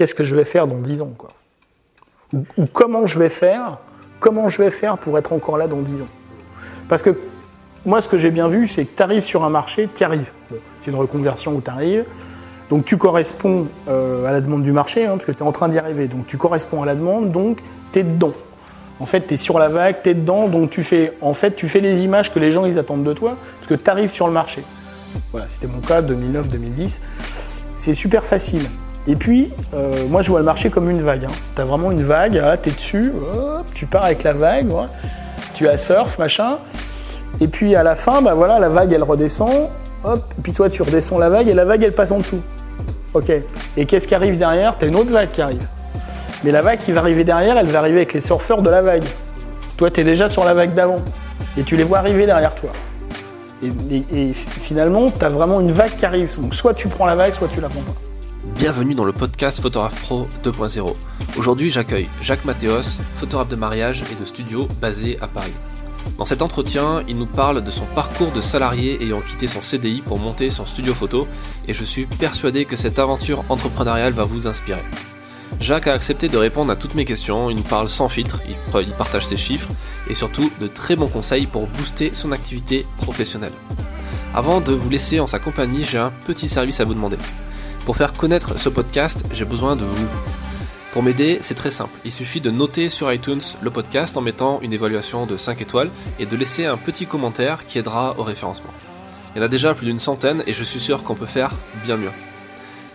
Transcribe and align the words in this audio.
qu'est-ce 0.00 0.14
que 0.14 0.24
je 0.24 0.34
vais 0.34 0.46
faire 0.46 0.66
dans 0.66 0.78
10 0.78 1.02
ans, 1.02 1.12
quoi. 1.18 1.28
Ou, 2.32 2.64
comment 2.72 3.06
je 3.06 3.18
vais 3.18 3.28
faire, 3.28 3.76
comment 4.18 4.48
je 4.48 4.62
vais 4.62 4.70
faire 4.70 4.96
pour 4.96 5.18
être 5.18 5.34
encore 5.34 5.58
là 5.58 5.66
dans 5.66 5.82
10 5.82 6.00
ans. 6.00 6.06
Parce 6.88 7.02
que 7.02 7.18
moi, 7.84 8.00
ce 8.00 8.08
que 8.08 8.16
j'ai 8.16 8.30
bien 8.30 8.48
vu, 8.48 8.66
c'est 8.66 8.86
que 8.86 8.96
tu 8.96 9.02
arrives 9.02 9.24
sur 9.24 9.44
un 9.44 9.50
marché, 9.50 9.90
tu 9.94 10.02
arrives. 10.02 10.32
Bon, 10.50 10.56
c'est 10.78 10.90
une 10.90 10.96
reconversion 10.96 11.52
où 11.52 11.60
tu 11.60 11.68
arrives. 11.68 12.06
Donc 12.70 12.86
tu 12.86 12.96
corresponds 12.96 13.66
euh, 13.88 14.24
à 14.24 14.32
la 14.32 14.40
demande 14.40 14.62
du 14.62 14.72
marché, 14.72 15.04
hein, 15.04 15.10
parce 15.10 15.26
que 15.26 15.32
tu 15.32 15.40
es 15.40 15.42
en 15.42 15.52
train 15.52 15.68
d'y 15.68 15.76
arriver. 15.76 16.06
Donc 16.06 16.26
tu 16.26 16.38
corresponds 16.38 16.82
à 16.82 16.86
la 16.86 16.94
demande, 16.94 17.30
donc 17.30 17.58
tu 17.92 17.98
es 17.98 18.02
dedans. 18.02 18.32
En 19.00 19.06
fait, 19.06 19.26
tu 19.26 19.34
es 19.34 19.36
sur 19.36 19.58
la 19.58 19.68
vague, 19.68 19.96
tu 20.02 20.08
es 20.08 20.14
dedans, 20.14 20.48
donc 20.48 20.70
tu 20.70 20.82
fais, 20.82 21.12
en 21.20 21.34
fait, 21.34 21.54
tu 21.54 21.68
fais 21.68 21.80
les 21.80 22.00
images 22.00 22.32
que 22.32 22.38
les 22.38 22.52
gens 22.52 22.64
ils 22.64 22.78
attendent 22.78 23.04
de 23.04 23.12
toi, 23.12 23.36
parce 23.58 23.68
que 23.68 23.74
tu 23.74 23.90
arrives 23.90 24.12
sur 24.12 24.26
le 24.26 24.32
marché. 24.32 24.62
Voilà, 25.30 25.46
c'était 25.50 25.66
mon 25.66 25.80
cas 25.80 26.00
2009-2010. 26.00 27.00
C'est 27.76 27.92
super 27.92 28.24
facile. 28.24 28.66
Et 29.06 29.16
puis, 29.16 29.50
euh, 29.74 30.06
moi, 30.08 30.22
je 30.22 30.30
vois 30.30 30.40
le 30.40 30.44
marché 30.44 30.68
comme 30.70 30.90
une 30.90 31.00
vague. 31.02 31.26
Tu 31.56 31.60
as 31.62 31.64
vraiment 31.64 31.90
une 31.90 32.02
vague, 32.02 32.34
là, 32.34 32.56
tu 32.56 32.68
es 32.68 32.72
dessus, 32.72 33.12
tu 33.74 33.86
pars 33.86 34.04
avec 34.04 34.22
la 34.22 34.32
vague, 34.34 34.68
tu 35.54 35.66
as 35.68 35.76
surf, 35.76 36.18
machin. 36.18 36.58
Et 37.40 37.48
puis 37.48 37.74
à 37.76 37.82
la 37.82 37.94
fin, 37.94 38.20
bah 38.22 38.34
voilà, 38.34 38.58
la 38.58 38.68
vague 38.68 38.92
elle 38.92 39.02
redescend, 39.04 39.68
hop, 40.04 40.22
et 40.38 40.42
puis 40.42 40.52
toi 40.52 40.68
tu 40.68 40.82
redescends 40.82 41.16
la 41.18 41.28
vague 41.28 41.48
et 41.48 41.52
la 41.52 41.64
vague 41.64 41.82
elle 41.82 41.92
passe 41.94 42.10
en 42.10 42.18
dessous. 42.18 42.40
Ok. 43.14 43.32
Et 43.76 43.86
qu'est-ce 43.86 44.06
qui 44.08 44.14
arrive 44.14 44.36
derrière? 44.36 44.74
T'as 44.78 44.86
une 44.88 44.96
autre 44.96 45.10
vague 45.10 45.28
qui 45.28 45.40
arrive. 45.40 45.64
Mais 46.44 46.50
la 46.50 46.60
vague 46.60 46.80
qui 46.80 46.92
va 46.92 47.00
arriver 47.00 47.22
derrière, 47.24 47.56
elle 47.56 47.68
va 47.68 47.78
arriver 47.78 47.98
avec 47.98 48.12
les 48.12 48.20
surfeurs 48.20 48.62
de 48.62 48.68
la 48.70 48.82
vague. 48.82 49.04
Toi, 49.76 49.90
tu 49.90 50.00
es 50.00 50.04
déjà 50.04 50.28
sur 50.28 50.44
la 50.44 50.54
vague 50.54 50.74
d'avant. 50.74 50.96
Et 51.56 51.62
tu 51.62 51.76
les 51.76 51.84
vois 51.84 51.98
arriver 51.98 52.26
derrière 52.26 52.54
toi. 52.54 52.70
Et, 53.62 53.68
et- 53.94 54.30
et 54.30 54.34
finalement, 54.34 55.08
tu 55.10 55.24
as 55.24 55.28
vraiment 55.28 55.60
une 55.60 55.72
vague 55.72 55.96
qui 55.96 56.04
arrive. 56.04 56.30
Donc 56.40 56.54
soit 56.54 56.74
tu 56.74 56.88
prends 56.88 57.06
la 57.06 57.14
vague, 57.14 57.32
soit 57.34 57.48
tu 57.48 57.60
la 57.60 57.68
prends 57.68 57.80
pas. 57.82 57.92
Bienvenue 58.54 58.94
dans 58.94 59.04
le 59.04 59.12
podcast 59.12 59.60
Photographe 59.60 60.00
Pro 60.02 60.26
2.0. 60.42 60.94
Aujourd'hui, 61.36 61.70
j'accueille 61.70 62.08
Jacques 62.20 62.44
Mathéos, 62.44 63.00
photographe 63.14 63.48
de 63.48 63.56
mariage 63.56 64.04
et 64.12 64.14
de 64.18 64.24
studio 64.24 64.66
basé 64.80 65.18
à 65.20 65.28
Paris. 65.28 65.52
Dans 66.18 66.24
cet 66.24 66.42
entretien, 66.42 67.02
il 67.08 67.16
nous 67.16 67.26
parle 67.26 67.62
de 67.62 67.70
son 67.70 67.86
parcours 67.86 68.32
de 68.32 68.40
salarié 68.40 69.02
ayant 69.02 69.20
quitté 69.20 69.46
son 69.46 69.60
CDI 69.60 70.02
pour 70.02 70.18
monter 70.18 70.50
son 70.50 70.66
studio 70.66 70.94
photo 70.94 71.26
et 71.68 71.74
je 71.74 71.84
suis 71.84 72.06
persuadé 72.06 72.64
que 72.64 72.76
cette 72.76 72.98
aventure 72.98 73.44
entrepreneuriale 73.48 74.12
va 74.12 74.24
vous 74.24 74.46
inspirer. 74.46 74.82
Jacques 75.60 75.88
a 75.88 75.94
accepté 75.94 76.28
de 76.28 76.36
répondre 76.36 76.72
à 76.72 76.76
toutes 76.76 76.94
mes 76.94 77.04
questions, 77.04 77.50
il 77.50 77.56
nous 77.56 77.62
parle 77.62 77.88
sans 77.88 78.08
filtre, 78.08 78.40
il 78.48 78.56
il 78.80 78.92
partage 78.92 79.26
ses 79.26 79.36
chiffres 79.36 79.70
et 80.08 80.14
surtout 80.14 80.50
de 80.60 80.66
très 80.66 80.96
bons 80.96 81.08
conseils 81.08 81.46
pour 81.46 81.66
booster 81.66 82.12
son 82.14 82.32
activité 82.32 82.86
professionnelle. 82.98 83.52
Avant 84.32 84.60
de 84.60 84.72
vous 84.72 84.88
laisser 84.88 85.18
en 85.18 85.26
sa 85.26 85.38
compagnie, 85.38 85.82
j'ai 85.84 85.98
un 85.98 86.12
petit 86.26 86.48
service 86.48 86.80
à 86.80 86.84
vous 86.84 86.94
demander. 86.94 87.16
Pour 87.90 87.96
faire 87.96 88.12
connaître 88.12 88.56
ce 88.56 88.68
podcast, 88.68 89.24
j'ai 89.32 89.44
besoin 89.44 89.74
de 89.74 89.82
vous. 89.82 90.06
Pour 90.92 91.02
m'aider, 91.02 91.38
c'est 91.40 91.56
très 91.56 91.72
simple. 91.72 91.98
Il 92.04 92.12
suffit 92.12 92.40
de 92.40 92.48
noter 92.48 92.88
sur 92.88 93.12
iTunes 93.12 93.40
le 93.60 93.70
podcast 93.72 94.16
en 94.16 94.20
mettant 94.20 94.60
une 94.60 94.72
évaluation 94.72 95.26
de 95.26 95.36
5 95.36 95.60
étoiles 95.60 95.90
et 96.20 96.24
de 96.24 96.36
laisser 96.36 96.66
un 96.66 96.76
petit 96.76 97.06
commentaire 97.06 97.66
qui 97.66 97.80
aidera 97.80 98.14
au 98.16 98.22
référencement. 98.22 98.70
Il 99.34 99.38
y 99.38 99.42
en 99.42 99.44
a 99.44 99.48
déjà 99.48 99.74
plus 99.74 99.86
d'une 99.86 99.98
centaine 99.98 100.44
et 100.46 100.52
je 100.52 100.62
suis 100.62 100.78
sûr 100.78 101.02
qu'on 101.02 101.16
peut 101.16 101.26
faire 101.26 101.50
bien 101.84 101.96
mieux. 101.96 102.12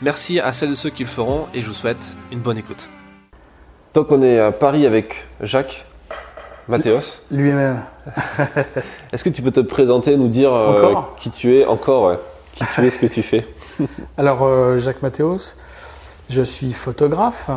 Merci 0.02 0.40
à 0.40 0.54
celles 0.54 0.72
et 0.72 0.76
ceux 0.76 0.92
qui 0.92 1.04
le 1.04 1.10
feront 1.10 1.48
et 1.54 1.62
je 1.62 1.68
vous 1.68 1.74
souhaite 1.74 2.16
une 2.32 2.40
bonne 2.40 2.58
écoute. 2.58 2.88
Donc 3.96 4.14
on 4.14 4.22
est 4.22 4.40
à 4.40 4.54
Paris 4.54 4.88
avec 4.88 5.28
Jacques 5.42 5.86
Mathéos. 6.70 7.22
Lui-même. 7.32 7.84
Est-ce 9.12 9.26
que 9.26 9.30
tu 9.30 9.42
peux 9.42 9.52
te 9.52 9.60
présenter, 9.60 10.16
nous 10.16 10.30
dire 10.30 10.54
euh, 10.54 10.94
qui 11.18 11.32
tu 11.32 11.54
es, 11.54 11.66
encore 11.66 12.04
ouais, 12.04 12.18
qui 12.56 12.64
tu 12.74 12.86
es, 12.86 12.90
ce 12.90 13.00
que 13.00 13.06
tu 13.06 13.22
fais 13.22 13.48
Alors, 14.18 14.40
euh, 14.44 14.78
Jacques 14.78 15.02
Mathéos, 15.02 15.56
je 16.30 16.42
suis 16.42 16.74
photographe 16.74 17.50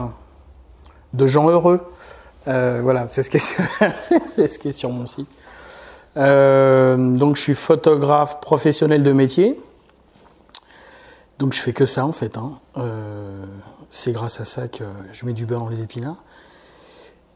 de 1.15 1.27
gens 1.27 1.49
heureux. 1.49 1.81
Euh, 2.49 2.81
voilà, 2.83 3.07
c'est 3.11 3.23
ce, 3.23 3.31
qui 3.31 3.37
est 4.69 4.73
sur- 4.73 4.91
mon 4.91 5.07
site. 5.07 5.29
Euh, 6.17 6.97
donc, 7.17 7.37
je 7.37 7.43
suis 7.43 7.55
photographe 7.55 8.41
professionnel 8.41 9.03
de 9.03 9.13
métier. 9.13 9.61
Donc, 11.39 11.53
je 11.53 11.61
fais 11.61 11.73
que 11.73 11.87
ça 11.87 12.05
en 12.05 12.13
fait. 12.13 12.37
hein. 12.37 12.53
C'est 13.91 14.13
grâce 14.13 14.41
à 14.41 14.45
ça 14.45 14.69
que 14.69 14.85
je 15.13 15.25
mets 15.25 15.33
du 15.33 15.47
beurre 15.47 15.61
dans 15.61 15.69
les 15.69 15.81
épinards. 15.83 16.23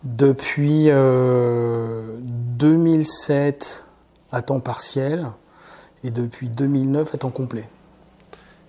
Depuis 0.04 0.87
euh, 0.91 2.16
2007 2.19 3.84
à 4.32 4.42
temps 4.42 4.60
partiel 4.60 5.26
et 6.04 6.10
depuis 6.10 6.48
2009 6.48 7.14
à 7.14 7.18
temps 7.18 7.30
complet. 7.30 7.68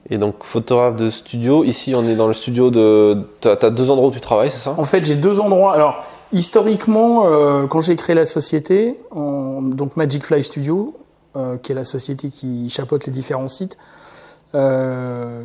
Et 0.10 0.18
donc 0.18 0.44
photographe 0.44 0.98
de 0.98 1.10
studio, 1.10 1.64
ici 1.64 1.94
on 1.96 2.04
est 2.08 2.16
dans 2.16 2.28
le 2.28 2.34
studio 2.34 2.70
de... 2.72 3.26
Tu 3.42 3.48
as, 3.48 3.56
deux 3.70 3.90
endroits 3.90 4.10
où 4.10 4.12
tu 4.12 4.20
travailles, 4.20 4.52
c'est 4.52 4.58
ça? 4.58 4.76
En 4.78 4.84
fait, 4.84 5.06
j'ai 5.06 5.16
deux 5.16 5.40
endroits. 5.40 5.74
Alors, 5.74 6.04
historiquement, 6.34 7.26
euh, 7.26 7.68
quand 7.68 7.80
j'ai 7.80 7.96
créé 7.96 8.14
la 8.16 8.26
société, 8.26 9.00
en- 9.12 9.62
donc 9.62 9.96
Magic 9.96 10.26
Fly 10.26 10.44
Studio, 10.44 10.94
euh, 11.38 11.58
qui 11.58 11.72
est 11.72 11.76
la 11.76 11.86
société 11.86 12.28
qui 12.30 12.70
chapeaute 12.70 13.06
les 13.06 13.14
différents 13.14 13.48
sites, 13.48 13.78
euh, 14.56 15.42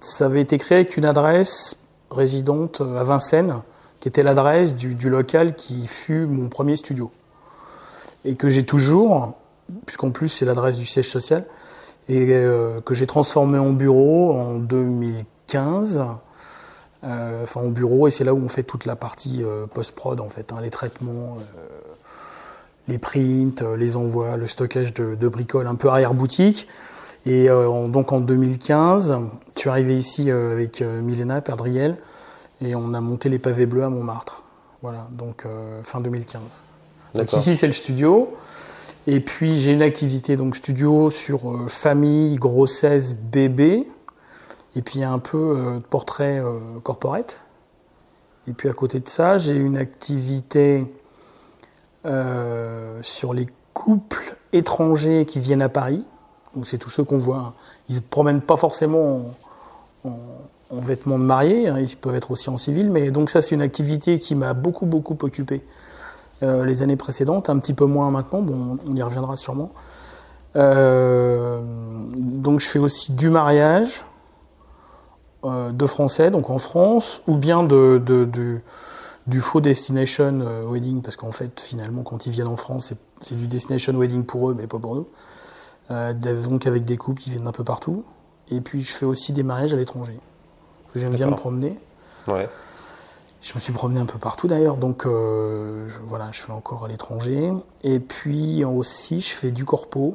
ça 0.00 0.26
avait 0.26 0.40
été 0.40 0.56
créé 0.58 0.78
avec 0.78 0.96
une 0.96 1.04
adresse 1.04 1.76
résidente 2.10 2.80
à 2.80 3.02
Vincennes, 3.02 3.56
qui 3.98 4.08
était 4.08 4.22
l'adresse 4.22 4.76
du, 4.76 4.94
du 4.94 5.10
local 5.10 5.54
qui 5.56 5.86
fut 5.88 6.26
mon 6.26 6.48
premier 6.48 6.76
studio. 6.76 7.10
Et 8.24 8.36
que 8.36 8.48
j'ai 8.48 8.64
toujours, 8.64 9.34
puisqu'en 9.86 10.10
plus 10.10 10.28
c'est 10.28 10.44
l'adresse 10.44 10.78
du 10.78 10.86
siège 10.86 11.08
social, 11.08 11.44
et 12.08 12.26
euh, 12.32 12.80
que 12.80 12.94
j'ai 12.94 13.06
transformé 13.06 13.58
en 13.58 13.70
bureau 13.72 14.32
en 14.32 14.54
2015 14.58 16.02
euh, 17.04 17.42
enfin 17.42 17.60
au 17.60 17.70
bureau 17.70 18.06
et 18.08 18.10
c'est 18.10 18.24
là 18.24 18.32
où 18.34 18.38
on 18.42 18.48
fait 18.48 18.62
toute 18.62 18.86
la 18.86 18.96
partie 18.96 19.42
euh, 19.42 19.66
post-prod 19.66 20.20
en 20.20 20.28
fait, 20.30 20.52
hein, 20.52 20.60
les 20.62 20.70
traitements, 20.70 21.36
les 22.88 22.98
prints, 22.98 23.62
les 23.76 23.96
envois, 23.96 24.36
le 24.36 24.46
stockage 24.46 24.92
de, 24.94 25.14
de 25.14 25.28
bricoles 25.28 25.66
un 25.66 25.74
peu 25.74 25.88
arrière-boutique. 25.88 26.68
Et 27.26 27.48
euh, 27.48 27.68
en- 27.68 27.88
donc 27.88 28.12
en 28.12 28.20
2015, 28.20 29.16
je 29.54 29.60
suis 29.60 29.70
arrivé 29.70 29.96
ici 29.96 30.30
euh, 30.30 30.52
avec 30.52 30.82
euh, 30.82 31.00
Milena 31.00 31.40
Perdriel 31.40 31.96
et 32.62 32.74
on 32.74 32.92
a 32.94 33.00
monté 33.00 33.28
les 33.30 33.38
pavés 33.38 33.66
bleus 33.66 33.84
à 33.84 33.88
Montmartre. 33.88 34.42
Voilà, 34.82 35.08
donc 35.12 35.46
fin 35.82 36.00
2015. 36.02 36.42
Donc 37.14 37.24
D'accord. 37.24 37.38
ici 37.38 37.56
c'est 37.56 37.66
le 37.66 37.72
studio. 37.72 38.34
Et 39.06 39.20
puis 39.20 39.58
j'ai 39.60 39.72
une 39.72 39.82
activité 39.82 40.36
donc 40.36 40.56
studio 40.56 41.10
sur 41.10 41.50
euh, 41.50 41.66
famille, 41.66 42.36
grossesse, 42.36 43.14
bébé. 43.14 43.86
Et 44.76 44.82
puis 44.82 45.04
un 45.04 45.18
peu 45.18 45.56
euh, 45.56 45.78
portrait 45.90 46.40
euh. 46.40 46.58
Et 48.46 48.52
puis 48.52 48.68
à 48.68 48.72
côté 48.72 49.00
de 49.00 49.08
ça, 49.08 49.38
j'ai 49.38 49.54
une 49.54 49.76
activité 49.76 50.86
euh, 52.06 52.98
sur 53.02 53.34
les 53.34 53.46
couples 53.72 54.36
étrangers 54.52 55.26
qui 55.26 55.38
viennent 55.38 55.62
à 55.62 55.68
Paris. 55.68 56.04
Donc 56.54 56.66
c'est 56.66 56.78
tous 56.78 56.90
ceux 56.90 57.04
qu'on 57.04 57.18
voit. 57.18 57.54
Ils 57.88 57.96
ne 57.96 58.00
se 58.00 58.04
promènent 58.04 58.40
pas 58.40 58.56
forcément 58.56 59.34
en, 60.04 60.08
en- 60.08 60.18
en 60.70 60.80
vêtements 60.80 61.18
de 61.18 61.24
mariée, 61.24 61.68
hein, 61.68 61.78
ils 61.78 61.96
peuvent 61.96 62.14
être 62.14 62.30
aussi 62.30 62.48
en 62.50 62.56
civil. 62.56 62.90
Mais 62.90 63.10
donc 63.10 63.30
ça 63.30 63.42
c'est 63.42 63.54
une 63.54 63.62
activité 63.62 64.18
qui 64.18 64.34
m'a 64.34 64.54
beaucoup 64.54 64.86
beaucoup 64.86 65.16
occupé 65.22 65.62
euh, 66.42 66.64
les 66.66 66.82
années 66.82 66.96
précédentes, 66.96 67.48
un 67.48 67.58
petit 67.58 67.74
peu 67.74 67.84
moins 67.86 68.10
maintenant. 68.10 68.42
Bon, 68.42 68.78
on 68.88 68.96
y 68.96 69.02
reviendra 69.02 69.36
sûrement. 69.36 69.70
Euh, 70.56 71.60
donc 72.18 72.60
je 72.60 72.68
fais 72.68 72.78
aussi 72.78 73.12
du 73.12 73.28
mariage 73.30 74.04
euh, 75.44 75.72
de 75.72 75.86
français, 75.86 76.30
donc 76.30 76.48
en 76.50 76.58
France, 76.58 77.22
ou 77.26 77.36
bien 77.36 77.62
de, 77.64 78.00
de- 78.04 78.24
de- 78.24 78.60
du 79.26 79.40
faux 79.40 79.60
destination 79.60 80.40
wedding, 80.70 81.00
parce 81.02 81.16
qu'en 81.16 81.32
fait, 81.32 81.58
finalement, 81.60 82.02
quand 82.02 82.26
ils 82.26 82.30
viennent 82.30 82.48
en 82.48 82.56
France, 82.56 82.92
c'est- 83.22 83.34
du 83.34 83.46
destination 83.46 83.92
wedding 83.94 84.24
pour 84.24 84.50
eux, 84.50 84.54
mais 84.54 84.66
pas 84.66 84.78
pour 84.78 84.94
nous. 84.96 85.06
Donc 86.48 86.66
avec 86.66 86.84
des 86.84 86.96
couples 86.96 87.20
qui 87.22 87.30
viennent 87.30 87.44
d'un 87.44 87.52
peu 87.52 87.64
partout. 87.64 88.04
Et 88.50 88.60
puis 88.60 88.80
je 88.82 88.92
fais 88.92 89.06
aussi 89.06 89.32
des 89.32 89.42
mariages 89.42 89.72
à 89.72 89.76
l'étranger. 89.76 90.18
J'aime 90.94 91.14
bien 91.14 91.26
me 91.26 91.34
promener. 91.36 91.78
Ouais. 92.28 92.48
Je 93.44 93.52
me 93.52 93.58
suis 93.58 93.74
promené 93.74 94.00
un 94.00 94.06
peu 94.06 94.18
partout 94.18 94.46
d'ailleurs, 94.46 94.78
donc 94.78 95.04
euh, 95.04 95.86
je, 95.86 95.98
voilà, 96.06 96.30
je 96.32 96.40
fais 96.40 96.50
encore 96.50 96.86
à 96.86 96.88
l'étranger. 96.88 97.52
Et 97.82 98.00
puis 98.00 98.64
aussi, 98.64 99.20
je 99.20 99.34
fais 99.34 99.50
du 99.50 99.66
corpo, 99.66 100.14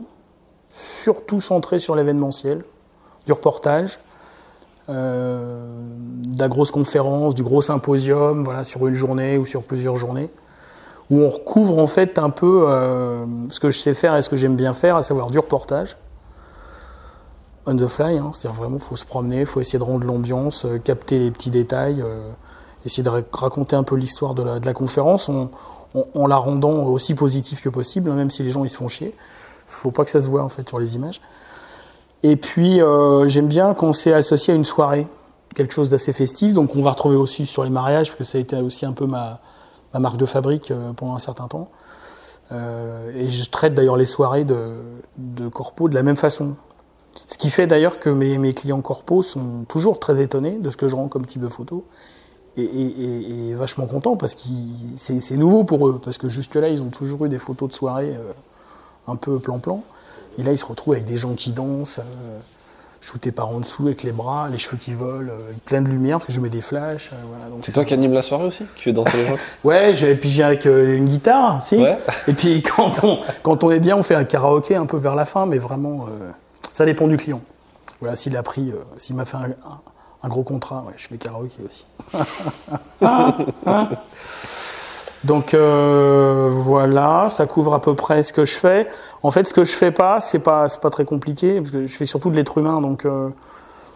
surtout 0.71 1.39
centré 1.39 1.77
sur 1.77 1.95
l'événementiel, 1.95 2.63
du 3.27 3.31
reportage, 3.31 3.99
euh, 4.89 5.63
de 6.25 6.39
la 6.39 6.47
grosse 6.47 6.71
conférence, 6.71 7.35
du 7.35 7.43
gros 7.43 7.61
symposium, 7.61 8.43
voilà, 8.43 8.63
sur 8.63 8.87
une 8.87 8.95
journée 8.95 9.37
ou 9.37 9.45
sur 9.45 9.61
plusieurs 9.61 9.95
journées, 9.95 10.31
où 11.11 11.19
on 11.19 11.29
recouvre 11.29 11.77
en 11.77 11.85
fait 11.85 12.17
un 12.17 12.31
peu 12.31 12.65
euh, 12.67 13.27
ce 13.51 13.59
que 13.59 13.69
je 13.69 13.77
sais 13.77 13.93
faire 13.93 14.15
et 14.15 14.23
ce 14.23 14.29
que 14.29 14.37
j'aime 14.37 14.55
bien 14.55 14.73
faire, 14.73 14.95
à 14.95 15.03
savoir 15.03 15.29
du 15.29 15.37
reportage. 15.37 15.97
On 17.67 17.75
the 17.75 17.85
fly, 17.85 18.17
hein, 18.17 18.31
c'est-à-dire 18.33 18.59
vraiment, 18.59 18.79
faut 18.79 18.95
se 18.95 19.05
promener, 19.05 19.45
faut 19.45 19.61
essayer 19.61 19.77
de 19.77 19.83
rendre 19.83 20.07
l'ambiance, 20.07 20.65
capter 20.83 21.19
les 21.19 21.29
petits 21.29 21.51
détails. 21.51 22.03
Essayer 22.85 23.03
de 23.03 23.09
ra- 23.09 23.21
raconter 23.31 23.75
un 23.75 23.83
peu 23.83 23.95
l'histoire 23.95 24.33
de 24.33 24.43
la, 24.43 24.73
conférence 24.73 25.29
en, 25.29 26.27
la 26.27 26.37
rendant 26.37 26.85
aussi 26.85 27.15
positive 27.15 27.61
que 27.61 27.69
possible, 27.69 28.09
hein, 28.09 28.15
même 28.15 28.29
si 28.29 28.43
les 28.43 28.51
gens 28.51 28.63
ils 28.63 28.69
se 28.69 28.77
font 28.77 28.87
chier. 28.87 29.15
Faut 29.67 29.91
pas 29.91 30.03
que 30.03 30.09
ça 30.09 30.21
se 30.21 30.27
voit 30.27 30.43
en 30.43 30.49
fait 30.49 30.67
sur 30.67 30.79
les 30.79 30.95
images. 30.95 31.21
Et 32.23 32.35
puis 32.35 32.81
euh, 32.81 33.27
j'aime 33.27 33.47
bien 33.47 33.73
quand 33.73 33.93
c'est 33.93 34.13
associé 34.13 34.53
à 34.53 34.55
une 34.55 34.65
soirée. 34.65 35.07
quelque 35.55 35.73
chose 35.73 35.89
d'assez 35.89 36.13
festif. 36.13 36.53
Donc 36.53 36.75
on 36.75 36.81
va 36.81 36.91
retrouver 36.91 37.15
aussi 37.15 37.45
sur 37.45 37.63
les 37.63 37.69
mariages, 37.69 38.09
parce 38.09 38.17
que 38.17 38.23
ça 38.23 38.37
a 38.37 38.41
été 38.41 38.57
aussi 38.57 38.85
un 38.85 38.93
peu 38.93 39.05
ma, 39.05 39.39
ma 39.93 39.99
marque 39.99 40.17
de 40.17 40.25
fabrique 40.25 40.71
euh, 40.71 40.93
pendant 40.93 41.15
un 41.15 41.19
certain 41.19 41.47
temps. 41.47 41.69
Euh, 42.51 43.11
et 43.15 43.29
je 43.29 43.49
traite 43.49 43.73
d'ailleurs 43.73 43.97
les 43.97 44.05
soirées 44.07 44.43
de, 44.43 44.73
de 45.17 45.47
corpo 45.47 45.87
de 45.87 45.95
la 45.95 46.03
même 46.03 46.15
façon. 46.15 46.55
Ce 47.27 47.37
qui 47.37 47.49
fait 47.49 47.67
d'ailleurs 47.67 47.99
que 47.99 48.09
mes, 48.09 48.37
mes, 48.37 48.53
clients 48.53 48.81
corpo 48.81 49.21
sont 49.21 49.65
toujours 49.67 49.99
très 49.99 50.21
étonnés 50.21 50.57
de 50.57 50.69
ce 50.69 50.77
que 50.77 50.87
je 50.87 50.95
rends 50.95 51.07
comme 51.07 51.25
type 51.25 51.41
de 51.41 51.47
photo. 51.47 51.85
Et, 52.57 52.63
et, 52.63 53.49
et 53.49 53.53
vachement 53.53 53.85
contents 53.85 54.17
parce 54.17 54.35
que 54.35 54.41
c'est 54.95 55.37
nouveau 55.37 55.63
pour 55.63 55.87
eux. 55.87 55.99
Parce 56.03 56.17
que 56.17 56.27
jusque-là, 56.27 56.67
ils 56.69 56.81
ont 56.81 56.89
toujours 56.89 57.25
eu 57.25 57.29
des 57.29 57.39
photos 57.39 57.69
de 57.69 57.73
soirée 57.73 58.15
euh, 58.17 58.33
un 59.07 59.15
peu 59.15 59.39
plan-plan. 59.39 59.81
Et 60.37 60.43
là, 60.43 60.51
ils 60.51 60.57
se 60.57 60.65
retrouvent 60.65 60.93
avec 60.93 61.05
des 61.05 61.17
gens 61.17 61.33
qui 61.33 61.51
dansent, 61.51 61.99
euh, 61.99 62.39
shootés 63.01 63.31
par 63.31 63.49
en 63.49 63.59
dessous 63.59 63.87
avec 63.87 64.03
les 64.03 64.11
bras, 64.11 64.47
les 64.49 64.57
cheveux 64.57 64.77
qui 64.77 64.93
volent, 64.93 65.31
euh, 65.31 65.51
plein 65.65 65.81
de 65.81 65.87
lumière 65.89 66.17
parce 66.17 66.27
que 66.27 66.33
je 66.33 66.41
mets 66.41 66.49
des 66.49 66.61
flashs. 66.61 67.11
Euh, 67.11 67.15
voilà. 67.27 67.45
C'est 67.61 67.71
toi 67.71 67.85
qui 67.85 67.93
anime 67.93 68.13
la 68.13 68.21
soirée 68.21 68.45
aussi 68.45 68.63
Qui 68.75 68.83
fais 68.83 68.93
danser 68.93 69.17
les 69.17 69.27
gens 69.27 69.35
Ouais, 69.63 69.93
et 69.99 70.15
puis 70.15 70.29
j'ai 70.29 70.43
avec 70.43 70.65
une 70.65 71.05
guitare, 71.05 71.61
si. 71.61 71.77
Ouais. 71.77 71.97
Et 72.27 72.33
puis 72.33 72.61
quand 72.75 73.03
on, 73.03 73.19
quand 73.43 73.63
on 73.63 73.71
est 73.71 73.79
bien, 73.79 73.97
on 73.97 74.03
fait 74.03 74.15
un 74.15 74.23
karaoké 74.23 74.75
un 74.75 74.85
peu 74.85 74.97
vers 74.97 75.15
la 75.15 75.25
fin, 75.25 75.45
mais 75.45 75.57
vraiment, 75.57 76.05
ça 76.71 76.85
dépend 76.85 77.07
du 77.07 77.17
client. 77.17 77.41
Voilà, 77.99 78.15
s'il 78.15 78.37
a 78.37 78.43
pris, 78.43 78.71
s'il 78.97 79.17
m'a 79.17 79.25
fait 79.25 79.37
un, 79.37 79.49
un, 79.49 79.81
un, 80.23 80.27
gros 80.27 80.43
contrat, 80.43 80.83
ouais, 80.87 80.93
je 80.97 81.07
fais 81.07 81.17
karaoké 81.17 81.63
aussi. 81.65 81.85
Donc 85.23 85.53
euh, 85.53 86.49
voilà, 86.51 87.27
ça 87.29 87.45
couvre 87.45 87.73
à 87.73 87.81
peu 87.81 87.93
près 87.93 88.23
ce 88.23 88.31
que 88.31 88.45
je 88.45 88.55
fais. 88.55 88.87
En 89.21 89.31
fait, 89.31 89.45
ce 89.47 89.53
que 89.53 89.63
je 89.65 89.71
fais 89.71 89.91
pas, 89.91 90.21
c'est 90.21 90.39
pas 90.39 90.69
c'est 90.69 90.79
pas 90.79 90.89
très 90.89 91.03
compliqué 91.03 91.59
parce 91.59 91.71
que 91.71 91.85
je 91.85 91.97
fais 91.97 92.05
surtout 92.05 92.29
de 92.29 92.35
l'être 92.35 92.57
humain, 92.57 92.79
donc 92.79 93.05
euh, 93.05 93.29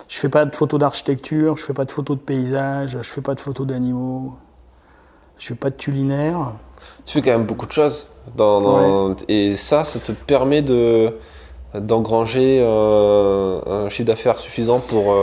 je 0.10 0.18
fais 0.18 0.30
pas 0.30 0.44
de 0.46 0.54
photos 0.54 0.80
d'architecture, 0.80 1.58
je 1.58 1.64
fais 1.64 1.74
pas 1.74 1.86
de 1.86 1.92
photos 1.92 2.18
de 2.18 2.22
paysage, 2.22 2.98
je 3.02 3.10
fais 3.10 3.22
pas 3.22 3.36
de 3.36 3.40
photos 3.40 3.66
d'animaux, 3.66 4.34
je 5.38 5.48
fais 5.48 5.56
pas 5.56 5.70
de 5.70 5.75
culinaire. 5.75 6.52
Tu 7.06 7.14
fais 7.14 7.22
quand 7.22 7.31
même 7.31 7.46
beaucoup 7.46 7.68
de 7.68 7.72
choses 7.72 8.08
dans, 8.36 8.60
dans... 8.60 9.10
Ouais. 9.10 9.16
et 9.30 9.56
ça, 9.56 9.86
ça 9.86 10.00
te 10.00 10.12
permet 10.12 10.62
de 10.62 11.14
d'engranger 11.74 12.60
euh, 12.62 13.86
un 13.86 13.90
chiffre 13.90 14.08
d'affaires 14.08 14.40
suffisant 14.40 14.80
pour. 14.80 15.16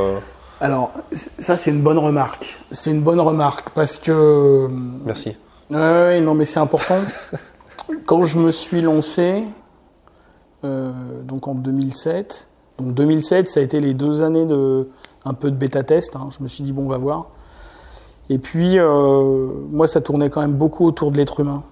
Euh... 0.61 0.65
Alors 0.65 0.93
ça, 1.39 1.57
c'est 1.57 1.71
une 1.71 1.83
bonne 1.83 1.99
remarque. 1.99 2.61
C'est 2.71 2.91
une 2.91 3.03
bonne 3.03 3.21
remarque 3.21 3.71
parce 3.71 3.99
que. 3.99 4.69
Merci. 5.05 5.37
Oui, 5.71 6.21
non, 6.21 6.35
mais 6.35 6.45
c'est 6.45 6.61
important. 6.61 6.99
Quand 8.07 8.23
je 8.23 8.39
me 8.39 8.53
suis 8.53 8.83
lancé, 8.83 9.45
euh, 10.65 10.93
donc 11.23 11.49
en 11.49 11.55
2007, 11.55 12.49
donc 12.79 12.95
2007, 12.95 13.49
ça 13.49 13.61
a 13.61 13.63
été 13.63 13.81
les 13.81 13.95
deux 13.95 14.23
années 14.23 14.47
de 14.47 14.89
un 15.25 15.35
peu 15.35 15.51
de 15.51 15.57
bêta 15.57 15.83
test. 15.83 16.17
Hein. 16.17 16.29
Je 16.37 16.43
me 16.43 16.49
suis 16.49 16.65
dit 16.65 16.73
bon, 16.73 16.85
on 16.85 16.89
va 16.89 16.99
voir. 16.99 17.29
Et 18.29 18.39
puis 18.39 18.79
euh, 18.79 19.49
moi, 19.71 19.87
ça 19.89 20.01
tournait 20.01 20.31
quand 20.31 20.41
même 20.41 20.55
beaucoup 20.55 20.87
autour 20.87 21.11
de 21.11 21.17
l'être 21.17 21.41
humain, 21.41 21.65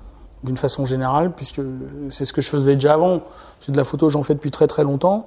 d'une 0.43 0.56
façon 0.56 0.87
générale, 0.87 1.32
puisque 1.35 1.61
c'est 2.11 2.25
ce 2.25 2.32
que 2.32 2.40
je 2.40 2.50
faisais 2.50 2.75
déjà 2.75 2.94
avant. 2.94 3.20
C'est 3.61 3.73
de 3.73 3.76
la 3.76 3.85
photo, 3.85 4.08
j'en 4.08 4.23
fais 4.23 4.35
depuis 4.35 4.50
très 4.50 4.67
très 4.67 4.82
longtemps, 4.82 5.26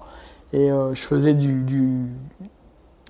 et 0.53 0.71
euh, 0.71 0.93
je 0.93 1.03
faisais 1.03 1.33
du, 1.33 1.63
du 1.63 2.07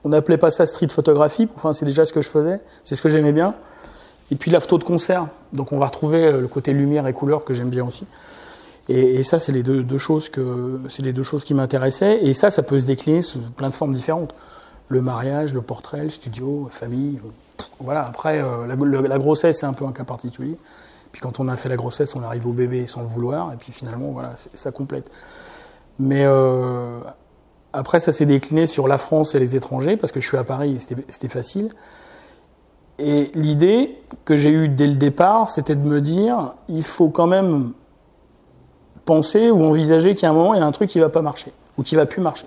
on 0.03 0.09
n'appelait 0.09 0.37
pas 0.37 0.51
ça 0.51 0.65
street 0.65 0.89
photographie. 0.89 1.47
Enfin, 1.55 1.73
c'est 1.73 1.85
déjà 1.85 2.05
ce 2.05 2.13
que 2.13 2.21
je 2.21 2.29
faisais. 2.29 2.59
C'est 2.83 2.95
ce 2.95 3.01
que 3.01 3.09
j'aimais 3.09 3.33
bien. 3.33 3.55
Et 4.31 4.35
puis 4.35 4.49
la 4.49 4.59
photo 4.59 4.77
de 4.77 4.83
concert. 4.83 5.27
Donc 5.53 5.71
on 5.71 5.77
va 5.77 5.85
retrouver 5.85 6.25
euh, 6.25 6.41
le 6.41 6.47
côté 6.47 6.73
lumière 6.73 7.05
et 7.07 7.13
couleur 7.13 7.43
que 7.43 7.53
j'aime 7.53 7.69
bien 7.69 7.85
aussi. 7.85 8.05
Et, 8.89 9.23
ça, 9.23 9.39
c'est 9.39 9.51
les 9.51 9.63
deux, 9.63 9.97
choses 9.97 10.29
qui 10.29 11.53
m'intéressaient. 11.53 12.25
Et 12.25 12.33
ça, 12.33 12.49
ça 12.49 12.61
peut 12.61 12.79
se 12.79 12.85
décliner 12.85 13.21
sous 13.21 13.39
plein 13.39 13.69
de 13.69 13.73
formes 13.73 13.93
différentes. 13.93 14.35
Le 14.89 15.01
mariage, 15.01 15.53
le 15.53 15.61
portrait, 15.61 16.03
le 16.03 16.09
studio, 16.09 16.65
la 16.65 16.75
famille. 16.75 17.19
Voilà. 17.79 18.03
Après, 18.03 18.41
euh, 18.41 18.67
la, 18.67 19.17
grossesse, 19.17 19.59
c'est 19.59 19.65
un 19.65 19.73
peu 19.73 19.85
un 19.85 19.93
cas 19.93 20.03
particulier. 20.03 20.57
Puis 21.11 21.21
quand 21.21 21.39
on 21.39 21.47
a 21.47 21.55
fait 21.55 21.69
la 21.69 21.77
grossesse, 21.77 22.15
on 22.15 22.23
arrive 22.23 22.47
au 22.47 22.53
bébé 22.53 22.87
sans 22.87 23.01
le 23.01 23.07
vouloir. 23.07 23.53
Et 23.53 23.55
puis 23.55 23.71
finalement, 23.71 24.11
voilà, 24.11 24.33
ça 24.35 24.71
complète. 24.71 25.09
Mais 25.99 26.23
euh, 26.25 26.99
après, 27.73 27.99
ça 27.99 28.11
s'est 28.11 28.25
décliné 28.25 28.67
sur 28.67 28.87
la 28.87 28.97
France 28.97 29.33
et 29.35 29.39
les 29.39 29.55
étrangers 29.55 29.97
parce 29.97 30.11
que 30.11 30.19
je 30.19 30.27
suis 30.27 30.37
à 30.37 30.43
Paris, 30.43 30.77
c'était 31.07 31.29
facile. 31.29 31.69
Et 32.99 33.31
l'idée 33.33 33.97
que 34.25 34.35
j'ai 34.35 34.51
eue 34.51 34.69
dès 34.69 34.87
le 34.87 34.95
départ, 34.95 35.49
c'était 35.49 35.75
de 35.75 35.87
me 35.87 36.01
dire, 36.01 36.53
il 36.67 36.83
faut 36.83 37.09
quand 37.09 37.27
même 37.27 37.71
penser 39.05 39.49
ou 39.49 39.63
envisager 39.63 40.15
a 40.21 40.29
un 40.29 40.33
moment, 40.33 40.53
il 40.53 40.59
y 40.59 40.63
a 40.63 40.65
un 40.65 40.71
truc 40.71 40.89
qui 40.89 40.99
va 40.99 41.09
pas 41.09 41.21
marcher, 41.21 41.51
ou 41.77 41.83
qui 41.83 41.95
va 41.95 42.05
plus 42.05 42.21
marcher. 42.21 42.45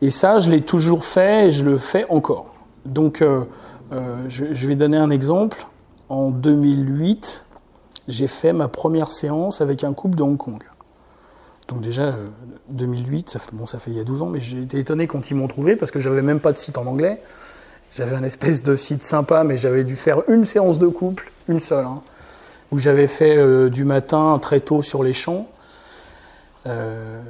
Et 0.00 0.10
ça, 0.10 0.38
je 0.38 0.50
l'ai 0.50 0.62
toujours 0.62 1.04
fait 1.04 1.48
et 1.48 1.50
je 1.50 1.64
le 1.64 1.76
fais 1.76 2.06
encore. 2.08 2.46
Donc, 2.86 3.22
euh, 3.22 3.44
euh, 3.92 4.24
je, 4.28 4.46
je, 4.52 4.68
vais 4.68 4.74
donner 4.74 4.96
un 4.96 5.10
exemple. 5.10 5.66
En 6.08 6.30
2008, 6.30 7.44
j'ai 8.08 8.26
fait 8.26 8.52
ma 8.52 8.68
première 8.68 9.10
séance 9.10 9.60
avec 9.60 9.84
un 9.84 9.92
couple 9.92 10.16
de 10.16 10.22
Hong 10.22 10.36
Kong. 10.36 10.62
Donc 11.72 11.80
déjà, 11.80 12.02
euh, 12.02 12.28
2008, 12.68 13.30
ça 13.30 13.38
fait, 13.38 13.50
bon, 13.52 13.64
ça 13.64 13.78
fait 13.78 13.90
il 13.90 13.96
y 13.96 14.00
a 14.00 14.04
12 14.04 14.22
ans, 14.22 14.26
mais 14.26 14.38
été 14.38 14.78
étonné 14.78 15.06
quand 15.06 15.30
ils 15.30 15.34
m'ont 15.34 15.48
trouvé 15.48 15.74
parce 15.74 15.90
que 15.90 16.00
j'avais 16.00 16.22
même 16.22 16.40
pas 16.40 16.52
de 16.52 16.58
site 16.58 16.76
en 16.76 16.86
anglais. 16.86 17.22
J'avais 17.96 18.14
un 18.14 18.22
espèce 18.24 18.62
de 18.62 18.76
site 18.76 19.04
sympa, 19.04 19.44
mais 19.44 19.58
j'avais 19.58 19.84
dû 19.84 19.96
faire 19.96 20.22
une 20.28 20.44
séance 20.44 20.78
de 20.78 20.86
couple, 20.86 21.30
une 21.48 21.60
seule, 21.60 21.84
hein, 21.84 22.02
où 22.70 22.78
j'avais 22.78 23.06
fait 23.06 23.36
euh, 23.36 23.68
du 23.68 23.84
matin 23.84 24.38
très 24.40 24.60
tôt 24.60 24.82
sur 24.82 25.02
les 25.02 25.12
champs, 25.12 25.48
euh, 26.66 27.22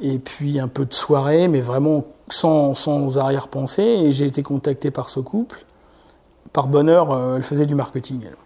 et 0.00 0.18
puis 0.18 0.60
un 0.60 0.68
peu 0.68 0.84
de 0.84 0.94
soirée, 0.94 1.48
mais 1.48 1.60
vraiment 1.60 2.04
sans, 2.28 2.74
sans 2.74 3.18
arrière-pensée. 3.18 3.82
Et 3.82 4.12
j'ai 4.12 4.26
été 4.26 4.42
contacté 4.42 4.90
par 4.90 5.10
ce 5.10 5.20
couple. 5.20 5.64
Par 6.52 6.68
bonheur, 6.68 7.12
euh, 7.12 7.36
elle 7.36 7.42
faisait 7.42 7.66
du 7.66 7.74
marketing. 7.74 8.24
Elle. 8.24 8.36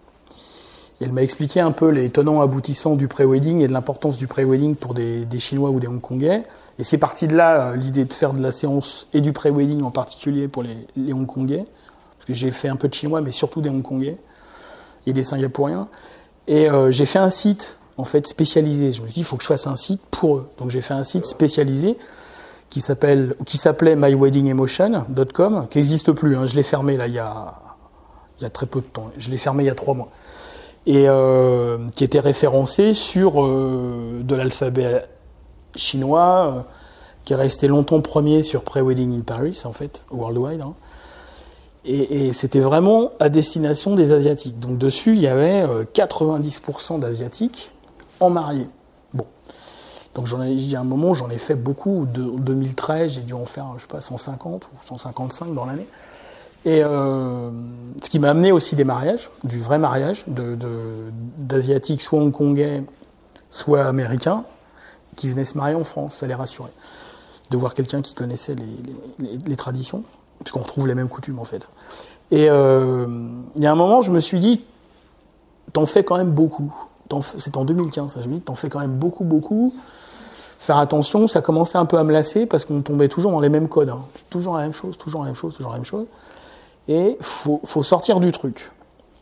Elle 1.00 1.12
m'a 1.12 1.22
expliqué 1.22 1.60
un 1.60 1.72
peu 1.72 1.88
les 1.88 2.10
tenants 2.10 2.42
aboutissants 2.42 2.94
du 2.94 3.08
pré-wedding 3.08 3.60
et 3.60 3.68
de 3.68 3.72
l'importance 3.72 4.18
du 4.18 4.26
pré-wedding 4.26 4.76
pour 4.76 4.92
des, 4.92 5.26
Chinois 5.38 5.70
ou 5.70 5.80
des 5.80 5.88
Hongkongais. 5.88 6.42
Et 6.78 6.84
c'est 6.84 6.98
parti 6.98 7.26
de 7.26 7.34
là 7.34 7.74
l'idée 7.74 8.04
de 8.04 8.12
faire 8.12 8.34
de 8.34 8.42
la 8.42 8.52
séance 8.52 9.06
et 9.14 9.22
du 9.22 9.32
pré-wedding 9.32 9.82
en 9.82 9.90
particulier 9.90 10.46
pour 10.46 10.62
les, 10.62 11.12
Hongkongais. 11.14 11.64
Parce 12.18 12.26
que 12.26 12.34
j'ai 12.34 12.50
fait 12.50 12.68
un 12.68 12.76
peu 12.76 12.88
de 12.88 12.92
Chinois, 12.92 13.22
mais 13.22 13.30
surtout 13.30 13.62
des 13.62 13.70
Hongkongais 13.70 14.18
et 15.06 15.14
des 15.14 15.22
Singapouriens. 15.22 15.88
Et 16.46 16.68
euh, 16.68 16.90
j'ai 16.90 17.06
fait 17.06 17.18
un 17.18 17.30
site 17.30 17.78
en 17.96 18.04
fait 18.04 18.26
spécialisé. 18.26 18.92
Je 18.92 19.00
me 19.00 19.06
suis 19.06 19.14
dit, 19.14 19.20
il 19.20 19.24
faut 19.24 19.36
que 19.36 19.42
je 19.42 19.48
fasse 19.48 19.66
un 19.66 19.76
site 19.76 20.02
pour 20.10 20.36
eux. 20.36 20.50
Donc 20.58 20.68
j'ai 20.68 20.82
fait 20.82 20.94
un 20.94 21.04
site 21.04 21.24
spécialisé 21.24 21.96
qui 22.68 22.80
s'appelle, 22.80 23.36
s'appelait 23.46 23.96
myweddingemotion.com, 23.96 25.66
qui 25.70 25.78
n'existe 25.78 26.12
plus. 26.12 26.36
Hein. 26.36 26.46
Je 26.46 26.56
l'ai 26.56 26.62
fermé 26.62 26.98
là 26.98 27.08
il 27.08 27.14
y 27.14 27.18
a, 27.18 27.54
il 28.38 28.42
y 28.42 28.46
a 28.46 28.50
très 28.50 28.66
peu 28.66 28.80
de 28.80 28.86
temps. 28.86 29.10
Je 29.16 29.30
l'ai 29.30 29.38
fermé 29.38 29.64
il 29.64 29.66
y 29.66 29.70
a 29.70 29.74
trois 29.74 29.94
mois 29.94 30.10
et 30.86 31.08
euh, 31.08 31.88
qui 31.94 32.04
était 32.04 32.20
référencé 32.20 32.94
sur 32.94 33.44
euh, 33.44 34.20
de 34.22 34.34
l'alphabet 34.34 35.04
chinois, 35.76 36.46
euh, 36.46 36.60
qui 37.24 37.34
est 37.34 37.36
resté 37.36 37.68
longtemps 37.68 38.00
premier 38.00 38.42
sur 38.42 38.62
Pre-Wedding 38.62 39.18
in 39.18 39.20
Paris, 39.20 39.60
en 39.64 39.72
fait, 39.72 40.02
worldwide. 40.10 40.62
Hein. 40.62 40.74
Et, 41.84 42.32
c'était 42.34 42.60
vraiment 42.60 43.10
à 43.20 43.30
destination 43.30 43.94
des 43.94 44.12
Asiatiques. 44.12 44.58
Donc 44.58 44.76
dessus, 44.76 45.14
il 45.14 45.20
y 45.20 45.26
avait 45.26 45.64
90% 45.94 47.00
d'Asiatiques 47.00 47.72
en 48.20 48.28
mariés. 48.28 48.68
Bon. 49.14 49.24
Donc 50.14 50.26
j'en 50.26 50.42
ai, 50.42 50.52
y 50.52 50.76
a 50.76 50.80
un 50.80 50.84
moment, 50.84 51.14
j'en 51.14 51.30
ai 51.30 51.38
fait 51.38 51.54
beaucoup. 51.54 52.06
De, 52.12 52.22
2013, 52.38 53.12
j'ai 53.12 53.20
dû 53.22 53.32
en 53.32 53.46
faire, 53.46 53.66
je 53.78 53.82
sais 53.82 53.88
pas, 53.88 54.02
150 54.02 54.66
ou 54.66 54.86
155 54.86 55.54
dans 55.54 55.64
l'année. 55.64 55.86
Et 56.64 56.82
euh, 56.84 57.50
ce 58.02 58.10
qui 58.10 58.18
m'a 58.18 58.30
amené 58.30 58.52
aussi 58.52 58.76
des 58.76 58.84
mariages, 58.84 59.30
du 59.44 59.58
vrai 59.58 59.78
mariage, 59.78 60.24
d'asiatiques, 61.38 62.02
soit 62.02 62.18
hongkongais, 62.18 62.82
soit 63.48 63.84
américains, 63.84 64.44
qui 65.16 65.28
venaient 65.28 65.44
se 65.44 65.56
marier 65.56 65.74
en 65.74 65.84
France, 65.84 66.16
ça 66.16 66.26
les 66.26 66.34
rassurait. 66.34 66.72
De 67.50 67.56
voir 67.56 67.74
quelqu'un 67.74 68.02
qui 68.02 68.14
connaissait 68.14 68.54
les, 68.54 69.30
les, 69.30 69.38
les 69.38 69.56
traditions, 69.56 70.04
puisqu'on 70.40 70.60
retrouve 70.60 70.86
les 70.86 70.94
mêmes 70.94 71.08
coutumes 71.08 71.38
en 71.38 71.44
fait. 71.44 71.68
Et 72.30 72.48
euh, 72.48 73.06
il 73.56 73.62
y 73.62 73.66
a 73.66 73.72
un 73.72 73.76
moment, 73.76 74.02
je 74.02 74.10
me 74.10 74.20
suis 74.20 74.38
dit, 74.38 74.62
t'en 75.72 75.86
fais 75.86 76.04
quand 76.04 76.16
même 76.16 76.30
beaucoup. 76.30 76.72
C'est 77.38 77.56
en 77.56 77.64
2015, 77.64 78.12
ça, 78.12 78.22
je 78.22 78.28
me 78.28 78.34
dis, 78.34 78.40
t'en 78.40 78.54
fais 78.54 78.68
quand 78.68 78.78
même 78.78 78.96
beaucoup, 78.96 79.24
beaucoup. 79.24 79.74
Faire 80.58 80.76
attention, 80.76 81.26
ça 81.26 81.40
commençait 81.40 81.78
un 81.78 81.86
peu 81.86 81.98
à 81.98 82.04
me 82.04 82.12
lasser 82.12 82.46
parce 82.46 82.66
qu'on 82.66 82.82
tombait 82.82 83.08
toujours 83.08 83.32
dans 83.32 83.40
les 83.40 83.48
mêmes 83.48 83.68
codes. 83.68 83.88
Hein. 83.88 84.02
Toujours 84.28 84.56
la 84.56 84.62
même 84.62 84.74
chose, 84.74 84.96
toujours 84.96 85.22
la 85.22 85.28
même 85.28 85.34
chose, 85.34 85.54
toujours 85.54 85.72
la 85.72 85.78
même 85.78 85.86
chose 85.86 86.06
et 86.90 87.16
faut, 87.20 87.60
faut 87.64 87.84
sortir 87.84 88.20
du 88.20 88.32
truc. 88.32 88.72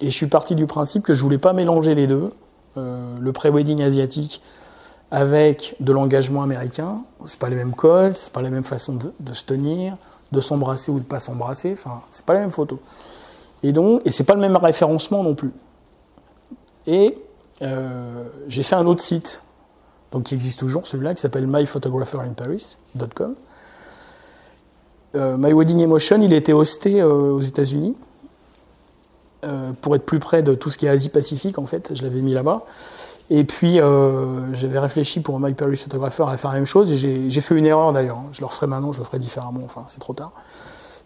Et 0.01 0.07
je 0.11 0.17
suis 0.17 0.27
parti 0.27 0.55
du 0.55 0.67
principe 0.67 1.05
que 1.05 1.13
je 1.15 1.23
voulais 1.23 1.39
pas 1.39 1.53
mélanger 1.53 1.95
les 1.95 2.07
deux, 2.07 2.33
euh, 2.79 3.15
le 3.21 3.33
pré-wedding 3.33 3.83
asiatique 3.83 4.43
avec 5.11 5.77
de 5.79 5.93
l'engagement 5.93 6.43
américain. 6.43 7.03
C'est 7.27 7.39
pas 7.39 7.51
les 7.51 7.57
mêmes 7.57 7.75
codes, 7.75 8.17
c'est 8.17 8.33
pas 8.33 8.41
la 8.41 8.49
même 8.51 8.65
façon 8.65 8.95
de, 8.95 9.35
se 9.35 9.45
tenir, 9.45 9.99
de 10.33 10.41
s'embrasser 10.41 10.91
ou 10.91 10.99
de 10.99 11.05
pas 11.05 11.21
s'embrasser. 11.21 11.75
Enfin, 11.75 12.01
c'est 12.11 12.25
pas 12.25 12.33
la 12.33 12.41
même 12.41 12.51
photo. 12.51 12.81
Et 13.63 13.73
donc, 13.73 14.01
et 14.07 14.11
c'est 14.11 14.25
pas 14.25 14.35
le 14.35 14.41
même 14.41 14.57
référencement 14.57 15.23
non 15.23 15.35
plus. 15.35 15.53
Et 16.87 17.19
euh, 17.61 18.29
j'ai 18.47 18.63
fait 18.63 18.77
un 18.77 18.87
autre 18.87 19.03
site, 19.03 19.43
donc 20.11 20.25
qui 20.25 20.35
existe 20.35 20.59
toujours, 20.59 20.87
celui-là, 20.87 21.15
qui 21.15 21.21
s'appelle 21.21 21.47
myphotographerinparis.com 21.47 23.35
euh, 23.35 23.48
My 25.15 25.53
Wedding 25.53 25.81
Emotion, 25.81 26.21
il 26.21 26.33
a 26.33 26.37
été 26.37 26.53
hosté 26.53 27.01
euh, 27.01 27.33
aux 27.33 27.41
États-Unis 27.41 27.97
euh, 29.45 29.73
pour 29.81 29.95
être 29.95 30.05
plus 30.05 30.19
près 30.19 30.43
de 30.43 30.55
tout 30.55 30.71
ce 30.71 30.79
qui 30.79 30.87
est 30.87 30.89
Asie-Pacifique, 30.89 31.59
en 31.59 31.67
fait. 31.67 31.93
Je 31.95 32.03
l'avais 32.03 32.21
mis 32.21 32.35
là-bas. 32.35 32.65
Et 33.31 33.45
puis, 33.45 33.81
euh, 33.81 34.53
j'avais 34.55 34.79
réfléchi 34.79 35.21
pour 35.21 35.39
My 35.39 35.53
Paris 35.53 35.77
Photographer 35.77 36.25
à 36.29 36.37
faire 36.37 36.51
la 36.51 36.57
même 36.57 36.67
chose. 36.67 36.95
J'ai 36.95 37.41
fait 37.41 37.57
une 37.57 37.67
erreur 37.67 37.93
d'ailleurs. 37.93 38.21
Je 38.33 38.41
le 38.41 38.47
referai 38.47 38.67
maintenant, 38.67 38.93
je 38.93 38.99
le 38.99 39.05
ferai 39.05 39.19
différemment. 39.19 39.61
Enfin, 39.65 39.85
c'est 39.89 40.01
trop 40.01 40.15
tard. 40.15 40.33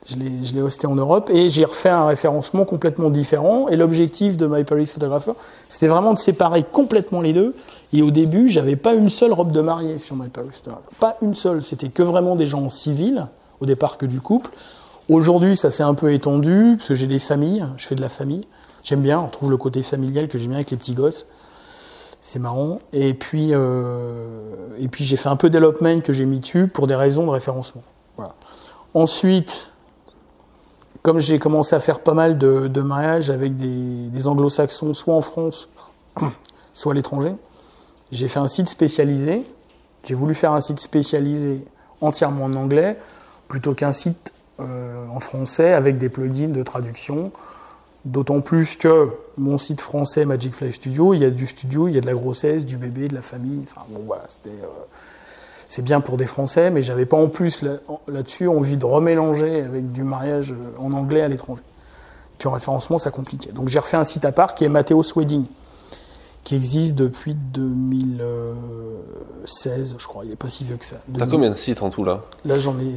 Je 0.05 0.17
l'ai 0.17 0.43
je 0.43 0.55
l'ai 0.55 0.63
hosté 0.63 0.89
en 0.89 0.97
Europe 0.97 1.31
et 1.33 1.49
j'ai 1.49 1.65
refait 1.65 1.89
un 1.89 2.07
référencement 2.07 2.65
complètement 2.65 3.11
différent. 3.11 3.69
Et 3.69 3.77
l'objectif 3.77 4.37
de 4.37 4.47
My 4.47 4.65
Paris 4.65 4.87
Photographer, 4.87 5.33
c'était 5.69 5.89
vraiment 5.89 6.13
de 6.15 6.19
séparer 6.19 6.65
complètement 6.65 7.21
les 7.21 7.33
deux. 7.33 7.55
Et 7.93 8.03
au 8.03 8.11
début, 8.11 8.49
j'avais 8.49 8.77
pas 8.77 8.95
une 8.95 9.11
seule 9.11 9.33
robe 9.33 9.53
de 9.53 9.61
mariée 9.61 9.99
sur 9.99 10.17
My 10.17 10.29
Paris 10.29 10.49
Photographer. 10.53 10.89
Pas 10.99 11.17
une 11.23 11.35
seule. 11.35 11.63
C'était 11.63 11.89
que 11.89 12.03
vraiment 12.03 12.35
des 12.35 12.47
gens 12.47 12.63
en 12.63 12.69
civil, 12.69 13.27
au 13.63 13.67
départ 13.67 13.97
que 13.97 14.07
du 14.07 14.21
couple. 14.21 14.51
Aujourd'hui, 15.09 15.55
ça 15.57 15.71
s'est 15.71 15.85
un 15.85 15.95
peu 15.95 16.13
étendu, 16.13 16.75
parce 16.77 16.89
que 16.89 16.95
j'ai 16.97 17.07
des 17.07 17.21
familles, 17.21 17.65
je 17.77 17.87
fais 17.87 17.95
de 17.95 18.01
la 18.01 18.09
famille. 18.09 18.43
J'aime 18.83 19.03
bien, 19.03 19.21
on 19.21 19.27
retrouve 19.27 19.51
le 19.51 19.57
côté 19.57 19.83
familial 19.83 20.27
que 20.27 20.37
j'aime 20.37 20.49
bien 20.49 20.59
avec 20.59 20.73
les 20.73 20.77
petits 20.77 20.95
gosses. 20.95 21.27
C'est 22.21 22.41
marrant. 22.41 22.81
Et 22.93 23.15
puis, 23.15 23.51
euh, 23.53 24.43
j'ai 24.99 25.17
fait 25.17 25.29
un 25.29 25.37
peu 25.37 25.49
d'elopement 25.49 26.01
que 26.01 26.13
j'ai 26.13 26.25
mis 26.25 26.41
dessus 26.41 26.67
pour 26.67 26.89
des 26.89 26.97
raisons 26.97 27.25
de 27.25 27.31
référencement. 27.31 27.83
Ensuite, 28.95 29.71
comme 31.03 31.21
j'ai 31.21 31.39
commencé 31.39 31.75
à 31.77 31.81
faire 31.81 32.01
pas 32.01 32.15
mal 32.15 32.39
de, 32.39 32.81
mariages 32.81 33.31
avec 33.31 33.57
des 33.57 34.29
anglo-saxons, 34.29 34.93
soit 34.93 35.15
en 35.15 35.21
France, 35.21 35.69
soit 36.73 36.93
à 36.93 36.95
l'étranger, 36.95 37.33
j'ai 38.11 38.29
fait 38.29 38.41
un 38.41 38.49
site 38.49 38.69
spécialisé. 38.69 39.43
J'ai 40.05 40.15
voulu 40.15 40.35
faire 40.35 40.53
un 40.53 40.61
site 40.61 40.81
spécialisé 40.81 41.65
entièrement 42.01 42.45
en 42.45 42.55
anglais, 42.55 42.99
plutôt 43.53 43.75
qu'un 43.75 43.93
site 43.93 44.33
euh, 44.61 45.05
en 45.15 45.21
français 45.21 45.75
avec 45.75 45.99
des 45.99 46.09
plugins 46.09 46.49
de 46.49 46.63
traduction. 46.63 47.33
D'autant 48.07 48.41
plus 48.41 48.77
que 48.77 49.11
mon 49.37 49.59
site 49.59 49.83
français 49.83 50.25
Magic 50.25 50.55
Fly 50.55 50.73
Studio, 50.73 51.13
il 51.13 51.21
y 51.21 51.27
a 51.27 51.31
du 51.31 51.47
studio, 51.47 51.87
il 51.87 51.95
y 51.95 51.99
a 51.99 52.01
de 52.01 52.07
la 52.07 52.15
grossesse, 52.15 52.65
du 52.65 52.79
bébé, 52.79 53.09
de 53.09 53.15
la 53.15 53.21
famille. 53.21 53.63
Enfin 53.65 53.83
bon 53.91 54.05
voilà, 54.07 54.25
c'était 54.27 54.49
euh, 54.49 54.87
c'est 55.69 55.83
bien 55.83 56.01
pour 56.01 56.17
des 56.17 56.25
Français, 56.25 56.71
mais 56.71 56.83
j'avais 56.83 57.05
pas 57.05 57.19
en 57.19 57.29
plus 57.29 57.61
là- 57.61 57.77
là-dessus 58.09 58.49
envie 58.49 58.79
de 58.79 58.87
remélanger 58.87 59.61
avec 59.61 59.93
du 59.93 60.03
mariage 60.03 60.53
euh, 60.53 60.83
en 60.83 60.95
anglais 60.95 61.21
à 61.21 61.29
l'étranger. 61.29 61.63
Puis 62.39 62.49
en 62.49 62.53
référencement, 62.53 62.97
ça 62.97 63.11
compliquait. 63.11 63.53
Donc 63.53 63.69
j'ai 63.69 63.81
refait 63.81 63.99
un 63.99 64.05
site 64.05 64.25
à 64.25 64.33
part 64.33 64.55
qui 64.55 64.65
est 64.65 64.71
Mathéos 64.71 65.13
Wedding, 65.15 65.45
qui 66.45 66.55
existe 66.57 66.95
depuis 66.97 67.35
2016, 67.35 69.97
je 69.99 70.07
crois. 70.07 70.25
Il 70.25 70.33
est 70.33 70.37
pas 70.37 70.49
si 70.49 70.65
vieux 70.65 70.77
que 70.77 70.85
ça. 70.85 70.97
T'as 71.07 71.13
2000. 71.27 71.31
combien 71.31 71.51
de 71.51 71.55
sites 71.57 71.83
en 71.83 71.91
tout 71.91 72.05
là? 72.05 72.23
Là, 72.45 72.59
j'en 72.59 72.79
ai 72.79 72.95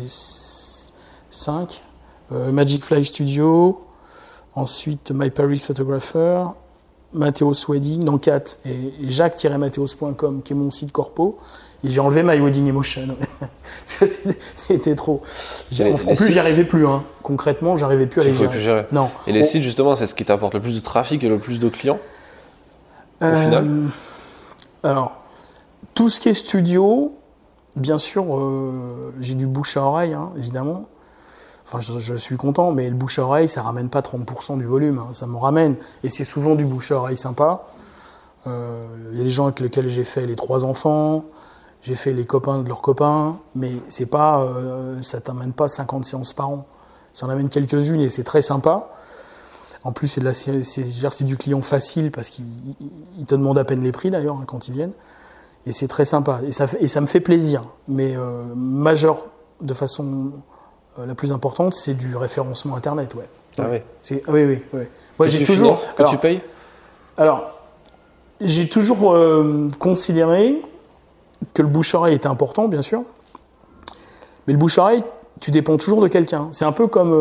5. 1.30 1.84
Magic 2.32 2.84
Fly 2.84 3.06
Studio, 3.06 3.82
ensuite 4.56 5.12
My 5.14 5.30
Paris 5.30 5.60
Photographer, 5.60 6.46
Mathéos 7.14 7.54
Wedding, 7.70 8.20
4, 8.20 8.58
et, 8.66 8.72
et 8.72 9.10
jacques-mathéos.com, 9.10 10.42
qui 10.44 10.54
est 10.54 10.56
mon 10.56 10.72
site 10.72 10.92
corpo. 10.92 11.38
Et 11.84 11.90
j'ai 11.92 12.00
enlevé 12.00 12.24
My 12.24 12.40
Wedding 12.40 12.66
Emotion. 12.68 13.16
C'était- 13.86 14.96
trop. 14.96 15.22
En, 15.22 15.96
plus, 15.98 16.16
sites 16.16 16.32
j'y 16.32 16.40
arrivais 16.40 16.64
plus. 16.64 16.88
Hein. 16.88 17.04
Concrètement, 17.22 17.78
j'arrivais 17.78 18.08
plus 18.08 18.22
à 18.22 18.24
les 18.24 18.34
gérer. 18.34 18.50
plus 18.50 18.60
gérer. 18.60 18.88
Non. 18.92 19.12
Et 19.28 19.32
les 19.32 19.42
On- 19.42 19.48
sites, 19.48 19.62
justement, 19.62 19.96
c'est 19.96 20.08
ce 20.08 20.16
qui 20.16 20.25
t'apporte 20.25 20.56
le 20.56 20.62
plus 20.62 20.74
de 20.74 20.80
trafic 20.80 21.24
et 21.24 21.30
le 21.30 21.38
plus 21.38 21.60
de 21.60 21.70
clients? 21.70 22.00
Au 23.22 23.26
final 23.26 23.66
Euh, 23.68 23.88
Alors, 24.84 25.14
tout 25.94 26.10
ce 26.10 26.20
qui 26.20 26.30
est 26.30 26.34
studio, 26.34 27.16
bien 27.76 27.98
sûr, 27.98 28.36
euh, 28.38 29.14
j'ai 29.20 29.36
du 29.36 29.48
bouche 29.48 29.78
à 29.78 29.84
oreille, 29.84 30.14
hein, 30.14 30.30
évidemment. 30.38 30.86
Enfin, 31.68 31.80
je, 31.80 31.98
je 31.98 32.16
suis 32.16 32.38
content, 32.38 32.72
mais 32.72 32.90
le 32.90 32.96
bouche 32.96 33.18
à 33.18 33.24
oreille, 33.24 33.48
ça 33.48 33.64
ramène 33.64 33.90
pas 33.90 34.02
30% 34.02 34.58
du 34.58 34.66
volume, 34.66 35.00
hein, 35.00 35.08
ça 35.14 35.26
m'en 35.26 35.40
ramène. 35.40 35.76
Et 36.04 36.10
c'est 36.10 36.24
souvent 36.24 36.54
du 36.56 36.66
bouche 36.66 36.92
à 36.92 36.98
oreille 36.98 37.18
sympa. 37.18 37.64
Euh, 38.48 38.86
Il 39.12 39.18
y 39.18 39.22
a 39.22 39.24
des 39.24 39.30
gens 39.30 39.46
avec 39.46 39.60
lesquels 39.60 39.88
j'ai 39.88 40.04
fait 40.04 40.28
les 40.28 40.36
trois 40.36 40.64
enfants, 40.66 41.26
j'ai 41.82 41.96
fait 41.96 42.14
les 42.14 42.26
copains 42.26 42.60
de 42.60 42.68
leurs 42.68 42.82
copains, 42.82 43.40
mais 43.56 43.72
c'est 43.88 44.06
pas, 44.06 44.42
euh, 44.42 45.02
ça 45.02 45.22
t'amène 45.22 45.54
pas 45.54 45.68
50 45.68 46.06
séances 46.06 46.34
par 46.34 46.50
an. 46.50 46.66
Ça 47.14 47.26
en 47.26 47.30
amène 47.30 47.50
quelques-unes 47.50 48.02
et 48.02 48.10
c'est 48.10 48.24
très 48.24 48.42
sympa. 48.42 48.90
En 49.86 49.92
plus, 49.94 50.08
c'est 50.08 50.20
de 50.20 50.25
la, 50.25 50.34
du 51.25 51.38
client 51.38 51.62
facile 51.62 52.12
parce 52.12 52.30
qu'il 52.30 52.44
il- 52.82 52.88
il 53.20 53.25
te 53.25 53.36
demande 53.36 53.58
à 53.58 53.63
peine 53.63 53.82
les 53.84 53.92
prix 53.94 54.10
d'ailleurs 54.10 54.36
hein, 54.36 54.44
quand 54.46 54.68
ils 54.68 54.74
viennent. 54.74 54.92
Et 55.68 55.72
c'est 55.72 55.88
très 55.88 56.04
sympa. 56.06 56.42
Et 56.46 56.51
ça, 56.51 56.68
fait- 56.68 56.82
et 56.84 56.88
ça 56.89 57.00
me 57.01 57.06
fait 57.08 57.22
plaisir. 57.22 57.62
Mais 57.88 58.15
euh, 58.18 58.44
majeur, 58.56 59.27
de 59.62 59.74
façon 59.74 60.32
euh, 61.00 61.06
la 61.06 61.15
plus 61.15 61.32
importante, 61.32 61.74
c'est 61.74 61.94
du 61.94 62.15
référencement 62.18 62.75
internet. 62.75 63.15
Ouais. 63.15 63.30
Ah 63.58 63.70
ouais. 63.70 63.84
Ah 64.27 64.32
oui, 64.34 64.44
oui, 64.44 64.62
oui. 64.74 64.82
Moi, 65.18 65.27
j'ai 65.27 65.44
toujours. 65.44 65.77
finances, 65.80 65.94
que 65.96 66.01
alors, 66.01 66.12
tu 66.12 66.18
payes 66.18 66.42
alors, 67.18 67.51
j'ai 68.42 68.68
toujours 68.68 69.13
euh, 69.13 69.70
considéré 69.80 70.62
que 71.54 71.62
le 71.62 71.68
bouche-oreille 71.70 72.15
était 72.15 72.27
important, 72.27 72.68
bien 72.68 72.82
sûr. 72.82 73.04
Mais 74.48 74.54
le 74.54 74.60
bouche-oreille, 74.60 75.04
tu 75.39 75.51
dépends 75.51 75.77
toujours 75.77 76.01
de 76.01 76.08
quelqu'un. 76.10 76.50
C'est 76.51 76.65
un 76.65 76.72
peu 76.74 76.88
comme, 76.88 77.13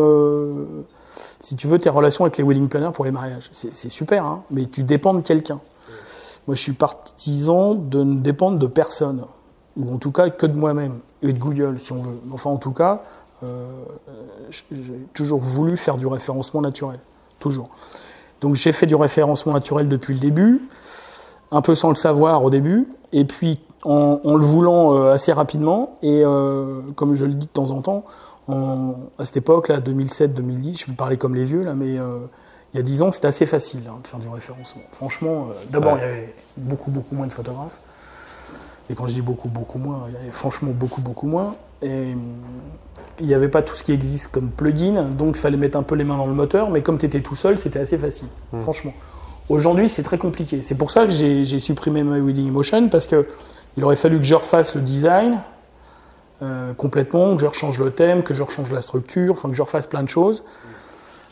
si 1.45 1.55
tu 1.55 1.67
veux, 1.67 1.77
tes 1.77 1.89
relations 1.89 2.25
avec 2.25 2.37
les 2.37 2.43
wedding 2.43 2.67
planners 2.67 2.91
pour 2.91 3.05
les 3.05 3.11
mariages. 3.11 3.51
C'est 3.51 3.89
super, 3.89 4.25
hein, 4.25 4.41
mais 4.49 4.65
tu 4.65 4.81
dépends 4.81 5.13
de 5.13 5.21
quelqu'un. 5.21 5.59
Moi, 6.47 6.55
je 6.55 6.61
suis 6.61 6.73
partisan 6.73 7.75
de 7.75 8.03
ne 8.03 8.15
dépendre 8.15 8.57
de 8.57 8.65
personne. 8.65 9.21
Ou 9.77 9.93
en 9.93 9.97
tout 9.97 10.11
cas, 10.11 10.31
que 10.31 10.47
de 10.47 10.57
moi-même. 10.57 10.97
Et 11.21 11.33
de 11.33 11.37
Google, 11.37 11.79
si 11.79 11.91
on 11.91 12.01
veut. 12.01 12.17
Enfin, 12.33 12.49
en 12.49 12.57
tout 12.57 12.71
cas, 12.71 13.03
euh, 13.43 13.67
j'ai 14.49 15.07
toujours 15.13 15.39
voulu 15.39 15.77
faire 15.77 15.97
du 15.97 16.07
référencement 16.07 16.61
naturel. 16.61 16.99
Toujours. 17.37 17.69
Donc 18.41 18.55
j'ai 18.55 18.71
fait 18.71 18.87
du 18.87 18.95
référencement 18.95 19.53
naturel 19.53 19.87
depuis 19.87 20.15
le 20.15 20.19
début, 20.19 20.67
un 21.51 21.61
peu 21.61 21.75
sans 21.75 21.89
le 21.89 21.95
savoir 21.95 22.43
au 22.43 22.49
début, 22.49 22.87
et 23.13 23.23
puis 23.23 23.59
en, 23.83 24.19
en 24.23 24.35
le 24.35 24.43
voulant 24.43 24.95
euh, 24.95 25.13
assez 25.13 25.31
rapidement. 25.31 25.95
Et 26.01 26.23
euh, 26.23 26.81
comme 26.95 27.13
je 27.13 27.27
le 27.27 27.33
dis 27.33 27.45
de 27.45 27.51
temps 27.51 27.69
en 27.69 27.81
temps, 27.81 28.03
en- 28.47 28.95
à 29.17 29.25
cette 29.25 29.37
époque, 29.37 29.69
là, 29.69 29.79
2007-2010, 29.79 30.79
je 30.81 30.85
vais 30.87 30.93
parler 30.93 31.17
comme 31.17 31.35
les 31.35 31.45
vieux, 31.45 31.63
là, 31.63 31.73
mais 31.73 31.97
euh, 31.97 32.19
il 32.73 32.77
y 32.77 32.79
a 32.79 32.83
10 32.83 33.01
ans, 33.01 33.11
c'était 33.11 33.27
assez 33.27 33.45
facile 33.45 33.81
hein, 33.89 33.95
de 34.03 34.07
faire 34.07 34.19
du 34.19 34.27
référencement. 34.27 34.83
Franchement, 34.91 35.47
euh, 35.49 35.53
d'abord, 35.71 35.93
Ouais. 35.93 35.99
il 36.01 36.05
y 36.05 36.11
avait 36.11 36.35
beaucoup, 36.57 36.91
beaucoup 36.91 37.15
moins 37.15 37.27
de 37.27 37.33
photographes. 37.33 37.79
Et 38.89 38.93
quand 38.93 39.07
je 39.07 39.13
dis 39.15 39.21
beaucoup, 39.21 39.47
beaucoup 39.49 39.79
moins, 39.79 40.03
il 40.09 40.13
y 40.13 40.17
avait 40.17 40.31
franchement 40.31 40.71
beaucoup, 40.71 41.01
beaucoup 41.01 41.25
moins. 41.27 41.55
Et 41.81 42.13
hum, 42.13 42.21
il 43.19 43.25
n'y 43.25 43.33
avait 43.33 43.49
pas 43.49 43.61
tout 43.63 43.75
ce 43.75 43.83
qui 43.83 43.91
existe 43.91 44.31
comme 44.31 44.49
plugin, 44.49 45.03
donc 45.09 45.37
il 45.37 45.39
fallait 45.39 45.57
mettre 45.57 45.77
un 45.77 45.83
peu 45.83 45.95
les 45.95 46.03
mains 46.03 46.17
dans 46.17 46.27
le 46.27 46.33
moteur, 46.33 46.69
mais 46.69 46.81
comme 46.81 46.97
tu 46.97 47.05
étais 47.05 47.21
tout 47.21 47.35
seul, 47.35 47.57
c'était 47.57 47.79
assez 47.79 47.97
facile, 47.97 48.27
franchement. 48.61 48.93
Aujourd'hui, 49.49 49.87
c'est 49.89 50.03
très 50.03 50.17
compliqué. 50.17 50.61
C'est 50.61 50.75
pour 50.75 50.89
ça 50.91 51.03
que 51.05 51.11
j'ai 51.11 51.43
j'ai 51.45 51.59
supprimé 51.59 52.03
My 52.03 52.19
Wedding 52.19 52.47
Emotion, 52.47 52.89
parce 52.89 53.07
que 53.07 53.27
il 53.77 53.83
aurait 53.83 53.95
fallu 53.95 54.17
que 54.17 54.23
je 54.23 54.35
refasse 54.35 54.75
le 54.75 54.81
design 54.81 55.39
euh, 56.41 56.73
complètement, 56.73 57.35
que 57.35 57.41
je 57.41 57.47
rechange 57.47 57.79
le 57.79 57.91
thème, 57.91 58.23
que 58.23 58.33
je 58.33 58.43
rechange 58.43 58.71
la 58.71 58.81
structure, 58.81 59.33
enfin 59.33 59.49
que 59.49 59.55
je 59.55 59.61
refasse 59.61 59.87
plein 59.87 60.03
de 60.03 60.09
choses. 60.09 60.43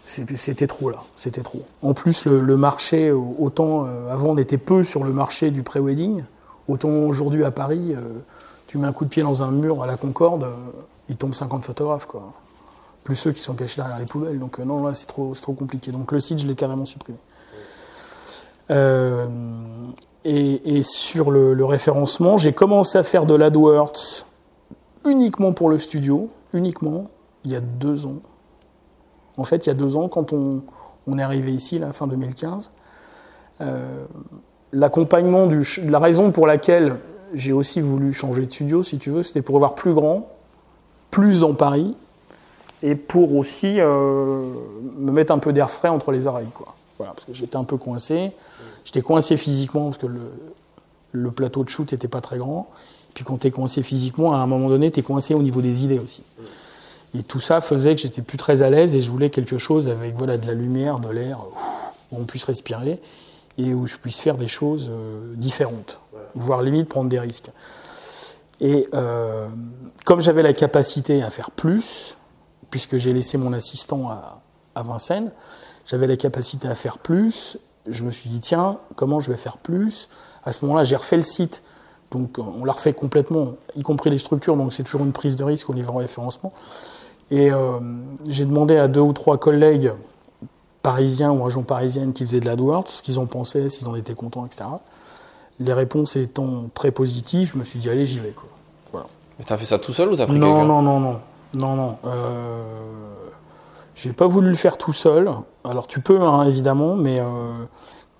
C'était 0.05 0.67
trop 0.67 0.89
là, 0.89 0.97
c'était 1.15 1.41
trop. 1.41 1.63
En 1.81 1.93
plus, 1.93 2.25
le, 2.25 2.57
marché, 2.57 3.11
autant 3.11 3.85
euh, 3.85 4.11
avant 4.11 4.31
on 4.31 4.37
était 4.37 4.57
peu 4.57 4.83
sur 4.83 5.03
le 5.05 5.13
marché 5.13 5.49
du 5.49 5.63
pré-wedding, 5.63 6.23
autant 6.67 6.89
aujourd'hui 6.89 7.45
à 7.45 7.51
Paris, 7.51 7.95
euh, 7.95 8.01
tu 8.67 8.77
mets 8.77 8.87
un 8.87 8.91
coup 8.91 9.05
de 9.05 9.09
pied 9.09 9.23
dans 9.23 9.43
un 9.43 9.51
mur 9.51 9.83
à 9.83 9.87
la 9.87 9.97
Concorde, 9.97 10.45
euh, 10.45 10.55
il 11.09 11.15
tombe 11.15 11.33
50 11.33 11.65
photographes 11.65 12.05
quoi. 12.05 12.33
Plus 13.03 13.15
ceux 13.15 13.31
qui 13.31 13.41
sont 13.41 13.53
cachés 13.53 13.81
derrière 13.81 13.99
les 13.99 14.05
poubelles. 14.05 14.39
Donc 14.39 14.59
euh, 14.59 14.63
non, 14.63 14.83
là 14.83 14.93
c'est 14.93 15.05
trop, 15.05 15.33
compliqué. 15.57 15.91
Donc 15.91 16.11
le 16.11 16.19
site, 16.19 16.39
je 16.39 16.47
l'ai 16.47 16.55
carrément 16.55 16.85
supprimé. 16.85 17.17
Euh, 18.71 19.27
et, 20.25 20.81
sur 20.83 21.31
le 21.31 21.65
référencement, 21.65 22.37
j'ai 22.37 22.53
commencé 22.53 22.97
à 22.97 23.03
faire 23.03 23.25
de 23.25 23.35
l'AdWords 23.35 24.25
uniquement 25.05 25.53
pour 25.53 25.69
le 25.69 25.77
studio, 25.77 26.29
uniquement, 26.53 27.05
il 27.43 27.51
y 27.51 27.55
a 27.55 27.61
deux 27.61 28.05
ans. 28.05 28.21
En 29.37 29.43
fait, 29.43 29.65
il 29.65 29.69
y 29.69 29.71
a 29.71 29.75
deux 29.75 29.95
ans, 29.95 30.07
quand 30.07 30.33
on, 30.33 30.61
est 31.17 31.21
arrivé 31.21 31.51
ici, 31.51 31.79
la 31.79 31.93
fin 31.93 32.07
2015, 32.07 32.71
euh, 33.61 34.05
l'accompagnement 34.71 35.47
la 35.83 35.99
raison 35.99 36.31
pour 36.31 36.47
laquelle 36.47 36.97
j'ai 37.33 37.51
aussi 37.51 37.81
voulu 37.81 38.13
changer 38.13 38.45
de 38.45 38.51
studio, 38.51 38.83
si 38.83 38.97
tu 38.97 39.09
veux, 39.09 39.23
c'était 39.23 39.41
pour 39.41 39.55
avoir 39.55 39.75
plus 39.75 39.93
grand, 39.93 40.29
plus 41.09 41.41
dans 41.41 41.53
Paris, 41.53 41.95
et 42.81 42.95
pour 42.95 43.35
aussi 43.35 43.79
euh, 43.79 44.43
me 44.97 45.11
mettre 45.11 45.33
un 45.33 45.39
peu 45.39 45.53
d'air 45.53 45.69
frais 45.69 45.89
entre 45.89 46.11
les 46.11 46.27
oreilles, 46.27 46.51
quoi. 46.53 46.75
Voilà, 46.97 47.13
parce 47.13 47.25
que 47.25 47.33
j'étais 47.33 47.55
un 47.55 47.63
peu 47.63 47.77
coincé. 47.77 48.31
J'étais 48.83 49.01
coincé 49.01 49.35
physiquement 49.35 49.85
parce 49.85 49.97
que 49.97 50.05
le, 50.05 50.21
le 51.11 51.31
plateau 51.31 51.63
de 51.63 51.69
shoot 51.69 51.91
n'était 51.91 52.07
pas 52.07 52.21
très 52.21 52.37
grand. 52.37 52.69
Puis 53.13 53.23
quand 53.23 53.39
tu 53.39 53.47
es 53.47 53.51
coincé 53.51 53.83
physiquement, 53.83 54.33
à 54.33 54.37
un 54.37 54.47
moment 54.47 54.69
donné, 54.69 54.91
tu 54.91 54.99
es 54.99 55.03
coincé 55.03 55.33
au 55.33 55.41
niveau 55.41 55.61
des 55.61 55.83
idées 55.83 55.99
aussi. 55.99 56.23
Et 57.15 57.23
tout 57.23 57.39
ça 57.39 57.61
faisait 57.61 57.95
que 57.95 58.01
j'étais 58.01 58.21
plus 58.21 58.37
très 58.37 58.61
à 58.63 58.69
l'aise 58.69 58.95
et 58.95 59.01
je 59.01 59.09
voulais 59.09 59.29
quelque 59.29 59.57
chose 59.57 59.87
avec 59.87 60.15
voilà, 60.15 60.37
de 60.37 60.47
la 60.47 60.53
lumière, 60.53 60.99
de 60.99 61.09
l'air, 61.09 61.39
où 62.11 62.17
on 62.17 62.23
puisse 62.23 62.43
respirer 62.43 62.99
et 63.59 63.73
où 63.75 63.85
je 63.85 63.97
puisse 63.97 64.19
faire 64.19 64.35
des 64.35 64.47
choses 64.47 64.89
euh, 64.91 65.35
différentes, 65.35 65.99
voire 66.33 66.63
limite 66.63 66.89
prendre 66.89 67.09
des 67.09 67.19
risques. 67.19 67.49
Et 68.59 68.87
euh, 68.95 69.47
comme 70.05 70.21
j'avais 70.21 70.41
la 70.41 70.53
capacité 70.53 71.21
à 71.21 71.29
faire 71.29 71.51
plus, 71.51 72.17
puisque 72.71 72.97
j'ai 72.97 73.13
laissé 73.13 73.37
mon 73.37 73.53
assistant 73.53 74.09
à, 74.09 74.41
à 74.75 74.83
Vincennes. 74.83 75.31
J'avais 75.85 76.07
la 76.07 76.17
capacité 76.17 76.67
à 76.67 76.75
faire 76.75 76.97
plus. 76.97 77.57
Je 77.87 78.03
me 78.03 78.11
suis 78.11 78.29
dit, 78.29 78.39
tiens, 78.39 78.79
comment 78.95 79.19
je 79.19 79.29
vais 79.29 79.37
faire 79.37 79.57
plus? 79.57 80.09
À 80.45 80.51
ce 80.51 80.63
moment-là, 80.65 80.83
j'ai 80.83 80.95
refait 80.95 81.17
le 81.17 81.23
site. 81.23 81.63
Donc, 82.13 82.37
on 82.37 82.63
l'a 82.63 82.71
refait 82.73 82.93
complètement, 82.93 83.53
y 83.75 83.81
compris 83.81 84.09
les 84.09 84.17
structures. 84.19 84.55
Donc, 84.55 84.71
c'est 84.71 84.83
toujours 84.83 85.01
une 85.03 85.11
prise 85.11 85.35
de 85.35 85.43
risque 85.43 85.69
au 85.69 85.73
niveau 85.73 85.93
référencement. 85.93 86.53
Et 87.31 87.51
euh, 87.51 87.79
j'ai 88.27 88.45
demandé 88.45 88.77
à 88.77 88.87
deux 88.87 89.01
ou 89.01 89.11
trois 89.13 89.37
collègues 89.37 89.91
parisiens 90.83 91.31
ou 91.31 91.45
agents 91.45 91.63
parisiennes 91.63 92.13
qui 92.13 92.25
faisaient 92.25 92.39
de 92.39 92.45
l'AdWords 92.45 92.87
ce 92.89 93.01
qu'ils 93.01 93.17
en 93.17 93.25
pensaient, 93.25 93.67
s'ils 93.69 93.87
en 93.87 93.95
étaient 93.95 94.13
contents, 94.13 94.45
etc. 94.45 94.65
Les 95.59 95.73
réponses 95.73 96.15
étant 96.15 96.65
très 96.73 96.91
positives, 96.91 97.51
je 97.53 97.57
me 97.57 97.63
suis 97.63 97.79
dit, 97.79 97.89
allez, 97.89 98.05
j'y 98.05 98.19
vais. 98.19 98.31
Quoi. 98.31 98.49
Voilà. 98.91 99.07
Mais 99.39 99.45
t'as 99.45 99.57
fait 99.57 99.65
ça 99.65 99.79
tout 99.79 99.91
seul 99.93 100.09
ou 100.09 100.15
t'as 100.15 100.27
pris 100.27 100.37
Non, 100.37 100.53
quelqu'un? 100.53 100.67
non, 100.67 100.81
non, 100.81 100.99
non. 100.99 101.19
Non, 101.55 101.75
non. 101.75 101.97
Euh, 102.05 102.61
j'ai 103.95 104.11
pas 104.11 104.27
voulu 104.27 104.49
le 104.49 104.55
faire 104.55 104.77
tout 104.77 104.93
seul. 104.93 105.29
Alors, 105.63 105.87
tu 105.87 106.01
peux, 106.01 106.21
hein, 106.21 106.43
évidemment, 106.47 106.95
mais 106.95 107.19
euh, 107.19 107.53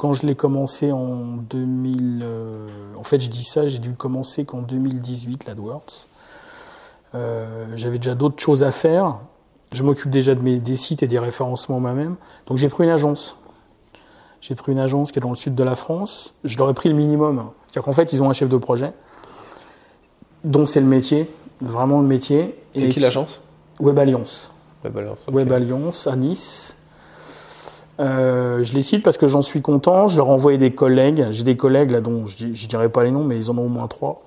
quand 0.03 0.12
je 0.12 0.27
l'ai 0.27 0.36
commencé 0.36 0.91
en 0.91 1.38
2000. 1.50 2.24
euh, 2.25 2.67
en 2.98 3.03
fait, 3.03 3.22
je 3.22 3.29
dis 3.29 3.45
ça, 3.45 3.67
j'ai 3.67 3.79
dû 3.79 3.88
le 3.88 3.95
commencer 3.95 4.43
qu'en 4.43 4.62
2018, 4.62 5.45
l'AdWords. 5.45 6.07
Euh, 7.15 7.67
J'avais 7.77 8.00
déjà 8.00 8.13
d'autres 8.13 8.43
choses 8.43 8.63
à 8.63 8.72
faire. 8.74 9.19
Je 9.72 9.81
m'occupe 9.81 10.10
déjà 10.10 10.36
de 10.36 10.41
mes, 10.41 10.60
des 10.60 10.75
sites 10.75 11.03
et 11.03 11.07
des 11.07 11.19
référencements 11.19 11.79
moi-même. 11.79 12.17
Donc, 12.48 12.57
j'ai 12.57 12.67
pris 12.67 12.83
une 12.83 12.89
agence. 12.89 13.38
J'ai 14.41 14.55
pris 14.55 14.74
une 14.74 14.79
agence 14.79 15.13
qui 15.13 15.19
est 15.19 15.22
dans 15.22 15.29
le 15.29 15.38
sud 15.38 15.55
de 15.55 15.63
la 15.63 15.75
France. 15.75 16.33
Je 16.43 16.57
leur 16.57 16.69
ai 16.69 16.74
pris 16.74 16.89
le 16.89 16.95
minimum. 16.95 17.51
C'est-à-dire 17.67 17.83
qu'en 17.83 17.93
fait, 17.93 18.12
ils 18.12 18.22
ont 18.22 18.29
un 18.29 18.33
chef 18.33 18.50
de 18.50 18.57
projet, 18.57 18.91
dont 20.43 20.65
c'est 20.65 20.81
le 20.81 20.86
métier, 20.86 21.31
vraiment 21.62 22.01
le 22.01 22.07
métier. 22.07 22.60
C'est 22.75 22.89
qui 22.89 23.00
l'agence? 23.00 23.41
Web 23.79 23.98
Alliance. 23.98 24.51
Web 24.83 24.98
Alliance. 24.98 25.19
Web 25.31 25.50
Alliance 25.53 26.07
à 26.07 26.17
Nice. 26.17 26.75
Euh, 28.00 28.64
je 28.64 28.74
les 28.74 28.82
cite 28.82 29.04
parce 29.04 29.18
que 29.18 29.28
j'en 29.28 29.42
suis 29.42 29.62
content. 29.62 30.08
Je 30.08 30.18
leur 30.18 30.28
ai 30.28 30.32
envoyé 30.32 30.58
des 30.58 30.72
collègues. 30.72 31.28
J'ai 31.32 31.44
des 31.44 31.58
collègues 31.58 31.92
là 31.92 32.02
dont 32.02 32.26
je, 32.26 32.48
ne 32.48 32.52
dirai 32.52 32.90
pas 32.90 33.04
les 33.04 33.12
noms, 33.12 33.24
mais 33.24 33.38
ils 33.38 33.52
en 33.52 33.58
ont 33.58 33.66
au 33.66 33.70
moins 33.70 33.88
trois 33.88 34.24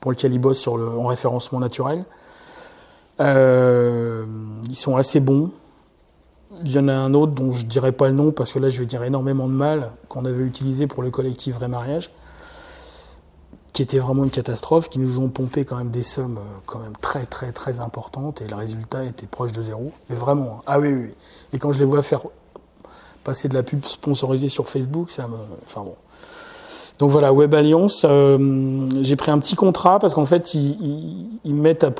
pour 0.00 0.10
lesquels 0.10 0.34
ils 0.34 0.54
sur 0.54 0.76
le, 0.76 0.86
en 0.86 1.06
référencement 1.06 1.60
naturel. 1.60 2.04
Euh, 3.20 4.24
ils 4.68 4.76
sont 4.76 4.96
assez 4.96 5.20
bons. 5.20 5.50
Il 6.64 6.72
y 6.72 6.78
en 6.78 6.88
a 6.88 6.92
un 6.92 7.14
autre 7.14 7.32
dont 7.32 7.52
je 7.52 7.64
dirai 7.66 7.92
pas 7.92 8.08
le 8.08 8.14
nom 8.14 8.30
parce 8.30 8.52
que 8.52 8.58
là 8.58 8.68
je 8.68 8.78
vais 8.78 8.86
dire 8.86 9.02
énormément 9.02 9.48
de 9.48 9.52
mal 9.52 9.92
qu'on 10.08 10.24
avait 10.24 10.44
utilisé 10.44 10.86
pour 10.86 11.02
le 11.02 11.10
collectif 11.10 11.56
Vrai 11.56 11.68
Mariage, 11.68 12.10
qui 13.72 13.82
était 13.82 13.98
vraiment 13.98 14.24
une 14.24 14.30
catastrophe, 14.30 14.88
qui 14.88 14.98
nous 14.98 15.18
ont 15.18 15.28
pompé 15.28 15.64
quand 15.64 15.76
même 15.76 15.90
des 15.90 16.02
sommes 16.02 16.38
euh, 16.38 16.58
quand 16.66 16.78
même 16.78 16.96
très 16.96 17.24
très 17.24 17.52
très 17.52 17.80
importantes 17.80 18.40
et 18.40 18.46
le 18.46 18.54
résultat 18.56 19.04
était 19.04 19.26
proche 19.26 19.52
de 19.52 19.62
zéro. 19.62 19.90
Mais 20.10 20.16
vraiment, 20.16 20.58
hein. 20.58 20.62
ah 20.66 20.80
oui. 20.80 20.92
oui. 20.92 21.14
Et 21.52 21.58
quand 21.58 21.72
je 21.72 21.80
les 21.80 21.86
vois 21.86 22.02
faire 22.02 22.22
passer 23.24 23.48
de 23.48 23.54
la 23.54 23.62
pub 23.62 23.84
sponsorisée 23.84 24.48
sur 24.48 24.68
Facebook, 24.68 25.10
ça 25.10 25.26
me, 25.26 25.36
enfin 25.64 25.82
bon. 25.82 25.94
Donc 26.98 27.10
voilà, 27.10 27.32
Web 27.32 27.52
Alliance, 27.54 28.06
euh, 28.08 28.86
j'ai 29.02 29.16
pris 29.16 29.32
un 29.32 29.38
petit 29.40 29.56
contrat 29.56 29.98
parce 29.98 30.14
qu'en 30.14 30.26
fait, 30.26 30.54
ils, 30.54 31.26
mettent 31.44 31.82
à, 31.82 31.92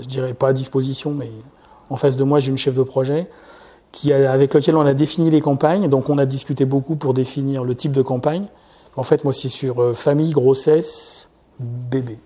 je 0.00 0.06
dirais 0.06 0.34
pas 0.34 0.48
à 0.48 0.52
disposition, 0.52 1.10
mais 1.10 1.30
en 1.90 1.96
face 1.96 2.16
de 2.16 2.22
moi, 2.22 2.38
j'ai 2.38 2.50
une 2.50 2.58
chef 2.58 2.74
de 2.74 2.82
projet 2.84 3.28
qui 3.90 4.12
avec 4.12 4.54
lequel 4.54 4.76
on 4.76 4.86
a 4.86 4.94
défini 4.94 5.30
les 5.30 5.40
campagnes. 5.40 5.88
Donc 5.88 6.10
on 6.10 6.18
a 6.18 6.26
discuté 6.26 6.64
beaucoup 6.64 6.94
pour 6.94 7.12
définir 7.12 7.64
le 7.64 7.74
type 7.74 7.92
de 7.92 8.02
campagne. 8.02 8.46
En 8.94 9.02
fait, 9.02 9.24
moi, 9.24 9.32
c'est 9.32 9.48
sur 9.48 9.82
euh, 9.82 9.94
famille, 9.94 10.32
grossesse, 10.32 11.28
bébé. 11.58 12.18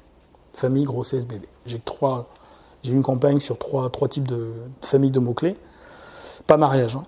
Famille, 0.54 0.85
grossesse, 0.85 1.26
bébé. 1.26 1.49
J'ai 1.64 1.78
trois, 1.78 2.28
j'ai 2.82 2.92
une 2.92 3.02
campagne 3.02 3.40
sur 3.40 3.59
trois, 3.59 3.88
trois 3.88 4.09
types 4.09 4.28
de 4.28 4.52
familles 4.82 5.11
de 5.11 5.21
mots-clés. 5.21 5.56
Pas 6.47 6.56
mariage. 6.56 6.97
hein. 6.97 7.04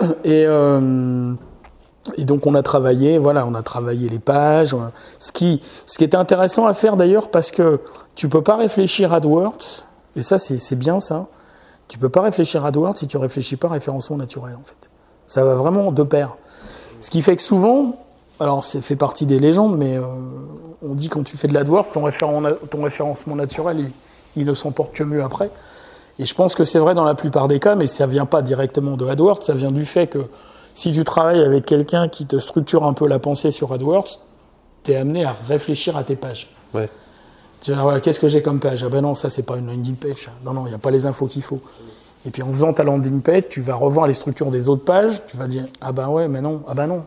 Et, 0.24 0.44
euh, 0.46 1.32
et 2.16 2.24
donc 2.24 2.46
on 2.46 2.54
a 2.54 2.62
travaillé, 2.62 3.18
voilà, 3.18 3.46
on 3.46 3.54
a 3.54 3.62
travaillé 3.62 4.08
les 4.08 4.18
pages. 4.18 4.74
Ce 5.18 5.32
qui, 5.32 5.60
ce 5.86 6.02
était 6.02 6.16
intéressant 6.16 6.66
à 6.66 6.74
faire 6.74 6.96
d'ailleurs 6.96 7.30
parce 7.30 7.50
que 7.50 7.80
tu 8.14 8.28
peux 8.28 8.42
pas 8.42 8.56
réfléchir 8.56 9.12
AdWords, 9.12 9.84
et 10.16 10.22
ça 10.22 10.38
c'est 10.38 10.76
bien 10.76 11.00
ça. 11.00 11.26
Tu 11.88 11.98
peux 11.98 12.08
pas 12.08 12.22
réfléchir 12.22 12.64
AdWords 12.64 12.96
si 12.98 13.06
tu 13.06 13.16
réfléchis 13.16 13.56
pas 13.56 13.68
à 13.68 13.72
référencement 13.72 14.16
naturel 14.16 14.56
en 14.58 14.62
fait. 14.62 14.90
Ça 15.26 15.44
va 15.44 15.54
vraiment 15.54 15.92
de 15.92 16.02
pair. 16.02 16.36
Ce 17.00 17.10
qui 17.10 17.22
fait 17.22 17.36
que 17.36 17.42
souvent, 17.42 17.96
alors 18.40 18.64
c'est 18.64 18.80
fait 18.80 18.96
partie 18.96 19.26
des 19.26 19.38
légendes, 19.38 19.76
mais 19.76 19.96
euh, 19.98 20.02
on 20.82 20.94
dit 20.94 21.08
quand 21.08 21.22
tu 21.22 21.36
fais 21.36 21.48
de 21.48 21.54
l'AdWords, 21.54 21.90
ton, 21.90 22.06
référen- 22.06 22.56
ton 22.70 22.82
référencement 22.82 23.36
naturel, 23.36 23.80
il, 23.80 23.90
il 24.36 24.46
ne 24.46 24.54
s'en 24.54 24.70
porte 24.70 24.94
que 24.94 25.04
mieux 25.04 25.22
après. 25.22 25.50
Et 26.18 26.26
je 26.26 26.34
pense 26.34 26.54
que 26.54 26.64
c'est 26.64 26.78
vrai 26.78 26.94
dans 26.94 27.04
la 27.04 27.14
plupart 27.14 27.48
des 27.48 27.60
cas, 27.60 27.74
mais 27.74 27.86
ça 27.86 28.06
vient 28.06 28.26
pas 28.26 28.42
directement 28.42 28.96
de 28.96 29.06
AdWords, 29.06 29.42
ça 29.42 29.54
vient 29.54 29.70
du 29.70 29.84
fait 29.84 30.08
que 30.08 30.26
si 30.74 30.92
tu 30.92 31.04
travailles 31.04 31.42
avec 31.42 31.66
quelqu'un 31.66 32.08
qui 32.08 32.26
te 32.26 32.38
structure 32.38 32.84
un 32.84 32.92
peu 32.92 33.06
la 33.06 33.18
pensée 33.18 33.50
sur 33.50 33.72
AdWords, 33.72 34.20
tu 34.82 34.92
es 34.92 34.96
amené 34.96 35.24
à 35.24 35.34
réfléchir 35.48 35.96
à 35.96 36.04
tes 36.04 36.16
pages. 36.16 36.50
Ouais. 36.74 36.88
Tu 37.60 37.72
vas, 37.72 37.82
voilà, 37.82 38.00
qu'est-ce 38.00 38.20
que 38.20 38.28
j'ai 38.28 38.42
comme 38.42 38.60
page? 38.60 38.84
Ah 38.84 38.88
ben 38.88 39.00
non, 39.00 39.14
ça 39.14 39.28
c'est 39.28 39.42
pas 39.42 39.56
une 39.56 39.66
landing 39.66 39.96
page. 39.96 40.30
Non, 40.44 40.52
non, 40.52 40.66
il 40.66 40.70
n'y 40.70 40.74
a 40.74 40.78
pas 40.78 40.90
les 40.90 41.06
infos 41.06 41.26
qu'il 41.26 41.42
faut. 41.42 41.60
Et 42.26 42.30
puis 42.30 42.42
en 42.42 42.52
faisant 42.52 42.72
ta 42.72 42.84
landing 42.84 43.20
page, 43.20 43.48
tu 43.48 43.60
vas 43.60 43.74
revoir 43.74 44.06
les 44.06 44.14
structures 44.14 44.50
des 44.50 44.68
autres 44.68 44.84
pages, 44.84 45.22
tu 45.26 45.36
vas 45.36 45.46
dire 45.46 45.64
ah 45.80 45.92
ben 45.92 46.08
ouais, 46.08 46.28
mais 46.28 46.40
non, 46.40 46.62
ah 46.68 46.74
ben 46.74 46.86
non. 46.86 47.04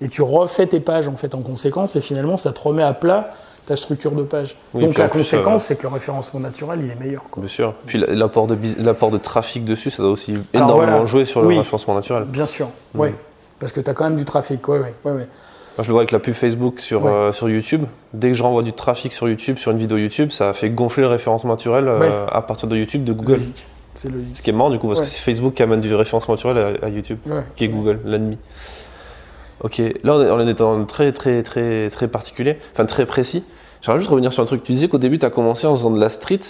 Et 0.00 0.08
tu 0.08 0.22
refais 0.22 0.66
tes 0.66 0.80
pages 0.80 1.08
en 1.08 1.16
fait 1.16 1.34
en 1.34 1.40
conséquence, 1.40 1.96
et 1.96 2.00
finalement 2.00 2.36
ça 2.36 2.52
te 2.52 2.60
remet 2.60 2.82
à 2.82 2.92
plat 2.92 3.30
ta 3.66 3.76
structure 3.76 4.12
de 4.12 4.22
page. 4.22 4.56
Oui, 4.74 4.84
Donc 4.84 4.98
la 4.98 5.08
conséquence, 5.08 5.62
euh, 5.62 5.66
c'est 5.68 5.76
que 5.76 5.82
le 5.84 5.88
référencement 5.88 6.40
naturel, 6.40 6.80
il 6.84 6.90
est 6.90 6.94
meilleur. 7.02 7.22
quoi. 7.30 7.40
Bien 7.42 7.48
sûr. 7.48 7.74
Puis 7.86 7.98
la- 7.98 8.14
l'apport 8.14 8.46
de, 8.46 8.56
l'apport 8.80 9.10
de 9.10 9.18
trafic 9.18 9.64
dessus, 9.64 9.90
ça 9.90 10.02
doit 10.02 10.12
aussi 10.12 10.32
Alors 10.32 10.68
énormément 10.68 10.90
voilà. 10.92 11.06
jouer 11.06 11.24
sur 11.24 11.40
le 11.42 11.48
Oui. 11.48 11.58
référencement 11.58 11.94
naturel. 11.94 12.24
Bien 12.24 12.46
sûr, 12.46 12.68
ouais. 12.94 13.14
Parce 13.58 13.72
que 13.72 13.80
tu 13.80 13.88
as 13.88 13.94
quand 13.94 14.04
même 14.04 14.16
du 14.16 14.24
trafic, 14.24 14.66
ouais, 14.68 14.78
ouais, 14.78 14.94
ouais. 15.04 15.12
ouais. 15.12 15.28
Moi, 15.76 15.82
je 15.82 15.88
le 15.88 15.92
vois 15.92 16.02
avec 16.02 16.12
la 16.12 16.18
pub 16.20 16.34
Facebook 16.34 16.78
sur, 16.80 17.04
Ouais. 17.04 17.10
euh, 17.10 17.32
sur 17.32 17.48
YouTube. 17.48 17.84
Dès 18.12 18.28
que 18.28 18.34
je 18.34 18.42
renvoie 18.42 18.62
du 18.62 18.72
trafic 18.72 19.12
sur 19.12 19.28
YouTube, 19.28 19.58
sur 19.58 19.70
une 19.72 19.78
vidéo 19.78 19.96
YouTube, 19.96 20.30
ça 20.30 20.52
fait 20.54 20.70
gonfler 20.70 21.02
le 21.02 21.08
référencement 21.08 21.50
naturel 21.50 21.88
euh, 21.88 22.26
à 22.30 22.42
partir 22.42 22.68
de 22.68 22.76
YouTube, 22.76 23.02
de 23.04 23.12
Google. 23.12 23.40
C'est 23.96 24.08
logique. 24.10 24.36
Ce 24.36 24.42
qui 24.42 24.50
est 24.50 24.52
marrant 24.52 24.70
du 24.70 24.78
coup, 24.78 24.88
parce 24.88 25.00
que 25.00 25.06
c'est 25.06 25.18
Facebook 25.18 25.54
qui 25.54 25.62
amène 25.62 25.80
du 25.80 25.92
référencement 25.94 26.34
naturel 26.34 26.76
à, 26.82 26.86
à 26.86 26.88
YouTube, 26.90 27.18
qui 27.56 27.64
est 27.64 27.68
Google, 27.68 28.00
l'ennemi. 28.04 28.38
Ok, 29.64 29.80
là 30.04 30.14
on 30.14 30.46
est, 30.46 30.54
dans 30.54 30.78
un 30.78 30.84
très 30.84 31.10
très 31.12 31.42
très 31.42 31.88
très 31.90 32.06
particulier, 32.06 32.58
enfin 32.72 32.84
très 32.86 33.06
précis. 33.06 33.42
J'aimerais 33.82 33.98
juste 33.98 34.10
revenir 34.10 34.32
sur 34.32 34.42
un 34.42 34.46
truc. 34.46 34.62
Tu 34.62 34.72
disais 34.72 34.88
qu'au 34.88 34.98
début 34.98 35.18
tu 35.18 35.26
as 35.26 35.30
commencé 35.30 35.66
en 35.66 35.74
faisant 35.74 35.90
de 35.90 35.98
la 36.00 36.08
street 36.10 36.40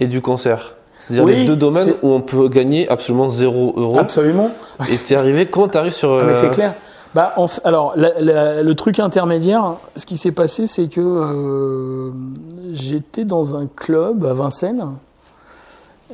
et 0.00 0.06
du 0.08 0.20
concert. 0.22 0.74
C'est-à-dire 1.00 1.24
Oui, 1.24 1.36
les 1.36 1.44
deux 1.44 1.56
domaines 1.56 1.94
où 2.02 2.12
on 2.12 2.20
peut 2.20 2.48
gagner 2.48 2.88
absolument 2.88 3.28
0 3.28 3.74
euros. 3.76 3.98
Absolument. 3.98 4.50
Et 4.90 4.96
t'es 4.98 5.14
arrivé, 5.16 5.46
comment 5.46 5.68
t'arrives 5.68 5.92
sur. 5.92 6.14
Ah, 6.18 6.24
mais 6.24 6.32
euh, 6.32 6.34
c'est 6.34 6.50
clair. 6.50 6.74
Bah, 7.14 7.32
en 7.36 7.46
f- 7.46 7.60
alors, 7.64 7.94
la- 7.96 8.20
la- 8.20 8.62
le 8.62 8.74
truc 8.74 9.00
intermédiaire, 9.00 9.74
ce 9.96 10.06
qui 10.06 10.16
s'est 10.16 10.30
passé, 10.32 10.66
c'est 10.66 10.88
que 10.88 11.00
euh, 11.00 12.10
j'étais 12.72 13.24
dans 13.24 13.56
un 13.56 13.66
club 13.66 14.24
à 14.24 14.32
Vincennes. 14.32 14.84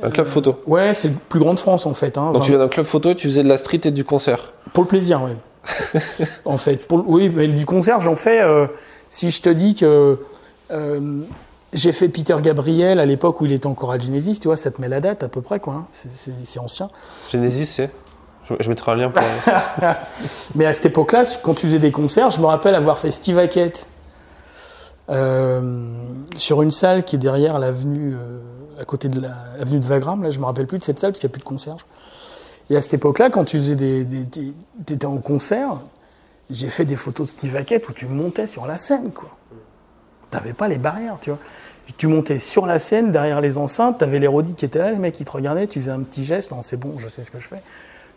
Un 0.01 0.09
club 0.09 0.27
photo. 0.27 0.55
Ouais, 0.67 0.93
c'est 0.93 1.07
le 1.09 1.13
plus 1.29 1.39
grand 1.39 1.53
de 1.53 1.59
France 1.59 1.85
en 1.85 1.93
fait. 1.93 2.17
Hein, 2.17 2.31
Donc 2.31 2.43
tu 2.43 2.49
viens 2.51 2.59
d'un 2.59 2.67
club 2.67 2.85
photo 2.85 3.09
et 3.11 3.15
tu 3.15 3.27
faisais 3.27 3.43
de 3.43 3.49
la 3.49 3.57
street 3.57 3.81
et 3.85 3.91
du 3.91 4.03
concert. 4.03 4.53
Pour 4.73 4.83
le 4.83 4.87
plaisir, 4.87 5.21
oui. 5.23 5.31
en 6.45 6.57
fait, 6.57 6.87
pour, 6.87 7.03
oui, 7.07 7.29
mais 7.29 7.47
du 7.47 7.65
concert, 7.65 8.01
j'en 8.01 8.15
fais. 8.15 8.41
euh, 8.41 8.67
si 9.09 9.31
je 9.31 9.41
te 9.41 9.49
dis 9.49 9.73
que 9.75 10.19
euh, 10.71 11.21
j'ai 11.73 11.91
fait 11.91 12.09
Peter 12.09 12.35
Gabriel 12.41 12.99
à 12.99 13.05
l'époque 13.05 13.39
où 13.41 13.45
il 13.45 13.51
était 13.51 13.67
encore 13.67 13.91
à 13.91 13.99
Genesis, 13.99 14.39
tu 14.39 14.47
vois, 14.47 14.57
ça 14.57 14.71
te 14.71 14.81
met 14.81 14.89
la 14.89 14.99
date 14.99 15.23
à 15.23 15.29
peu 15.29 15.41
près, 15.41 15.59
quoi. 15.59 15.73
hein. 15.73 15.87
C'est- 15.91 16.59
ancien. 16.59 16.89
Genesis, 17.31 17.65
c'est? 17.65 17.89
Je, 18.49 18.53
je 18.59 18.69
mettrai 18.69 18.93
un 18.93 18.95
lien 18.95 19.09
pour. 19.09 19.21
Mais 20.55 20.65
à 20.65 20.73
cette 20.73 20.87
époque-là, 20.87 21.23
quand 21.43 21.53
tu 21.53 21.67
faisais 21.67 21.79
des 21.79 21.91
concerts, 21.91 22.31
je 22.31 22.39
me 22.39 22.45
rappelle 22.45 22.75
avoir 22.75 22.97
fait 22.97 23.11
Steve 23.11 23.37
Hackett 23.39 23.87
euh, 25.09 25.91
sur 26.35 26.61
une 26.61 26.71
salle 26.71 27.03
qui 27.03 27.15
est 27.15 27.19
derrière 27.19 27.59
l'avenue, 27.59 28.15
à 28.79 28.83
côté 28.85 29.07
de 29.09 29.19
la- 29.21 29.35
l'avenue 29.57 29.79
de 29.79 29.85
Wagram. 29.85 30.23
Là, 30.23 30.29
je 30.29 30.39
me 30.39 30.45
rappelle 30.45 30.67
plus 30.67 30.79
de 30.79 30.83
cette 30.83 30.99
salle 30.99 31.11
parce 31.11 31.19
qu'il 31.19 31.27
n'y 31.27 31.31
a 31.31 31.35
plus 31.35 31.39
de 31.39 31.45
concierge. 31.45 31.81
Et 32.69 32.75
à 32.75 32.81
cette 32.81 32.95
époque-là, 32.95 33.29
quand 33.29 33.45
tu 33.45 33.57
faisais 33.57 33.75
des, 33.75 34.03
des, 34.03 34.53
t'étais 34.85 35.05
en 35.05 35.17
concert, 35.17 35.77
j'ai 36.49 36.69
fait 36.69 36.85
des 36.85 36.95
photos 36.95 37.27
de 37.27 37.31
Steve 37.31 37.55
Hackett 37.55 37.87
où 37.89 37.93
tu 37.93 38.07
montais 38.07 38.47
sur 38.47 38.65
la 38.65 38.77
scène, 38.77 39.11
quoi. 39.11 39.29
T'avais 40.29 40.53
pas 40.53 40.67
les 40.67 40.77
barrières, 40.77 41.17
tu 41.21 41.29
vois. 41.29 41.39
Tu 41.97 42.07
montais 42.07 42.39
sur 42.39 42.65
la 42.65 42.79
scène, 42.79 43.11
derrière 43.11 43.39
les 43.39 43.57
enceintes, 43.57 43.99
t'avais 43.99 44.19
les 44.19 44.27
rodis 44.27 44.53
qui 44.53 44.65
étaient 44.65 44.79
là, 44.79 44.91
les 44.91 44.99
mecs 44.99 45.15
qui 45.15 45.23
te 45.23 45.31
regardaient, 45.31 45.67
tu 45.67 45.79
faisais 45.79 45.91
un 45.91 46.01
petit 46.01 46.25
geste, 46.25 46.51
non, 46.51 46.61
c'est 46.61 46.75
bon, 46.75 46.97
je 46.97 47.07
sais 47.07 47.23
ce 47.23 47.31
que 47.31 47.39
je 47.39 47.47
fais. 47.47 47.61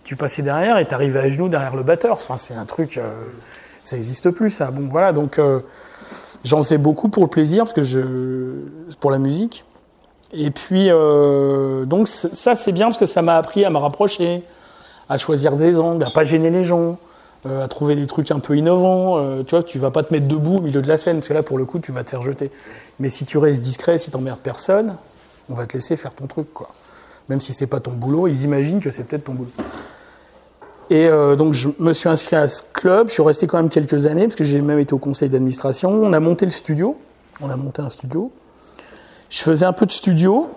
Tu 0.03 0.17
passais 0.17 0.43
derrière 0.43 0.79
et 0.79 0.89
t'arrivais 0.89 1.21
à 1.21 1.31
genoux 1.31 1.49
derrière 1.49 1.77
le 1.77 1.85
batteur. 1.85 2.15
Enfin, 2.15 2.37
c'est 2.37 2.55
un 2.55 2.65
truc, 2.65 2.99
euh, 2.99 3.13
ça 3.85 3.95
n'existe 3.95 4.31
plus, 4.31 4.51
ça. 4.51 4.73
Bon, 4.73 4.89
voilà, 4.91 5.13
donc 5.13 5.39
euh, 5.39 5.61
j'en 6.43 6.63
sais 6.65 6.79
beaucoup 6.79 7.11
pour 7.11 7.23
le 7.23 7.29
plaisir, 7.29 7.65
parce 7.65 7.75
que 7.75 7.85
je, 7.85 8.01
pour 8.99 9.13
la 9.13 9.19
musique. 9.19 9.65
Et 10.33 10.51
puis, 10.51 10.90
euh, 10.90 11.85
donc 11.85 12.07
ça, 12.07 12.55
c'est 12.55 12.73
bien 12.73 12.87
parce 12.87 12.99
que 12.99 13.07
ça 13.07 13.23
m'a 13.23 13.37
appris 13.37 13.64
à 13.64 13.71
me 13.71 13.79
rapprocher, 13.79 14.45
à 15.09 15.19
choisir 15.19 15.57
des 15.57 15.77
angles, 15.77 16.05
à 16.05 16.11
pas 16.11 16.25
gêner 16.25 16.51
les 16.51 16.62
gens, 16.62 16.99
euh, 17.47 17.64
à 17.64 17.69
trouver 17.69 17.97
des 17.97 18.07
trucs 18.07 18.31
un 18.31 18.38
peu 18.38 18.57
innovants. 18.57 19.19
Euh, 19.19 19.43
tu 19.43 19.57
vois, 19.57 19.64
tu 19.64 19.79
vas 19.79 19.90
pas 19.90 20.03
te 20.05 20.12
mettre 20.12 20.29
debout 20.29 20.59
au 20.59 20.61
milieu 20.61 20.83
de 20.83 20.88
la 20.88 20.99
scène, 20.99 21.16
parce 21.16 21.29
que 21.29 21.35
là, 21.35 21.43
pour 21.43 21.59
le 21.59 21.64
coup, 21.64 21.81
tu 21.81 21.90
vas 21.90 22.05
te 22.05 22.11
faire 22.11 22.23
jeter. 22.23 22.51
Mais 23.01 23.09
si 23.09 23.25
tu 23.25 23.38
restes 23.38 23.61
discret, 23.61 23.99
si 23.99 24.11
t'emmerdes 24.11 24.40
personne, 24.40 24.97
on 25.49 25.55
va 25.55 25.66
te 25.66 25.73
laisser 25.73 25.97
faire 25.97 26.14
ton 26.14 26.27
truc, 26.27 26.53
quoi. 26.55 26.69
Même 27.29 27.40
si 27.40 27.53
c'est 27.53 27.66
pas 27.66 27.81
ton 27.81 27.93
boulot, 27.93 28.29
ils 28.29 28.45
imaginent 28.45 28.81
que 28.81 28.90
c'est 28.90 29.05
peut-être 29.05 29.25
ton 29.25 29.35
boulot. 29.35 29.51
Et 30.90 31.09
donc 31.37 31.55
je 31.55 31.69
me 31.79 31.93
suis 31.93 32.09
inscrit 32.09 32.35
à 32.35 32.49
ce 32.49 32.64
club, 32.73 33.07
je 33.07 33.12
suis 33.12 33.23
resté 33.23 33.47
quand 33.47 33.59
même 33.59 33.69
quelques 33.69 34.07
années, 34.07 34.25
parce 34.25 34.35
que 34.35 34.43
j'ai 34.43 34.61
même 34.61 34.81
été 34.81 34.93
au 34.93 34.99
conseil 34.99 35.29
d'administration. 35.29 35.90
On 35.90 36.12
a 36.12 36.19
monté 36.19 36.45
le 36.45 36.51
studio, 36.51 36.97
on 37.40 37.49
a 37.49 37.55
monté 37.55 37.83
un 37.83 37.90
studio. 37.90 38.33
Je 39.31 39.43
faisais 39.43 39.64
un 39.64 39.73
peu 39.73 39.87
de 39.87 39.93
studio, 39.93 40.49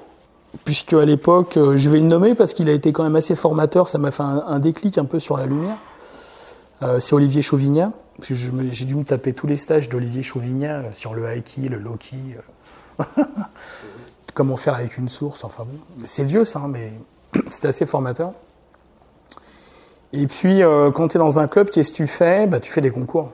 puisque 0.66 0.94
à 0.94 1.06
l'époque, 1.06 1.58
euh, 1.58 1.78
je 1.78 1.90
vais 1.92 2.00
le 2.00 2.06
nommer 2.06 2.34
parce 2.34 2.56
qu'il 2.56 2.68
a 2.70 2.72
été 2.72 2.92
quand 2.92 3.04
même 3.04 3.16
assez 3.16 3.36
formateur, 3.36 3.88
ça 3.88 4.00
m'a 4.00 4.10
fait 4.10 4.24
un, 4.24 4.60
déclic 4.60 4.98
un 4.98 5.06
peu 5.06 5.20
sur 5.20 5.38
la 5.38 5.46
lumière. 5.46 5.78
Euh, 6.82 7.00
c'est 7.00 7.14
Olivier 7.14 7.44
Chauvignat, 7.44 7.92
j'ai 8.20 8.86
dû 8.86 8.96
me 8.96 9.04
taper 9.04 9.34
tous 9.34 9.46
les 9.46 9.58
stages 9.58 9.90
d'Olivier 9.90 10.24
Chauvignat 10.24 10.80
euh, 10.80 10.92
sur 10.92 11.14
le 11.14 11.32
high 11.32 11.70
le 11.70 11.78
low 11.78 11.98
key. 11.98 12.18
Comment 14.34 14.58
faire 14.58 14.74
avec 14.74 14.98
une 14.98 15.08
source, 15.08 15.44
enfin 15.44 15.66
bon. 15.66 15.78
C'est 16.04 16.24
vieux 16.24 16.44
ça, 16.44 16.60
hein, 16.60 16.68
mais 16.68 16.94
c'était 17.52 17.68
assez 17.68 17.86
formateur. 17.86 18.34
Et 20.14 20.28
puis, 20.28 20.62
quand 20.94 21.08
tu 21.08 21.18
es 21.18 21.20
dans 21.20 21.40
un 21.40 21.48
club, 21.48 21.72
qu'est-ce 21.72 21.92
que 21.92 21.98
tu 21.98 22.08
fais? 22.08 22.46
Bah, 22.46 22.60
Tu 22.60 22.72
fais 22.72 22.82
des 22.82 22.92
concours. 22.92 23.32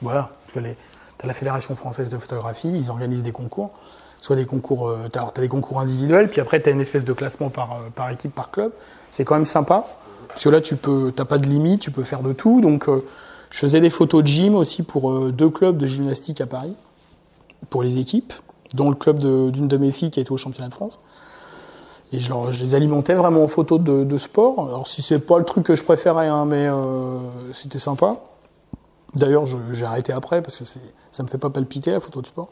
Voilà. 0.00 0.30
Tu 0.48 0.58
as 0.58 1.26
la 1.26 1.32
Fédération 1.32 1.76
française 1.76 2.08
de 2.08 2.18
photographie, 2.18 2.72
ils 2.74 2.90
organisent 2.90 3.22
des 3.22 3.30
concours. 3.30 3.70
Soit 4.20 4.36
des 4.36 4.44
concours, 4.44 4.88
euh, 4.88 5.08
as, 5.14 5.40
des 5.40 5.48
concours 5.48 5.80
individuels, 5.80 6.28
puis 6.28 6.40
après 6.40 6.60
tu 6.60 6.68
as 6.68 6.72
une 6.72 6.80
espèce 6.80 7.04
de 7.04 7.12
classement 7.12 7.48
par, 7.48 7.72
euh, 7.72 7.90
par 7.94 8.10
équipe, 8.10 8.34
par 8.34 8.50
club. 8.50 8.72
C'est 9.10 9.24
quand 9.24 9.34
même 9.34 9.46
sympa. 9.46 9.86
Parce 10.28 10.44
que 10.44 10.48
là, 10.48 10.60
tu 10.60 10.76
peux, 10.76 11.12
t'as 11.14 11.24
pas 11.24 11.38
de 11.38 11.46
limite, 11.46 11.80
tu 11.80 11.90
peux 11.90 12.04
faire 12.04 12.22
de 12.22 12.32
tout. 12.32 12.60
Donc, 12.60 12.88
euh, 12.88 13.04
je 13.50 13.58
faisais 13.58 13.80
des 13.80 13.90
photos 13.90 14.22
de 14.22 14.28
gym 14.28 14.54
aussi 14.54 14.82
pour 14.84 15.12
deux 15.32 15.50
clubs 15.50 15.76
de 15.76 15.86
gymnastique 15.86 16.40
à 16.40 16.46
Paris, 16.46 16.74
pour 17.68 17.82
les 17.82 17.98
équipes, 17.98 18.32
dont 18.74 18.90
le 18.90 18.94
club 18.94 19.18
d'une 19.18 19.66
de, 19.66 19.76
mes 19.76 19.90
filles 19.90 20.12
qui 20.12 20.20
était 20.20 20.30
au 20.30 20.36
championnat 20.36 20.68
de 20.68 20.74
France. 20.74 21.00
Et 22.12 22.18
je, 22.18 22.32
les 22.62 22.74
alimentais 22.74 23.14
vraiment 23.14 23.44
en 23.44 23.48
photos 23.48 23.80
de, 23.80 24.04
de 24.04 24.16
sport. 24.16 24.68
Alors 24.68 24.86
si 24.86 25.02
c'est 25.02 25.18
pas 25.18 25.38
le 25.38 25.44
truc 25.44 25.64
que 25.64 25.76
je 25.76 25.82
préférais, 25.82 26.26
hein, 26.26 26.44
mais 26.44 26.68
euh, 26.68 27.18
c'était 27.52 27.78
sympa. 27.78 28.16
D'ailleurs, 29.14 29.44
j'ai 29.46 29.84
arrêté 29.84 30.12
après 30.12 30.42
parce 30.42 30.58
que 30.58 30.64
ça 30.64 31.22
me 31.22 31.28
fait 31.28 31.38
pas 31.38 31.50
palpiter 31.50 31.92
la 31.92 32.00
photo 32.00 32.20
de 32.20 32.26
sport. 32.26 32.48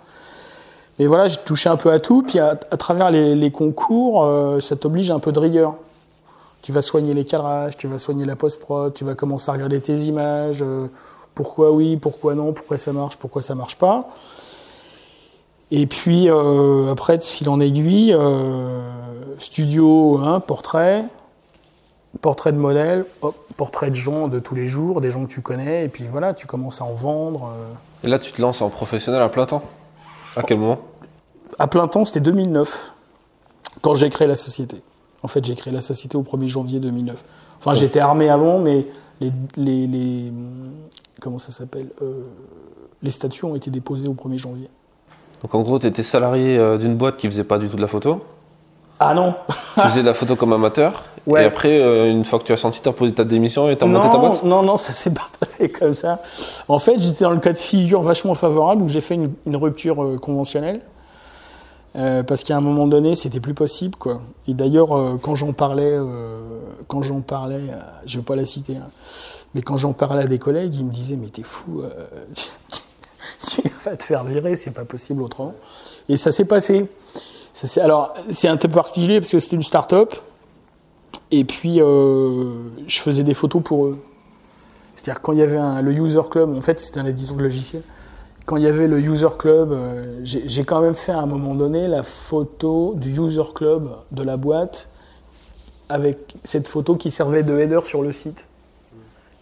Et 0.99 1.07
voilà, 1.07 1.29
j'ai 1.29 1.39
touché 1.39 1.69
un 1.69 1.77
peu 1.77 1.93
à 1.93 2.01
tout. 2.01 2.23
Puis 2.23 2.39
à, 2.39 2.57
travers 2.57 3.11
les, 3.11 3.51
concours, 3.51 4.25
euh, 4.25 4.61
ça 4.61 4.77
t'oblige 4.77 5.11
un 5.11 5.21
peu 5.21 5.33
de 5.33 5.39
rigueur. 5.39 5.75
Tu 6.63 6.73
vas 6.73 6.83
soigner 6.83 7.15
les 7.15 7.25
cadrages, 7.25 7.77
tu 7.77 7.87
vas 7.87 7.99
soigner 7.99 8.25
la 8.25 8.35
post-prod, 8.35 8.93
tu 8.93 9.05
vas 9.05 9.15
commencer 9.15 9.49
à 9.51 9.53
regarder 9.53 9.81
tes 9.81 9.97
images. 9.97 10.59
Euh, 10.61 10.89
pourquoi 11.35 11.71
oui, 11.71 11.97
pourquoi 11.97 12.35
non, 12.35 12.53
pourquoi 12.53 12.79
ça 12.79 12.93
marche, 12.93 13.17
pourquoi 13.17 13.43
ça 13.43 13.55
marche 13.55 13.77
pas. 13.77 14.09
Et 15.71 15.87
puis 15.87 16.29
euh, 16.29 16.91
après, 16.91 17.19
de 17.19 17.23
fil 17.23 17.49
en 17.49 17.61
aiguille, 17.61 18.17
studio, 19.39 20.19
hein, 20.19 20.41
portrait, 20.41 21.05
portrait 22.21 22.51
de 22.51 22.57
modèle, 22.57 23.05
hop, 23.23 23.37
portrait 23.57 23.91
de 23.91 23.95
gens 23.95 24.27
de 24.27 24.41
tous 24.41 24.57
les 24.57 24.67
jours, 24.67 25.01
des 25.01 25.11
gens 25.11 25.25
que 25.27 25.31
tu 25.31 25.43
connais, 25.43 25.85
et 25.85 25.89
puis 25.89 26.05
voilà, 26.11 26.33
tu 26.33 26.49
commences 26.49 26.81
à 26.81 26.85
en 26.87 26.95
vendre. 26.95 27.53
Et 28.03 28.09
là, 28.09 28.19
tu 28.19 28.33
te 28.33 28.43
lances 28.43 28.63
en 28.63 28.71
professionnel 28.71 29.23
à 29.23 29.29
plein 29.29 29.47
temps 29.47 29.63
À 30.39 30.43
quel 30.43 30.59
moment 30.59 30.79
À 31.59 31.67
plein 31.67 31.89
temps, 31.89 32.05
c'était 32.05 32.21
2009, 32.21 32.93
quand 33.83 33.95
j'ai 33.97 34.09
créé 34.09 34.29
la 34.29 34.37
société. 34.37 34.83
En 35.23 35.29
fait, 35.29 35.45
j'ai 35.45 35.57
créé 35.57 35.73
la 35.73 35.81
société 35.81 36.17
au 36.17 36.23
1er 36.23 36.47
janvier 36.47 36.79
2009. 36.79 37.25
Enfin, 37.59 37.75
j'étais 37.75 37.99
armé 37.99 38.29
avant, 38.29 38.61
mais 38.61 38.87
les, 39.21 39.33
les, 39.57 39.87
les 39.89 40.33
comment 41.21 41.39
ça 41.39 41.51
s'appelle 41.51 41.89
euh, 42.03 42.23
Les 43.03 43.11
statuts 43.11 43.45
ont 43.45 43.57
été 43.57 43.71
déposés 43.71 44.07
au 44.07 44.15
1er 44.15 44.39
janvier. 44.39 44.69
Donc 45.43 45.55
en 45.55 45.63
gros, 45.63 45.79
tu 45.81 45.89
étais 45.89 46.05
salarié 46.05 46.57
euh, 46.57 46.79
d'une 46.79 46.97
boîte 46.97 47.17
qui 47.17 47.27
faisait 47.27 47.45
pas 47.45 47.59
du 47.59 47.69
tout 47.69 47.77
de 47.77 47.81
la 47.81 47.89
photo 47.89 48.23
Ah 49.01 49.15
non 49.15 49.35
Tu 49.75 49.81
faisais 49.81 50.01
de 50.03 50.07
la 50.07 50.15
photo 50.15 50.37
comme 50.37 50.53
amateur 50.53 51.05
Ouais. 51.29 51.43
Et 51.43 51.45
après, 51.45 51.79
euh, 51.79 52.11
une 52.11 52.25
fois 52.25 52.39
que 52.39 52.45
tu 52.45 52.55
as 52.55 52.57
senti, 52.57 52.81
tu 52.81 52.89
as 52.89 52.93
posé 52.93 53.13
ta 53.13 53.25
démission 53.25 53.69
et 53.69 53.77
tu 53.77 53.85
as 53.85 53.87
monté 53.87 54.09
ta 54.09 54.15
Non, 54.15 54.29
boîte 54.29 54.43
non, 54.45 54.63
non, 54.63 54.79
ça 54.79 54.95
s'est 54.95 55.11
pas 55.15 55.29
passé 55.39 55.69
comme 55.69 55.93
ça. 55.93 56.23
En 56.69 56.79
fait, 56.79 56.99
j'étais 56.99 57.25
dans 57.25 57.33
le 57.33 57.39
cas 57.39 57.53
de 57.53 57.59
figure 57.59 58.01
vachement 58.01 58.35
favorable 58.35 58.83
où 58.83 58.89
j'ai 58.89 59.03
fait 59.03 59.15
une, 59.15 59.35
une 59.45 59.57
rupture 59.57 60.03
euh, 60.03 60.17
conventionnelle. 60.17 60.81
Euh, 61.97 62.23
parce 62.23 62.45
qu'à 62.45 62.57
un 62.57 62.63
moment 62.63 62.87
donné, 62.87 63.15
c'était 63.15 63.41
plus 63.41 63.53
possible, 63.53 63.97
quoi. 63.97 64.21
Et 64.47 64.55
d'ailleurs, 64.55 65.19
quand 65.21 65.35
j'en 65.35 65.53
parlais, 65.53 65.99
quand 66.87 67.03
j'en 67.03 67.21
parlais, 67.21 67.63
je 68.07 68.19
vais 68.19 68.25
pas 68.25 68.37
la 68.37 68.45
citer, 68.45 68.77
hein, 68.77 68.89
mais 69.55 69.63
quand 69.63 69.79
j'en 69.79 69.95
parlais 69.95 70.23
à 70.23 70.27
des 70.27 70.39
collègues, 70.39 70.75
ils 70.77 70.85
me 70.85 70.91
disaient 70.91 71.17
mais 71.17 71.29
t'es 71.29 71.43
fou, 71.43 71.83
tu 73.49 73.63
vas 73.85 73.97
te 73.97 74.05
faire 74.05 74.23
virer, 74.25 74.55
c'est 74.55 74.71
pas 74.71 74.85
possible 74.85 75.23
autrement. 75.23 75.55
Et 76.11 76.19
ça 76.19 76.31
s'est 76.31 76.45
passé. 76.45 76.89
Alors 77.81 78.15
c'est 78.31 78.49
un 78.49 78.57
peu 78.57 78.69
particulier 78.69 79.21
parce 79.21 79.33
que 79.33 79.41
c'était 79.41 79.57
une 79.57 79.63
start-up. 79.63 80.15
Et 81.31 81.45
puis 81.45 81.81
euh, 81.81 82.53
je 82.87 83.01
faisais 83.01 83.23
des 83.23 83.35
photos 83.35 83.63
pour 83.63 83.87
eux. 83.87 83.99
C'est-à-dire 84.95 85.21
quand 85.21 85.33
il 85.33 85.39
y 85.39 85.43
avait 85.43 85.59
un, 85.59 85.83
le 85.83 85.93
user 85.93 86.21
club, 86.31 86.55
en 86.57 86.61
fait 86.61 86.81
c'était 86.81 87.01
un 87.01 87.07
éditeur 87.07 87.37
de 87.37 87.43
logiciel. 87.43 87.83
Quand 88.47 88.57
il 88.57 88.63
y 88.63 88.67
avait 88.67 88.87
le 88.87 88.99
user 88.99 89.29
club, 89.39 89.73
euh, 89.73 90.21
j'ai 90.25 90.65
quand 90.65 90.81
même 90.81 90.95
fait 90.95 91.13
à 91.13 91.19
un 91.19 91.27
moment 91.27 91.55
donné 91.55 91.87
la 91.87 92.03
photo 92.03 92.95
du 92.97 93.11
user 93.21 93.43
club 93.55 93.91
de 94.11 94.23
la 94.23 94.37
boîte 94.39 94.89
avec 95.91 96.35
cette 96.45 96.67
photo 96.69 96.97
qui 96.97 97.11
servait 97.11 97.43
de 97.43 97.59
header 97.59 97.81
sur 97.85 98.03
le 98.03 98.13
site. 98.13 98.45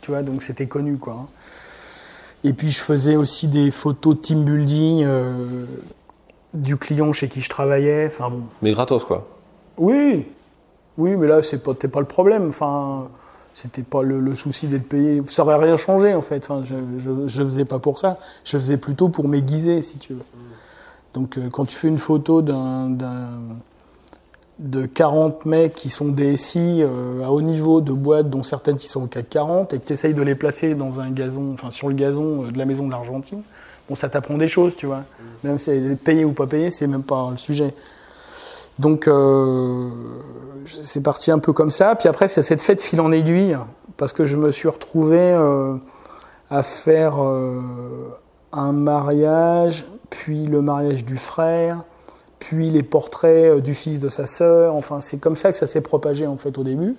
Tu 0.01 0.11
vois, 0.11 0.23
donc 0.23 0.43
c'était 0.43 0.67
connu 0.67 0.99
quoi. 0.99 1.15
hein. 1.15 1.27
Et 2.45 2.53
puis 2.53 2.71
je 2.71 2.81
faisais 2.81 3.17
aussi 3.17 3.49
des 3.49 3.71
photos 3.71 4.17
team 4.21 4.45
building 4.45 5.05
euh, 5.05 5.65
du 6.55 6.77
client 6.77 7.13
chez 7.13 7.29
qui 7.29 7.41
je 7.41 7.49
travaillais. 7.49 8.07
Enfin 8.07 8.31
bon, 8.31 8.43
Mais 8.63 8.73
gratos, 8.73 9.05
quoi. 9.05 9.27
oui, 9.79 10.27
oui, 10.99 11.17
mais 11.17 11.27
là, 11.27 11.43
c'est 11.43 11.63
pas, 11.63 11.73
c'était 11.73 11.89
pas 11.89 12.01
le 12.01 12.07
problème. 12.07 12.49
Enfin, 12.49 13.09
c'était 13.53 13.83
pas 13.83 14.03
le, 14.03 14.19
le 14.21 14.35
souci 14.35 14.67
d'être 14.67 14.89
payé. 14.89 15.23
Ça 15.29 15.43
aurait 15.43 15.57
rien 15.57 15.77
changé, 15.77 16.15
en 16.15 16.23
fait. 16.23 16.45
Enfin, 16.49 16.63
je, 16.65 16.75
je, 16.99 17.11
je 17.27 17.43
faisais 17.45 17.65
pas 17.65 17.79
pour 17.79 17.99
ça. 17.99 18.19
Je 18.45 18.57
faisais 18.59 18.77
plutôt 18.79 19.09
pour 19.09 19.29
m'aiguiser, 19.29 19.83
si 19.83 19.99
tu 19.99 20.15
veux. 20.15 20.23
Donc, 21.15 21.37
euh, 21.39 21.49
quand 21.51 21.65
tu 21.67 21.75
fais 21.77 21.89
une 21.89 21.99
photo 21.99 22.43
d'un, 22.43 22.91
d'un- 22.91 23.29
de 24.59 24.87
40 24.87 25.45
mecs 25.45 25.75
qui 25.75 25.91
sont 25.91 26.09
DSI 26.09 26.81
euh, 26.83 27.23
à 27.25 27.31
haut 27.31 27.43
niveau 27.43 27.83
de 27.83 27.93
boîtes, 27.93 28.31
dont 28.31 28.43
certaines 28.43 28.77
qui 28.77 28.89
sont 28.89 29.03
au 29.03 29.07
CAC 29.07 29.29
40, 29.29 29.75
et 29.75 29.79
que 29.79 29.87
tu 29.87 29.93
essayes 29.93 30.15
de 30.15 30.23
les 30.23 30.35
placer 30.35 30.75
dans 30.75 30.99
un 31.01 31.11
gazon, 31.11 31.53
enfin, 31.53 31.71
sur 31.71 31.89
le 31.89 31.95
gazon 31.95 32.45
euh, 32.47 32.51
de 32.51 32.57
la 32.59 32.65
maison 32.65 32.87
de 32.87 32.91
l'Argentine, 32.93 33.43
bon, 33.89 33.95
ça 33.95 34.09
t'apprend 34.09 34.37
des 34.37 34.49
choses, 34.49 34.75
tu 34.77 34.87
vois. 34.87 35.05
Même 35.45 35.59
si 35.59 35.67
c'est 35.67 35.97
payé 35.97 36.25
ou 36.25 36.33
pas 36.33 36.47
payé, 36.47 36.71
c'est 36.71 36.87
même 36.87 37.03
pas 37.03 37.29
le 37.31 37.37
sujet. 37.37 37.75
Donc 38.79 39.09
euh, 39.09 39.89
c'est 40.67 41.03
parti 41.03 41.31
un 41.31 41.39
peu 41.39 41.53
comme 41.53 41.71
ça. 41.71 41.95
Puis 41.95 42.09
après, 42.09 42.29
s'est 42.29 42.43
fait 42.59 42.75
de 42.75 42.81
fil 42.81 43.01
en 43.01 43.13
aiguille 43.13 43.57
parce 43.97 44.13
que 44.13 44.25
je 44.25 44.37
me 44.37 44.51
suis 44.51 44.69
retrouvé 44.69 45.19
euh, 45.19 45.77
à 46.51 46.63
faire 46.63 47.23
euh, 47.23 47.61
un 48.53 48.73
mariage, 48.73 49.87
puis 50.11 50.47
le 50.47 50.61
mariage 50.61 51.05
du 51.05 51.17
frère, 51.17 51.85
puis 52.39 52.71
les 52.71 52.83
portraits 52.83 53.61
du 53.61 53.75
fils 53.75 53.99
de 53.99 54.09
sa 54.09 54.27
sœur. 54.27 54.75
Enfin, 54.75 55.01
c'est 55.01 55.19
comme 55.19 55.37
ça 55.37 55.53
que 55.53 55.59
ça 55.59 55.67
s'est 55.67 55.81
propagé 55.81 56.27
en 56.27 56.37
fait 56.37 56.59
au 56.59 56.63
début. 56.63 56.97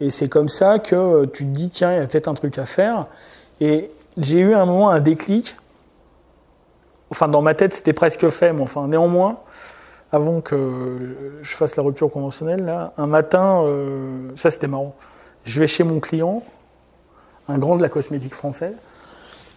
Et 0.00 0.10
c'est 0.10 0.28
comme 0.28 0.48
ça 0.48 0.78
que 0.78 1.24
tu 1.26 1.44
te 1.44 1.50
dis 1.50 1.68
tiens, 1.68 1.92
il 1.92 1.96
y 1.96 2.02
a 2.02 2.06
peut-être 2.06 2.28
un 2.28 2.34
truc 2.34 2.58
à 2.58 2.66
faire. 2.66 3.06
Et 3.60 3.90
j'ai 4.16 4.38
eu 4.38 4.54
un 4.54 4.66
moment 4.66 4.90
un 4.90 5.00
déclic. 5.00 5.56
Enfin, 7.10 7.28
dans 7.28 7.42
ma 7.42 7.54
tête, 7.54 7.74
c'était 7.74 7.92
presque 7.92 8.28
fait, 8.30 8.52
mais 8.52 8.62
enfin, 8.62 8.88
néanmoins 8.88 9.38
avant 10.14 10.40
que 10.40 11.38
je 11.42 11.56
fasse 11.56 11.74
la 11.74 11.82
rupture 11.82 12.10
conventionnelle, 12.10 12.64
là, 12.64 12.92
un 12.96 13.08
matin, 13.08 13.62
euh, 13.64 14.30
ça 14.36 14.52
c'était 14.52 14.68
marrant, 14.68 14.94
je 15.44 15.58
vais 15.58 15.66
chez 15.66 15.82
mon 15.82 15.98
client, 15.98 16.44
un 17.48 17.58
grand 17.58 17.76
de 17.76 17.82
la 17.82 17.88
cosmétique 17.88 18.34
française, 18.34 18.76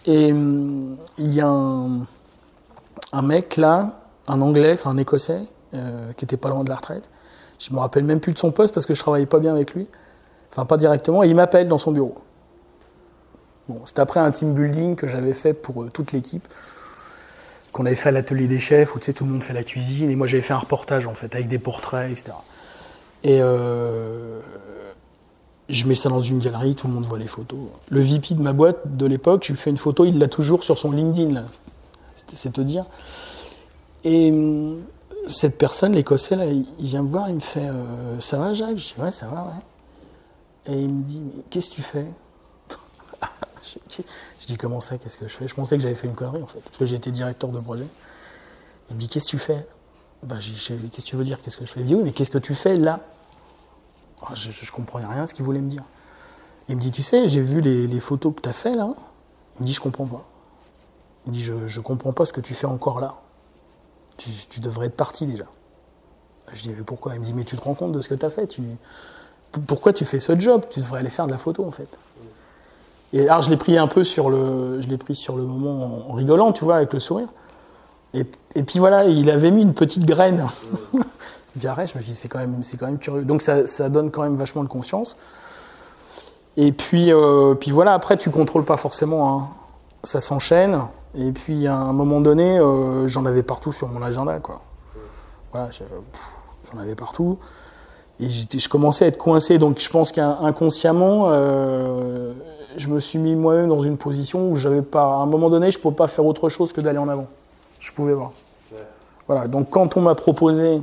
et 0.05 0.31
hum, 0.31 0.97
il 1.19 1.31
y 1.31 1.41
a 1.41 1.47
un, 1.47 3.21
mec 3.21 3.55
là, 3.57 3.99
un 4.27 4.41
anglais, 4.41 4.73
enfin 4.73 4.89
un 4.89 4.97
écossais, 4.97 5.41
euh, 5.75 6.11
qui 6.13 6.25
était 6.25 6.37
pas 6.37 6.49
loin 6.49 6.63
de 6.63 6.69
la 6.69 6.75
retraite. 6.75 7.07
Je 7.59 7.71
me 7.73 7.79
rappelle 7.79 8.03
même 8.03 8.19
plus 8.19 8.33
de 8.33 8.39
son 8.39 8.51
poste 8.51 8.73
parce 8.73 8.85
que 8.85 8.95
je 8.95 8.99
travaillais 8.99 9.27
pas 9.27 9.39
bien 9.39 9.53
avec 9.53 9.75
lui, 9.75 9.87
enfin 10.51 10.65
pas 10.65 10.77
directement, 10.77 11.23
et 11.23 11.27
il 11.27 11.35
m'appelle 11.35 11.67
dans 11.67 11.77
son 11.77 11.91
bureau. 11.91 12.15
Bon, 13.69 13.81
c'était 13.85 14.01
après 14.01 14.21
un 14.21 14.31
team 14.31 14.55
building 14.55 14.95
que 14.95 15.07
j'avais 15.07 15.33
fait 15.33 15.53
pour 15.53 15.83
euh, 15.83 15.89
toute 15.93 16.13
l'équipe 16.13 16.47
qu'on 17.77 17.85
avait 17.85 17.95
fait 17.95 18.09
à 18.09 18.11
l'atelier 18.11 18.47
des 18.47 18.57
chefs 18.57 18.95
où 18.95 18.99
tu 18.99 19.13
tout 19.13 19.23
le 19.23 19.31
monde 19.31 19.43
fait 19.43 19.53
la 19.53 19.63
cuisine 19.63 20.09
et 20.09 20.15
moi 20.15 20.25
j'avais 20.25 20.41
fait 20.41 20.53
un 20.53 20.57
reportage 20.57 21.05
en 21.05 21.13
fait 21.13 21.35
avec 21.35 21.47
des 21.47 21.59
portraits 21.59 22.11
etc. 22.11 22.31
Et 23.23 23.39
euh, 23.39 24.39
je 25.69 25.85
mets 25.85 25.93
ça 25.93 26.09
dans 26.09 26.21
une 26.21 26.39
galerie, 26.39 26.73
tout 26.75 26.87
le 26.87 26.93
monde 26.93 27.05
voit 27.05 27.19
les 27.19 27.27
photos. 27.27 27.59
Le 27.89 28.01
VP 28.01 28.33
de 28.33 28.41
ma 28.41 28.53
boîte 28.53 28.97
de 28.97 29.05
l'époque, 29.05 29.43
je 29.45 29.53
lui 29.53 29.59
fais 29.59 29.69
une 29.69 29.77
photo, 29.77 30.05
il 30.05 30.17
l'a 30.17 30.27
toujours 30.27 30.63
sur 30.63 30.77
son 30.77 30.91
LinkedIn. 30.91 31.45
C'est- 32.15 32.51
te 32.51 32.61
dire. 32.61 32.85
Et 34.03 34.31
hum, 34.31 34.81
cette 35.27 35.59
personne, 35.59 35.93
l'écossais 35.93 36.35
il 36.79 36.85
vient 36.85 37.03
me 37.03 37.09
voir, 37.09 37.29
il 37.29 37.35
me 37.35 37.39
fait 37.39 37.67
euh, 37.67 38.19
ça 38.19 38.37
va 38.37 38.53
Jacques 38.53 38.77
Je 38.77 38.95
dis 38.95 38.95
ouais 38.99 39.11
ça 39.11 39.27
va 39.27 39.43
ouais. 39.43 40.73
Et 40.73 40.81
il 40.81 40.89
me 40.89 41.03
dit 41.03 41.21
qu'est-ce 41.51 41.69
que 41.69 41.75
tu 41.75 41.81
fais? 41.83 42.05
Je 43.73 43.79
dis, 43.89 44.05
je 44.39 44.45
dis, 44.47 44.57
comment 44.57 44.81
ça, 44.81 44.97
qu'est-ce 44.97 45.17
que 45.17 45.27
je 45.27 45.33
fais? 45.33 45.47
Je 45.47 45.55
pensais 45.55 45.75
que 45.75 45.81
j'avais 45.81 45.95
fait 45.95 46.07
une 46.07 46.15
connerie 46.15 46.41
en 46.41 46.47
fait, 46.47 46.59
parce 46.59 46.77
que 46.77 46.85
j'étais 46.85 47.11
directeur 47.11 47.49
de 47.49 47.59
projet. 47.59 47.87
Il 48.89 48.95
me 48.95 48.99
dit 48.99 49.07
qu'est-ce 49.07 49.25
que 49.25 49.31
tu 49.31 49.39
fais? 49.39 49.67
J'ai- 50.39 50.77
qu'est-ce 50.77 51.05
que 51.05 51.09
tu 51.09 51.15
veux 51.15 51.23
dire 51.23 51.41
Qu'est-ce 51.41 51.57
que 51.57 51.65
je 51.65 51.71
fais? 51.71 51.79
Il 51.81 51.83
me 51.83 51.87
dit, 51.87 51.95
oui, 51.95 52.03
mais 52.03 52.11
qu'est-ce 52.11 52.31
que 52.31 52.37
tu 52.37 52.55
fais 52.55 52.75
là? 52.75 52.99
Ah, 54.23 54.33
Je 54.33 54.49
ne 54.49 54.71
comprenais 54.71 55.05
rien 55.05 55.23
à 55.23 55.27
ce 55.27 55.33
qu'il 55.33 55.45
voulait 55.45 55.61
me 55.61 55.69
dire. 55.69 55.83
Il 56.69 56.75
me 56.75 56.81
dit, 56.81 56.91
tu 56.91 57.03
sais, 57.03 57.27
j'ai 57.27 57.41
vu 57.41 57.61
les, 57.61 57.99
photos 57.99 58.33
que 58.35 58.41
tu 58.41 58.49
as 58.49 58.53
fait 58.53 58.75
là. 58.75 58.93
Il 59.55 59.61
me 59.61 59.65
dit, 59.65 59.73
je 59.73 59.81
comprends 59.81 60.05
pas. 60.05 60.25
Il 61.25 61.29
me 61.29 61.33
dit, 61.33 61.43
je 61.43 61.53
ne 61.53 61.83
comprends 61.83 62.13
pas 62.13 62.25
ce 62.25 62.33
que 62.33 62.41
tu 62.41 62.53
fais 62.53 62.67
encore 62.67 62.99
là. 62.99 63.15
Tu, 64.17 64.59
devrais 64.59 64.87
être 64.87 64.95
parti 64.97 65.25
déjà. 65.25 65.45
Je 66.51 66.63
dis, 66.63 66.69
mais 66.69 66.83
pourquoi? 66.83 67.13
Il 67.13 67.19
me 67.19 67.25
dit, 67.25 67.33
mais 67.33 67.43
tu 67.43 67.55
te 67.55 67.61
rends 67.61 67.75
compte 67.75 67.91
de 67.91 68.01
ce 68.01 68.09
que 68.09 68.15
tu 68.15 68.25
as 68.25 68.29
fait? 68.29 68.47
Tu... 68.47 68.61
Pourquoi 69.67 69.93
tu 69.93 70.03
fais 70.03 70.19
ce 70.19 70.37
job? 70.37 70.65
Tu 70.69 70.79
devrais 70.81 70.99
aller 70.99 71.09
faire 71.09 71.27
de 71.27 71.31
la 71.31 71.37
photo 71.37 71.65
en 71.65 71.71
fait. 71.71 71.97
Et 73.13 73.27
alors 73.29 73.41
je 73.41 73.49
l'ai 73.49 73.57
pris 73.57 73.77
un 73.77 73.87
peu 73.87 74.03
sur 74.03 74.29
le, 74.29 74.81
je 74.81 74.87
l'ai 74.87 74.97
pris 74.97 75.15
sur 75.15 75.35
le 75.35 75.43
moment 75.43 76.05
en, 76.09 76.13
rigolant, 76.13 76.51
tu 76.51 76.63
vois, 76.63 76.75
avec 76.77 76.93
le 76.93 76.99
sourire. 76.99 77.27
Et, 78.13 78.25
et 78.55 78.63
puis 78.63 78.79
voilà, 78.79 79.05
il 79.05 79.29
avait 79.29 79.51
mis 79.51 79.61
une 79.61 79.73
petite 79.73 80.05
graine. 80.05 80.45
dis 81.57 81.67
arrête, 81.67 81.91
je 81.91 81.97
me 81.97 82.03
dit 82.03 82.15
c'est 82.15 82.27
quand 82.27 82.39
même, 82.39 82.63
c'est 82.63 82.77
quand 82.77 82.85
même 82.85 82.99
curieux. 82.99 83.23
Donc 83.23 83.41
ça, 83.41 83.65
ça 83.65 83.89
donne 83.89 84.11
quand 84.11 84.21
même 84.23 84.35
vachement 84.35 84.63
de 84.63 84.69
confiance. 84.69 85.17
Et 86.55 86.71
puis, 86.71 87.11
euh, 87.13 87.53
puis 87.53 87.71
voilà, 87.71 87.93
après 87.93 88.17
tu 88.17 88.29
contrôles 88.29 88.65
pas 88.65 88.77
forcément, 88.77 89.37
hein. 89.37 89.47
ça 90.03 90.19
s'enchaîne. 90.19 90.81
Et 91.15 91.31
puis 91.31 91.67
à 91.67 91.75
un 91.75 91.93
moment 91.93 92.21
donné, 92.21 92.59
euh, 92.59 93.07
j'en 93.07 93.25
avais 93.25 93.43
partout 93.43 93.71
sur 93.71 93.87
mon 93.87 94.01
agenda, 94.01 94.39
quoi. 94.39 94.61
Voilà, 95.51 95.69
j'en 95.71 96.79
avais 96.79 96.95
partout. 96.95 97.37
Et 98.19 98.29
je 98.29 98.69
commençais 98.69 99.05
à 99.05 99.07
être 99.09 99.17
coincé, 99.17 99.59
donc 99.59 99.79
je 99.79 99.89
pense 99.89 100.11
qu'inconsciemment, 100.11 101.27
euh, 101.29 102.33
je 102.75 102.87
me 102.87 102.99
suis 102.99 103.19
mis 103.19 103.35
moi-même 103.35 103.69
dans 103.69 103.81
une 103.81 103.97
position 103.97 104.49
où 104.51 104.55
j'avais 104.55 104.81
pas, 104.81 105.03
à 105.03 105.17
un 105.17 105.25
moment 105.25 105.49
donné, 105.49 105.71
je 105.71 105.77
ne 105.77 105.81
pouvais 105.81 105.95
pas 105.95 106.07
faire 106.07 106.25
autre 106.25 106.49
chose 106.49 106.73
que 106.73 106.81
d'aller 106.81 106.97
en 106.97 107.07
avant. 107.07 107.27
Je 107.79 107.91
pouvais 107.91 108.13
voir. 108.13 108.31
Voilà, 109.27 109.47
donc 109.47 109.69
quand 109.69 109.97
on 109.97 110.01
m'a 110.01 110.15
proposé 110.15 110.81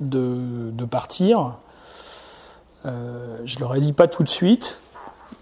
de, 0.00 0.84
partir, 0.90 1.54
euh, 2.84 3.38
je 3.44 3.58
leur 3.60 3.74
ai 3.74 3.80
dit 3.80 3.92
pas 3.92 4.08
tout 4.08 4.22
de 4.22 4.28
suite. 4.28 4.80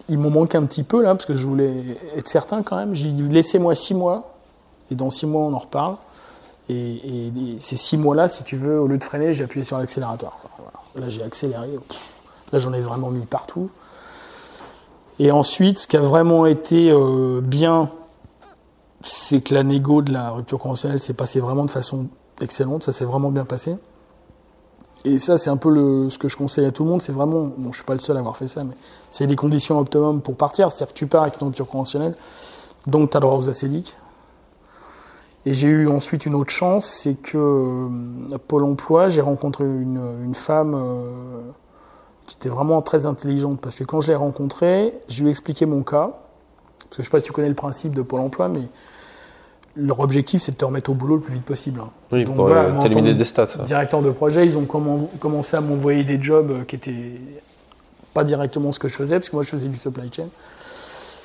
Il 0.08 0.18
m'en 0.18 0.30
manque 0.30 0.54
un 0.54 0.64
petit 0.64 0.84
peu 0.84 1.02
là, 1.02 1.14
parce 1.14 1.26
que 1.26 1.34
je 1.34 1.46
voulais 1.46 1.98
être 2.16 2.28
certain 2.28 2.62
quand 2.62 2.76
même. 2.76 2.94
J'ai 2.94 3.10
dit 3.10 3.22
laissez-moi 3.22 3.74
six 3.74 3.94
mois, 3.94 4.34
et 4.90 4.94
dans 4.94 5.10
six 5.10 5.26
mois 5.26 5.42
on 5.42 5.52
en 5.52 5.58
reparle. 5.58 5.96
Et, 6.68 7.32
ces 7.60 7.76
six 7.76 7.96
mois-là, 7.96 8.28
si 8.28 8.44
tu 8.44 8.56
veux, 8.56 8.80
au 8.80 8.86
lieu 8.86 8.98
de 8.98 9.04
freiner, 9.04 9.32
j'ai 9.32 9.44
appuyé 9.44 9.64
sur 9.64 9.78
l'accélérateur. 9.78 10.36
Là, 10.94 11.08
j'ai 11.08 11.22
accéléré. 11.22 11.68
Là, 12.52 12.58
j'en 12.58 12.72
ai 12.72 12.80
vraiment 12.80 13.10
mis 13.10 13.24
partout. 13.24 13.70
Et 15.18 15.30
ensuite, 15.30 15.78
ce 15.78 15.86
qui 15.86 15.96
a 15.96 16.00
vraiment 16.00 16.46
été 16.46 16.90
euh, 16.90 17.40
bien, 17.40 17.90
c'est 19.02 19.40
que 19.40 19.54
la 19.54 19.62
négo 19.64 20.02
de 20.02 20.12
la 20.12 20.30
rupture 20.30 20.58
conventionnelle 20.58 21.00
s'est 21.00 21.14
passée 21.14 21.40
vraiment 21.40 21.64
de 21.64 21.70
façon 21.70 22.06
excellente. 22.40 22.84
Ça 22.84 22.92
s'est 22.92 23.04
vraiment 23.04 23.30
bien 23.30 23.44
passé. 23.44 23.76
Et 25.04 25.18
ça, 25.18 25.38
c'est 25.38 25.50
un 25.50 25.56
peu 25.56 26.08
ce 26.10 26.18
que 26.18 26.28
je 26.28 26.36
conseille 26.36 26.66
à 26.66 26.72
tout 26.72 26.84
le 26.84 26.90
monde. 26.90 27.02
C'est 27.02 27.12
vraiment, 27.12 27.50
bon, 27.56 27.72
je 27.72 27.76
suis 27.78 27.84
pas 27.84 27.94
le 27.94 28.00
seul 28.00 28.16
à 28.16 28.20
avoir 28.20 28.36
fait 28.36 28.48
ça, 28.48 28.64
mais 28.64 28.74
c'est 29.10 29.26
les 29.26 29.36
conditions 29.36 29.78
optimum 29.78 30.20
pour 30.20 30.36
partir. 30.36 30.70
C'est-à-dire 30.70 30.92
que 30.92 30.98
tu 30.98 31.06
pars 31.06 31.22
avec 31.22 31.40
une 31.40 31.46
rupture 31.46 31.68
conventionnelle, 31.68 32.16
donc 32.86 33.10
tu 33.10 33.16
as 33.16 33.20
droit 33.20 33.36
aux 33.36 33.48
acédiques. 33.48 33.96
Et 35.46 35.54
j'ai 35.54 35.68
eu 35.68 35.88
ensuite 35.88 36.26
une 36.26 36.34
autre 36.34 36.50
chance, 36.50 36.84
c'est 36.84 37.14
que 37.14 37.38
euh, 37.38 38.38
Pôle 38.48 38.64
emploi, 38.64 39.08
j'ai 39.08 39.20
rencontré 39.20 39.64
une, 39.64 40.00
une 40.24 40.34
femme 40.34 40.74
euh, 40.74 41.42
qui 42.28 42.36
était 42.36 42.48
vraiment 42.50 42.82
très 42.82 43.06
intelligente. 43.06 43.58
Parce 43.60 43.76
que 43.76 43.84
quand 43.84 44.00
je 44.02 44.08
l'ai 44.08 44.14
rencontrée, 44.14 44.92
je 45.08 45.22
lui 45.22 45.28
ai 45.28 45.30
expliqué 45.30 45.64
mon 45.66 45.82
cas. 45.82 46.10
Parce 46.10 46.90
que 46.90 46.96
je 46.96 47.00
ne 47.00 47.04
sais 47.04 47.10
pas 47.10 47.18
si 47.20 47.24
tu 47.24 47.32
connais 47.32 47.48
le 47.48 47.54
principe 47.54 47.94
de 47.94 48.02
Pôle 48.02 48.20
emploi, 48.20 48.48
mais 48.48 48.62
leur 49.76 50.00
objectif, 50.00 50.42
c'est 50.42 50.52
de 50.52 50.56
te 50.56 50.64
remettre 50.64 50.90
au 50.90 50.94
boulot 50.94 51.16
le 51.16 51.20
plus 51.22 51.34
vite 51.34 51.44
possible. 51.44 51.80
hein. 51.80 51.88
Oui, 52.12 52.24
Donc 52.24 52.36
pour 52.36 52.46
voilà, 52.46 52.62
euh, 52.64 52.82
t'éliminer 52.82 53.14
des 53.14 53.24
stats. 53.24 53.46
Directeur 53.64 54.02
de 54.02 54.10
projet, 54.10 54.44
ils 54.44 54.58
ont 54.58 54.64
commen- 54.64 55.08
commencé 55.20 55.56
à 55.56 55.60
m'envoyer 55.60 56.04
des 56.04 56.22
jobs 56.22 56.50
euh, 56.50 56.64
qui 56.64 56.76
étaient 56.76 57.20
pas 58.12 58.24
directement 58.24 58.72
ce 58.72 58.78
que 58.78 58.88
je 58.88 58.94
faisais, 58.94 59.16
parce 59.16 59.30
que 59.30 59.36
moi 59.36 59.42
je 59.42 59.48
faisais 59.50 59.68
du 59.68 59.76
supply 59.76 60.10
chain, 60.12 60.26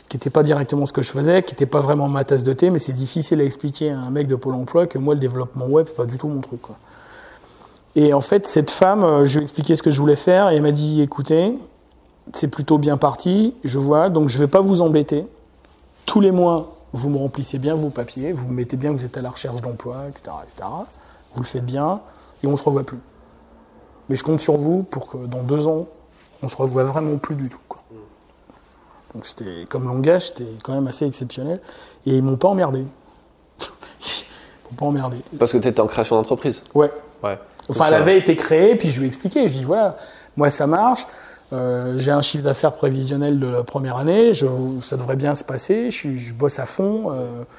qui 0.07 0.17
n'était 0.17 0.29
pas 0.29 0.43
directement 0.43 0.85
ce 0.85 0.93
que 0.93 1.01
je 1.01 1.11
faisais, 1.11 1.41
qui 1.43 1.53
n'était 1.53 1.65
pas 1.65 1.79
vraiment 1.79 2.07
ma 2.07 2.23
tasse 2.23 2.43
de 2.43 2.53
thé, 2.53 2.69
mais 2.69 2.77
c'est 2.79 2.93
difficile 2.93 3.41
à 3.41 3.43
expliquer 3.43 3.91
à 3.91 3.97
un 3.99 4.09
mec 4.11 4.27
de 4.27 4.35
Pôle 4.35 4.53
emploi 4.55 4.85
que 4.87 4.97
moi 4.99 5.15
le 5.15 5.19
développement 5.19 5.65
web, 5.65 5.87
c'est 5.89 5.95
pas 5.97 6.05
du 6.05 6.17
tout 6.17 6.27
mon 6.27 6.41
truc. 6.41 6.61
Quoi. 6.61 6.75
Et 7.95 8.13
en 8.13 8.21
fait, 8.21 8.47
cette 8.47 8.71
femme, 8.71 9.03
euh, 9.03 9.25
je 9.25 9.35
lui 9.35 9.41
ai 9.41 9.43
expliqué 9.43 9.75
ce 9.75 9.83
que 9.83 9.91
je 9.91 9.99
voulais 9.99 10.15
faire, 10.15 10.49
et 10.49 10.55
elle 10.55 10.61
m'a 10.61 10.71
dit 10.71 11.01
écoutez, 11.01 11.57
c'est 12.33 12.47
plutôt 12.47 12.77
bien 12.77 12.97
parti, 12.97 13.53
je 13.63 13.79
vois, 13.79 14.09
donc 14.09 14.29
je 14.29 14.37
vais 14.37 14.47
pas 14.47 14.61
vous 14.61 14.81
embêter. 14.81 15.27
Tous 16.05 16.19
les 16.19 16.31
mois, 16.31 16.75
vous 16.93 17.09
me 17.09 17.17
remplissez 17.17 17.59
bien 17.59 17.75
vos 17.75 17.89
papiers, 17.89 18.31
vous 18.31 18.47
me 18.47 18.53
mettez 18.53 18.77
bien 18.77 18.93
que 18.93 18.99
vous 18.99 19.05
êtes 19.05 19.17
à 19.17 19.21
la 19.21 19.29
recherche 19.29 19.61
d'emploi, 19.61 20.07
etc., 20.09 20.35
etc. 20.43 20.69
Vous 21.35 21.41
le 21.41 21.47
faites 21.47 21.65
bien, 21.65 22.01
et 22.43 22.47
on 22.47 22.57
se 22.57 22.63
revoit 22.63 22.83
plus. 22.83 22.99
Mais 24.09 24.15
je 24.15 24.23
compte 24.23 24.39
sur 24.39 24.57
vous 24.57 24.83
pour 24.83 25.07
que 25.07 25.17
dans 25.17 25.43
deux 25.43 25.67
ans, 25.67 25.87
on 26.41 26.47
se 26.47 26.55
revoit 26.55 26.83
vraiment 26.83 27.17
plus 27.17 27.35
du 27.35 27.49
tout. 27.49 27.59
Quoi. 27.67 27.81
Donc 29.13 29.25
c'était 29.25 29.65
comme 29.69 29.85
langage, 29.85 30.27
c'était 30.27 30.47
quand 30.63 30.73
même 30.73 30.87
assez 30.87 31.05
exceptionnel. 31.05 31.61
Et 32.05 32.17
ils 32.17 32.23
m'ont 32.23 32.37
pas 32.37 32.49
emmerdé. 32.49 32.85
ils 33.59 34.25
m'ont 34.69 34.75
pas 34.77 34.85
emmerdé. 34.85 35.17
Parce 35.37 35.51
que 35.51 35.57
tu 35.57 35.67
étais 35.67 35.79
en 35.79 35.87
création 35.87 36.15
d'entreprise. 36.15 36.63
Ouais. 36.73 36.91
Ouais. 37.23 37.37
Enfin, 37.69 37.85
elle 37.87 37.93
avait 37.95 38.17
été 38.17 38.35
créée, 38.35 38.75
puis 38.75 38.89
je 38.89 38.99
lui 38.99 39.05
ai 39.05 39.07
expliqué. 39.07 39.47
Je 39.47 39.53
dis 39.59 39.63
voilà, 39.63 39.97
moi 40.37 40.49
ça 40.49 40.67
marche. 40.67 41.05
euh, 41.53 41.93
j'ai 41.97 42.11
un 42.11 42.21
chiffre 42.21 42.43
d'affaires 42.43 42.73
prévisionnel 42.73 43.39
de 43.39 43.47
la 43.47 43.63
première 43.63 43.97
année. 43.97 44.33
Je, 44.33 44.45
ça 44.81 44.97
devrait 44.97 45.15
bien 45.15 45.35
se 45.35 45.43
passer. 45.43 45.91
Je, 45.91 46.33
bosse 46.33 46.59
à 46.59 46.65
fond. 46.65 47.11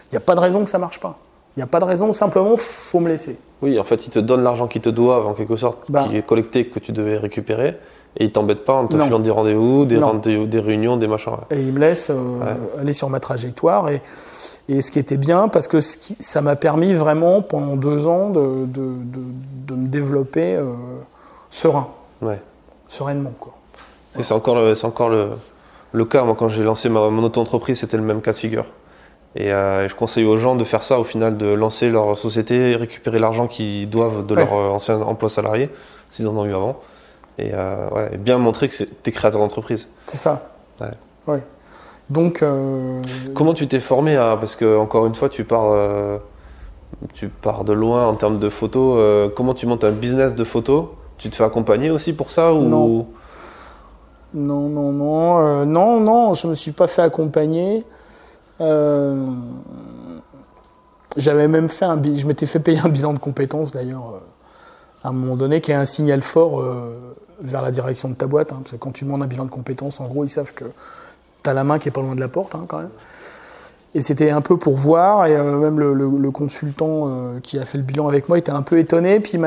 Il 0.08 0.12
n'y 0.12 0.16
a 0.16 0.20
pas 0.20 0.34
de 0.34 0.40
raison 0.40 0.64
que 0.64 0.70
ça 0.70 0.78
marche 0.78 1.00
pas. 1.00 1.18
Il 1.56 1.60
n'y 1.60 1.62
a 1.62 1.68
pas 1.68 1.78
de 1.78 1.84
raison. 1.84 2.12
Simplement, 2.12 2.56
faut 2.56 2.98
me 3.00 3.08
laisser. 3.08 3.38
Oui, 3.62 3.78
en 3.78 3.84
fait, 3.84 4.06
ils 4.06 4.10
te 4.10 4.18
donnent 4.18 4.42
l'argent 4.42 4.66
qu'ils 4.66 4.82
te 4.82 4.88
doivent, 4.88 5.26
en 5.28 5.32
quelque 5.34 5.54
sorte, 5.56 5.78
Bah. 5.88 6.06
qui 6.08 6.16
est 6.16 6.26
collecté, 6.26 6.66
que 6.66 6.80
tu 6.80 6.90
devais 6.92 7.16
récupérer, 7.16 7.78
et 8.16 8.24
ils 8.24 8.32
t'embêtent 8.32 8.64
pas 8.64 8.72
en 8.74 8.86
te 8.88 8.96
Non. 8.96 9.04
filant 9.04 9.20
des 9.20 9.30
rendez-vous, 9.30 9.84
des, 9.84 9.96
rendez 9.98 10.46
des 10.46 10.60
réunions, 10.60 10.96
des 10.96 11.06
machins. 11.06 11.32
ouais. 11.32 11.56
Et 11.56 11.62
il 11.62 11.72
me 11.72 11.78
laisse 11.78 12.10
euh, 12.10 12.14
Ouais. 12.40 12.80
aller 12.80 12.92
sur 12.92 13.08
ma 13.08 13.20
trajectoire. 13.20 13.88
Et, 13.88 14.02
et 14.68 14.81
ce 14.83 14.90
qui 14.90 14.98
était 14.98 15.16
bien, 15.16 15.48
parce 15.48 15.68
que 15.68 15.81
ce 15.81 15.96
qui- 15.96 16.16
ça 16.20 16.40
m'a 16.40 16.57
permis 16.57 16.94
vraiment, 16.94 17.42
pendant 17.42 17.77
deux 17.77 18.07
ans, 18.07 18.31
de, 18.31 18.64
de, 18.66 18.83
de, 19.05 19.20
de 19.68 19.74
me 19.74 19.87
développer 19.87 20.55
euh, 20.57 20.72
serein, 21.50 21.88
Ouais. 22.22 22.40
sereinement. 22.87 23.33
Quoi. 23.38 23.53
Et 24.18 24.22
C'est 24.22 24.35
encore, 24.35 24.55
le, 24.55 24.74
c'est 24.74 24.87
encore 24.87 25.09
le, 25.11 25.31
le 25.92 26.05
cas. 26.05 26.24
Moi, 26.24 26.35
quand 26.38 26.48
j'ai 26.48 26.62
lancé 26.62 26.88
ma, 26.88 27.09
mon 27.11 27.22
auto-entreprise, 27.24 27.81
c'était 27.81 27.96
le 27.96 28.03
même 28.03 28.22
cas 28.22 28.33
de 28.33 28.37
figure. 28.38 28.66
Et 29.37 29.53
euh, 29.53 29.88
je 29.88 29.94
conseille 29.96 30.24
aux 30.24 30.37
gens 30.37 30.55
de 30.55 30.62
faire 30.64 30.83
ça, 30.85 31.00
au 31.00 31.05
final, 31.05 31.37
de 31.37 31.46
lancer 31.46 31.90
leur 31.90 32.16
société, 32.16 32.70
et 32.72 32.77
récupérer 32.77 33.18
l'argent 33.18 33.48
qu'ils 33.48 33.88
doivent 33.88 34.24
de 34.24 34.35
Ouais. 34.37 34.44
leur 34.44 34.55
euh, 34.55 34.68
ancien 34.70 35.00
emploi 35.03 35.29
salarié, 35.29 35.70
s'ils 36.11 36.29
en 36.29 36.37
ont 36.37 36.44
eu 36.44 36.55
avant. 36.55 36.79
Et, 37.38 37.50
euh, 37.53 37.88
ouais, 37.90 38.11
et 38.14 38.16
bien 38.16 38.38
montrer 38.38 38.68
que 38.68 38.77
tu 38.77 38.87
es 39.07 39.11
créateur 39.12 39.40
d'entreprise. 39.40 39.88
C'est 40.07 40.16
ça. 40.18 40.48
Ouais. 41.27 41.42
Donc, 42.10 42.42
euh, 42.42 43.00
Comment 43.34 43.54
tu 43.54 43.66
t'es 43.66 43.80
formé 43.80 44.16
à, 44.16 44.36
Parce 44.38 44.56
que, 44.56 44.76
encore 44.76 45.06
une 45.06 45.14
fois, 45.14 45.28
tu 45.28 45.44
pars, 45.44 45.72
euh, 45.72 46.18
tu 47.12 47.28
pars 47.28 47.64
de 47.64 47.72
loin 47.72 48.06
en 48.06 48.14
termes 48.14 48.38
de 48.38 48.48
photos. 48.48 48.96
euh, 48.98 49.28
comment 49.34 49.54
tu 49.54 49.66
montes 49.66 49.84
un 49.84 49.92
business 49.92 50.34
de 50.34 50.44
photos? 50.44 50.86
Tu 51.18 51.30
te 51.30 51.36
fais 51.36 51.44
accompagner 51.44 51.90
aussi 51.90 52.12
pour 52.12 52.30
ça 52.30 52.52
ou... 52.52 52.62
Non. 52.62 53.06
Non, 54.34 54.68
non, 54.68 54.90
non, 54.90 55.64
non, 55.64 56.00
non, 56.00 56.34
je 56.34 56.48
me 56.48 56.54
suis 56.54 56.72
pas 56.72 56.88
fait 56.88 57.02
accompagner. 57.02 57.84
J'avais 61.16 61.46
même 61.46 61.68
fait 61.68 61.84
un, 61.84 62.02
je 62.02 62.26
m'étais 62.26 62.46
fait 62.46 62.58
payer 62.58 62.80
un 62.84 62.88
bilan 62.88 63.12
de 63.12 63.20
compétences 63.20 63.70
d'ailleurs 63.70 64.20
à 65.04 65.08
un 65.08 65.12
moment 65.12 65.36
donné, 65.36 65.60
qui 65.60 65.70
est 65.70 65.74
un 65.74 65.84
signal 65.84 66.22
fort 66.22 66.60
euh, 66.60 67.14
vers 67.40 67.60
la 67.60 67.70
direction 67.70 68.08
de 68.08 68.14
ta 68.14 68.26
boîte, 68.26 68.52
hein, 68.52 68.60
parce 68.60 68.72
que 68.72 68.76
quand 68.76 68.90
tu 68.90 69.04
demandes 69.04 69.22
un 69.22 69.26
bilan 69.26 69.44
de 69.44 69.50
compétences, 69.50 70.00
en 70.00 70.06
gros, 70.06 70.24
ils 70.24 70.30
savent 70.30 70.54
que 70.54 70.64
tu 71.44 71.50
as 71.50 71.54
la 71.54 71.62
main 71.62 71.78
qui 71.78 71.88
est 71.88 71.92
pas 71.92 72.00
loin 72.00 72.14
de 72.16 72.20
la 72.20 72.28
porte 72.28 72.54
hein, 72.57 72.64
quand 72.66 72.78
même. 72.78 72.90
Et 73.94 74.02
c'était 74.02 74.30
un 74.30 74.40
peu 74.40 74.57
pour 74.57 74.74
voir, 74.74 75.26
et 75.26 75.37
euh, 75.37 75.57
même 75.57 75.78
le, 75.78 75.94
le- 75.94 76.18
le 76.18 76.30
consultant 76.33 77.04
euh, 77.09 77.38
qui 77.40 77.61
a 77.61 77.64
fait 77.64 77.78
le 77.78 77.85
bilan 77.85 78.09
avec 78.09 78.28
moi 78.28 78.37
était 78.38 78.50
un 78.50 78.62
peu 78.62 78.78
étonné, 78.80 79.20
puis 79.20 79.38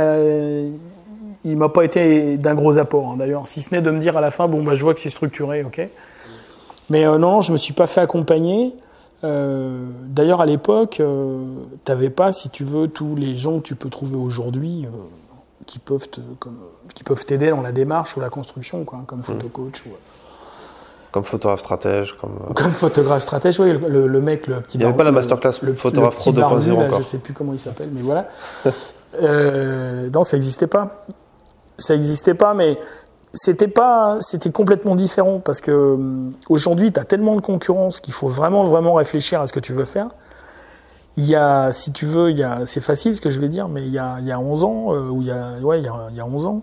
il 1.44 1.58
m'a 1.58 1.70
pas 1.70 1.84
été 1.84 2.38
d'un 2.38 2.56
gros 2.56 2.78
apport, 2.78 3.12
hein, 3.12 3.16
d'ailleurs, 3.18 3.46
si 3.48 3.62
ce 3.62 3.76
n'est 3.76 3.82
de 3.82 3.92
me 3.92 4.00
dire 4.00 4.16
à 4.16 4.22
la 4.22 4.32
fin, 4.32 4.48
bon, 4.48 4.64
bah, 4.64 4.76
je 4.76 4.84
vois 4.84 4.94
que 4.94 5.00
c'est 5.02 5.10
structuré, 5.10 5.64
ok. 5.66 5.82
Mais 6.90 7.06
euh, 7.06 7.18
non, 7.18 7.42
je 7.42 7.52
me 7.52 7.58
suis 7.58 7.74
pas 7.74 7.88
fait 7.88 8.00
accompagner. 8.02 8.74
D'ailleurs, 9.24 10.42
à 10.42 10.46
l'époque, 10.46 11.02
t'avais 11.84 12.10
pas, 12.12 12.32
si 12.32 12.50
tu 12.50 12.64
veux, 12.64 12.88
tous 12.88 13.16
les 13.16 13.36
gens 13.36 13.58
que 13.60 13.64
tu 13.64 13.76
peux 13.76 13.90
trouver 13.90 14.16
aujourd'hui 14.16 14.86
qui 15.66 15.80
peuvent 15.80 16.08
te- 16.08 16.22
comme- 16.40 16.60
qui 16.94 17.04
peuvent 17.04 17.26
t'aider 17.26 17.50
dans 17.50 17.62
la 17.62 17.72
démarche 17.74 18.16
ou 18.16 18.22
la 18.22 18.30
construction, 18.30 18.84
quoi, 18.86 19.00
hein, 19.00 19.04
comme 19.06 19.24
photocoach 19.24 19.84
ou 19.86 19.90
Comme 21.18 21.24
photographe 21.24 21.62
stratège, 21.62 22.16
comme... 22.22 22.38
euh, 22.48 22.54
comme 22.54 22.72
photographe 22.72 23.24
stratège. 23.24 23.60
Oui, 23.60 23.74
le, 23.74 24.06
le 24.06 24.22
mec, 24.22 24.46
le 24.46 24.62
petit. 24.62 24.78
Il 24.78 24.84
y 24.84 24.86
avait 24.86 24.96
pas 24.96 25.04
la 25.04 25.12
masterclass 25.12 25.54
le, 25.64 25.74
photographe 25.74 26.14
pro 26.14 26.32
2.0 26.32 26.36
barbu, 26.36 26.70
là, 26.70 26.76
encore. 26.76 27.00
Je 27.00 27.04
sais 27.04 27.18
plus 27.18 27.34
comment 27.34 27.54
il 27.54 27.60
s'appelle, 27.60 27.90
mais 27.92 28.02
voilà. 28.02 28.28
Euh, 29.20 30.10
non, 30.14 30.24
ça 30.24 30.36
n'existait 30.36 30.68
pas. 30.68 31.06
Ça 31.80 31.96
n'existait 31.96 32.36
pas, 32.36 32.54
mais 32.54 32.76
c'était 33.34 33.70
pas, 33.70 34.18
c'était 34.20 34.52
complètement 34.52 34.96
différent 34.96 35.40
parce 35.40 35.60
que 35.60 35.72
hum, 35.72 36.34
aujourd'hui, 36.50 36.92
tu 36.92 37.00
as 37.00 37.06
tellement 37.06 37.36
de 37.36 37.42
concurrence 37.42 38.00
qu'il 38.00 38.14
faut 38.14 38.28
vraiment, 38.28 38.66
vraiment 38.66 38.94
réfléchir 38.94 39.42
à 39.42 39.48
ce 39.48 39.54
que 39.54 39.62
tu 39.62 39.74
veux 39.74 39.86
faire. 39.86 40.10
il 41.16 41.24
y 41.24 41.36
a, 41.36 41.72
si 41.72 41.94
tu 41.94 42.06
veux, 42.06 42.30
il 42.30 42.38
y 42.38 42.44
a, 42.44 42.66
c'est 42.66 42.82
facile 42.82 43.16
ce 43.16 43.22
que 43.22 43.32
je 43.32 43.40
vais 43.40 43.48
dire, 43.48 43.70
mais 43.70 43.82
il 43.82 43.92
y 43.92 43.98
a, 43.98 44.18
il 44.20 44.28
y 44.28 44.32
a 44.32 44.40
11 44.40 44.64
ans, 44.66 44.94
euh, 44.94 45.10
ou 45.10 45.22
il 45.22 45.30
y 45.30 45.32
a, 45.32 45.54
ouais, 45.64 45.80
il 45.80 45.86
y 45.86 45.88
a, 45.88 45.96
il 46.12 46.18
y 46.18 46.20
a 46.20 46.26
11 46.26 46.46
ans, 46.46 46.62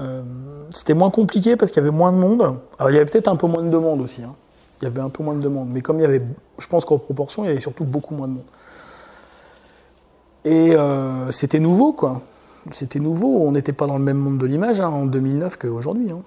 euh, 0.00 0.22
c'était 0.70 0.94
moins 0.94 1.10
compliqué 1.10 1.56
parce 1.56 1.70
qu'il 1.70 1.82
y 1.82 1.86
avait 1.86 1.96
moins 1.96 2.12
de 2.12 2.18
monde. 2.18 2.56
Alors 2.78 2.90
il 2.90 2.94
y 2.94 2.96
avait 2.96 3.04
peut-être 3.10 3.28
un 3.28 3.36
peu 3.36 3.46
moins 3.46 3.62
de 3.62 3.68
demande 3.68 4.00
aussi. 4.00 4.22
hein. 4.22 4.34
Il 4.80 4.84
y 4.84 4.88
avait 4.88 5.00
un 5.00 5.10
peu 5.10 5.22
moins 5.22 5.34
de 5.34 5.40
demande, 5.40 5.68
mais 5.70 5.82
comme 5.82 5.98
il 5.98 6.02
y 6.02 6.06
avait, 6.06 6.22
je 6.58 6.66
pense 6.66 6.86
qu'en 6.86 6.98
proportion, 6.98 7.44
il 7.44 7.48
y 7.48 7.50
avait 7.50 7.60
surtout 7.60 7.84
beaucoup 7.84 8.14
moins 8.14 8.28
de 8.28 8.32
monde. 8.32 8.44
Et 10.46 10.74
euh, 10.74 11.30
c'était 11.30 11.60
nouveau, 11.60 11.92
quoi. 11.92 12.22
C'était 12.70 12.98
nouveau. 12.98 13.42
On 13.46 13.52
n'était 13.52 13.74
pas 13.74 13.86
dans 13.86 13.98
le 13.98 14.04
même 14.04 14.16
monde 14.16 14.38
de 14.38 14.46
l'image 14.46 14.80
hein, 14.80 14.88
en 14.88 15.04
2009 15.04 15.58
qu'aujourd'hui. 15.58 16.10
Hein. 16.10 16.20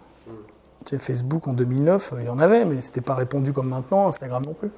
Sais, 0.85 0.99
Facebook 0.99 1.47
en 1.47 1.53
2009, 1.53 2.13
il 2.19 2.25
y 2.25 2.29
en 2.29 2.39
avait, 2.39 2.65
mais 2.65 2.81
c'était 2.81 3.01
pas 3.01 3.15
répandu 3.15 3.53
comme 3.53 3.69
maintenant, 3.69 4.07
Instagram 4.09 4.43
non 4.45 4.53
plus. 4.53 4.69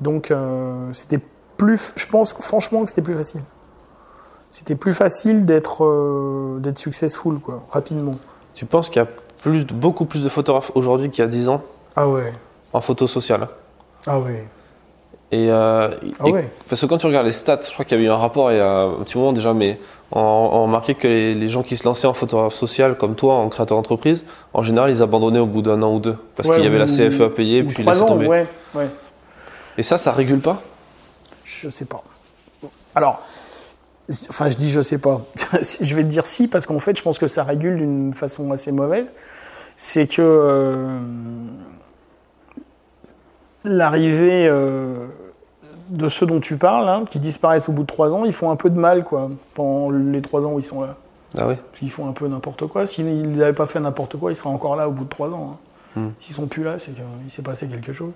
Donc 0.00 0.30
euh, 0.30 0.90
c'était 0.92 1.20
plus, 1.56 1.92
je 1.96 2.06
pense 2.06 2.32
franchement 2.32 2.82
que 2.82 2.88
c'était 2.88 3.02
plus 3.02 3.14
facile. 3.14 3.42
C'était 4.50 4.76
plus 4.76 4.94
facile 4.94 5.44
d'être 5.44 5.84
euh, 5.84 6.58
d'être 6.60 6.78
successful 6.78 7.38
quoi, 7.38 7.62
rapidement. 7.70 8.16
Tu 8.54 8.64
penses 8.66 8.88
qu'il 8.88 9.00
y 9.00 9.04
a 9.04 9.08
plus, 9.42 9.64
beaucoup 9.66 10.04
plus 10.04 10.24
de 10.24 10.28
photographes 10.28 10.72
aujourd'hui 10.74 11.10
qu'il 11.10 11.22
y 11.22 11.26
a 11.26 11.30
10 11.30 11.48
ans? 11.48 11.62
Ah 11.96 12.08
ouais, 12.08 12.32
en 12.72 12.80
photo 12.80 13.06
sociale 13.06 13.48
ah 14.06 14.18
ouais, 14.20 14.46
et, 15.32 15.50
euh, 15.50 15.90
ah 16.20 16.26
et- 16.26 16.32
ouais. 16.32 16.50
Parce 16.68 16.80
que 16.80 16.86
quand 16.86 16.96
tu 16.98 17.06
regardes 17.06 17.26
les 17.26 17.32
stats, 17.32 17.60
je 17.62 17.72
crois 17.72 17.84
qu'il 17.84 17.98
y 17.98 18.00
a 18.00 18.04
eu 18.04 18.08
un 18.08 18.16
rapport 18.16 18.50
il 18.52 18.56
y 18.56 18.60
a 18.60 18.82
un 18.84 19.02
petit 19.04 19.18
moment 19.18 19.32
déjà, 19.32 19.52
mais 19.52 19.78
on, 20.12 20.20
on 20.20 20.62
remarquait 20.62 20.94
que 20.94 21.06
les, 21.06 21.34
les 21.34 21.48
gens 21.50 21.62
qui 21.62 21.76
se 21.76 21.84
lançaient 21.84 22.06
en 22.06 22.14
photographe 22.14 22.54
social, 22.54 22.96
comme 22.96 23.14
toi, 23.16 23.34
en 23.34 23.48
créateur 23.50 23.76
d'entreprise, 23.76 24.24
en 24.54 24.62
général, 24.62 24.90
ils 24.90 25.02
abandonnaient 25.02 25.38
au 25.40 25.46
bout 25.46 25.60
d'un 25.60 25.82
an 25.82 25.92
ou 25.92 25.98
deux. 26.00 26.16
Parce 26.36 26.48
Ouais, 26.48 26.54
qu'il 26.56 26.64
y 26.64 26.66
avait 26.68 26.78
la 26.78 26.86
CFE 26.86 27.20
à 27.20 27.28
payer, 27.30 27.62
puis 27.64 27.84
ils 27.86 27.98
tomber. 27.98 28.26
ouais, 28.26 28.46
ouais. 28.74 28.88
Et 29.76 29.82
ça, 29.82 29.98
ça 29.98 30.12
régule 30.12 30.40
pas? 30.40 30.62
Je 31.44 31.68
sais 31.68 31.84
pas. 31.84 32.02
Alors, 32.94 33.20
enfin, 34.28 34.50
je 34.50 34.56
dis 34.56 34.70
je 34.70 34.80
sais 34.80 34.98
pas. 34.98 35.22
je 35.80 35.94
vais 35.94 36.02
te 36.02 36.08
dire 36.08 36.26
si, 36.26 36.48
parce 36.48 36.66
qu'en 36.66 36.78
fait, 36.78 36.96
je 36.96 37.02
pense 37.02 37.18
que 37.18 37.26
ça 37.26 37.44
régule 37.44 37.76
d'une 37.76 38.12
façon 38.12 38.50
assez 38.52 38.72
mauvaise. 38.72 39.12
C'est 39.76 40.06
que 40.06 40.22
euh, 40.22 40.98
l'arrivée 43.64 44.46
euh, 44.48 45.06
de 45.90 46.08
ceux 46.08 46.26
dont 46.26 46.40
tu 46.40 46.56
parles, 46.56 46.88
hein, 46.88 47.04
qui 47.08 47.18
disparaissent 47.18 47.68
au 47.68 47.72
bout 47.72 47.82
de 47.82 47.86
trois 47.86 48.14
ans, 48.14 48.24
ils 48.24 48.32
font 48.32 48.50
un 48.50 48.56
peu 48.56 48.70
de 48.70 48.78
mal, 48.78 49.04
quoi, 49.04 49.30
pendant 49.54 49.90
les 49.90 50.22
trois 50.22 50.44
ans 50.46 50.52
où 50.52 50.58
ils 50.58 50.64
sont 50.64 50.82
là. 50.82 50.96
Ah 51.36 51.46
oui 51.46 51.54
Parce 51.56 51.78
qu'ils 51.80 51.90
font 51.90 52.08
un 52.08 52.12
peu 52.12 52.26
n'importe 52.26 52.66
quoi. 52.66 52.86
S'ils 52.86 53.30
n'avaient 53.36 53.52
pas 53.52 53.66
fait 53.66 53.80
n'importe 53.80 54.16
quoi, 54.16 54.32
ils 54.32 54.36
seraient 54.36 54.48
encore 54.48 54.76
là 54.76 54.88
au 54.88 54.92
bout 54.92 55.04
de 55.04 55.10
trois 55.10 55.28
ans. 55.28 55.58
hein. 55.96 56.00
Hmm. 56.00 56.08
S'ils 56.20 56.34
sont 56.34 56.46
plus 56.46 56.62
là, 56.64 56.78
c'est 56.78 56.92
qu'il 56.92 57.30
s'est 57.30 57.42
passé 57.42 57.66
quelque 57.66 57.92
chose. 57.92 58.12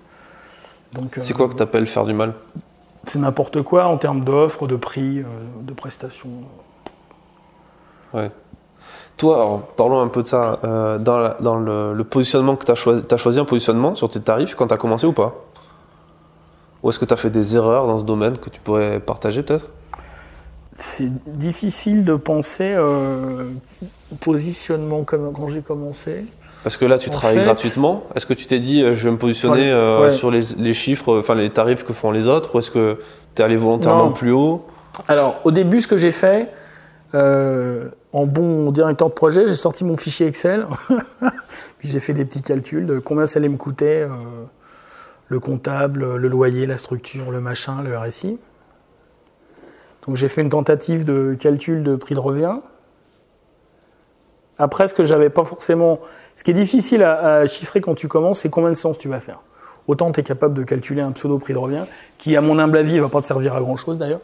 Donc, 0.93 1.17
C'est 1.21 1.33
euh, 1.33 1.37
quoi 1.37 1.47
que 1.47 1.55
tu 1.55 1.61
appelles 1.63 1.87
faire 1.87 2.05
du 2.05 2.13
mal? 2.13 2.33
C'est 3.03 3.19
n'importe 3.19 3.61
quoi 3.61 3.85
en 3.85 3.97
termes 3.97 4.23
d'offres, 4.23 4.67
de 4.67 4.75
prix, 4.75 5.19
euh, 5.19 5.25
de 5.61 5.73
prestations. 5.73 6.29
Ouais. 8.13 8.31
Toi, 9.17 9.35
alors, 9.35 9.61
parlons 9.61 9.99
un 10.01 10.07
peu 10.07 10.21
de 10.21 10.27
ça. 10.27 10.59
Euh, 10.63 10.97
dans 10.97 11.19
la- 11.19 11.37
dans 11.39 11.57
le, 11.57 11.93
le 11.93 12.03
positionnement 12.03 12.55
que 12.55 12.65
tu 12.65 12.71
as 12.71 12.75
choisi, 12.75 13.03
tu 13.03 13.17
choisi 13.17 13.39
un 13.39 13.45
positionnement 13.45 13.95
sur 13.95 14.09
tes 14.09 14.21
tarifs 14.21 14.55
quand 14.55 14.67
tu 14.67 14.73
as 14.73 14.77
commencé 14.77 15.05
ou 15.05 15.13
pas? 15.13 15.35
Ou 16.81 16.89
est-ce 16.89 16.99
que 16.99 17.05
tu 17.05 17.13
as 17.13 17.17
fait 17.17 17.29
des 17.29 17.55
erreurs 17.55 17.87
dans 17.87 17.99
ce 17.99 18.03
domaine 18.03 18.37
que 18.37 18.49
tu 18.49 18.59
pourrais 18.59 18.99
partager 18.99 19.43
peut-être? 19.43 19.67
C'est 20.75 21.11
difficile 21.37 22.03
de 22.03 22.15
penser 22.15 22.73
euh, 22.73 23.45
positionnement 24.19 25.03
comme 25.03 25.31
quand 25.31 25.49
j'ai 25.49 25.61
commencé. 25.61 26.25
Parce 26.63 26.77
que 26.77 26.85
là, 26.85 26.97
tu 26.97 27.09
En 27.09 27.11
travailles 27.13 27.39
fait- 27.39 27.43
gratuitement. 27.45 28.03
Est-ce 28.15 28.25
que 28.25 28.33
tu 28.33 28.45
t'es 28.47 28.59
dit, 28.59 28.81
euh, 28.83 28.95
je 28.95 29.03
vais 29.05 29.11
me 29.11 29.17
positionner 29.17 29.69
euh, 29.71 30.03
ouais. 30.03 30.11
sur 30.11 30.31
les, 30.31 30.41
les 30.57 30.73
chiffres, 30.73 31.17
enfin 31.19 31.35
les 31.35 31.49
tarifs 31.49 31.83
que 31.83 31.91
font 31.93 32.11
les 32.11 32.25
autres 32.27 32.55
Ou 32.55 32.59
est-ce 32.59 32.71
que 32.71 32.99
tu 33.35 33.41
es 33.41 33.45
allé 33.45 33.57
volontairement 33.57 34.05
Non. 34.05 34.11
plus 34.11 34.31
haut? 34.31 34.65
Alors, 35.07 35.41
au 35.43 35.51
début, 35.51 35.81
ce 35.81 35.87
que 35.87 35.97
j'ai 35.97 36.11
fait, 36.13 36.49
euh, 37.15 37.89
en 38.13 38.25
bon 38.25 38.71
directeur 38.71 39.09
de 39.09 39.13
projet, 39.13 39.45
j'ai 39.47 39.55
sorti 39.55 39.83
mon 39.83 39.97
fichier 39.97 40.25
Excel, 40.27 40.65
puis 41.79 41.89
j'ai 41.89 41.99
fait 41.99 42.13
des 42.13 42.23
petits 42.25 42.41
calculs 42.41 42.85
de 42.85 42.99
combien 42.99 43.27
ça 43.27 43.39
allait 43.39 43.49
me 43.49 43.57
coûter 43.57 44.01
euh, 44.03 44.07
le 45.27 45.39
comptable, 45.39 46.15
le 46.15 46.27
loyer, 46.29 46.65
la 46.65 46.77
structure, 46.77 47.29
le 47.31 47.41
machin, 47.41 47.81
le 47.83 47.97
RSI. 47.97 48.37
Donc 50.07 50.15
j'ai 50.15 50.27
fait 50.29 50.41
une 50.41 50.49
tentative 50.49 51.05
de 51.05 51.35
calcul 51.39 51.83
de 51.83 51.95
prix 51.95 52.13
de 52.15 52.19
revient. 52.19 52.57
Après, 54.57 54.87
ce 54.87 54.93
que 54.93 55.03
j'avais 55.03 55.29
pas 55.29 55.43
forcément. 55.43 55.99
Ce 56.35 56.43
qui 56.43 56.51
est 56.51 56.55
difficile 56.55 57.03
à, 57.03 57.45
chiffrer 57.47 57.81
quand 57.81 57.95
tu 57.95 58.07
commences, 58.07 58.39
c'est 58.39 58.49
combien 58.49 58.69
de 58.69 58.75
séances 58.75 58.97
tu 58.97 59.07
vas 59.07 59.19
faire. 59.19 59.39
Autant 59.87 60.11
tu 60.11 60.19
es 60.19 60.23
capable 60.23 60.53
de 60.53 60.63
calculer 60.63 61.01
un 61.01 61.11
pseudo 61.11 61.37
prix 61.37 61.53
de 61.53 61.57
revient, 61.57 61.85
qui, 62.17 62.35
à 62.35 62.41
mon 62.41 62.57
humble 62.57 62.77
avis, 62.77 62.99
va 62.99 63.09
pas 63.09 63.21
te 63.21 63.27
servir 63.27 63.55
à 63.55 63.61
grand 63.61 63.75
chose 63.75 63.97
d'ailleurs. 63.97 64.21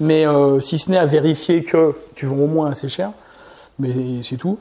Mais 0.00 0.26
euh, 0.26 0.60
si 0.60 0.78
ce 0.78 0.90
n'est 0.90 0.98
à 0.98 1.06
vérifier 1.06 1.64
que 1.64 1.94
tu 2.14 2.26
vends 2.26 2.36
au 2.36 2.46
moins 2.46 2.70
assez 2.70 2.88
cher, 2.88 3.10
mais 3.78 4.22
c'est 4.22 4.36
tout. 4.36 4.58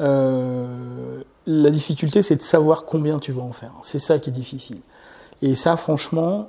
Euh, 0.00 1.22
la 1.46 1.70
difficulté, 1.70 2.22
c'est 2.22 2.36
de 2.36 2.42
savoir 2.42 2.84
combien 2.84 3.18
tu 3.18 3.32
vas 3.32 3.42
en 3.42 3.52
faire. 3.52 3.72
C'est 3.82 3.98
ça 3.98 4.18
qui 4.18 4.30
est 4.30 4.32
difficile. 4.32 4.80
Et 5.42 5.54
ça, 5.54 5.76
franchement, 5.76 6.48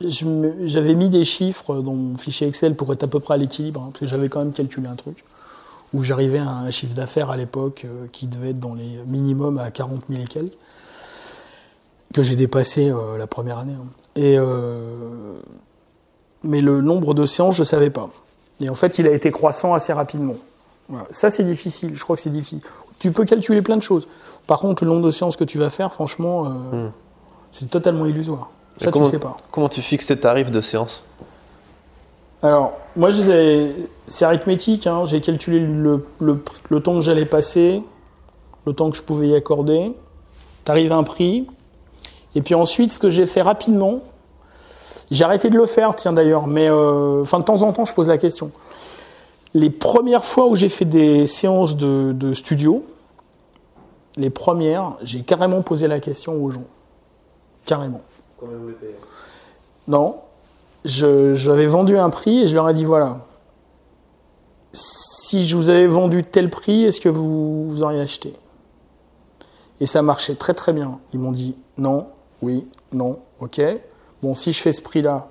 j'avais 0.00 0.94
mis 0.94 1.08
des 1.08 1.24
chiffres 1.24 1.80
dans 1.80 1.92
mon 1.92 2.16
fichier 2.16 2.46
Excel 2.46 2.74
pour 2.74 2.92
être 2.92 3.02
à 3.02 3.06
peu 3.06 3.20
près 3.20 3.34
à 3.34 3.36
l'équilibre, 3.36 3.82
hein, 3.82 3.88
parce 3.90 4.00
que 4.00 4.06
j'avais 4.06 4.28
quand 4.28 4.40
même 4.40 4.52
calculé 4.52 4.88
un 4.88 4.96
truc 4.96 5.24
où 5.92 6.02
j'arrivais 6.02 6.38
à 6.38 6.48
un 6.48 6.70
chiffre 6.70 6.94
d'affaires 6.94 7.30
à 7.30 7.36
l'époque 7.36 7.82
euh, 7.84 8.06
qui 8.12 8.26
devait 8.26 8.50
être 8.50 8.60
dans 8.60 8.74
les 8.74 9.02
minimums 9.06 9.58
à 9.58 9.70
40 9.70 10.02
000 10.08 10.22
et 10.22 10.26
quelques, 10.26 10.52
que 12.14 12.22
j'ai 12.22 12.36
dépassé 12.36 12.90
euh, 12.90 13.18
la 13.18 13.26
première 13.26 13.58
année. 13.58 13.74
hein. 13.74 13.86
Et 14.16 14.36
euh, 14.38 15.38
mais 16.42 16.60
le 16.60 16.80
nombre 16.80 17.14
de 17.14 17.26
séances, 17.26 17.54
je 17.56 17.64
savais 17.64 17.90
pas. 17.90 18.08
Et 18.60 18.68
en 18.68 18.74
fait, 18.74 18.98
il 18.98 19.06
a 19.06 19.10
été 19.12 19.30
croissant 19.30 19.74
assez 19.74 19.92
rapidement. 19.92 20.36
Voilà. 20.88 21.06
Ça, 21.10 21.30
c'est 21.30 21.44
difficile. 21.44 21.92
Je 21.96 22.02
crois 22.02 22.16
que 22.16 22.22
c'est 22.22 22.30
difficile. 22.30 22.60
Tu 22.98 23.12
peux 23.12 23.24
calculer 23.24 23.62
plein 23.62 23.76
de 23.76 23.82
choses. 23.82 24.08
Par 24.46 24.58
contre, 24.58 24.84
le 24.84 24.90
nombre 24.90 25.06
de 25.06 25.10
séances 25.10 25.36
que 25.36 25.44
tu 25.44 25.58
vas 25.58 25.70
faire, 25.70 25.92
franchement, 25.92 26.44
Hmm. 26.44 26.90
c'est 27.52 27.70
totalement 27.70 28.06
illusoire. 28.06 28.50
Ça, 28.78 28.90
comment, 28.90 29.04
tu 29.04 29.10
sais 29.12 29.18
pas. 29.18 29.36
Comment 29.50 29.68
tu 29.68 29.82
fixes 29.82 30.06
tes 30.06 30.18
tarifs 30.18 30.50
de 30.50 30.60
séance? 30.60 31.04
Alors, 32.42 32.76
moi, 32.96 33.10
je 33.10 33.16
disais, 33.16 33.74
c'est 34.06 34.24
arithmétique. 34.24 34.86
hein. 34.86 35.04
J'ai 35.04 35.20
calculé 35.20 35.60
le, 35.60 36.06
le- 36.20 36.42
le 36.70 36.80
temps 36.82 36.94
que 36.94 37.00
j'allais 37.02 37.26
passer, 37.26 37.82
le 38.66 38.72
temps 38.72 38.90
que 38.90 38.96
je 38.96 39.02
pouvais 39.02 39.28
y 39.28 39.34
accorder. 39.34 39.92
T'arrives 40.64 40.92
à 40.92 40.96
un 40.96 41.02
prix. 41.02 41.46
Et 42.34 42.42
puis 42.42 42.54
ensuite, 42.54 42.92
ce 42.92 42.98
que 42.98 43.10
j'ai 43.10 43.26
fait 43.26 43.42
rapidement, 43.42 44.00
j'ai 45.10 45.24
arrêté 45.24 45.50
de 45.50 45.56
le 45.56 45.66
faire, 45.66 45.94
tiens 45.96 46.12
d'ailleurs, 46.12 46.46
mais 46.46 46.70
euh, 46.70 47.22
enfin 47.22 47.40
de 47.40 47.44
temps 47.44 47.62
en 47.62 47.72
temps, 47.72 47.84
je 47.84 47.92
pose 47.92 48.08
la 48.08 48.18
question. 48.18 48.52
Les 49.52 49.70
premières 49.70 50.24
fois 50.24 50.46
où 50.46 50.54
j'ai 50.54 50.68
fait 50.68 50.84
des 50.84 51.26
séances 51.26 51.76
de, 51.76 52.12
de 52.12 52.32
studio, 52.34 52.84
les 54.16 54.30
premières, 54.30 54.92
j'ai 55.02 55.22
carrément 55.22 55.62
posé 55.62 55.88
la 55.88 55.98
question 55.98 56.42
aux 56.42 56.50
gens. 56.52 56.62
Carrément. 57.64 58.00
Non, 59.88 60.16
je- 60.16 60.29
j'avais 60.84 61.66
vendu 61.66 61.98
un 61.98 62.10
prix 62.10 62.42
et 62.42 62.46
je 62.46 62.54
leur 62.54 62.68
ai 62.68 62.74
dit 62.74 62.84
voilà, 62.84 63.26
si 64.72 65.46
je 65.46 65.56
vous 65.56 65.70
avais 65.70 65.86
vendu 65.86 66.22
tel 66.24 66.50
prix, 66.50 66.84
est-ce 66.84 67.00
que 67.00 67.08
vous, 67.08 67.68
vous 67.68 67.82
auriez 67.82 68.00
acheté? 68.00 68.34
Et 69.80 69.86
ça 69.86 70.02
marchait 70.02 70.34
très 70.34 70.54
très 70.54 70.72
bien. 70.72 70.98
Ils 71.12 71.20
m'ont 71.20 71.32
dit 71.32 71.56
non, 71.78 72.08
oui, 72.42 72.66
non, 72.92 73.18
ok. 73.40 73.60
Bon, 74.22 74.34
si 74.34 74.52
je 74.52 74.60
fais 74.60 74.72
ce 74.72 74.82
prix-là, 74.82 75.28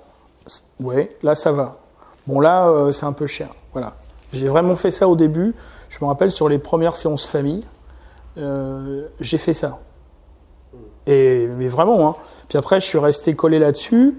ouais, 0.80 1.16
là 1.22 1.34
ça 1.34 1.52
va. 1.52 1.78
Bon, 2.26 2.40
là 2.40 2.68
euh, 2.68 2.92
c'est 2.92 3.06
un 3.06 3.12
peu 3.12 3.26
cher. 3.26 3.50
Voilà. 3.72 3.94
J'ai 4.32 4.48
vraiment 4.48 4.76
fait 4.76 4.90
ça 4.90 5.08
au 5.08 5.16
début. 5.16 5.54
Je 5.88 5.98
me 6.02 6.06
rappelle 6.06 6.30
sur 6.30 6.48
les 6.48 6.58
premières 6.58 6.96
séances 6.96 7.26
famille, 7.26 7.64
euh, 8.38 9.08
j'ai 9.20 9.38
fait 9.38 9.54
ça. 9.54 9.80
Et, 11.06 11.48
mais 11.58 11.68
vraiment, 11.68 12.08
hein. 12.08 12.16
Puis 12.48 12.58
après, 12.58 12.80
je 12.80 12.86
suis 12.86 12.98
resté 12.98 13.34
collé 13.34 13.58
là-dessus, 13.58 14.18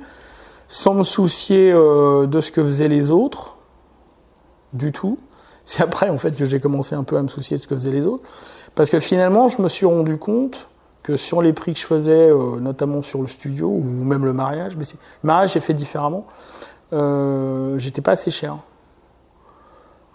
sans 0.72 0.94
me 0.94 1.04
soucier 1.04 1.70
euh, 1.74 2.28
de 2.28 2.40
ce 2.40 2.50
que 2.50 2.64
faisaient 2.64 2.88
les 2.88 3.12
autres, 3.12 3.58
du 4.72 4.94
tout. 4.94 5.20
C'est 5.66 5.84
après, 5.84 6.10
en 6.10 6.18
fait, 6.18 6.32
que 6.32 6.46
j'ai 6.46 6.62
commencé 6.62 6.96
un 6.96 7.04
peu 7.04 7.18
à 7.18 7.22
me 7.22 7.28
soucier 7.28 7.58
de 7.58 7.62
ce 7.62 7.68
que 7.68 7.76
faisaient 7.76 7.92
les 7.92 8.06
autres. 8.06 8.24
Parce 8.74 8.90
que 8.90 9.02
finalement, 9.02 9.50
je 9.50 9.62
me 9.62 9.68
suis 9.68 9.86
rendu 9.86 10.18
compte 10.18 10.70
que 11.04 11.18
sur 11.18 11.42
les 11.42 11.52
prix 11.52 11.74
que 11.74 11.80
je 11.80 11.86
faisais, 11.86 12.30
euh, 12.32 12.62
notamment 12.62 13.02
sur 13.02 13.20
le 13.20 13.28
studio, 13.28 13.68
ou 13.68 13.84
même 13.84 14.24
le 14.24 14.32
mariage, 14.32 14.78
mais 14.78 14.86
le 15.24 15.28
mariage, 15.28 15.54
j'ai 15.54 15.60
fait 15.60 15.74
différemment, 15.74 16.26
euh, 16.94 17.78
j'étais 17.78 18.02
pas 18.02 18.12
assez 18.12 18.32
cher. 18.32 18.56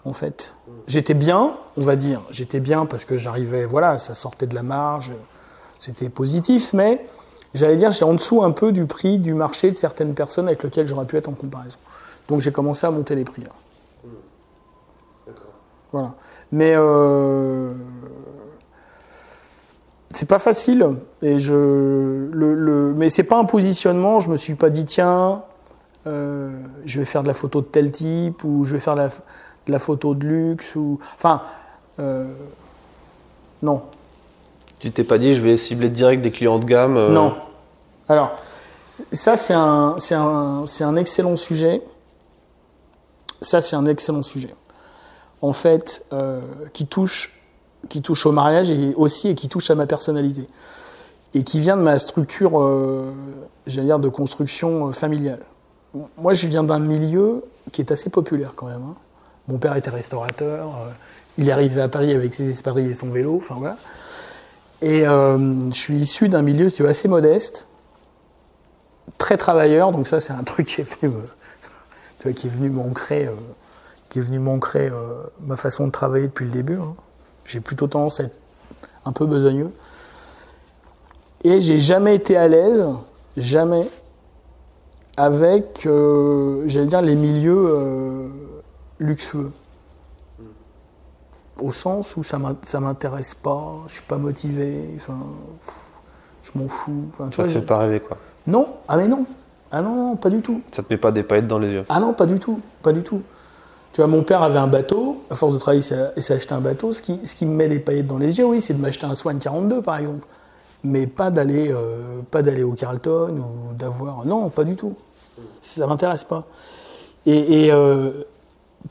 En 0.05 0.13
fait, 0.13 0.55
j'étais 0.87 1.13
bien, 1.13 1.53
on 1.75 1.81
va 1.81 1.95
dire, 1.95 2.23
j'étais 2.31 2.61
bien 2.61 2.87
parce 2.87 3.05
que 3.05 3.15
j'arrivais, 3.15 3.65
voilà, 3.65 3.99
ça 3.99 4.15
sortait 4.15 4.47
de 4.47 4.55
la 4.55 4.63
marge, 4.63 5.11
c'était 5.77 6.09
positif, 6.09 6.73
mais 6.73 7.05
j'allais 7.53 7.75
dire, 7.77 7.91
j'ai 7.91 8.05
en 8.05 8.13
dessous 8.13 8.43
un 8.43 8.51
peu 8.51 8.71
du 8.71 8.85
prix 8.85 9.19
du 9.19 9.33
marché 9.33 9.71
de 9.71 9.77
certaines 9.77 10.13
personnes 10.13 10.47
avec 10.47 10.63
lesquelles 10.63 10.87
j'aurais 10.87 11.05
pu 11.05 11.17
être 11.17 11.29
en 11.29 11.33
comparaison. 11.33 11.77
Donc 12.27 12.41
j'ai 12.41 12.51
commencé 12.51 12.85
à 12.85 12.91
monter 12.91 13.15
les 13.15 13.23
prix 13.23 13.41
là. 13.41 13.49
Voilà. 15.91 16.15
Mais 16.51 16.73
euh, 16.75 17.73
c'est 20.13 20.27
pas 20.27 20.39
facile. 20.39 20.85
Et 21.21 21.39
je, 21.39 21.53
le, 21.53 22.53
le, 22.53 22.93
mais 22.93 23.09
c'est 23.09 23.23
pas 23.23 23.37
un 23.37 23.45
positionnement. 23.45 24.19
Je 24.19 24.29
me 24.29 24.35
suis 24.35 24.55
pas 24.55 24.69
dit 24.69 24.85
tiens, 24.85 25.43
euh, 26.05 26.59
je 26.85 26.99
vais 26.99 27.05
faire 27.05 27.23
de 27.23 27.27
la 27.27 27.33
photo 27.33 27.61
de 27.61 27.67
tel 27.67 27.91
type, 27.91 28.43
ou 28.43 28.65
je 28.65 28.73
vais 28.73 28.79
faire 28.79 28.95
de 28.95 29.01
la, 29.01 29.07
de 29.07 29.71
la 29.71 29.79
photo 29.79 30.13
de 30.15 30.25
luxe, 30.27 30.75
ou. 30.75 30.99
Enfin. 31.15 31.41
euh, 31.99 32.27
non. 33.61 33.81
Tu 34.79 34.91
t'es 34.91 35.03
pas 35.03 35.17
dit, 35.17 35.35
je 35.35 35.41
vais 35.43 35.57
cibler 35.57 35.89
direct 35.89 36.21
des 36.21 36.31
clients 36.31 36.59
de 36.59 36.65
gamme 36.65 36.97
euh, 36.97 37.09
Non. 37.09 37.35
Alors, 38.07 38.31
ça, 39.11 39.37
c'est 39.37 39.53
un, 39.53 39.95
c'est 39.97 40.15
un, 40.15 40.63
un 40.81 40.95
excellent 40.95 41.35
sujet. 41.35 41.81
Ça, 43.41 43.61
c'est 43.61 43.75
un 43.75 43.85
excellent 43.85 44.23
sujet. 44.23 44.53
En 45.41 45.53
fait, 45.53 46.05
euh, 46.13 46.41
qui 46.73 46.87
touche, 46.87 47.39
qui 47.89 48.01
touche 48.01 48.25
au 48.25 48.31
mariage 48.31 48.71
et 48.71 48.93
aussi 48.95 49.29
et 49.29 49.35
qui 49.35 49.47
touche 49.49 49.69
à 49.69 49.75
ma 49.75 49.85
personnalité 49.85 50.47
et 51.33 51.43
qui 51.43 51.59
vient 51.59 51.77
de 51.77 51.81
ma 51.83 51.99
structure, 51.99 52.59
euh, 52.59 53.13
j'allais 53.67 53.87
dire, 53.87 53.99
de 53.99 54.09
construction 54.09 54.91
familiale. 54.91 55.41
Moi, 56.17 56.33
je 56.33 56.47
viens 56.47 56.63
d'un 56.63 56.79
milieu 56.79 57.43
qui 57.71 57.81
est 57.81 57.91
assez 57.91 58.09
populaire 58.09 58.53
quand 58.55 58.67
même. 58.67 58.81
hein. 58.81 58.95
Mon 59.47 59.57
père 59.57 59.75
était 59.75 59.89
restaurateur. 59.89 60.71
il 61.37 61.47
est 61.47 61.51
arrivé 61.51 61.81
à 61.81 61.87
Paris 61.87 62.13
avec 62.13 62.33
ses 62.33 62.49
espadrilles 62.49 62.89
et 62.89 62.93
son 62.93 63.09
vélo. 63.09 63.37
Enfin 63.37 63.55
voilà. 63.57 63.77
Et 64.81 65.07
euh, 65.07 65.71
je 65.71 65.75
suis 65.79 65.95
issu 65.97 66.29
d'un 66.29 66.41
milieu 66.43 66.67
assez 66.87 67.07
modeste, 67.07 67.65
très 69.17 69.37
travailleur. 69.37 69.91
Donc 69.91 70.07
ça, 70.07 70.19
c'est 70.19 70.33
un 70.33 70.43
truc 70.43 70.67
qui 70.67 70.81
est 70.81 71.01
venu, 71.01 71.13
me- 71.15 71.21
tu 72.19 72.23
vois, 72.23 72.33
qui 72.33 72.47
est 72.47 72.51
venu 72.51 72.69
m'ancrer, 72.69 73.25
euh, 73.27 73.31
qui 74.09 74.19
est 74.19 74.21
venu 74.21 74.39
m'ancrer 74.39 74.87
euh, 74.89 75.23
ma 75.41 75.57
façon 75.57 75.87
de 75.87 75.91
travailler 75.91 76.27
depuis 76.27 76.45
le 76.45 76.51
début. 76.51 76.77
hein. 76.77 76.95
J'ai 77.45 77.59
plutôt 77.59 77.87
tendance 77.87 78.19
à 78.19 78.25
être 78.25 78.35
un 79.05 79.11
peu 79.13 79.25
besogneux. 79.25 79.71
Et 81.43 81.61
j'ai 81.61 81.77
jamais 81.77 82.15
été 82.15 82.35
à 82.35 82.47
l'aise, 82.47 82.85
jamais, 83.37 83.87
avec, 85.15 85.85
euh, 85.85 86.63
j'allais 86.67 86.87
dire, 86.87 87.01
les 87.01 87.15
milieux 87.15 87.67
euh, 87.69 88.27
luxueux. 88.99 89.51
Au 91.61 91.71
sens 91.71 92.15
où 92.17 92.23
ça 92.23 92.37
m'in- 92.37 92.55
ça 92.61 92.79
m'intéresse 92.79 93.33
pas, 93.35 93.73
je 93.87 93.93
suis 93.93 94.03
pas 94.03 94.17
motivé, 94.17 94.89
enfin, 94.95 95.17
je 96.43 96.51
m'en 96.59 96.67
fous. 96.67 97.05
Enfin, 97.09 97.29
tu 97.29 97.37
Ça 97.37 97.43
vois, 97.43 97.51
te 97.51 97.59
fait 97.59 97.65
pas 97.65 97.77
rêver, 97.79 97.99
quoi. 97.99 98.17
Non, 98.45 98.67
ah 98.87 98.97
mais 98.97 99.07
non, 99.07 99.25
ah 99.71 99.81
non, 99.81 99.95
non, 99.95 100.15
pas 100.15 100.29
du 100.29 100.41
tout. 100.41 100.61
Ça 100.71 100.83
te 100.83 100.93
met 100.93 100.97
pas 100.97 101.11
des 101.11 101.23
paillettes 101.23 101.47
dans 101.47 101.59
les 101.59 101.71
yeux. 101.71 101.83
Ah 101.89 101.99
non, 101.99 102.13
pas 102.13 102.25
du 102.25 102.37
tout, 102.39 102.59
pas 102.83 102.93
du 102.93 103.01
tout. 103.03 103.21
Tu 103.93 104.01
vois, 104.01 104.07
mon 104.07 104.21
père 104.21 104.43
avait 104.43 104.59
un 104.59 104.67
bateau, 104.67 105.23
à 105.31 105.35
force 105.35 105.53
de 105.55 105.59
travailler, 105.59 105.81
il 106.15 106.21
s'est- 106.21 106.33
acheté 106.33 106.53
un 106.53 106.61
bateau. 106.61 106.93
Ce 106.93 107.01
qui, 107.01 107.19
ce 107.25 107.35
qui 107.35 107.45
me 107.47 107.55
met 107.55 107.67
les 107.67 107.79
paillettes 107.79 108.05
dans 108.07 108.19
les 108.19 108.37
yeux, 108.37 108.45
oui, 108.45 108.61
c'est 108.61 108.75
de 108.75 108.79
m'acheter 108.81 109.05
un 109.07 109.15
Swan 109.15 109.39
42, 109.39 109.81
par 109.81 109.97
exemple. 109.97 110.27
Mais 110.83 111.07
pas 111.07 111.31
d'aller 111.31 111.71
euh, 111.71 112.19
pas 112.29 112.43
d'aller 112.43 112.61
au 112.61 112.73
Carlton 112.73 113.39
ou 113.39 113.73
d'avoir... 113.73 114.23
Non, 114.25 114.49
pas 114.49 114.63
du 114.63 114.75
tout. 114.75 114.93
Ça 115.61 115.87
m'intéresse 115.87 116.23
pas. 116.23 116.45
Et, 117.25 117.65
et, 117.65 117.71
euh, 117.71 118.23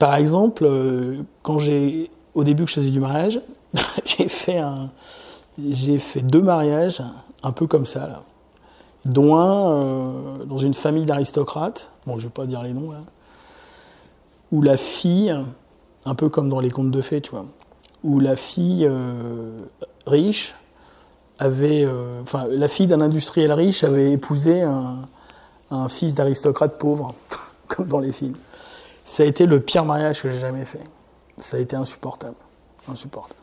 par 0.01 0.17
exemple, 0.17 0.65
euh, 0.67 1.19
quand 1.45 1.59
j'ai... 1.61 2.11
Au 2.37 2.45
début 2.45 2.65
que 2.65 2.71
je 2.71 2.77
faisais 2.77 2.91
du 2.91 3.01
mariage, 3.01 3.41
j'ai 4.05 4.29
fait 5.99 6.23
deux 6.23 6.43
mariages, 6.43 7.03
un 7.43 7.51
peu 7.51 7.67
comme 7.67 7.87
ça, 7.87 8.07
là 8.07 8.23
dont 9.07 9.37
un 9.37 9.71
euh, 9.71 10.45
dans 10.45 10.59
une 10.59 10.75
famille 10.75 11.05
d'aristocrates, 11.05 11.93
bon 12.07 12.19
je 12.19 12.25
vais 12.25 12.33
pas 12.33 12.47
dire 12.47 12.63
les 12.63 12.73
noms 12.73 12.91
là, 12.91 13.01
où 14.53 14.63
la 14.63 14.77
fille, 14.77 15.35
un 16.05 16.15
peu 16.15 16.29
comme 16.29 16.49
dans 16.49 16.61
les 16.61 16.71
contes 16.71 16.91
de 16.91 17.01
fées, 17.01 17.21
tu 17.21 17.31
vois, 17.31 17.47
où 18.03 18.21
la 18.21 18.37
fille 18.37 18.87
euh, 18.89 19.63
riche 20.07 20.55
avait, 21.39 21.85
euh, 21.85 22.23
enfin 22.23 22.47
la 22.49 22.69
fille 22.69 22.87
d'un 22.87 23.01
industriel 23.01 23.53
riche 23.53 23.85
avait 23.85 24.13
épousé 24.13 24.63
un, 24.63 24.97
un 25.71 25.89
fils 25.89 26.15
d'aristocrate 26.15 26.79
pauvre, 26.79 27.15
comme 27.69 27.89
dans 27.89 28.01
les 28.01 28.13
films. 28.13 28.37
Ça 29.05 29.23
a 29.23 29.27
été 29.27 29.47
le 29.47 29.61
pire 29.61 29.85
mariage 29.85 30.23
que 30.23 30.31
j'ai 30.31 30.39
jamais 30.39 30.65
fait. 30.65 30.83
Ça 31.39 31.57
a 31.57 31.61
été 31.61 31.77
insupportable, 31.77 32.35
insupportable. 32.91 33.39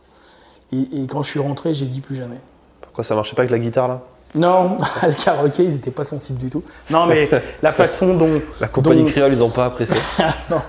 Et, 0.71 1.03
et 1.03 1.07
quand 1.07 1.21
je 1.21 1.29
suis 1.29 1.39
rentré, 1.39 1.73
j'ai 1.73 1.85
dit 1.85 2.01
plus 2.01 2.15
jamais. 2.15 2.39
Pourquoi 2.81 3.03
ça 3.03 3.15
marchait 3.15 3.35
pas 3.35 3.41
avec 3.43 3.51
la 3.51 3.59
guitare, 3.59 3.87
là? 3.87 4.01
Non, 4.35 4.77
le 5.03 5.23
karaoké, 5.23 5.63
ils 5.63 5.73
n'étaient 5.73 5.91
pas 5.91 6.03
sensibles 6.03 6.39
du 6.39 6.49
tout. 6.49 6.63
Non, 6.89 7.05
mais 7.05 7.29
la 7.61 7.71
façon 7.73 8.15
dont. 8.17 8.41
La 8.59 8.67
compagnie 8.67 9.03
dont- 9.03 9.09
créole, 9.09 9.31
ils 9.31 9.43
ont 9.43 9.51
pas 9.51 9.65
apprécié. 9.65 9.95
non, 10.49 10.61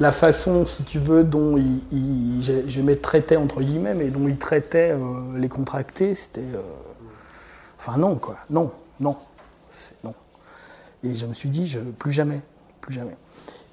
la 0.00 0.10
façon, 0.10 0.66
si 0.66 0.82
tu 0.82 0.98
veux, 0.98 1.22
dont 1.22 1.56
ils, 1.56 1.82
ils- 1.92 2.42
je, 2.42 2.52
je 2.68 2.80
mets 2.80 2.96
traitait 2.96 3.36
entre 3.36 3.60
guillemets, 3.60 3.94
mais 3.94 4.10
dont 4.10 4.26
ils 4.26 4.38
traitaient 4.38 4.90
euh, 4.92 5.38
les 5.38 5.48
contractés, 5.48 6.14
c'était. 6.14 6.40
euh, 6.40 6.60
Enfin, 7.78 7.96
non, 7.98 8.14
quoi. 8.16 8.36
Non, 8.50 8.70
non. 9.00 9.16
Non. 10.04 10.14
Et 11.04 11.14
je 11.16 11.26
me 11.26 11.34
suis 11.34 11.48
dit, 11.48 11.66
je, 11.66 11.80
plus 11.80 12.12
jamais. 12.12 12.40
Plus 12.80 12.94
jamais. 12.94 13.16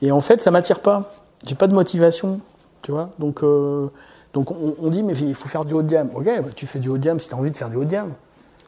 Et 0.01 0.11
en 0.11 0.19
fait, 0.19 0.41
ça 0.41 0.49
m'attire 0.51 0.79
pas. 0.79 1.11
J'ai 1.45 1.53
pas 1.55 1.67
de 1.67 1.75
motivation, 1.75 2.39
tu 2.81 2.91
vois. 2.91 3.09
Donc, 3.19 3.43
euh, 3.43 3.87
donc 4.33 4.51
on, 4.51 4.89
dit, 4.89 5.03
mais 5.03 5.13
il 5.13 5.35
faut 5.35 5.49
faire 5.49 5.65
du 5.65 5.73
haut 5.73 5.81
de 5.81 5.89
gamme. 5.89 6.09
Ok, 6.13 6.25
bah, 6.25 6.49
tu 6.55 6.67
fais 6.67 6.79
du 6.79 6.89
haut 6.89 6.97
de 6.97 7.03
gamme 7.03 7.19
si 7.19 7.29
tu 7.29 7.35
as 7.35 7.37
envie 7.37 7.51
de 7.51 7.57
faire 7.57 7.69
du 7.69 7.77
haut 7.77 7.83
de 7.83 7.89
gamme. 7.89 8.13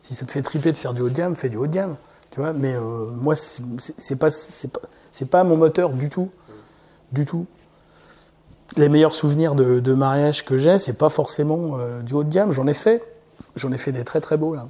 Si 0.01 0.15
ça 0.15 0.25
te 0.25 0.31
fait 0.31 0.41
triper 0.41 0.71
de 0.71 0.77
faire 0.77 0.93
du 0.93 1.01
haut 1.01 1.09
de 1.09 1.13
gamme, 1.15 1.35
fais 1.35 1.49
du 1.49 1.57
haut 1.57 1.67
de 1.67 1.73
gamme. 1.73 1.95
Tu 2.31 2.39
vois, 2.39 2.53
mais 2.53 2.73
euh, 2.73 3.07
moi, 3.11 3.35
c'est 3.35 4.15
pas, 4.15 4.29
pas, 4.29 5.25
pas 5.29 5.43
mon 5.43 5.57
moteur 5.57 5.89
du 5.91 6.09
tout. 6.09 6.29
Du 7.11 7.25
tout. 7.25 7.45
Les 8.77 8.87
meilleurs 8.87 9.15
souvenirs 9.15 9.53
de, 9.53 9.79
de 9.79 9.93
mariage 9.93 10.45
que 10.45 10.57
j'ai, 10.57 10.79
c'est 10.79 10.97
pas 10.97 11.09
forcément 11.09 11.77
euh, 11.77 12.01
du 12.01 12.13
haut 12.13 12.23
de 12.23 12.31
gamme. 12.31 12.53
J'en 12.53 12.67
ai 12.67 12.73
fait. 12.73 13.05
J'en 13.55 13.71
ai 13.71 13.77
fait 13.77 13.91
des 13.91 14.03
très 14.03 14.21
très 14.21 14.37
beaux, 14.37 14.55
là. 14.55 14.67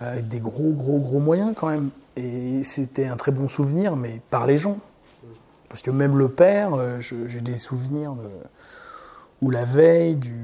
Avec 0.00 0.28
des 0.28 0.40
gros, 0.40 0.72
gros, 0.72 0.98
gros 0.98 1.20
moyens 1.20 1.54
quand 1.56 1.68
même. 1.68 1.90
Et 2.16 2.62
c'était 2.62 3.06
un 3.06 3.16
très 3.16 3.32
bon 3.32 3.48
souvenir, 3.48 3.96
mais 3.96 4.20
par 4.30 4.46
les 4.46 4.56
gens. 4.56 4.78
Parce 5.72 5.80
que 5.80 5.90
même 5.90 6.18
le 6.18 6.28
père, 6.28 6.74
euh, 6.74 7.00
j'ai 7.00 7.40
des 7.40 7.56
souvenirs 7.56 8.12
de, 8.12 8.28
où 9.40 9.48
la 9.48 9.64
veille 9.64 10.16
du, 10.16 10.36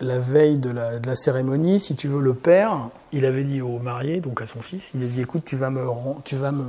la 0.00 0.20
veille 0.20 0.60
de 0.60 0.70
la, 0.70 1.00
de 1.00 1.06
la 1.08 1.16
cérémonie, 1.16 1.80
si 1.80 1.96
tu 1.96 2.06
veux, 2.06 2.20
le 2.20 2.34
père, 2.34 2.88
il 3.10 3.24
avait 3.26 3.42
dit 3.42 3.60
au 3.60 3.80
marié, 3.80 4.20
donc 4.20 4.40
à 4.42 4.46
son 4.46 4.62
fils, 4.62 4.92
il 4.94 5.02
a 5.02 5.06
dit 5.06 5.20
écoute, 5.22 5.42
tu 5.44 5.56
vas 5.56 5.70
me, 5.70 5.84
tu 6.22 6.36
vas 6.36 6.52
me, 6.52 6.64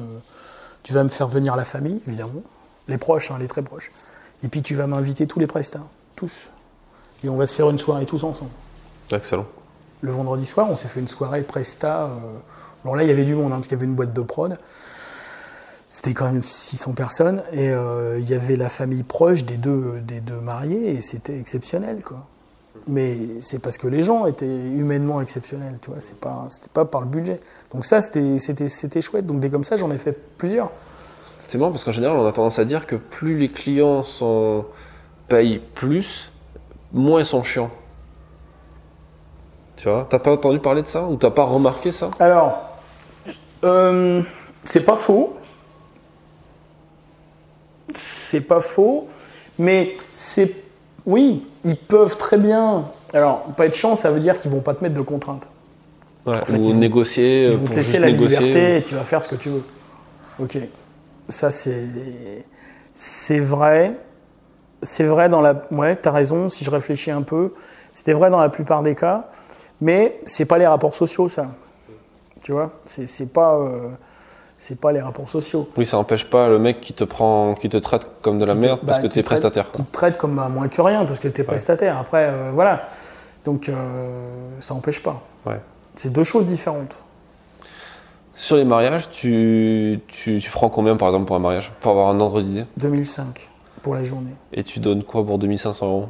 tu 0.82 0.92
vas 0.94 1.04
me 1.04 1.10
faire 1.10 1.28
venir 1.28 1.56
la 1.56 1.64
famille, 1.64 2.02
évidemment, 2.08 2.42
les 2.88 2.98
proches, 2.98 3.30
hein, 3.30 3.38
les 3.40 3.48
très 3.48 3.62
proches, 3.62 3.92
et 4.44 4.48
puis 4.48 4.64
tu 4.64 4.74
vas 4.74 4.88
m'inviter 4.88 5.28
tous 5.28 5.38
les 5.38 5.46
prestats, 5.46 5.84
tous, 6.16 6.50
et 7.24 7.30
on 7.30 7.36
va 7.36 7.46
se 7.46 7.54
faire 7.54 7.70
une 7.70 7.78
soirée 7.78 8.08
tous 8.08 8.24
ensemble. 8.24 8.50
Excellent. 9.12 9.46
Le 10.02 10.12
vendredi 10.12 10.48
soir, 10.48 10.68
on 10.72 10.76
s'est 10.76 10.88
fait 10.88 11.02
une 11.02 11.08
soirée 11.08 11.44
presta. 11.44 12.06
euh, 12.06 12.18
Bon, 12.84 12.96
là, 12.96 13.04
il 13.04 13.10
y 13.10 13.12
avait 13.12 13.26
du 13.26 13.36
monde, 13.36 13.52
hein, 13.52 13.58
parce 13.58 13.68
qu'il 13.68 13.78
y 13.78 13.80
avait 13.80 13.86
une 13.86 13.96
boîte 13.96 14.14
de 14.14 14.22
prod. 14.22 14.58
C'était 15.90 16.14
quand 16.14 16.32
même 16.32 16.44
600 16.44 16.94
personnes. 16.94 17.42
Et 17.52 17.70
euh, 17.70 18.20
il 18.20 18.30
y 18.30 18.36
avait 18.36 18.56
la 18.56 18.70
famille 18.70 19.04
proche 19.04 19.44
des 19.44 19.58
deux, 19.58 20.00
des 20.02 20.22
deux 20.22 20.40
mariés, 20.40 20.90
et 20.92 21.02
c'était 21.02 21.38
exceptionnel, 21.40 22.02
quoi. 22.04 22.26
Mais 22.88 23.18
c'est 23.42 23.60
parce 23.60 23.78
que 23.78 23.88
les 23.88 24.04
gens 24.04 24.26
étaient 24.26 24.70
humainement 24.70 25.20
exceptionnels, 25.20 25.80
tu 25.82 25.90
vois. 25.90 26.00
C'est 26.00 26.20
pas, 26.20 26.46
c'était 26.50 26.70
pas 26.72 26.86
par 26.86 27.02
le 27.02 27.08
budget. 27.08 27.40
Donc 27.74 27.86
ça, 27.86 28.02
c'était, 28.02 28.40
c'était, 28.40 28.70
c'était 28.70 29.02
chouette. 29.02 29.26
Donc 29.26 29.40
des 29.40 29.50
comme 29.50 29.64
ça, 29.64 29.76
j'en 29.76 29.92
ai 29.92 29.98
fait 29.98 30.14
plusieurs. 30.38 30.72
C'est 31.50 31.58
marrant 31.58 31.72
parce 31.72 31.84
qu'en 31.84 31.92
général, 31.92 32.18
on 32.18 32.28
a 32.28 32.32
tendance 32.32 32.60
à 32.60 32.66
dire 32.66 32.86
que 32.86 32.96
plus 32.96 33.38
les 33.38 33.52
clients 33.52 34.04
sont... 34.04 34.66
payent 35.28 35.62
plus, 35.74 36.32
moins 36.94 37.22
ils 37.22 37.26
sont 37.26 37.44
chiants. 37.44 37.72
Tu 39.78 39.90
vois 39.90 40.08
T'as 40.10 40.20
pas 40.20 40.32
entendu 40.32 40.60
parler 40.60 40.84
de 40.84 40.88
ça 40.88 41.06
Ou 41.08 41.16
t'as 41.16 41.32
pas 41.32 41.44
remarqué 41.44 41.92
ça? 41.92 42.12
Alors, 42.20 42.78
euh, 43.64 44.22
c'est 44.66 44.82
pas 44.82 44.96
faux. 44.96 45.39
C'est 47.96 48.42
pas 48.42 48.62
faux, 48.62 49.08
mais 49.58 49.96
c'est. 50.14 50.54
Oui, 51.06 51.46
ils 51.64 51.78
peuvent 51.78 52.18
très 52.18 52.38
bien. 52.38 52.86
Alors, 53.14 53.44
pas 53.58 53.66
être 53.66 53.74
chiant, 53.76 53.96
ça 53.96 54.12
veut 54.12 54.20
dire 54.20 54.40
qu'ils 54.40 54.52
vont 54.52 54.60
pas 54.62 54.74
te 54.74 54.84
mettre 54.84 54.96
de 54.96 55.02
contraintes. 55.02 55.48
Ouais, 56.26 56.36
fait, 56.46 56.54
Ou 56.54 56.64
ils 56.64 56.74
vont- 56.74 56.80
négocier 56.80 57.48
Ils 57.48 57.54
vont 57.54 57.60
pour 57.66 57.70
te 57.72 57.76
laisser 57.76 57.98
la 58.00 58.12
négocier. 58.12 58.40
liberté 58.40 58.78
et 58.78 58.84
tu 58.84 58.96
vas 58.96 59.04
faire 59.04 59.24
ce 59.24 59.30
que 59.30 59.36
tu 59.36 59.50
veux. 59.50 59.64
Ok. 60.40 60.58
Ça, 61.30 61.50
c'est. 61.52 61.88
C'est 62.94 63.40
vrai. 63.40 63.96
C'est 64.84 65.06
vrai 65.06 65.30
dans 65.30 65.42
la. 65.42 65.62
Ouais, 65.72 65.96
t'as 65.96 66.12
raison, 66.12 66.50
si 66.50 66.64
je 66.64 66.70
réfléchis 66.72 67.12
un 67.12 67.22
peu. 67.22 67.54
C'était 67.94 68.14
vrai 68.14 68.30
dans 68.30 68.40
la 68.40 68.50
plupart 68.50 68.84
des 68.84 68.96
cas. 68.96 69.30
Mais 69.82 70.20
c'est 70.26 70.46
pas 70.46 70.58
les 70.58 70.68
rapports 70.68 70.94
sociaux, 70.96 71.28
ça. 71.30 71.48
Tu 72.44 72.52
vois 72.52 72.72
C'est 72.86 73.08
c'est 73.08 73.32
pas. 73.34 73.56
euh, 73.56 73.90
C'est 74.62 74.78
pas 74.78 74.92
les 74.92 75.00
rapports 75.00 75.30
sociaux. 75.30 75.70
Oui, 75.78 75.86
ça 75.86 75.98
empêche 75.98 76.26
pas 76.26 76.50
le 76.50 76.60
mec 76.60 76.82
qui 76.82 76.92
te 76.92 77.06
prend, 77.06 77.56
qui 77.56 77.70
te 77.70 77.78
traite 77.78 78.06
comme 78.22 78.40
de 78.40 78.46
la 78.46 78.56
merde 78.56 78.82
parce 78.86 78.98
bah, 78.98 79.04
que 79.04 79.08
te 79.08 79.14
traite- 79.14 79.24
prestataire. 79.26 79.72
Qui 79.72 79.84
te 79.86 79.92
traite 79.92 80.18
comme 80.18 80.38
un 80.38 80.50
moins 80.50 80.68
que 80.68 80.82
rien 80.82 81.06
parce 81.06 81.20
que 81.20 81.30
t'es 81.30 81.44
prestataire. 81.46 81.98
Après, 81.98 82.28
euh, 82.30 82.52
voilà. 82.54 82.84
Donc, 83.46 83.70
euh, 83.70 83.74
ça 84.60 84.74
empêche 84.74 85.02
pas. 85.02 85.24
Ouais. 85.46 85.62
C'est 85.96 86.12
deux 86.12 86.26
choses 86.26 86.46
différentes. 86.46 86.98
Sur 88.36 88.58
les 88.58 88.66
mariages, 88.66 89.10
tu, 89.12 90.02
tu, 90.08 90.40
tu 90.40 90.50
prends 90.52 90.70
combien 90.70 90.98
par 90.98 91.08
exemple 91.08 91.26
pour 91.26 91.38
un 91.38 91.40
mariage 91.40 91.72
Pour 91.80 91.92
avoir 91.92 92.10
un 92.10 92.20
ordre 92.20 92.42
d'idée? 92.42 92.66
2005 92.78 93.50
pour 93.82 93.96
la 93.96 94.04
journée. 94.04 94.32
Et 94.52 94.64
tu 94.66 94.80
donnes 94.82 95.04
quoi 95.04 95.26
pour 95.26 95.38
2500 95.40 95.88
euros? 95.88 96.10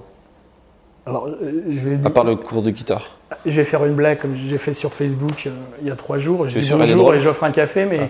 Alors, 1.05 1.27
euh, 1.27 1.61
je 1.69 1.89
vais 1.89 1.95
À 1.95 1.97
dire. 1.99 2.13
part 2.13 2.23
le 2.23 2.35
cours 2.35 2.63
de 2.63 2.71
guitare. 2.71 3.11
Je 3.45 3.51
vais 3.55 3.63
faire 3.63 3.85
une 3.85 3.93
blague 3.93 4.19
comme 4.19 4.33
j'ai 4.35 4.57
fait 4.57 4.73
sur 4.73 4.91
Facebook 4.91 5.43
euh, 5.45 5.51
il 5.81 5.87
y 5.87 5.91
a 5.91 5.95
trois 5.95 6.17
jours. 6.17 6.47
Je 6.47 6.53
Tu 6.53 6.59
es 6.59 6.61
dis 6.61 6.71
bonjour 6.71 7.13
et 7.13 7.19
j'offre 7.19 7.43
un 7.43 7.51
café, 7.51 7.85
mais 7.85 8.09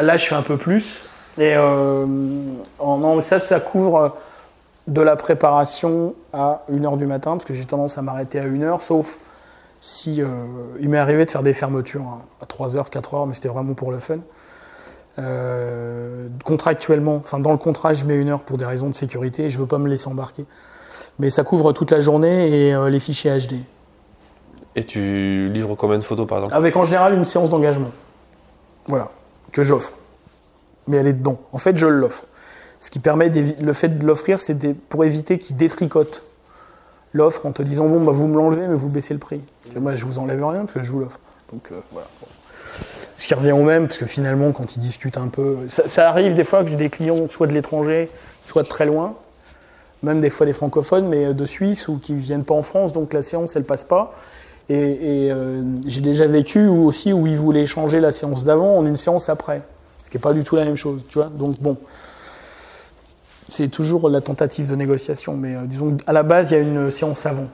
Là, 0.00 0.16
je 0.16 0.26
fais 0.26 0.34
un 0.34 0.42
peu 0.42 0.56
plus. 0.56 1.04
Et 1.38 1.54
euh, 1.54 2.06
non, 2.06 3.20
ça, 3.20 3.38
ça 3.38 3.60
couvre 3.60 4.16
de 4.86 5.00
la 5.00 5.16
préparation 5.16 6.14
à 6.32 6.62
1h 6.72 6.96
du 6.96 7.06
matin, 7.06 7.32
parce 7.32 7.44
que 7.44 7.54
j'ai 7.54 7.64
tendance 7.64 7.98
à 7.98 8.02
m'arrêter 8.02 8.38
à 8.38 8.46
1h, 8.46 8.80
sauf 8.80 9.18
si 9.80 10.22
euh, 10.22 10.26
il 10.80 10.88
m'est 10.88 10.98
arrivé 10.98 11.24
de 11.24 11.30
faire 11.30 11.42
des 11.42 11.54
fermetures 11.54 12.02
hein, 12.02 12.22
à 12.40 12.44
3h, 12.44 12.90
4h, 12.90 13.28
mais 13.28 13.34
c'était 13.34 13.48
vraiment 13.48 13.74
pour 13.74 13.92
le 13.92 13.98
fun. 13.98 14.18
Euh, 15.18 16.28
contractuellement, 16.44 17.16
enfin 17.16 17.38
dans 17.38 17.52
le 17.52 17.56
contrat, 17.56 17.94
je 17.94 18.04
mets 18.04 18.16
une 18.16 18.28
heure 18.28 18.42
pour 18.42 18.58
des 18.58 18.66
raisons 18.66 18.90
de 18.90 18.96
sécurité 18.96 19.44
et 19.44 19.50
je 19.50 19.58
veux 19.58 19.66
pas 19.66 19.78
me 19.78 19.88
laisser 19.88 20.08
embarquer. 20.08 20.44
Mais 21.18 21.30
ça 21.30 21.42
couvre 21.42 21.72
toute 21.72 21.90
la 21.90 22.00
journée 22.00 22.48
et 22.48 22.74
euh, 22.74 22.90
les 22.90 23.00
fichiers 23.00 23.38
HD. 23.38 23.54
Et 24.74 24.84
tu 24.84 25.48
livres 25.48 25.74
combien 25.74 25.98
de 25.98 26.04
photos 26.04 26.26
par 26.26 26.38
exemple? 26.38 26.54
Avec 26.54 26.76
en 26.76 26.84
général 26.84 27.14
une 27.14 27.24
séance 27.24 27.48
d'engagement. 27.48 27.90
Voilà, 28.88 29.08
que 29.56 29.62
j'offre. 29.62 29.92
Mais 30.86 30.98
elle 30.98 31.06
est 31.06 31.14
dedans. 31.14 31.40
En 31.52 31.58
fait, 31.58 31.76
je 31.78 31.86
l'offre. 31.86 32.24
Ce 32.78 32.90
qui 32.90 33.00
permet 33.00 33.30
le 33.30 33.72
fait 33.72 33.88
de 33.88 34.06
l'offrir, 34.06 34.40
c'est 34.40 34.74
pour 34.74 35.04
éviter 35.04 35.38
qu'ils 35.38 35.56
détricotent 35.56 36.24
l'offre 37.14 37.46
en 37.46 37.52
te 37.52 37.62
disant 37.62 37.88
bon 37.88 38.04
bah 38.04 38.12
vous 38.12 38.26
me 38.26 38.36
l'enlevez 38.36 38.68
mais 38.68 38.74
vous 38.74 38.88
baissez 38.88 39.14
le 39.14 39.20
prix. 39.20 39.40
Moi 39.74 39.94
je 39.94 40.04
vous 40.04 40.18
enlève 40.18 40.44
rien 40.44 40.60
parce 40.60 40.74
que 40.74 40.82
je 40.82 40.92
vous 40.92 41.00
l'offre. 41.00 41.18
Donc 41.50 41.68
euh, 41.72 41.80
voilà. 41.90 42.06
Ce 43.16 43.26
qui 43.26 43.32
revient 43.32 43.52
au 43.52 43.62
même 43.62 43.86
parce 43.86 43.98
que 43.98 44.04
finalement 44.04 44.52
quand 44.52 44.76
ils 44.76 44.80
discutent 44.80 45.16
un 45.16 45.28
peu, 45.28 45.56
ça, 45.68 45.88
ça 45.88 46.10
arrive 46.10 46.34
des 46.34 46.44
fois 46.44 46.62
que 46.62 46.68
j'ai 46.68 46.76
des 46.76 46.90
clients 46.90 47.26
soit 47.30 47.46
de 47.46 47.54
l'étranger, 47.54 48.10
soit 48.42 48.62
de 48.62 48.68
très 48.68 48.84
loin, 48.84 49.14
même 50.02 50.20
des 50.20 50.28
fois 50.28 50.44
des 50.44 50.52
francophones 50.52 51.08
mais 51.08 51.24
euh, 51.24 51.32
de 51.32 51.46
Suisse 51.46 51.88
ou 51.88 51.98
qui 51.98 52.14
viennent 52.14 52.44
pas 52.44 52.54
en 52.54 52.62
France 52.62 52.92
donc 52.92 53.14
la 53.14 53.22
séance 53.22 53.56
elle 53.56 53.64
passe 53.64 53.84
pas. 53.84 54.12
Et, 54.68 54.74
et, 55.26 55.30
euh, 55.32 55.62
j'ai 55.86 56.00
déjà 56.00 56.26
vécu 56.26 56.66
où 56.66 56.86
aussi 56.86 57.12
où 57.12 57.26
ils 57.26 57.36
voulaient 57.38 57.66
changer 57.66 58.00
la 58.00 58.10
séance 58.12 58.44
d'avant 58.44 58.76
en 58.78 58.84
une 58.86 58.96
séance 58.96 59.28
après, 59.28 59.62
ce 60.02 60.10
qui 60.10 60.16
n'est 60.16 60.20
pas 60.20 60.32
du 60.32 60.42
tout 60.42 60.56
la 60.56 60.64
même 60.64 60.76
chose, 60.76 61.02
tu 61.08 61.18
vois. 61.18 61.28
Donc 61.28 61.60
bon, 61.60 61.76
c'est 63.48 63.68
toujours 63.68 64.08
la 64.08 64.20
tentative 64.20 64.68
de 64.70 64.74
négociation, 64.74 65.36
mais 65.36 65.54
euh, 65.54 65.60
disons 65.66 65.96
à 66.06 66.12
la 66.12 66.22
base 66.24 66.50
il 66.50 66.54
y 66.54 66.56
a 66.58 66.60
une 66.60 66.90
séance 66.90 67.26
avant. 67.26 67.46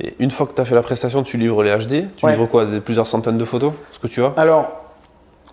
Et 0.00 0.14
une 0.18 0.30
fois 0.30 0.46
que 0.46 0.52
tu 0.54 0.60
as 0.60 0.64
fait 0.64 0.74
la 0.74 0.82
prestation, 0.82 1.22
tu 1.22 1.36
livres 1.38 1.62
les 1.62 1.70
HD 1.76 2.06
Tu 2.16 2.24
Ouais. 2.26 2.32
livres 2.32 2.46
quoi? 2.46 2.66
Des- 2.66 2.80
Plusieurs 2.80 3.06
centaines 3.06 3.38
de 3.38 3.44
photos? 3.44 3.72
Ce 3.92 3.98
que 3.98 4.06
tu 4.06 4.22
as? 4.22 4.32
Alors, 4.36 4.72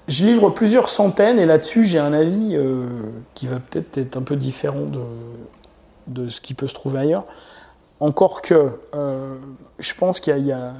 je 0.07 0.25
livre 0.25 0.49
plusieurs 0.49 0.89
centaines 0.89 1.39
et 1.39 1.45
là-dessus 1.45 1.83
j'ai 1.85 1.99
un 1.99 2.13
avis 2.13 2.51
euh, 2.55 2.85
qui 3.33 3.47
va 3.47 3.57
peut-être 3.59 3.97
être 3.97 4.17
un 4.17 4.21
peu 4.21 4.35
différent 4.35 4.81
de, 4.85 4.99
de 6.23 6.27
ce 6.29 6.39
qui 6.41 6.53
peut 6.53 6.67
se 6.67 6.73
trouver 6.73 6.99
ailleurs. 6.99 7.25
Encore 8.03 8.41
que 8.41 8.77
euh, 8.95 9.37
je 9.79 9.93
pense 9.93 10.19
qu'il 10.19 10.37
y 10.45 10.51
a, 10.51 10.73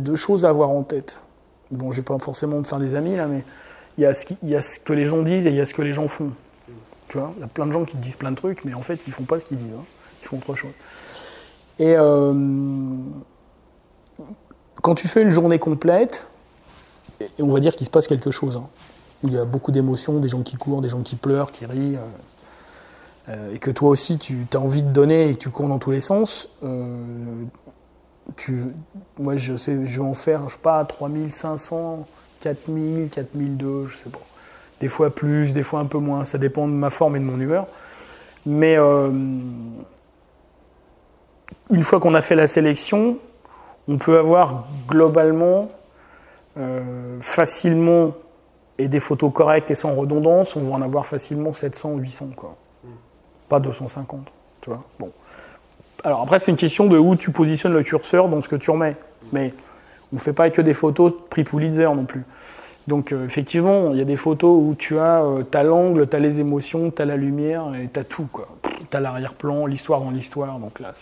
deux 0.00 0.16
choses 0.16 0.46
à 0.46 0.48
avoir 0.48 0.70
en 0.70 0.82
tête. 0.82 1.20
Bon, 1.70 1.92
je 1.92 1.98
vais 1.98 2.02
pas 2.02 2.18
forcément 2.18 2.56
me 2.56 2.64
faire 2.64 2.78
des 2.78 2.94
amis 2.94 3.16
là, 3.16 3.26
mais 3.26 3.44
il 3.98 4.00
y, 4.00 4.06
a 4.06 4.14
ce 4.14 4.80
que 4.80 4.92
les 4.94 5.04
gens 5.04 5.20
disent 5.20 5.46
et 5.46 5.50
il 5.50 5.56
y 5.56 5.60
a 5.60 5.66
ce 5.66 5.74
que 5.74 5.82
les 5.82 5.92
gens 5.92 6.08
font. 6.08 6.30
Tu 7.08 7.18
vois, 7.18 7.34
il 7.36 7.42
y 7.42 7.44
a 7.44 7.48
plein 7.48 7.66
de 7.66 7.72
gens 7.72 7.84
qui 7.84 7.98
te 7.98 8.02
disent 8.02 8.16
plein 8.16 8.30
de 8.30 8.36
trucs, 8.36 8.64
mais 8.64 8.72
en 8.72 8.80
fait 8.80 9.06
ils 9.06 9.12
font 9.12 9.24
pas 9.24 9.38
ce 9.38 9.44
qu'ils 9.44 9.58
disent, 9.58 9.74
hein. 9.74 9.84
ils 10.22 10.26
font 10.26 10.38
autre 10.38 10.54
chose. 10.54 10.72
Et 11.78 11.94
euh, 11.98 12.32
quand 14.80 14.94
tu 14.94 15.06
fais 15.06 15.20
une 15.20 15.28
journée 15.28 15.58
complète, 15.58 16.30
on 17.38 17.52
va 17.52 17.60
dire 17.60 17.76
qu'il 17.76 17.84
se 17.84 17.90
passe 17.90 18.08
quelque 18.08 18.30
chose. 18.30 18.56
hein. 18.56 18.68
Il 19.22 19.34
y 19.34 19.36
a 19.36 19.44
beaucoup 19.44 19.70
d'émotions, 19.70 20.18
des 20.18 20.30
gens 20.30 20.42
qui 20.42 20.56
courent, 20.56 20.80
des 20.80 20.88
gens 20.88 21.02
qui 21.02 21.16
pleurent, 21.16 21.50
qui 21.50 21.66
rient. 21.66 21.96
euh, 21.96 22.00
et 23.28 23.58
que 23.58 23.70
toi 23.70 23.88
aussi, 23.88 24.18
tu 24.18 24.46
as 24.52 24.58
envie 24.58 24.82
de 24.82 24.90
donner 24.90 25.30
et 25.30 25.34
que 25.34 25.38
tu 25.38 25.50
cours 25.50 25.68
dans 25.68 25.78
tous 25.78 25.90
les 25.90 26.00
sens. 26.00 26.48
euh, 26.62 27.44
moi, 29.18 29.36
je 29.36 29.56
sais, 29.56 29.84
je 29.84 30.00
vais 30.00 30.06
en 30.06 30.14
faire, 30.14 30.48
je 30.48 30.54
sais 30.54 30.60
pas, 30.60 30.84
3500, 30.84 32.06
4000, 32.40 33.08
4002, 33.10 33.86
je 33.86 33.96
sais 33.96 34.10
pas. 34.10 34.20
Des 34.80 34.88
fois 34.88 35.14
plus, 35.14 35.52
des 35.52 35.62
fois 35.62 35.80
un 35.80 35.86
peu 35.86 35.98
moins. 35.98 36.24
Ça 36.24 36.38
dépend 36.38 36.66
de 36.66 36.72
ma 36.72 36.90
forme 36.90 37.16
et 37.16 37.18
de 37.20 37.24
mon 37.24 37.40
humeur. 37.40 37.66
Mais 38.46 38.76
euh, 38.76 39.10
une 41.70 41.82
fois 41.82 42.00
qu'on 42.00 42.14
a 42.14 42.22
fait 42.22 42.34
la 42.34 42.46
sélection, 42.46 43.18
on 43.88 43.96
peut 43.98 44.18
avoir 44.18 44.66
globalement 44.88 45.70
euh, 46.56 47.18
facilement 47.20 48.12
et 48.76 48.88
des 48.88 49.00
photos 49.00 49.32
correctes 49.32 49.70
et 49.70 49.74
sans 49.74 49.94
redondance, 49.94 50.56
on 50.56 50.62
va 50.62 50.74
en 50.74 50.82
avoir 50.82 51.06
facilement 51.06 51.52
700 51.52 51.92
ou 51.92 51.98
800 51.98 52.30
quoi. 52.36 52.56
Pas 53.48 53.60
250, 53.60 54.26
tu 54.60 54.70
vois. 54.70 54.82
Bon. 54.98 55.10
Alors 56.02 56.22
après 56.22 56.38
c'est 56.38 56.50
une 56.50 56.56
question 56.56 56.86
de 56.86 56.98
où 56.98 57.16
tu 57.16 57.30
positionnes 57.30 57.72
le 57.72 57.82
curseur 57.82 58.28
dans 58.28 58.40
ce 58.40 58.48
que 58.48 58.56
tu 58.56 58.70
remets. 58.70 58.96
Mais 59.32 59.54
on 60.12 60.16
ne 60.16 60.20
fait 60.20 60.32
pas 60.32 60.50
que 60.50 60.62
des 60.62 60.74
photos 60.74 61.12
prix 61.30 61.44
Pulitzer 61.44 61.88
non 61.94 62.04
plus. 62.04 62.24
Donc 62.86 63.12
euh, 63.12 63.24
effectivement, 63.24 63.92
il 63.92 63.98
y 63.98 64.02
a 64.02 64.04
des 64.04 64.16
photos 64.16 64.56
où 64.62 64.74
tu 64.78 64.98
as 64.98 65.22
euh, 65.22 65.62
l'angle, 65.62 66.06
tu 66.06 66.16
as 66.16 66.18
les 66.18 66.40
émotions, 66.40 66.90
tu 66.90 67.00
as 67.00 67.06
la 67.06 67.16
lumière 67.16 67.74
et 67.74 67.88
tu 67.92 67.98
as 67.98 68.04
tout. 68.04 68.28
Tu 68.90 68.96
as 68.96 69.00
l'arrière-plan, 69.00 69.66
l'histoire 69.66 70.00
dans 70.00 70.10
l'histoire. 70.10 70.58
Donc 70.58 70.80
là 70.80 70.92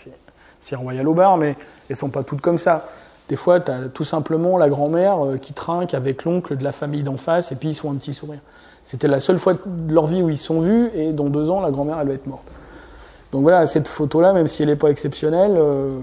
c'est 0.61 0.75
royal 0.75 1.05
au 1.07 1.13
bar 1.13 1.37
mais 1.37 1.57
elles 1.89 1.95
sont 1.95 2.09
pas 2.09 2.23
toutes 2.23 2.41
comme 2.41 2.57
ça. 2.57 2.85
Des 3.29 3.35
fois, 3.35 3.59
tu 3.59 3.71
as 3.71 3.87
tout 3.87 4.03
simplement 4.03 4.57
la 4.57 4.69
grand-mère 4.69 5.25
euh, 5.25 5.37
qui 5.37 5.53
trinque 5.53 5.93
avec 5.93 6.25
l'oncle 6.25 6.57
de 6.57 6.63
la 6.63 6.71
famille 6.71 7.03
d'en 7.03 7.17
face 7.17 7.51
et 7.51 7.55
puis 7.55 7.69
ils 7.69 7.75
font 7.75 7.91
un 7.91 7.95
petit 7.95 8.13
sourire. 8.13 8.39
C'était 8.85 9.07
la 9.07 9.19
seule 9.19 9.39
fois 9.39 9.53
de 9.53 9.93
leur 9.93 10.07
vie 10.07 10.21
où 10.21 10.29
ils 10.29 10.37
sont 10.37 10.59
vus 10.61 10.89
et 10.93 11.13
dans 11.13 11.29
deux 11.29 11.49
ans, 11.49 11.61
la 11.61 11.71
grand-mère, 11.71 11.97
elle 12.01 12.07
va 12.07 12.13
être 12.13 12.27
morte. 12.27 12.43
Donc 13.31 13.41
voilà, 13.43 13.65
cette 13.65 13.87
photo-là, 13.87 14.33
même 14.33 14.47
si 14.47 14.61
elle 14.61 14.69
n'est 14.69 14.75
pas 14.75 14.89
exceptionnelle, 14.89 15.55
euh, 15.57 15.97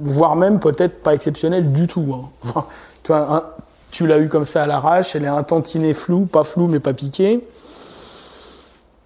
voire 0.00 0.36
même 0.36 0.60
peut-être 0.60 1.02
pas 1.02 1.14
exceptionnelle 1.14 1.72
du 1.72 1.86
tout. 1.86 2.14
hein. 2.54 2.64
Tu 3.90 4.06
l'as 4.06 4.18
eu 4.20 4.28
comme 4.28 4.46
ça 4.46 4.62
à 4.62 4.66
l'arrache, 4.66 5.16
elle 5.16 5.24
est 5.24 5.28
un 5.28 5.42
tantinet 5.42 5.94
flou, 5.94 6.26
pas 6.26 6.44
flou 6.44 6.68
mais 6.68 6.78
pas 6.78 6.94
piqué. 6.94 7.44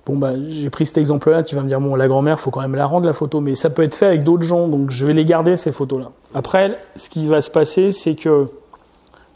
Bon 0.05 0.19
bah 0.19 0.33
j'ai 0.49 0.69
pris 0.69 0.85
cet 0.85 0.99
exemple-là, 0.99 1.43
tu 1.43 1.57
vas 1.57 1.63
me 1.63 1.69
dire 1.69 1.81
bon 1.81 1.95
la 1.95 2.07
grand-mère 2.09 2.39
faut 2.39 2.51
quand 2.51 2.61
même 2.61 2.75
la 2.75 2.85
rendre 2.85 3.07
la 3.07 3.15
photo, 3.15 3.41
mais 3.41 3.55
ça 3.55 3.71
peut 3.71 3.83
être 3.83 3.95
fait 3.95 4.05
avec 4.05 4.23
d'autres 4.23 4.43
gens, 4.43 4.69
donc 4.69 4.91
je 4.91 5.07
vais 5.07 5.15
les 5.15 5.25
garder 5.25 5.57
ces 5.57 5.73
photos-là. 5.73 6.11
Après, 6.35 6.79
ce 6.97 7.09
qui 7.09 7.27
va 7.27 7.41
se 7.41 7.49
passer, 7.49 7.93
c'est 7.93 8.15
que 8.15 8.49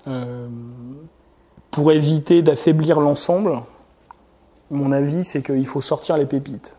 euh, 0.06 0.46
pour 1.78 1.92
éviter 1.92 2.42
d'affaiblir 2.42 2.98
l'ensemble, 2.98 3.62
mon 4.72 4.90
avis 4.90 5.22
c'est 5.22 5.42
qu'il 5.42 5.64
faut 5.64 5.80
sortir 5.80 6.16
les 6.16 6.26
pépites. 6.26 6.74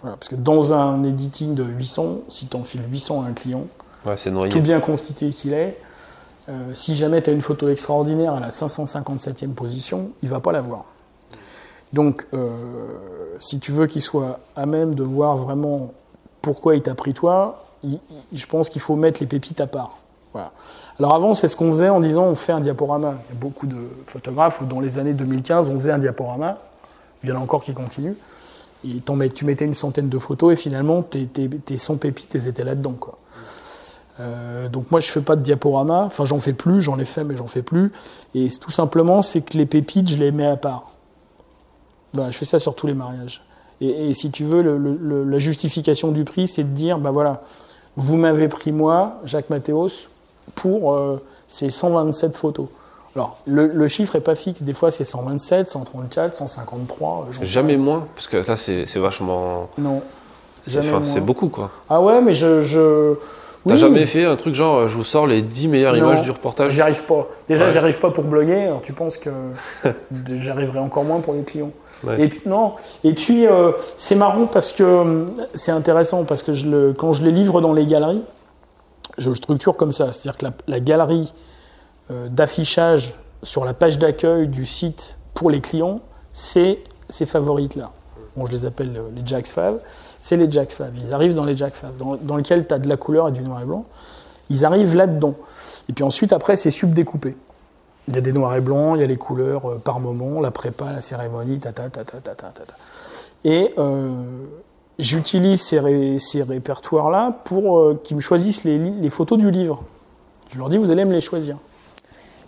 Voilà, 0.00 0.16
parce 0.16 0.28
que 0.28 0.36
dans 0.36 0.72
un 0.72 1.02
editing 1.02 1.54
de 1.56 1.64
800, 1.64 2.18
si 2.28 2.46
tu 2.46 2.56
enfiles 2.56 2.82
800 2.88 3.22
à 3.24 3.26
un 3.26 3.32
client, 3.32 3.64
Ouais, 4.06 4.16
tout 4.48 4.60
bien 4.60 4.78
constitué 4.78 5.30
qu'il 5.30 5.52
est, 5.54 5.76
euh, 6.48 6.72
si 6.72 6.94
jamais 6.94 7.20
tu 7.20 7.30
as 7.30 7.32
une 7.32 7.40
photo 7.40 7.68
extraordinaire 7.68 8.34
à 8.34 8.38
la 8.38 8.50
557e 8.50 9.54
position, 9.54 10.10
il 10.22 10.28
va 10.28 10.38
pas 10.38 10.52
la 10.52 10.60
voir. 10.60 10.84
Donc, 11.92 12.28
euh, 12.32 12.86
si 13.40 13.58
tu 13.58 13.72
veux 13.72 13.86
qu'il 13.88 14.02
soit 14.02 14.38
à 14.54 14.66
même 14.66 14.94
de 14.94 15.02
voir 15.02 15.36
vraiment 15.36 15.90
pourquoi 16.42 16.76
il 16.76 16.82
t'a 16.82 16.94
pris 16.94 17.12
toi, 17.12 17.64
il- 17.82 17.98
il- 18.32 18.38
je 18.38 18.46
pense 18.46 18.68
qu'il 18.68 18.80
faut 18.80 18.94
mettre 18.94 19.18
les 19.20 19.26
pépites 19.26 19.60
à 19.60 19.66
part. 19.66 19.98
Voilà. 20.32 20.52
Alors 20.98 21.14
avant, 21.14 21.34
c'est 21.34 21.48
ce 21.48 21.56
qu'on 21.56 21.70
faisait 21.70 21.90
en 21.90 22.00
disant 22.00 22.24
on 22.24 22.34
fait 22.34 22.52
un 22.52 22.60
diaporama. 22.60 23.14
Il 23.28 23.34
y 23.34 23.36
a 23.36 23.40
beaucoup 23.40 23.66
de 23.66 23.76
photographes 24.06 24.60
où 24.60 24.64
dans 24.64 24.80
les 24.80 24.98
années 24.98 25.12
2015, 25.12 25.68
on 25.70 25.74
faisait 25.74 25.92
un 25.92 25.98
diaporama. 25.98 26.58
Il 27.22 27.28
y 27.28 27.32
en 27.32 27.36
a 27.36 27.38
encore 27.38 27.62
qui 27.62 27.74
continuent. 27.74 28.16
Et 28.84 29.00
tu 29.30 29.44
mettais 29.44 29.64
une 29.64 29.74
centaine 29.74 30.08
de 30.08 30.18
photos 30.18 30.52
et 30.52 30.56
finalement, 30.56 31.02
tes, 31.02 31.26
tes, 31.26 31.48
tes 31.48 31.76
100 31.76 31.96
pépites, 31.96 32.34
étaient 32.36 32.64
là-dedans. 32.64 32.94
Euh, 34.20 34.68
donc 34.68 34.90
moi, 34.90 35.00
je 35.00 35.10
fais 35.10 35.20
pas 35.20 35.36
de 35.36 35.42
diaporama. 35.42 36.04
Enfin, 36.04 36.24
j'en 36.24 36.38
fais 36.38 36.52
plus. 36.52 36.80
J'en 36.80 36.98
ai 36.98 37.04
fait, 37.04 37.24
mais 37.24 37.36
j'en 37.36 37.46
fais 37.46 37.62
plus. 37.62 37.92
Et 38.34 38.48
tout 38.48 38.70
simplement, 38.70 39.22
c'est 39.22 39.42
que 39.42 39.58
les 39.58 39.66
pépites, 39.66 40.08
je 40.08 40.18
les 40.18 40.30
mets 40.30 40.46
à 40.46 40.56
part. 40.56 40.92
Voilà, 42.12 42.30
je 42.30 42.38
fais 42.38 42.44
ça 42.44 42.58
sur 42.58 42.74
tous 42.74 42.86
les 42.86 42.94
mariages. 42.94 43.42
Et, 43.80 44.14
si 44.14 44.30
tu 44.30 44.44
veux, 44.44 44.62
la 44.62 45.38
justification 45.38 46.10
du 46.10 46.24
prix, 46.24 46.48
c'est 46.48 46.64
de 46.64 46.74
dire, 46.74 46.98
bah 46.98 47.10
voilà, 47.10 47.42
vous 47.96 48.16
m'avez 48.16 48.48
pris 48.48 48.72
moi, 48.72 49.20
Jacques 49.24 49.50
Mathéos, 49.50 50.08
pour 50.54 50.92
euh, 50.94 51.20
ces 51.48 51.70
127 51.70 52.36
photos. 52.36 52.66
Alors, 53.14 53.38
le, 53.46 53.66
le 53.68 53.88
chiffre 53.88 54.16
est 54.16 54.20
pas 54.20 54.34
fixe. 54.34 54.62
Des 54.62 54.74
fois, 54.74 54.90
c'est 54.90 55.04
127, 55.04 55.68
134, 55.70 56.34
153. 56.34 57.28
j'en 57.32 57.38
sais 57.40 57.44
Jamais 57.46 57.76
moins, 57.76 58.06
parce 58.14 58.28
que 58.28 58.36
là, 58.36 58.56
c'est 58.56 58.84
vachement. 58.96 59.68
Non. 59.78 60.02
c'est- 60.66 61.20
beaucoup, 61.20 61.48
quoi. 61.48 61.70
Ah 61.88 62.00
ouais, 62.00 62.20
mais 62.20 62.34
je. 62.34 62.60
je... 62.62 63.14
T'as 63.66 63.72
oui, 63.72 63.78
jamais 63.80 64.06
fait 64.06 64.24
un 64.24 64.36
truc 64.36 64.54
genre, 64.54 64.76
euh, 64.80 64.86
je 64.86 64.96
vous 64.96 65.02
sors 65.02 65.26
les 65.26 65.42
10 65.42 65.66
meilleures 65.66 65.94
Non. 65.94 66.06
images 66.10 66.22
du 66.22 66.30
reportage? 66.30 66.70
J'y 66.72 66.80
arrive 66.82 67.02
pas. 67.02 67.26
Déjà, 67.48 67.64
Ouais. 67.66 67.72
j'y 67.72 67.78
arrive 67.78 67.98
pas 67.98 68.10
pour 68.10 68.22
bloguer. 68.22 68.66
Alors, 68.66 68.80
tu 68.80 68.92
penses 68.92 69.16
que 69.16 69.30
j'arriverai 70.36 70.78
encore 70.78 71.02
moins 71.02 71.18
pour 71.18 71.34
les 71.34 71.42
clients. 71.42 71.72
Ouais. 72.06 72.20
Et 72.22 72.28
puis, 72.28 72.40
non. 72.46 72.74
Et 73.02 73.12
puis, 73.12 73.46
euh, 73.46 73.72
c'est 73.96 74.14
marrant 74.14 74.46
parce 74.46 74.72
que 74.72 75.24
c'est 75.54 75.72
intéressant 75.72 76.22
parce 76.24 76.42
que 76.44 76.54
je 76.54 76.68
le, 76.68 76.92
quand 76.96 77.12
je 77.12 77.24
les 77.24 77.32
livre 77.32 77.60
dans 77.60 77.72
les 77.72 77.86
galeries, 77.86 78.22
je 79.18 79.28
le 79.28 79.34
structure 79.34 79.76
comme 79.76 79.92
ça. 79.92 80.12
C'est-à-dire 80.12 80.36
que 80.36 80.46
la, 80.66 80.80
galerie 80.80 81.32
euh, 82.10 82.28
d'affichage 82.28 83.14
sur 83.42 83.64
la 83.64 83.74
page 83.74 83.98
d'accueil 83.98 84.48
du 84.48 84.66
site 84.66 85.18
pour 85.34 85.50
les 85.50 85.60
clients, 85.60 86.00
c'est 86.32 86.80
ces 87.08 87.26
favorites-là. 87.26 87.90
Bon, 88.36 88.46
je 88.46 88.52
les 88.52 88.66
appelle 88.66 88.96
euh, 88.96 89.08
les 89.14 89.26
Jacks 89.26 89.46
Fav. 89.46 89.78
C'est 90.20 90.36
les 90.36 90.50
Jacks 90.50 90.72
Fav. 90.72 90.92
Ils 90.96 91.14
arrivent 91.14 91.34
dans 91.34 91.44
les 91.44 91.56
Jacks 91.56 91.74
Fav, 91.74 91.96
dans, 91.96 92.16
dans 92.16 92.36
lesquels 92.36 92.66
tu 92.66 92.74
as 92.74 92.78
de 92.78 92.88
la 92.88 92.96
couleur 92.96 93.28
et 93.28 93.32
du 93.32 93.42
noir 93.42 93.62
et 93.62 93.64
blanc. 93.64 93.86
Ils 94.50 94.64
arrivent 94.64 94.94
là-dedans. 94.94 95.34
Et 95.88 95.92
puis 95.92 96.04
ensuite, 96.04 96.32
après, 96.32 96.56
c'est 96.56 96.70
subdécoupé. 96.70 97.36
Il 98.08 98.14
y 98.14 98.18
a 98.18 98.20
des 98.20 98.32
noirs 98.32 98.54
et 98.54 98.60
blancs, 98.60 98.96
il 98.96 99.00
y 99.00 99.04
a 99.04 99.06
les 99.06 99.16
couleurs 99.16 99.70
euh, 99.70 99.78
par 99.78 100.00
moment, 100.00 100.40
la 100.40 100.50
prépa, 100.50 100.92
la 100.92 101.00
cérémonie, 101.00 101.58
ta 101.58 101.72
ta 101.72 101.88
ta 101.88 102.04
ta 102.04 102.18
ta 102.18 102.34
ta 102.34 102.48
ta. 102.48 102.64
ta. 102.64 102.74
Et 103.44 103.72
j'utilise 104.98 105.62
ces, 105.62 105.78
ré- 105.80 106.18
ces 106.18 106.42
répertoires-là 106.42 107.32
pour 107.44 107.78
euh, 107.78 108.00
qu'ils 108.02 108.16
me 108.16 108.22
choisissent 108.22 108.64
les, 108.64 109.10
photos 109.10 109.38
du 109.38 109.50
livre. 109.50 109.82
Je 110.50 110.58
leur 110.58 110.68
dis, 110.68 110.78
vous 110.78 110.90
allez 110.90 111.04
me 111.04 111.12
les 111.12 111.20
choisir. 111.20 111.56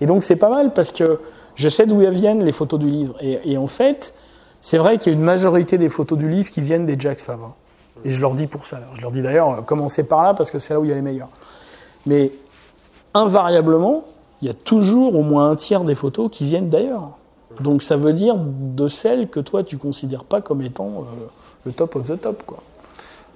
Et 0.00 0.06
donc 0.06 0.22
c'est 0.22 0.36
pas 0.36 0.50
mal 0.50 0.72
parce 0.72 0.92
que 0.92 1.20
je 1.54 1.68
sais 1.68 1.86
d'où 1.86 2.00
elles 2.02 2.14
viennent 2.14 2.44
les 2.44 2.52
photos 2.52 2.78
du 2.78 2.88
livre. 2.88 3.16
Et, 3.20 3.58
en 3.58 3.66
fait, 3.66 4.14
c'est 4.60 4.78
vrai 4.78 4.98
qu'il 4.98 5.12
y 5.12 5.16
a 5.16 5.18
une 5.18 5.24
majorité 5.24 5.76
des 5.76 5.88
photos 5.88 6.16
du 6.16 6.28
livre 6.28 6.50
qui 6.50 6.60
viennent 6.60 6.86
des 6.86 6.98
Jacques 6.98 7.20
Favre. 7.20 7.56
Et 8.04 8.10
je 8.12 8.20
leur 8.20 8.34
dis 8.34 8.46
pour 8.46 8.64
ça. 8.64 8.78
Je 8.94 9.00
leur 9.00 9.10
dis 9.10 9.22
d'ailleurs, 9.22 9.50
euh, 9.50 9.60
commencez 9.62 10.04
par 10.04 10.22
là 10.22 10.34
parce 10.34 10.52
que 10.52 10.60
c'est 10.60 10.72
là 10.72 10.80
où 10.80 10.84
il 10.84 10.90
y 10.90 10.92
a 10.92 10.94
les 10.94 11.02
meilleurs. 11.02 11.30
Mais 12.06 12.30
invariablement, 13.12 14.04
il 14.40 14.46
y 14.46 14.50
a 14.50 14.54
toujours 14.54 15.16
au 15.16 15.22
moins 15.22 15.50
un 15.50 15.56
tiers 15.56 15.82
des 15.82 15.96
photos 15.96 16.30
qui 16.30 16.44
viennent 16.44 16.68
d'ailleurs. 16.68 17.10
Donc 17.60 17.82
ça 17.82 17.96
veut 17.96 18.12
dire 18.12 18.36
de 18.38 18.86
celles 18.86 19.28
que 19.28 19.40
toi 19.40 19.64
tu 19.64 19.78
considères 19.78 20.22
pas 20.22 20.40
comme 20.40 20.62
étant 20.62 20.86
euh, 20.86 21.26
le 21.64 21.72
top 21.72 21.96
of 21.96 22.06
the 22.08 22.20
top. 22.20 22.42
Quoi. 22.46 22.58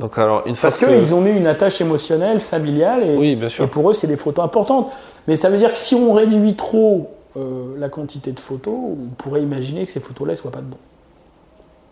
Donc 0.00 0.16
alors, 0.18 0.42
une 0.46 0.56
Parce 0.56 0.78
que... 0.78 0.86
qu'ils 0.86 1.14
ont 1.14 1.24
eu 1.26 1.36
une 1.36 1.46
attache 1.46 1.80
émotionnelle, 1.80 2.40
familiale, 2.40 3.02
et, 3.08 3.16
Oui, 3.16 3.36
bien 3.36 3.48
sûr. 3.48 3.64
et 3.64 3.66
pour 3.66 3.90
eux 3.90 3.94
c'est 3.94 4.06
des 4.06 4.16
photos 4.16 4.44
importantes. 4.44 4.90
Mais 5.28 5.36
ça 5.36 5.48
veut 5.50 5.58
dire 5.58 5.70
que 5.72 5.78
si 5.78 5.94
on 5.94 6.12
réduit 6.12 6.54
trop 6.56 7.10
euh, 7.36 7.74
la 7.78 7.88
quantité 7.88 8.32
de 8.32 8.40
photos, 8.40 8.74
on 8.74 9.14
pourrait 9.16 9.42
imaginer 9.42 9.84
que 9.84 9.90
ces 9.90 10.00
photos-là 10.00 10.32
ne 10.32 10.38
soient 10.38 10.50
pas 10.50 10.60
dedans. 10.60 10.76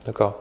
D'accord. 0.07 0.35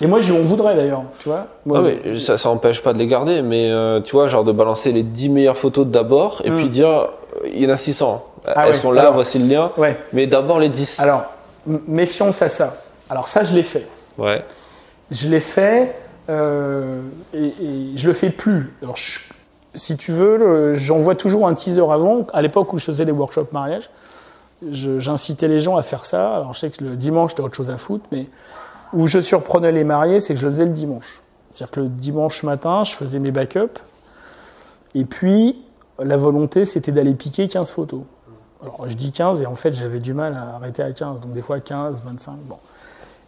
Et 0.00 0.06
moi, 0.08 0.18
on 0.32 0.42
voudrait 0.42 0.74
d'ailleurs, 0.74 1.02
tu 1.20 1.28
vois. 1.28 1.46
Moi, 1.64 1.78
Ah 1.80 1.88
oui, 2.04 2.20
ça, 2.20 2.36
ça 2.36 2.50
empêche 2.50 2.82
pas 2.82 2.92
de 2.92 2.98
les 2.98 3.06
garder, 3.06 3.42
mais 3.42 3.70
euh, 3.70 4.00
tu 4.00 4.16
vois, 4.16 4.26
genre 4.26 4.42
de 4.42 4.50
balancer 4.50 4.90
les 4.90 5.04
10 5.04 5.28
meilleures 5.28 5.56
photos 5.56 5.86
d'abord 5.86 6.42
et 6.44 6.50
Mm. 6.50 6.56
puis 6.56 6.68
dire, 6.68 6.88
euh, 6.88 7.06
il 7.46 7.62
y 7.62 7.66
en 7.66 7.70
a 7.70 7.76
600. 7.76 8.24
Ah 8.44 8.52
Elles 8.62 8.66
ouais, 8.68 8.72
sont 8.72 8.90
là, 8.90 9.02
alors- 9.02 9.14
voici 9.14 9.38
le 9.38 9.46
lien. 9.46 9.70
Ouais. 9.76 9.96
Mais 10.12 10.26
d'abord 10.26 10.58
les 10.58 10.68
10. 10.68 10.98
Alors, 11.00 11.22
méfiance 11.86 12.42
à 12.42 12.48
ça. 12.48 12.76
Alors 13.08 13.28
ça, 13.28 13.44
je 13.44 13.54
l'ai 13.54 13.62
fait. 13.62 13.86
Ouais. 14.18 14.42
Je 15.10 15.28
l'ai 15.28 15.40
fait 15.40 15.96
euh, 16.30 17.02
et, 17.32 17.46
et 17.46 17.96
je 17.96 18.06
le 18.06 18.12
fais 18.12 18.30
plus. 18.30 18.72
Alors, 18.82 18.96
si 19.74 19.96
tu 19.96 20.12
veux, 20.12 20.74
j'envoie 20.74 21.14
toujours 21.14 21.46
un 21.46 21.54
teaser 21.54 21.80
avant. 21.90 22.26
À 22.32 22.42
l'époque 22.42 22.72
où 22.72 22.78
je 22.78 22.84
faisais 22.84 23.04
les 23.04 23.12
workshops 23.12 23.52
mariage, 23.52 23.90
j'incitais 24.70 25.48
les 25.48 25.60
gens 25.60 25.76
à 25.76 25.82
faire 25.82 26.04
ça. 26.04 26.34
Alors, 26.34 26.54
je 26.54 26.60
sais 26.60 26.70
que 26.70 26.82
le 26.84 26.96
dimanche, 26.96 27.34
t'as 27.34 27.42
autre 27.42 27.56
chose 27.56 27.70
à 27.70 27.76
foutre, 27.76 28.06
mais 28.12 28.26
où 28.92 29.06
je 29.06 29.18
surprenais 29.18 29.72
les 29.72 29.84
mariés, 29.84 30.20
c'est 30.20 30.34
que 30.34 30.40
je 30.40 30.46
le 30.46 30.52
faisais 30.52 30.64
le 30.64 30.72
dimanche. 30.72 31.22
C'est-à-dire 31.50 31.70
que 31.72 31.80
le 31.80 31.88
dimanche 31.88 32.42
matin, 32.42 32.84
je 32.84 32.94
faisais 32.94 33.18
mes 33.18 33.30
backups. 33.30 33.80
Et 34.94 35.04
puis, 35.04 35.62
la 35.98 36.16
volonté, 36.16 36.64
c'était 36.64 36.92
d'aller 36.92 37.14
piquer 37.14 37.48
15 37.48 37.70
photos. 37.70 38.02
Alors, 38.62 38.88
je 38.88 38.96
dis 38.96 39.12
15 39.12 39.42
et 39.42 39.46
en 39.46 39.54
fait, 39.54 39.74
j'avais 39.74 40.00
du 40.00 40.14
mal 40.14 40.34
à 40.34 40.56
arrêter 40.56 40.82
à 40.82 40.92
15. 40.92 41.20
Donc, 41.20 41.32
des 41.32 41.42
fois, 41.42 41.60
15, 41.60 42.02
25. 42.04 42.36
Bon. 42.46 42.56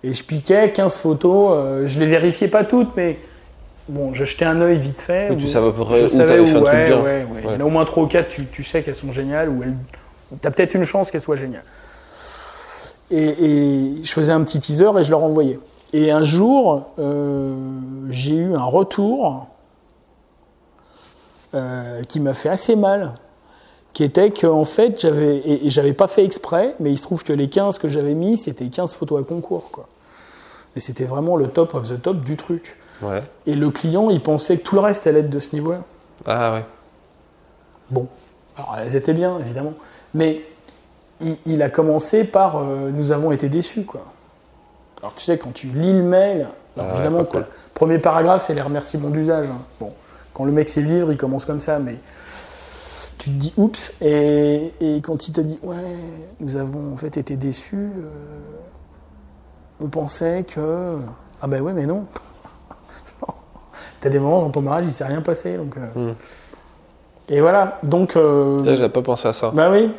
Et 0.04 0.12
je 0.12 0.22
piquais 0.24 0.72
15 0.72 0.96
photos. 0.96 1.52
euh, 1.54 1.86
je 1.86 1.98
les 1.98 2.06
vérifiais 2.06 2.48
pas 2.48 2.64
toutes, 2.64 2.94
mais 2.96 3.18
bon, 3.88 4.14
je 4.14 4.24
jetais 4.24 4.44
un 4.44 4.60
œil 4.60 4.76
vite 4.78 5.00
fait. 5.00 5.28
Oui, 5.30 5.36
tu 5.38 5.46
savais 5.46 5.68
à 5.68 5.72
peu 5.72 5.84
près 5.84 6.04
où 6.04 6.08
t'avais 6.08 6.44
fait 6.46 6.50
un 6.56 6.62
truc 6.62 6.74
ouais, 6.74 6.86
bien. 6.86 6.96
ouais, 7.02 7.26
ouais. 7.32 7.42
Il 7.44 7.50
y 7.50 7.54
en 7.54 7.60
a 7.60 7.64
au 7.64 7.70
moins 7.70 7.84
3 7.84 8.04
ou 8.04 8.06
4, 8.06 8.28
tu, 8.28 8.46
tu 8.46 8.62
sais 8.64 8.82
qu'elles 8.82 8.94
sont 8.94 9.12
géniales, 9.12 9.48
ou 9.48 9.62
elles... 9.62 9.74
tu 10.40 10.46
as 10.46 10.50
peut-être 10.50 10.74
une 10.74 10.84
chance 10.84 11.10
qu'elles 11.10 11.22
soient 11.22 11.36
géniales. 11.36 11.64
Et, 13.10 13.22
et 13.28 14.02
je 14.02 14.12
faisais 14.12 14.32
un 14.32 14.42
petit 14.42 14.58
teaser 14.60 14.90
et 14.98 15.04
je 15.04 15.10
leur 15.10 15.22
envoyais. 15.22 15.58
Et 15.92 16.10
un 16.10 16.24
jour, 16.24 16.90
euh, 16.98 17.54
j'ai 18.10 18.34
eu 18.34 18.54
un 18.54 18.64
retour 18.64 19.46
euh, 21.54 22.02
qui 22.08 22.18
m'a 22.20 22.34
fait 22.34 22.48
assez 22.48 22.74
mal, 22.76 23.14
qui 23.96 24.04
était 24.04 24.30
qu'en 24.30 24.66
fait, 24.66 25.00
j'avais, 25.00 25.38
et, 25.38 25.64
et 25.66 25.70
j'avais 25.70 25.94
pas 25.94 26.06
fait 26.06 26.22
exprès, 26.22 26.74
mais 26.80 26.92
il 26.92 26.98
se 26.98 27.02
trouve 27.02 27.24
que 27.24 27.32
les 27.32 27.48
15 27.48 27.78
que 27.78 27.88
j'avais 27.88 28.12
mis, 28.12 28.36
c'était 28.36 28.66
15 28.66 28.92
photos 28.92 29.22
à 29.22 29.24
concours, 29.24 29.70
quoi. 29.70 29.88
Et 30.76 30.80
c'était 30.80 31.04
vraiment 31.04 31.34
le 31.34 31.48
top 31.48 31.72
of 31.72 31.88
the 31.88 32.02
top 32.02 32.20
du 32.20 32.36
truc. 32.36 32.76
Ouais. 33.00 33.22
Et 33.46 33.54
le 33.54 33.70
client, 33.70 34.10
il 34.10 34.22
pensait 34.22 34.58
que 34.58 34.64
tout 34.64 34.74
le 34.74 34.82
reste 34.82 35.06
allait 35.06 35.20
être 35.20 35.30
de 35.30 35.38
ce 35.38 35.54
niveau-là. 35.54 35.78
Ah 36.26 36.52
ouais. 36.52 36.64
Bon, 37.88 38.06
alors 38.58 38.76
elles 38.82 38.96
étaient 38.96 39.14
bien, 39.14 39.38
évidemment. 39.40 39.72
Mais 40.12 40.42
il, 41.22 41.38
il 41.46 41.62
a 41.62 41.70
commencé 41.70 42.24
par 42.24 42.58
euh, 42.58 42.90
Nous 42.90 43.12
avons 43.12 43.32
été 43.32 43.48
déçus, 43.48 43.84
quoi. 43.84 44.04
Alors 45.00 45.14
tu 45.14 45.24
sais, 45.24 45.38
quand 45.38 45.54
tu 45.54 45.68
lis 45.68 45.94
le 45.94 46.02
mail, 46.02 46.48
alors, 46.76 46.90
Ah 46.90 46.94
évidemment, 46.96 47.20
pas 47.20 47.24
quoi, 47.24 47.40
cool. 47.44 47.50
premier 47.72 47.98
paragraphe, 47.98 48.42
c'est 48.44 48.52
les 48.54 48.60
remerciements 48.60 49.08
d'usage. 49.08 49.46
hein. 49.46 49.62
Bon, 49.80 49.94
quand 50.34 50.44
le 50.44 50.52
mec 50.52 50.68
sait 50.68 50.82
vivre, 50.82 51.10
il 51.10 51.16
commence 51.16 51.46
comme 51.46 51.60
ça, 51.60 51.78
mais 51.78 51.96
tu 53.26 53.32
te 53.32 53.36
dis 53.36 53.52
oups. 53.56 53.92
Et, 54.00 54.72
et 54.80 55.00
quand 55.00 55.26
il 55.28 55.32
te 55.32 55.40
dit 55.40 55.58
Ouais, 55.62 55.76
nous 56.40 56.56
avons 56.56 56.92
en 56.92 56.96
fait 56.96 57.16
été 57.16 57.36
déçus, 57.36 57.74
euh, 57.76 58.08
on 59.80 59.88
pensait 59.88 60.44
que. 60.44 60.98
Ah 61.42 61.46
ben 61.48 61.60
ouais, 61.60 61.72
mais 61.72 61.86
non. 61.86 62.04
T'as 64.00 64.08
des 64.08 64.18
moments 64.18 64.42
dans 64.42 64.50
ton 64.50 64.62
mariage, 64.62 64.86
il 64.86 64.92
s'est 64.92 65.04
rien 65.04 65.22
passé, 65.22 65.56
donc. 65.56 65.76
euh, 65.76 66.10
Hmm. 66.10 66.14
Et 67.28 67.40
voilà, 67.40 67.78
donc. 67.82 68.14
euh, 68.16 68.62
j'avais 68.62 68.88
pas 68.88 69.02
pensé 69.02 69.26
à 69.26 69.32
ça. 69.32 69.50
bah 69.52 69.68
oui. 69.70 69.90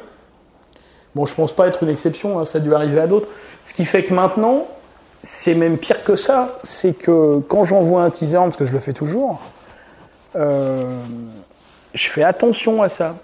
Bon, 1.13 1.25
je 1.25 1.36
pense 1.36 1.51
pas 1.51 1.67
être 1.67 1.84
une 1.84 1.89
exception, 1.89 2.39
hein, 2.39 2.45
ça 2.45 2.59
a 2.59 2.61
dû 2.61 2.73
arriver 2.73 2.99
à 3.01 3.07
d'autres. 3.07 3.28
Ce 3.63 3.73
qui 3.73 3.84
fait 3.86 4.03
que 4.03 4.13
maintenant, 4.13 4.65
c'est 5.23 5.55
même 5.55 5.78
pire 5.78 6.03
que 6.03 6.15
ça. 6.15 6.59
C'est 6.63 6.93
que 6.93 7.39
quand 7.49 7.65
j'envoie 7.65 8.03
un 8.03 8.09
teaser, 8.11 8.38
parce 8.38 8.55
que 8.55 8.65
je 8.65 8.71
le 8.71 8.80
fais 8.80 8.93
toujours, 8.93 9.39
euh, 10.36 10.84
je 11.98 12.10
fais 12.10 12.24
attention 12.24 12.82
à 12.82 12.89
ça. 12.89 13.16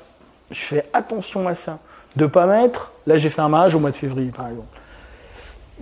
Je 0.52 0.60
fais 0.60 0.86
attention 0.94 1.48
à 1.48 1.54
ça. 1.54 1.80
De 2.16 2.26
pas 2.26 2.46
mettre. 2.46 2.92
Là, 3.08 3.18
j'ai 3.18 3.30
fait 3.30 3.42
un 3.42 3.50
mariage 3.50 3.76
au 3.76 3.80
mois 3.80 3.92
de 3.92 3.96
février, 3.96 4.32
par 4.32 4.48
exemple, 4.48 4.68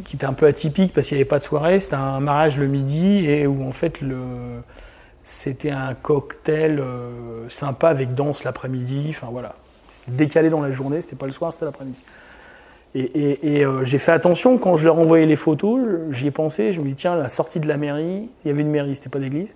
qui 0.06 0.16
était 0.16 0.26
un 0.26 0.34
peu 0.34 0.46
atypique 0.46 0.94
parce 0.94 1.08
qu'il 1.08 1.18
n'y 1.18 1.22
avait 1.22 1.28
pas 1.28 1.40
de 1.40 1.44
soirée. 1.44 1.80
C'était 1.80 1.96
un 1.96 2.20
mariage 2.20 2.58
le 2.58 2.68
midi 2.68 3.26
et 3.28 3.48
où 3.48 3.68
en 3.68 3.72
fait 3.72 4.00
c'était 5.24 5.72
un 5.72 5.94
cocktail 5.94 6.80
euh, 6.80 7.48
sympa 7.50 7.90
avec 7.90 8.14
danse 8.14 8.44
l'après-midi. 8.44 9.08
Enfin 9.10 9.28
voilà, 9.30 9.56
c'était 9.92 10.12
décalé 10.12 10.50
dans 10.50 10.62
la 10.62 10.72
journée. 10.72 11.02
C'était 11.02 11.16
pas 11.16 11.26
le 11.26 11.32
soir, 11.32 11.52
c'était 11.52 11.66
l'après-midi. 11.66 12.00
Et, 12.94 13.64
euh, 13.64 13.86
j'ai 13.86 13.98
fait 13.98 14.12
attention 14.12 14.58
quand 14.58 14.76
je 14.76 14.86
leur 14.86 14.98
envoyais 15.00 15.26
les 15.26 15.38
photos. 15.38 15.80
J'y 16.12 16.28
ai 16.28 16.32
pensé. 16.32 16.74
Je 16.74 16.82
me 16.82 16.88
dis 16.88 16.96
tiens, 16.96 17.16
la 17.16 17.30
sortie 17.30 17.60
de 17.60 17.68
la 17.68 17.78
mairie. 17.78 18.30
Il 18.44 18.48
y 18.48 18.52
avait 18.52 18.62
une 18.62 18.72
mairie, 18.72 18.96
c'était 18.96 19.10
pas 19.10 19.20
d'église. 19.20 19.54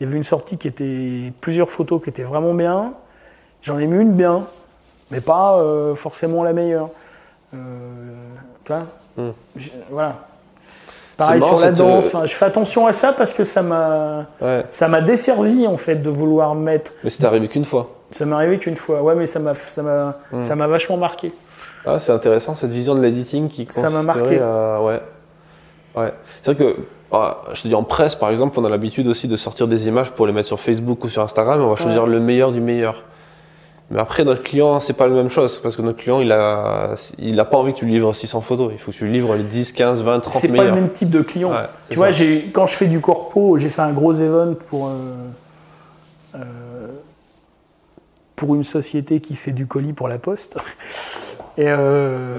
Il 0.00 0.06
y 0.06 0.08
avait 0.08 0.16
une 0.16 0.24
sortie 0.24 0.58
qui 0.58 0.68
était 0.68 1.32
plusieurs 1.40 1.70
photos 1.70 2.02
qui 2.02 2.10
étaient 2.10 2.22
vraiment 2.24 2.54
bien. 2.54 2.92
J'en 3.62 3.78
ai 3.78 3.86
mis 3.86 4.02
une 4.02 4.12
bien, 4.12 4.46
mais 5.10 5.20
pas 5.20 5.56
euh, 5.58 5.94
forcément 5.94 6.42
la 6.42 6.52
meilleure. 6.52 6.88
Euh, 7.54 7.56
tu 8.64 8.72
vois? 8.72 8.82
Hmm. 9.16 9.30
Je- 9.56 9.70
Voilà. 9.90 10.16
Pareil 11.16 11.38
marrant, 11.40 11.56
sur 11.56 11.66
la 11.66 11.72
euh, 11.72 11.76
danse. 11.76 12.06
Enfin, 12.06 12.26
je 12.26 12.34
fais 12.34 12.44
attention 12.44 12.86
à 12.88 12.92
ça 12.92 13.12
parce 13.12 13.32
que 13.32 13.44
ça 13.44 13.62
m'a 13.62 14.26
Ouais. 14.40 14.64
ça 14.70 14.88
m'a 14.88 15.00
desservi 15.00 15.66
en 15.68 15.76
fait 15.76 15.94
de 15.96 16.10
vouloir 16.10 16.56
mettre. 16.56 16.92
Mais 17.04 17.10
c'était 17.10 17.26
arrivé 17.26 17.46
qu'une 17.46 17.64
fois. 17.64 17.90
Ça 18.10 18.26
m'est 18.26 18.34
arrivé 18.34 18.58
qu'une 18.58 18.76
fois. 18.76 19.00
Ouais, 19.02 19.14
mais 19.14 19.26
ça 19.26 19.38
m'a 19.38 19.54
ça 19.54 19.82
m'a 19.82 20.16
Hmm. 20.32 20.42
ça 20.42 20.56
m'a 20.56 20.66
vachement 20.66 20.96
marqué. 20.96 21.32
Ah, 21.86 21.98
c'est 22.00 22.10
intéressant 22.12 22.54
cette 22.56 22.70
vision 22.72 22.94
de 22.96 23.00
l'editing 23.00 23.48
qui 23.48 23.66
Ça 23.70 23.88
m'a 23.90 24.00
consisterait 24.02 24.38
marqué. 24.38 24.40
à- 24.40 24.82
Ouais. 24.82 25.00
Ouais. 25.94 26.12
C'est 26.42 26.52
vrai 26.52 26.64
que, 26.74 26.76
ah, 27.14 27.42
je 27.52 27.62
te 27.62 27.68
dis, 27.68 27.74
en 27.74 27.82
presse, 27.84 28.14
par 28.14 28.30
exemple, 28.30 28.58
on 28.60 28.64
a 28.64 28.68
l'habitude 28.70 29.06
aussi 29.08 29.28
de 29.28 29.36
sortir 29.36 29.68
des 29.68 29.88
images 29.88 30.10
pour 30.12 30.26
les 30.26 30.32
mettre 30.32 30.48
sur 30.48 30.60
Facebook 30.60 31.04
ou 31.04 31.08
sur 31.08 31.22
Instagram. 31.22 31.60
On 31.62 31.68
va 31.70 31.76
choisir 31.76 32.04
Ouais. 32.04 32.10
le 32.10 32.20
meilleur 32.20 32.52
du 32.52 32.60
meilleur. 32.60 33.04
Mais 33.90 34.00
après, 34.00 34.24
notre 34.24 34.42
client, 34.42 34.80
c'est 34.80 34.94
pas 34.94 35.06
la 35.06 35.14
même 35.14 35.28
chose. 35.28 35.58
Parce 35.58 35.76
que 35.76 35.82
notre 35.82 35.98
client, 35.98 36.18
il 36.20 36.32
a, 36.32 36.94
il 37.18 37.38
a 37.38 37.44
pas 37.44 37.58
envie 37.58 37.72
que 37.74 37.78
tu 37.78 37.84
lui 37.84 37.92
livres 37.92 38.12
600 38.14 38.40
photos. 38.40 38.70
Il 38.72 38.78
faut 38.78 38.90
que 38.92 38.96
tu 38.96 39.04
lui 39.04 39.12
livres 39.12 39.34
les 39.36 39.42
10, 39.42 39.72
15, 39.72 40.02
20, 40.02 40.20
30 40.20 40.40
C'est 40.40 40.48
pas 40.48 40.52
meilleurs. 40.54 40.74
le 40.74 40.80
même 40.80 40.90
type 40.90 41.10
de 41.10 41.20
client. 41.20 41.50
Ouais, 41.50 41.66
tu 41.90 41.96
vois, 41.96 42.10
j'ai 42.10 42.46
quand 42.52 42.66
je 42.66 42.74
fais 42.74 42.86
du 42.86 43.00
corpo, 43.00 43.58
j'ai 43.58 43.68
fait 43.68 43.82
un 43.82 43.92
gros 43.92 44.14
event 44.14 44.54
pour 44.68 44.86
euh, 44.88 44.90
euh, 46.36 46.38
pour 48.36 48.54
une 48.54 48.64
société 48.64 49.20
qui 49.20 49.36
fait 49.36 49.52
du 49.52 49.66
colis 49.66 49.92
pour 49.92 50.08
la 50.08 50.18
poste. 50.18 50.56
Et, 51.56 51.66
euh, 51.68 52.38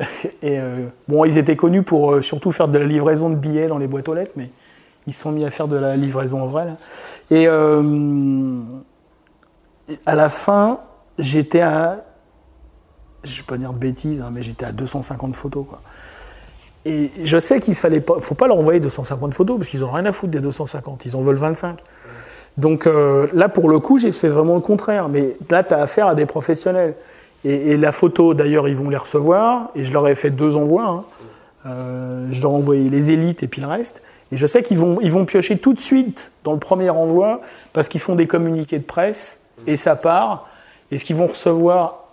et 0.42 0.58
euh, 0.58 0.86
bon, 1.08 1.24
ils 1.24 1.38
étaient 1.38 1.56
connus 1.56 1.82
pour 1.82 2.12
euh, 2.12 2.22
surtout 2.22 2.52
faire 2.52 2.68
de 2.68 2.78
la 2.78 2.86
livraison 2.86 3.30
de 3.30 3.36
billets 3.36 3.68
dans 3.68 3.78
les 3.78 3.86
boîtes 3.86 4.08
aux 4.08 4.14
lettres, 4.14 4.32
mais 4.36 4.50
ils 5.06 5.14
sont 5.14 5.32
mis 5.32 5.44
à 5.44 5.50
faire 5.50 5.68
de 5.68 5.76
la 5.76 5.96
livraison 5.96 6.42
en 6.42 6.46
vrai. 6.46 6.68
Et 7.30 7.46
euh, 7.46 8.60
à 10.06 10.14
la 10.14 10.28
fin, 10.28 10.80
j'étais 11.18 11.60
à, 11.60 12.04
je 13.24 13.38
vais 13.38 13.46
pas 13.46 13.56
dire 13.56 13.72
de 13.72 13.78
bêtises, 13.78 14.22
hein, 14.22 14.30
mais 14.32 14.42
j'étais 14.42 14.64
à 14.64 14.72
250 14.72 15.36
photos. 15.36 15.66
Et 16.86 17.10
je 17.24 17.38
sais 17.38 17.60
qu'il 17.60 17.74
fallait 17.74 18.00
pas, 18.00 18.20
faut 18.20 18.34
pas 18.34 18.46
leur 18.46 18.56
envoyer 18.56 18.80
250 18.80 19.34
photos 19.34 19.58
parce 19.58 19.68
qu'ils 19.68 19.84
ont 19.84 19.90
rien 19.90 20.06
à 20.06 20.12
foutre 20.12 20.32
des 20.32 20.40
250, 20.40 21.04
ils 21.04 21.16
en 21.16 21.20
veulent 21.20 21.36
25. 21.36 21.78
Donc 22.56 22.86
là, 22.86 23.48
pour 23.48 23.68
le 23.68 23.78
coup, 23.78 23.96
j'ai 23.96 24.12
fait 24.12 24.28
vraiment 24.28 24.54
le 24.54 24.60
contraire. 24.60 25.08
Mais 25.08 25.36
là, 25.50 25.62
tu 25.62 25.72
as 25.72 25.80
affaire 25.80 26.08
à 26.08 26.14
des 26.14 26.26
professionnels. 26.26 26.94
Et, 27.44 27.76
la 27.76 27.92
photo, 27.92 28.34
d'ailleurs, 28.34 28.68
ils 28.68 28.76
vont 28.76 28.90
les 28.90 28.96
recevoir. 28.96 29.70
Et 29.74 29.84
je 29.84 29.92
leur 29.92 30.06
ai 30.08 30.14
fait 30.14 30.30
deux 30.30 30.56
envois. 30.56 30.84
hein. 30.84 31.04
Euh, 31.66 32.26
je 32.30 32.42
leur 32.42 32.52
ai 32.52 32.54
envoyé 32.54 32.88
les 32.88 33.12
élites 33.12 33.42
et 33.42 33.48
puis 33.48 33.60
le 33.60 33.66
reste. 33.66 34.02
Et 34.32 34.36
je 34.36 34.46
sais 34.46 34.62
qu'ils 34.62 34.78
vont, 34.78 34.98
ils 35.02 35.12
vont 35.12 35.24
piocher 35.24 35.58
tout 35.58 35.74
de 35.74 35.80
suite 35.80 36.30
dans 36.44 36.52
le 36.52 36.58
premier 36.58 36.88
envoi 36.88 37.40
parce 37.72 37.88
qu'ils 37.88 38.00
font 38.00 38.14
des 38.14 38.26
communiqués 38.26 38.78
de 38.78 38.84
presse 38.84 39.40
et 39.66 39.76
ça 39.76 39.96
part. 39.96 40.48
Et 40.90 40.98
ce 40.98 41.04
qu'ils 41.04 41.16
vont 41.16 41.26
recevoir 41.26 42.04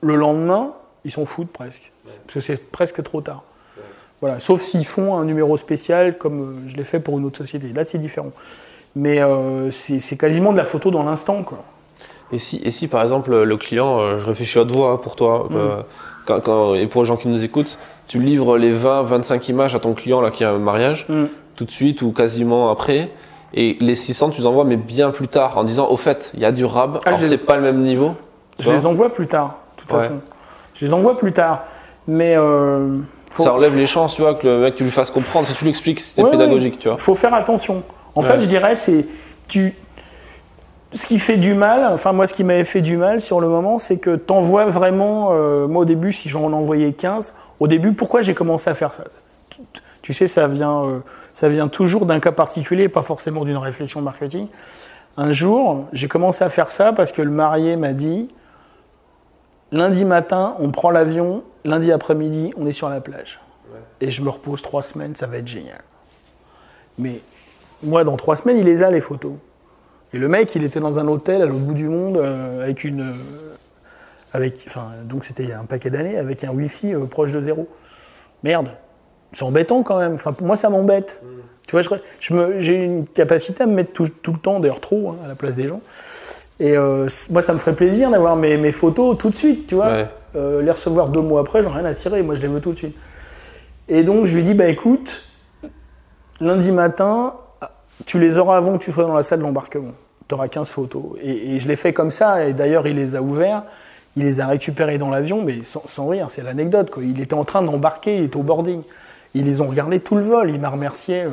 le 0.00 0.16
lendemain, 0.16 0.72
ils 1.04 1.12
s'en 1.12 1.26
foutent 1.26 1.52
presque. 1.52 1.92
Parce 2.04 2.34
que 2.34 2.40
c'est 2.40 2.70
presque 2.70 3.02
trop 3.02 3.20
tard. 3.20 3.42
Voilà. 4.20 4.40
Sauf 4.40 4.62
s'ils 4.62 4.86
font 4.86 5.16
un 5.16 5.24
numéro 5.24 5.56
spécial 5.56 6.16
comme 6.16 6.40
euh, 6.40 6.68
je 6.68 6.76
l'ai 6.76 6.84
fait 6.84 7.00
pour 7.00 7.18
une 7.18 7.24
autre 7.26 7.38
société. 7.38 7.68
Là, 7.74 7.84
c'est 7.84 7.98
différent. 7.98 8.32
Mais 8.96 9.20
euh, 9.20 9.70
c'est 9.70 10.16
quasiment 10.16 10.52
de 10.52 10.56
la 10.56 10.64
photo 10.64 10.90
dans 10.90 11.02
l'instant. 11.02 11.42
quoi. 11.42 11.64
Et 12.34 12.38
si, 12.38 12.60
et 12.64 12.72
si 12.72 12.88
par 12.88 13.00
exemple 13.02 13.32
le 13.44 13.56
client, 13.56 14.00
euh, 14.00 14.18
je 14.18 14.26
réfléchis 14.26 14.58
à 14.58 14.62
haute 14.62 14.70
voix 14.72 14.90
hein, 14.90 14.96
pour 14.96 15.14
toi, 15.14 15.48
euh, 15.54 15.76
quand, 16.26 16.40
quand- 16.40 16.74
et 16.74 16.86
pour 16.86 17.02
les 17.02 17.06
gens 17.06 17.16
qui 17.16 17.28
nous 17.28 17.44
écoutent, 17.44 17.78
tu 18.08 18.20
livres 18.20 18.58
les 18.58 18.72
20-25 18.72 19.48
images 19.50 19.76
à 19.76 19.78
ton 19.78 19.94
client 19.94 20.20
là, 20.20 20.32
qui 20.32 20.42
a 20.44 20.50
un 20.50 20.58
mariage, 20.58 21.06
Mm. 21.08 21.26
tout 21.54 21.64
de 21.64 21.70
suite 21.70 22.02
ou 22.02 22.10
quasiment 22.10 22.70
après, 22.72 23.12
et 23.54 23.76
les 23.80 23.94
600 23.94 24.30
tu 24.30 24.40
les 24.40 24.46
envoies 24.48 24.64
mais 24.64 24.76
bien 24.76 25.10
plus 25.12 25.28
tard 25.28 25.56
en 25.58 25.62
disant 25.62 25.88
au 25.88 25.96
fait 25.96 26.32
il 26.34 26.40
y 26.40 26.44
a 26.44 26.50
du 26.50 26.64
rab, 26.64 26.98
Ah, 27.04 27.10
alors 27.10 27.20
les- 27.20 27.28
c'est 27.28 27.38
pas 27.38 27.54
le 27.54 27.62
même 27.62 27.80
niveau. 27.82 28.16
Je 28.58 28.68
les 28.72 28.84
envoie 28.84 29.10
plus 29.12 29.28
tard, 29.28 29.58
de 29.76 29.82
toute 29.82 29.92
Ouais. 29.92 30.00
façon. 30.00 30.20
Je 30.74 30.84
les 30.86 30.92
envoie 30.92 31.16
plus 31.16 31.32
tard. 31.32 31.62
Mais 32.08 32.36
euh, 32.36 32.98
faut, 33.30 33.44
Ça 33.44 33.54
enlève 33.54 33.76
les 33.76 33.86
chances 33.86 34.16
tu 34.16 34.22
vois 34.22 34.34
que 34.34 34.44
le 34.46 34.58
mec 34.58 34.74
tu 34.74 34.82
lui 34.82 34.90
fasses 34.90 35.10
comprendre, 35.12 35.46
si 35.46 35.54
tu 35.54 35.62
lui 35.64 35.70
expliques 35.70 36.00
c'était 36.00 36.22
Ouais, 36.24 36.30
pédagogique 36.32 36.80
tu 36.80 36.88
vois. 36.88 36.98
faut 36.98 37.14
faire 37.14 37.32
attention. 37.32 37.84
En 38.16 38.22
Ouais. 38.22 38.26
fait, 38.28 38.40
je 38.40 38.46
dirais, 38.46 38.74
c'est 38.74 39.06
tu. 39.48 39.74
Ce 40.94 41.06
qui 41.06 41.18
fait 41.18 41.36
du 41.38 41.54
mal, 41.54 41.84
enfin 41.92 42.12
moi, 42.12 42.26
ce 42.28 42.34
qui 42.34 42.44
m'avait 42.44 42.64
fait 42.64 42.80
du 42.80 42.96
mal 42.96 43.20
sur 43.20 43.40
le 43.40 43.48
moment, 43.48 43.78
c'est 43.78 43.98
que 43.98 44.14
t'envoies 44.14 44.66
vraiment. 44.66 45.30
euh, 45.32 45.66
moi, 45.66 45.82
au 45.82 45.84
début, 45.84 46.12
si 46.12 46.28
j'en 46.28 46.52
envoyais 46.52 46.92
15, 46.92 47.34
au 47.58 47.66
début, 47.66 47.92
pourquoi 47.92 48.22
j'ai 48.22 48.34
commencé 48.34 48.70
à 48.70 48.74
faire 48.74 48.92
ça? 48.92 49.04
Tu- 50.02 50.14
sais, 50.14 50.28
ça 50.28 50.46
vient, 50.46 50.84
euh, 50.84 50.98
ça 51.32 51.48
vient 51.48 51.66
toujours 51.66 52.06
d'un 52.06 52.20
cas 52.20 52.30
particulier, 52.32 52.88
pas 52.88 53.02
forcément 53.02 53.44
d'une 53.44 53.56
réflexion 53.56 54.02
marketing. 54.02 54.46
Un 55.16 55.32
jour, 55.32 55.84
j'ai 55.92 56.06
commencé 56.08 56.44
à 56.44 56.50
faire 56.50 56.70
ça 56.70 56.92
parce 56.92 57.10
que 57.10 57.22
le 57.22 57.30
marié 57.30 57.76
m'a 57.76 57.92
dit 57.92 58.28
lundi 59.72 60.04
matin, 60.04 60.54
on 60.60 60.70
prend 60.70 60.90
l'avion, 60.90 61.42
lundi 61.64 61.90
après-midi, 61.90 62.52
on 62.56 62.66
est 62.66 62.72
sur 62.72 62.88
la 62.88 63.00
plage. 63.00 63.40
Et 64.00 64.10
je 64.10 64.22
me 64.22 64.28
repose 64.28 64.62
trois 64.62 64.82
semaines, 64.82 65.16
ça 65.16 65.26
va 65.26 65.38
être 65.38 65.48
génial. 65.48 65.82
Mais 66.98 67.20
moi, 67.82 68.04
dans 68.04 68.16
trois 68.16 68.36
semaines, 68.36 68.58
il 68.58 68.64
les 68.64 68.82
a, 68.82 68.90
les 68.90 69.00
photos. 69.00 69.32
Et 70.14 70.18
le 70.18 70.28
mec, 70.28 70.54
il 70.54 70.62
était 70.64 70.80
dans 70.80 70.98
un 70.98 71.08
hôtel 71.08 71.42
à 71.42 71.46
l'autre 71.46 71.58
bout 71.60 71.74
du 71.74 71.88
monde 71.88 72.16
euh, 72.16 72.62
avec 72.64 72.84
une. 72.84 73.00
euh, 73.00 73.12
avec, 74.32 74.64
enfin, 74.68 74.88
donc 75.04 75.24
c'était 75.24 75.42
il 75.42 75.48
y 75.48 75.52
a 75.52 75.58
un 75.60 75.64
paquet 75.64 75.90
d'années, 75.90 76.16
avec 76.18 76.42
un 76.44 76.50
Wi-Fi 76.50 76.94
euh, 76.94 77.04
proche 77.06 77.32
de 77.32 77.40
zéro. 77.40 77.68
Merde. 78.44 78.68
C'est 79.32 79.44
embêtant 79.44 79.82
quand 79.82 79.98
même. 79.98 80.14
Enfin, 80.14 80.32
pour 80.32 80.46
moi, 80.46 80.56
ça 80.56 80.70
m'embête. 80.70 81.20
Tu 81.66 81.72
vois, 81.72 81.82
je, 81.82 81.88
je 82.20 82.32
me- 82.34 82.60
j'ai 82.60 82.84
une 82.84 83.06
capacité 83.06 83.64
à 83.64 83.66
me 83.66 83.74
mettre 83.74 83.92
tout, 83.92 84.08
tout 84.22 84.32
le 84.32 84.38
temps, 84.38 84.60
d'ailleurs 84.60 84.80
trop, 84.80 85.10
hein, 85.10 85.16
à 85.24 85.28
la 85.28 85.34
place 85.34 85.56
des 85.56 85.66
gens. 85.66 85.80
Et 86.60 86.76
euh, 86.76 87.08
c- 87.08 87.32
moi, 87.32 87.42
ça 87.42 87.52
me 87.52 87.58
ferait 87.58 87.74
plaisir 87.74 88.10
d'avoir 88.10 88.36
mes, 88.36 88.56
mes 88.56 88.70
photos 88.70 89.18
tout 89.18 89.30
de 89.30 89.34
suite, 89.34 89.66
tu 89.66 89.74
vois. 89.74 89.88
Ouais. 89.88 90.08
Euh, 90.36 90.62
les 90.62 90.70
recevoir 90.70 91.08
deux 91.08 91.20
mois 91.22 91.40
après, 91.40 91.62
j'en 91.64 91.70
ai 91.70 91.78
rien 91.78 91.84
à 91.86 91.94
cirer. 91.94 92.22
Moi, 92.22 92.36
je 92.36 92.42
les 92.42 92.48
veux 92.48 92.60
tout 92.60 92.72
de 92.72 92.78
suite. 92.78 92.96
Et 93.88 94.04
donc, 94.04 94.26
je 94.26 94.36
lui 94.36 94.42
dis, 94.44 94.54
bah 94.54 94.66
écoute, 94.68 95.24
lundi 96.40 96.70
matin, 96.70 97.34
tu 98.06 98.18
les 98.20 98.38
auras 98.38 98.56
avant 98.56 98.78
que 98.78 98.84
tu 98.84 98.92
sois 98.92 99.04
dans 99.04 99.14
la 99.14 99.22
salle 99.22 99.40
de 99.40 99.44
l'embarquement. 99.44 99.92
Tu 100.28 100.34
auras 100.34 100.48
15 100.48 100.70
photos. 100.70 101.02
Et, 101.22 101.58
je 101.58 101.68
l'ai 101.68 101.76
fait 101.76 101.92
comme 101.92 102.10
ça, 102.10 102.46
et 102.46 102.52
d'ailleurs, 102.52 102.86
il 102.86 102.96
les 102.96 103.16
a 103.16 103.22
ouverts, 103.22 103.62
il 104.16 104.24
les 104.24 104.40
a 104.40 104.46
récupérés 104.46 104.98
dans 104.98 105.10
l'avion, 105.10 105.42
mais 105.42 105.60
sans, 105.64 106.08
rire, 106.08 106.28
c'est 106.30 106.42
l'anecdote. 106.42 106.90
Il 107.00 107.20
était 107.20 107.34
en 107.34 107.44
train 107.44 107.62
d'embarquer, 107.62 108.16
il 108.16 108.24
était 108.24 108.36
au 108.36 108.42
boarding. 108.42 108.82
Ils 109.34 109.44
les 109.44 109.60
ont 109.60 109.68
regardés 109.68 110.00
tout 110.00 110.14
le 110.14 110.22
vol, 110.22 110.50
il 110.50 110.60
m'a 110.60 110.68
remercié. 110.68 111.22
euh, 111.22 111.30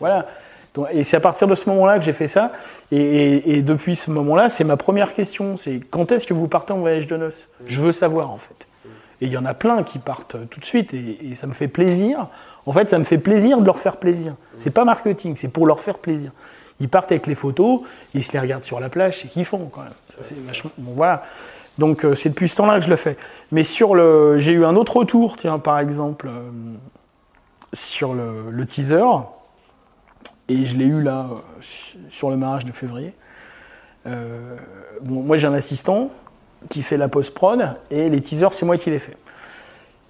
voilà. 0.00 0.26
Et 0.92 1.04
c'est 1.04 1.16
à 1.16 1.20
partir 1.20 1.48
de 1.48 1.54
ce 1.54 1.68
moment-là 1.70 1.98
que 1.98 2.04
j'ai 2.04 2.12
fait 2.12 2.28
ça. 2.28 2.52
Et 2.92 3.62
depuis 3.62 3.96
ce 3.96 4.10
moment-là, 4.10 4.50
c'est 4.50 4.64
ma 4.64 4.76
première 4.76 5.14
question. 5.14 5.56
C'est 5.56 5.80
quand 5.90 6.12
est-ce 6.12 6.26
que 6.26 6.34
vous 6.34 6.48
partez 6.48 6.72
en 6.74 6.78
voyage 6.78 7.06
de 7.06 7.16
noces? 7.16 7.48
Je 7.66 7.80
veux 7.80 7.92
savoir, 7.92 8.30
en 8.30 8.36
fait. 8.36 8.66
Et 9.22 9.26
il 9.26 9.32
y 9.32 9.38
en 9.38 9.46
a 9.46 9.54
plein 9.54 9.82
qui 9.82 9.98
partent 9.98 10.34
euh, 10.34 10.44
tout 10.50 10.60
de 10.60 10.64
suite 10.64 10.92
et, 10.92 11.18
et 11.30 11.34
ça 11.34 11.46
me 11.46 11.54
fait 11.54 11.68
plaisir. 11.68 12.26
En 12.66 12.72
fait, 12.72 12.90
ça 12.90 12.98
me 12.98 13.04
fait 13.04 13.18
plaisir 13.18 13.58
de 13.60 13.64
leur 13.64 13.78
faire 13.78 13.96
plaisir. 13.96 14.34
C'est 14.58 14.70
pas 14.70 14.84
marketing, 14.84 15.36
c'est 15.36 15.48
pour 15.48 15.66
leur 15.66 15.80
faire 15.80 15.98
plaisir. 15.98 16.32
Ils 16.80 16.88
partent 16.88 17.10
avec 17.10 17.26
les 17.26 17.34
photos, 17.34 17.80
ils 18.14 18.22
se 18.24 18.32
les 18.32 18.38
regardent 18.40 18.64
sur 18.64 18.80
la 18.80 18.88
plage, 18.88 19.20
c'est 19.22 19.28
kiffant 19.28 19.70
quand 19.72 19.82
même. 19.82 19.92
C'est 20.22 20.38
vachement- 20.44 20.70
bon, 20.78 20.92
voilà. 20.94 21.22
Donc 21.78 22.04
euh, 22.04 22.14
c'est 22.14 22.28
depuis 22.30 22.48
ce 22.48 22.56
temps-là 22.56 22.78
que 22.78 22.84
je 22.84 22.90
le 22.90 22.96
fais. 22.96 23.16
Mais 23.52 23.62
sur 23.62 23.94
le, 23.94 24.38
j'ai 24.38 24.52
eu 24.52 24.64
un 24.64 24.76
autre 24.76 24.96
retour, 24.96 25.36
tiens 25.36 25.58
par 25.58 25.78
exemple 25.78 26.28
euh, 26.28 26.50
sur 27.72 28.14
le, 28.14 28.64
teaser 28.66 29.02
et 30.48 30.64
je 30.64 30.76
l'ai 30.76 30.86
eu 30.86 31.02
là 31.02 31.26
euh, 31.30 31.34
su- 31.60 31.96
sur 32.10 32.30
le 32.30 32.36
mariage 32.36 32.64
de 32.64 32.72
février. 32.72 33.12
Bon, 35.02 35.22
moi 35.22 35.36
j'ai 35.36 35.46
un 35.48 35.54
assistant 35.54 36.10
qui 36.70 36.82
fait 36.82 36.96
la 36.96 37.08
post-prod 37.08 37.74
et 37.90 38.08
les 38.08 38.20
teasers 38.20 38.52
c'est 38.52 38.64
moi 38.64 38.76
qui 38.76 38.90
les 38.90 38.98
fais. 39.00 39.16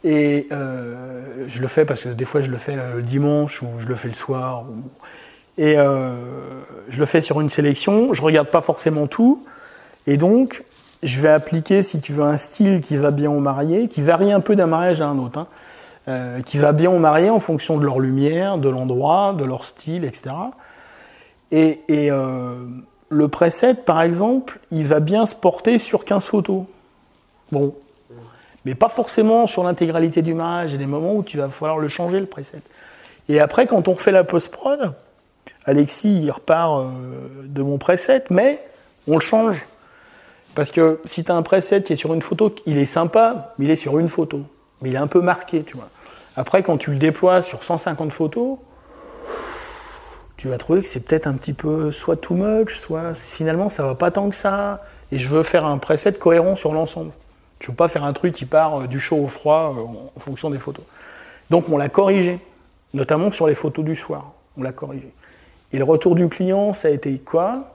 Et 0.05 0.49
je 0.51 1.61
le 1.61 1.67
fais 1.69 1.85
parce 1.85 2.03
que 2.05 2.11
des 2.11 2.25
fois 2.27 2.43
je 2.43 2.51
le 2.51 2.59
fais 2.59 2.77
le 2.77 3.03
dimanche 3.03 3.63
ou 3.63 3.67
je 3.79 3.87
le 3.87 3.95
fais 3.95 4.09
le 4.09 4.15
soir. 4.15 4.65
ou- 4.65 4.83
Et 5.59 5.79
euh, 5.79 6.15
je 6.89 6.99
le 6.99 7.07
fais 7.07 7.21
sur 7.21 7.41
une 7.41 7.49
sélection, 7.49 8.13
je 8.13 8.23
regarde 8.23 8.49
pas 8.49 8.63
forcément 8.63 9.07
tout. 9.07 9.45
Et 10.07 10.17
donc 10.17 10.65
je 11.03 11.21
vais 11.21 11.29
appliquer, 11.29 11.83
si 11.83 12.01
tu 12.01 12.13
veux, 12.13 12.25
un 12.25 12.37
style 12.37 12.81
qui 12.81 12.97
va 12.97 13.11
bien 13.11 13.31
au 13.31 13.41
marié, 13.41 13.89
qui 13.89 14.03
varie 14.03 14.33
un 14.33 14.41
peu 14.41 14.57
d'un 14.57 14.67
mariage 14.67 15.01
à 15.01 15.07
un 15.07 15.19
autre. 15.19 15.39
hein, 15.39 15.47
euh, 16.09 16.41
qui 16.41 16.59
va 16.59 16.71
bien 16.71 16.89
au 16.89 17.01
marié 17.01 17.31
en 17.31 17.41
fonction 17.41 17.79
de 17.79 17.85
leur 17.85 17.99
lumière, 17.99 18.59
de 18.59 18.69
l'endroit, 18.69 19.35
de 19.37 19.45
leur 19.45 19.65
style, 19.65 20.05
etc. 20.05 20.31
Et, 21.51 21.81
et, 21.89 22.13
euh, 22.13 22.55
le 23.09 23.27
preset, 23.27 23.75
par 23.75 24.03
exemple, 24.03 24.61
il 24.71 24.87
va 24.87 25.01
bien 25.01 25.27
se 25.27 25.35
porter 25.35 25.79
sur 25.79 26.05
15 26.05 26.25
photos. 26.25 26.63
Bon. 27.51 27.75
Mais 28.65 28.77
pas 28.77 28.89
forcément 28.89 29.49
sur 29.49 29.65
l'intégralité 29.65 30.23
du 30.23 30.33
mariage. 30.33 30.71
Il 30.71 30.73
y 30.75 30.77
a 30.77 30.79
des 30.79 30.87
moments 30.87 31.17
où 31.17 31.25
tu 31.25 31.39
vas 31.39 31.49
falloir 31.49 31.79
le 31.79 31.89
changer, 31.89 32.21
le 32.21 32.27
preset. 32.27 32.63
Et 33.29 33.41
après, 33.41 33.67
quand 33.67 33.89
on 33.89 33.93
refait 33.93 34.13
la 34.13 34.23
post-prod, 34.23 34.93
Alexis, 35.67 36.23
il 36.23 36.31
repart 36.31 36.81
euh, 36.81 36.91
de 37.45 37.63
mon 37.63 37.77
preset, 37.77 38.25
mais 38.31 38.65
on 39.09 39.15
le 39.15 39.21
change. 39.21 39.65
Parce 40.55 40.71
que 40.71 41.01
si 41.05 41.25
tu 41.25 41.31
as 41.31 41.35
un 41.35 41.43
preset 41.43 41.83
qui 41.83 41.93
est 41.93 41.97
sur 41.97 42.15
une 42.15 42.23
photo, 42.23 42.55
il 42.65 42.79
est 42.79 42.87
sympa, 42.87 43.55
mais 43.59 43.67
il 43.67 43.71
est 43.71 43.77
sur 43.77 43.99
une 43.99 44.09
photo. 44.09 44.41
Mais 44.81 44.91
il 44.91 44.95
est 44.95 44.99
un 44.99 45.07
peu 45.07 45.21
marqué, 45.21 45.63
tu 45.63 45.77
vois. 45.77 45.89
Après, 46.37 46.63
quand 46.63 46.79
tu 46.79 46.91
le 46.91 46.97
déploies 46.97 47.43
sur 47.43 47.63
150 47.63 48.13
photos, 48.13 48.59
tu 50.37 50.49
vas 50.49 50.59
trouver 50.59 50.83
que 50.83 50.87
c'est 50.87 51.01
peut-être 51.01 51.27
un 51.27 51.33
petit 51.33 51.55
peu 51.55 51.91
soit 51.91 52.17
too 52.17 52.35
much, 52.35 52.79
soit 52.79 53.15
finalement 53.15 53.71
ça 53.71 53.83
va 53.83 53.95
pas 53.95 54.11
tant 54.11 54.29
que 54.29 54.35
ça. 54.35 54.85
Et 55.13 55.19
je 55.19 55.29
veux 55.29 55.43
faire 55.43 55.65
un 55.65 55.79
preset 55.79 56.13
cohérent 56.13 56.57
sur 56.57 56.73
l'ensemble. 56.73 57.13
Je 57.61 57.69
veux 57.69 57.75
pas 57.75 57.89
faire 57.89 58.05
un 58.05 58.13
truc 58.13 58.35
qui 58.35 58.45
part 58.45 58.83
euh, 58.83 58.87
du 58.87 59.01
chaud 59.01 59.17
au 59.17 59.29
froid 59.29 59.75
euh, 59.77 59.83
en 60.17 60.21
fonction 60.21 60.51
des 60.51 60.59
photos. 60.59 60.85
Donc 61.49 61.69
on 61.71 61.79
l'a 61.79 61.89
corrigé, 61.89 62.39
notamment 62.93 63.31
sur 63.31 63.47
les 63.47 63.55
photos 63.55 63.85
du 63.85 63.95
soir. 63.95 64.33
On 64.59 64.63
l'a 64.63 64.73
corrigé. 64.73 65.11
Et 65.73 65.79
le 65.79 65.85
retour 65.85 66.15
du 66.15 66.29
client, 66.29 66.73
ça 66.73 66.89
a 66.89 66.91
été 66.91 67.19
quoi? 67.19 67.75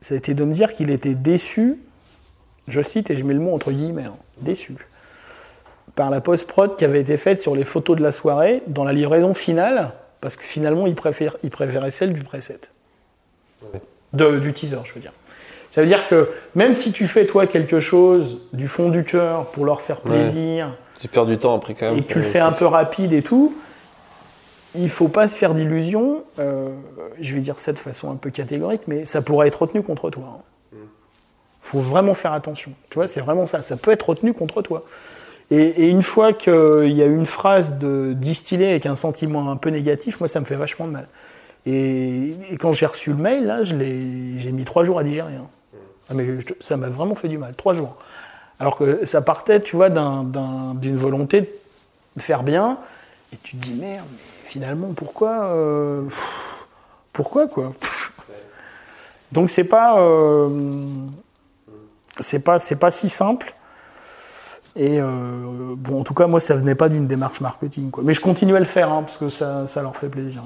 Ça 0.00 0.14
a 0.14 0.18
été 0.18 0.34
de 0.34 0.44
me 0.44 0.52
dire 0.52 0.72
qu'il 0.72 0.90
était 0.90 1.14
déçu, 1.14 1.78
je 2.68 2.80
cite 2.82 3.10
et 3.10 3.16
je 3.16 3.24
mets 3.24 3.34
le 3.34 3.40
mot 3.40 3.54
entre 3.54 3.72
guillemets, 3.72 4.04
hein, 4.04 4.14
déçu, 4.40 4.74
par 5.94 6.10
la 6.10 6.20
post-prod 6.20 6.76
qui 6.76 6.84
avait 6.84 7.00
été 7.00 7.16
faite 7.16 7.40
sur 7.42 7.54
les 7.56 7.64
photos 7.64 7.96
de 7.96 8.02
la 8.02 8.12
soirée 8.12 8.62
dans 8.66 8.84
la 8.84 8.92
livraison 8.92 9.32
finale, 9.34 9.92
parce 10.20 10.36
que 10.36 10.42
finalement 10.44 10.86
il, 10.86 10.94
préfère, 10.94 11.36
il 11.42 11.50
préférait 11.50 11.90
celle 11.90 12.12
du 12.12 12.22
preset. 12.22 12.60
De- 14.12 14.38
du 14.38 14.52
teaser, 14.52 14.78
je 14.84 14.92
veux 14.94 15.00
dire. 15.00 15.12
Ça 15.70 15.80
veut 15.80 15.86
dire 15.88 16.06
que 16.08 16.30
même 16.54 16.72
si 16.72 16.92
tu 16.92 17.08
fais 17.08 17.26
toi 17.26 17.46
quelque 17.48 17.80
chose 17.80 18.42
du 18.52 18.68
fond 18.68 18.90
du 18.90 19.02
cœur 19.04 19.46
pour 19.46 19.64
leur 19.64 19.80
faire 19.80 20.00
Ouais. 20.04 20.10
plaisir, 20.12 20.76
Tu 20.98 21.08
perds 21.08 21.26
du 21.26 21.36
temps 21.38 21.56
après 21.56 21.74
quand 21.74 21.86
même. 21.86 21.98
et 21.98 22.02
que 22.02 22.12
tu 22.12 22.18
le 22.18 22.24
fais 22.24 22.38
un 22.38 22.52
peu 22.52 22.66
rapide 22.66 23.12
et 23.12 23.22
tout, 23.22 23.54
il 24.74 24.90
faut 24.90 25.08
pas 25.08 25.28
se 25.28 25.36
faire 25.36 25.54
d'illusions. 25.54 26.24
euh, 26.38 26.70
je 27.20 27.34
vais 27.34 27.40
dire 27.40 27.58
ça 27.58 27.72
de 27.72 27.78
façon 27.78 28.10
un 28.10 28.16
peu 28.16 28.30
catégorique, 28.30 28.82
mais 28.86 29.04
ça 29.04 29.22
pourrait 29.22 29.48
être 29.48 29.62
retenu 29.62 29.82
contre 29.82 30.10
toi. 30.10 30.42
Il 30.72 30.78
faut 31.60 31.80
vraiment 31.80 32.14
faire 32.14 32.32
attention. 32.32 32.72
Tu 32.90 32.96
vois, 32.96 33.06
c'est 33.06 33.20
vraiment 33.20 33.46
ça. 33.46 33.62
Ça 33.62 33.76
peut 33.76 33.90
être 33.90 34.08
retenu 34.08 34.34
contre 34.34 34.60
toi. 34.62 34.84
Et, 35.50 35.88
une 35.88 36.02
fois 36.02 36.32
qu'il 36.32 36.92
y 36.92 37.02
a 37.02 37.06
une 37.06 37.26
phrase 37.26 37.78
de 37.78 38.12
distillée 38.14 38.70
avec 38.70 38.86
un 38.86 38.96
sentiment 38.96 39.50
un 39.50 39.56
peu 39.56 39.70
négatif, 39.70 40.20
moi, 40.20 40.28
ça 40.28 40.40
me 40.40 40.44
fait 40.44 40.56
vachement 40.56 40.86
de 40.86 40.92
mal. 40.92 41.08
Et, 41.66 42.34
quand 42.60 42.72
j'ai 42.72 42.86
reçu 42.86 43.10
le 43.10 43.16
mail, 43.16 43.46
là, 43.46 43.62
j'ai 43.62 44.52
mis 44.52 44.64
trois 44.64 44.84
jours 44.84 44.98
à 44.98 45.04
digérer. 45.04 45.34
hein. 45.34 45.46
Ah, 46.10 46.14
mais 46.14 46.26
ça 46.60 46.76
m'a 46.76 46.88
vraiment 46.88 47.14
fait 47.14 47.28
du 47.28 47.38
mal. 47.38 47.54
Trois 47.56 47.72
jours. 47.72 47.96
Alors 48.60 48.76
que 48.76 49.04
ça 49.06 49.22
partait, 49.22 49.60
tu 49.60 49.74
vois, 49.76 49.88
d'un- 49.88 50.22
d'un- 50.22 50.74
d'une 50.74 50.96
volonté 50.96 51.50
de 52.16 52.22
faire 52.22 52.42
bien. 52.42 52.78
Et 53.32 53.38
tu 53.42 53.56
te 53.56 53.64
dis, 53.66 53.72
merde, 53.72 54.04
mais 54.12 54.18
finalement, 54.54 54.92
pourquoi 54.94 55.46
euh, 55.46 56.02
Pourquoi, 57.12 57.48
quoi 57.48 57.72
Donc, 59.32 59.50
c'est 59.50 59.64
pas. 59.64 59.98
euh, 59.98 60.48
c'est 62.20 62.38
pas, 62.38 62.60
c'est 62.60 62.76
pas 62.76 62.92
si 62.92 63.08
simple. 63.08 63.52
Et 64.76 65.00
euh, 65.00 65.08
bon, 65.76 66.00
en 66.00 66.04
tout 66.04 66.14
cas, 66.14 66.28
moi, 66.28 66.38
ça 66.38 66.54
venait 66.54 66.76
pas 66.76 66.88
d'une 66.88 67.08
démarche 67.08 67.40
marketing. 67.40 67.90
Quoi. 67.90 68.04
Mais 68.06 68.14
je 68.14 68.20
continue 68.20 68.54
à 68.54 68.60
le 68.60 68.64
faire, 68.64 68.92
hein, 68.92 69.02
parce 69.02 69.16
que 69.16 69.28
ça, 69.28 69.66
ça 69.66 69.82
leur 69.82 69.96
fait 69.96 70.08
plaisir. 70.08 70.44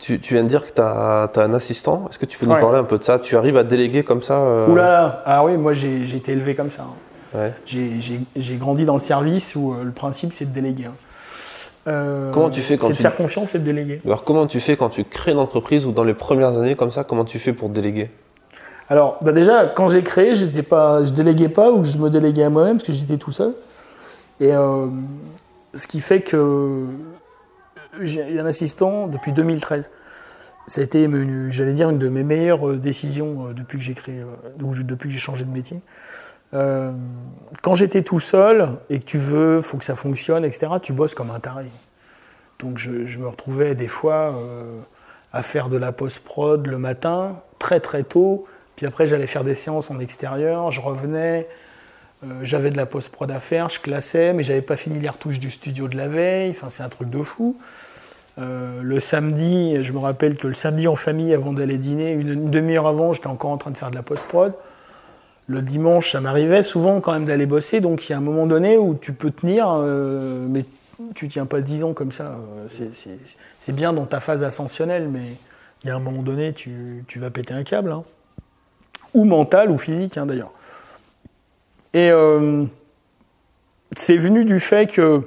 Tu, 0.00 0.18
tu 0.18 0.34
viens 0.34 0.42
de 0.42 0.48
dire 0.48 0.66
que 0.66 0.72
tu 0.72 0.80
as, 0.82 1.30
un 1.36 1.54
assistant. 1.54 2.06
Est-ce 2.10 2.18
que 2.18 2.26
tu 2.26 2.38
peux 2.38 2.46
nous 2.46 2.56
parler 2.56 2.78
un 2.78 2.84
peu 2.84 2.98
de 2.98 3.04
ça? 3.04 3.20
Tu 3.20 3.36
arrives 3.36 3.56
à 3.56 3.62
déléguer 3.62 4.02
comme 4.02 4.22
ça 4.22 4.66
là 4.74 5.22
Ah 5.26 5.44
oui, 5.44 5.56
moi, 5.56 5.74
j'ai 5.74 6.16
été 6.16 6.32
élevé 6.32 6.56
comme 6.56 6.72
ça. 6.72 6.82
hein. 6.82 6.94
Ouais. 7.38 7.52
J'ai- 7.66 8.56
grandi 8.56 8.84
dans 8.84 8.94
le 8.94 9.00
service 9.00 9.54
où 9.54 9.74
euh, 9.74 9.84
le 9.84 9.90
principe 9.92 10.32
c'est 10.32 10.44
de 10.44 10.54
déléguer. 10.54 10.86
hein. 10.86 10.94
Euh, 11.86 12.30
Comment 12.32 12.48
tu 12.50 12.60
fais 12.62 12.78
quand 12.78 12.88
de 12.88 12.94
tu- 12.94 13.02
faire 13.02 13.14
confiance 13.16 13.54
et 13.54 13.58
de 13.58 13.64
déléguer. 13.64 14.00
Alors 14.06 14.24
comment 14.24 14.46
tu 14.46 14.58
fais 14.60 14.76
quand 14.76 14.88
tu 14.88 15.04
crées 15.04 15.32
une 15.32 15.38
entreprise 15.38 15.84
ou 15.86 15.92
dans 15.92 16.04
les 16.04 16.14
premières 16.14 16.56
années 16.56 16.76
comme 16.76 16.90
ça, 16.90 17.04
comment 17.04 17.24
tu 17.24 17.38
fais 17.38 17.52
pour 17.52 17.68
déléguer? 17.68 18.10
Alors, 18.88 19.18
bah 19.22 19.32
déjà, 19.32 19.66
quand 19.66 19.88
j'ai 19.88 20.02
créé, 20.02 20.34
j'étais 20.34 20.62
pas, 20.62 21.04
je 21.04 21.10
déléguais 21.12 21.48
pas 21.48 21.70
ou 21.70 21.84
je 21.84 21.96
me 21.98 22.10
déléguais 22.10 22.44
à 22.44 22.50
moi-même 22.50 22.76
parce 22.76 22.86
que 22.86 22.92
j'étais 22.92 23.16
tout 23.18 23.32
seul. 23.32 23.52
Et 24.40 24.52
euh, 24.52 24.86
ce 25.74 25.86
qui 25.86 26.00
fait 26.00 26.20
que 26.20 26.84
j'ai 28.00 28.38
un 28.40 28.46
assistant 28.46 29.06
depuis 29.06 29.32
2013. 29.32 29.90
Ça 30.66 30.80
a 30.80 30.84
été, 30.84 31.08
j'allais 31.50 31.72
dire, 31.74 31.90
une 31.90 31.98
de 31.98 32.08
mes 32.08 32.22
meilleures 32.24 32.70
euh, 32.70 32.76
décisions 32.78 33.48
depuis 33.54 33.76
que 33.78 33.84
j'ai 33.84 33.92
créé, 33.94 34.22
depuis 34.58 35.08
que 35.08 35.12
j'ai 35.14 35.20
changé 35.20 35.44
de 35.44 35.50
métier. 35.50 35.80
Euh, 36.54 36.92
quand 37.62 37.74
j'étais 37.74 38.02
tout 38.02 38.20
seul 38.20 38.78
et 38.88 39.00
que 39.00 39.04
tu 39.04 39.18
veux, 39.18 39.60
faut 39.60 39.76
que 39.76 39.84
ça 39.84 39.96
fonctionne, 39.96 40.44
etc. 40.44 40.72
Tu 40.82 40.92
bosses 40.92 41.14
comme 41.14 41.30
un 41.30 41.40
taré. 41.40 41.66
Donc 42.60 42.78
je, 42.78 43.18
me 43.18 43.26
retrouvais 43.26 43.74
des 43.74 43.88
fois 43.88 44.34
euh, 44.34 44.78
à 45.32 45.42
faire 45.42 45.68
de 45.68 45.76
la 45.76 45.92
post-prod 45.92 46.66
le 46.66 46.78
matin, 46.78 47.40
très 47.58 47.80
très 47.80 48.04
tôt. 48.04 48.46
Puis 48.76 48.86
après, 48.86 49.06
j'allais 49.06 49.26
faire 49.26 49.44
des 49.44 49.54
séances 49.54 49.90
en 49.90 49.98
extérieur, 49.98 50.70
je 50.70 50.80
revenais, 50.80 51.48
euh, 52.24 52.26
j'avais 52.42 52.70
de 52.70 52.76
la 52.76 52.86
post-prod 52.86 53.30
à 53.30 53.40
faire, 53.40 53.68
je 53.68 53.80
classais, 53.80 54.32
mais 54.32 54.44
j'avais 54.44 54.62
pas 54.62 54.76
fini 54.76 54.98
les 54.98 55.08
retouches 55.08 55.40
du 55.40 55.50
studio 55.50 55.88
de 55.88 55.96
la 55.96 56.08
veille. 56.08 56.50
Enfin, 56.50 56.68
c'est 56.68 56.82
un 56.82 56.88
truc 56.88 57.10
de 57.10 57.22
fou. 57.22 57.56
Le 58.36 58.98
samedi, 58.98 59.84
je 59.84 59.92
me 59.92 59.98
rappelle 59.98 60.36
que 60.36 60.48
le 60.48 60.54
samedi 60.54 60.88
en 60.88 60.96
famille, 60.96 61.32
avant 61.32 61.52
d'aller 61.52 61.78
dîner, 61.78 62.12
une, 62.12 62.30
une 62.30 62.50
demi-heure 62.50 62.88
avant, 62.88 63.12
j'étais 63.12 63.28
encore 63.28 63.52
en 63.52 63.58
train 63.58 63.70
de 63.70 63.76
faire 63.76 63.92
de 63.92 63.94
la 63.94 64.02
post-prod. 64.02 64.54
Le 65.46 65.60
dimanche, 65.60 66.12
ça 66.12 66.20
m'arrivait 66.20 66.62
souvent 66.62 67.00
quand 67.00 67.12
même 67.12 67.26
d'aller 67.26 67.44
bosser, 67.46 67.80
donc 67.80 68.08
il 68.08 68.12
y 68.12 68.14
a 68.14 68.18
un 68.18 68.22
moment 68.22 68.46
donné 68.46 68.78
où 68.78 68.94
tu 68.94 69.12
peux 69.12 69.30
tenir, 69.30 69.66
euh, 69.70 70.46
mais 70.48 70.64
tu 71.14 71.28
tiens 71.28 71.44
pas 71.44 71.60
10 71.60 71.84
ans 71.84 71.92
comme 71.92 72.12
ça. 72.12 72.38
Euh, 72.80 72.88
c'est- 73.58 73.72
bien 73.72 73.92
dans 73.92 74.06
ta 74.06 74.20
phase 74.20 74.42
ascensionnelle, 74.42 75.08
mais 75.08 75.24
il 75.82 75.88
y 75.88 75.90
a 75.90 75.96
un 75.96 75.98
moment 75.98 76.22
donné, 76.22 76.54
tu, 76.54 77.04
vas 77.16 77.30
péter 77.30 77.52
un 77.52 77.62
câble. 77.62 77.92
hein. 77.92 78.04
Ou 79.12 79.24
mental, 79.24 79.70
ou 79.70 79.76
physique 79.78 80.16
hein, 80.16 80.26
d'ailleurs. 80.26 80.52
Et 81.92 82.10
euh, 82.10 82.64
c'est 83.96 84.16
venu 84.16 84.44
du 84.44 84.58
fait 84.60 84.86
que 84.90 85.22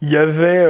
il 0.00 0.08
y 0.10 0.16
avait 0.16 0.64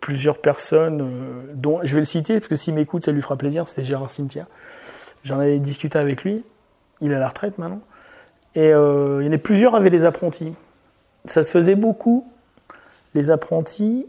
plusieurs 0.00 0.38
personnes, 0.38 1.06
dont 1.54 1.80
je 1.82 1.92
vais 1.92 2.00
le 2.00 2.06
citer 2.06 2.34
parce 2.40 2.48
que 2.48 2.56
s'il 2.56 2.72
m'écoute, 2.72 3.04
ça 3.04 3.12
lui 3.12 3.20
fera 3.20 3.36
plaisir. 3.36 3.68
C'était 3.68 3.84
Gérard 3.84 4.10
Cimetière. 4.10 4.46
J'en 5.22 5.38
avais 5.38 5.58
discuté 5.58 5.98
avec 5.98 6.24
lui. 6.24 6.42
Il 7.02 7.12
est 7.12 7.16
à 7.16 7.18
la 7.18 7.28
retraite 7.28 7.58
maintenant. 7.58 7.80
Et 8.54 8.72
euh, 8.72 9.22
il 9.22 9.26
y 9.26 9.28
en 9.28 9.32
a 9.32 9.38
plusieurs 9.38 9.74
avaient 9.74 9.90
des 9.90 10.06
apprentis. 10.06 10.54
Ça 11.26 11.42
se 11.44 11.50
faisait 11.50 11.74
beaucoup, 11.74 12.26
les 13.14 13.30
apprentis, 13.30 14.06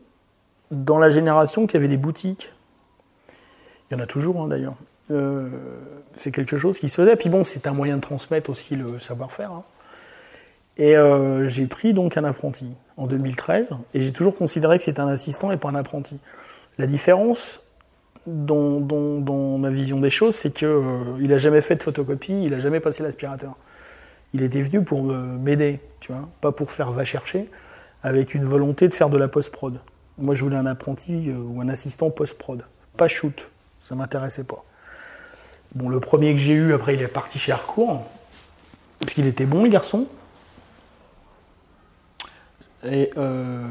dans 0.72 1.00
la 1.00 1.10
génération 1.10 1.68
qui 1.68 1.76
avait 1.76 1.90
des 1.90 1.98
boutiques. 1.98 2.54
Il 3.90 3.98
y 3.98 4.00
en 4.00 4.04
a 4.04 4.08
toujours 4.08 4.42
hein, 4.42 4.48
d'ailleurs. 4.48 4.76
Euh, 5.12 5.50
c'est 6.16 6.32
quelque 6.32 6.58
chose 6.58 6.80
qui 6.80 6.88
se 6.88 6.96
faisait. 6.96 7.16
Puis 7.16 7.30
bon, 7.30 7.44
c'est 7.44 7.68
un 7.68 7.74
moyen 7.74 7.98
de 7.98 8.02
transmettre 8.02 8.50
aussi 8.50 8.76
le 8.76 9.00
savoir-faire. 9.00 9.52
hein. 9.52 9.64
Et 10.78 10.98
euh, 10.98 11.48
j'ai 11.50 11.68
pris 11.68 11.94
donc 11.94 12.18
un 12.18 12.24
apprenti 12.24 12.68
en 12.98 13.06
2013 13.06 13.72
et 13.94 14.02
j'ai 14.02 14.12
toujours 14.12 14.36
considéré 14.36 14.78
que 14.78 14.84
c'était 14.84 15.02
un 15.02 15.08
assistant 15.08 15.52
et 15.52 15.58
pas 15.58 15.70
un 15.70 15.76
apprenti. 15.76 16.18
La 16.78 16.88
différence 16.88 17.62
dans, 18.28 18.80
dans- 18.80 19.58
ma 19.58 19.70
vision 19.70 20.00
des 20.00 20.10
choses, 20.10 20.36
c'est 20.36 20.54
que 20.54 20.66
euh, 20.66 21.18
il 21.20 21.32
a 21.34 21.38
jamais 21.38 21.62
fait 21.62 21.76
de 21.76 21.84
photocopie, 21.84 22.46
il 22.46 22.54
a 22.54 22.60
jamais 22.60 22.80
passé 22.80 23.04
l'aspirateur. 23.04 23.56
Il 24.34 24.42
était 24.42 24.62
venu 24.62 24.84
pour 24.84 25.04
m'aider, 25.04 25.80
tu 26.00 26.12
vois, 26.12 26.28
pas 26.42 26.52
pour 26.52 26.72
faire 26.72 26.92
va 26.92 27.06
chercher, 27.06 27.50
avec 28.02 28.34
une 28.34 28.44
volonté 28.44 28.88
de 28.88 28.94
faire 28.94 29.10
de 29.10 29.18
la 29.18 29.28
post-prod. 29.28 29.80
Moi, 30.18 30.36
je 30.36 30.44
voulais 30.44 30.58
un 30.58 30.66
apprenti 30.66 31.30
euh, 31.30 31.38
ou 31.38 31.62
un 31.62 31.70
assistant 31.70 32.10
post-prod, 32.10 32.64
pas 32.98 33.08
shoot, 33.08 33.50
ça 33.80 33.96
m'intéressait 33.96 34.44
pas. 34.44 34.64
Bon, 35.76 35.90
le 35.90 36.00
premier 36.00 36.34
que 36.34 36.40
j'ai 36.40 36.54
eu, 36.54 36.74
après, 36.74 36.96
il 36.96 37.02
est 37.02 37.08
parti 37.08 37.40
chez 37.40 37.52
Harcourt, 37.52 38.06
parce 39.00 39.14
qu'il 39.14 39.28
était 39.28 39.46
bon, 39.46 39.64
le 39.64 39.70
garçon. 39.70 40.08
Et 42.86 43.12
euh... 43.18 43.66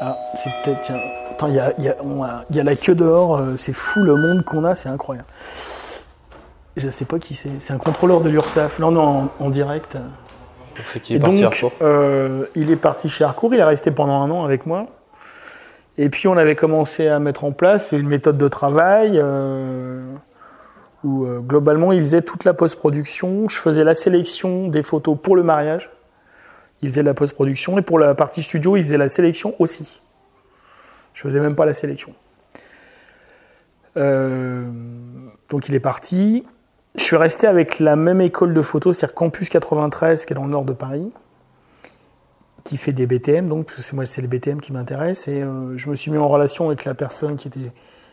Ah, 0.00 0.18
c'est 0.36 0.50
peut-être. 0.62 0.80
Tiens, 0.82 1.00
attends, 1.30 1.48
il 1.48 1.54
y 1.54 1.58
a, 1.60 1.72
il 1.78 1.84
y 1.84 1.88
a- 1.88 1.96
on 2.02 2.22
a- 2.22 2.44
il 2.50 2.56
y 2.56 2.60
a 2.60 2.64
la 2.64 2.76
queue 2.76 2.94
dehors, 2.94 3.36
euh, 3.38 3.56
c'est 3.56 3.72
fou 3.72 4.00
le 4.02 4.16
monde 4.16 4.44
qu'on 4.44 4.64
a, 4.64 4.74
c'est 4.74 4.88
incroyable. 4.88 5.28
Je 6.76 6.88
sais 6.88 7.04
pas 7.04 7.18
qui 7.18 7.34
c'est, 7.34 7.60
c'est 7.60 7.72
un 7.72 7.78
contrôleur 7.78 8.20
de 8.20 8.28
l'URSSAF. 8.28 8.78
Non, 8.80 8.90
non, 8.90 9.30
en, 9.40 9.44
en 9.44 9.50
direct. 9.50 9.96
C'est 10.92 11.00
qui 11.00 11.14
est 11.14 11.20
parti 11.20 11.40
donc, 11.42 11.72
euh, 11.82 12.46
il 12.56 12.70
est 12.72 12.76
parti 12.76 13.08
chez 13.08 13.22
Harcourt, 13.22 13.54
il 13.54 13.60
est 13.60 13.64
resté 13.64 13.92
pendant 13.92 14.20
un 14.22 14.30
an 14.30 14.44
avec 14.44 14.66
moi. 14.66 14.86
Et 15.98 16.08
puis 16.10 16.26
on 16.26 16.36
avait 16.36 16.56
commencé 16.56 17.06
à 17.06 17.20
mettre 17.20 17.44
en 17.44 17.52
place 17.52 17.92
une 17.92 18.08
méthode 18.08 18.36
de 18.36 18.48
travail 18.48 19.12
euh, 19.22 20.02
où 21.04 21.24
globalement 21.42 21.92
il 21.92 22.02
faisait 22.02 22.22
toute 22.22 22.42
la 22.44 22.54
post-production. 22.54 23.48
Je 23.48 23.56
faisais 23.58 23.84
la 23.84 23.94
sélection 23.94 24.66
des 24.66 24.82
photos 24.82 25.16
pour 25.22 25.36
le 25.36 25.44
mariage. 25.44 25.90
Il 26.84 26.90
faisait 26.90 27.02
la 27.02 27.14
post-production 27.14 27.78
et 27.78 27.82
pour 27.82 27.98
la 27.98 28.14
partie 28.14 28.42
studio, 28.42 28.76
il 28.76 28.84
faisait 28.84 28.98
la 28.98 29.08
sélection 29.08 29.54
aussi. 29.58 30.02
Je 31.14 31.22
faisais 31.22 31.40
même 31.40 31.56
pas 31.56 31.64
la 31.64 31.72
sélection. 31.72 32.12
Euh, 33.96 34.68
donc 35.48 35.66
il 35.70 35.74
est 35.74 35.80
parti. 35.80 36.44
Je 36.96 37.02
suis 37.02 37.16
resté 37.16 37.46
avec 37.46 37.78
la 37.78 37.96
même 37.96 38.20
école 38.20 38.52
de 38.52 38.60
photo, 38.60 38.92
c'est-à-dire 38.92 39.14
Campus 39.14 39.48
93, 39.48 40.26
qui 40.26 40.34
est 40.34 40.36
dans 40.36 40.44
le 40.44 40.50
nord 40.50 40.66
de 40.66 40.74
Paris, 40.74 41.10
qui 42.64 42.76
fait 42.76 42.92
des 42.92 43.06
BTM, 43.06 43.48
donc 43.48 43.64
parce 43.64 43.78
que 43.78 43.82
c'est 43.82 43.94
moi 43.94 44.04
c'est 44.04 44.20
les 44.20 44.28
BTM 44.28 44.60
qui 44.60 44.74
m'intéressent, 44.74 45.28
et 45.28 45.40
euh, 45.40 45.78
je 45.78 45.88
me 45.88 45.94
suis 45.94 46.10
mis 46.10 46.18
en 46.18 46.28
relation 46.28 46.66
avec 46.66 46.84
la 46.84 46.92
personne 46.92 47.36
qui 47.36 47.48
était 47.48 47.72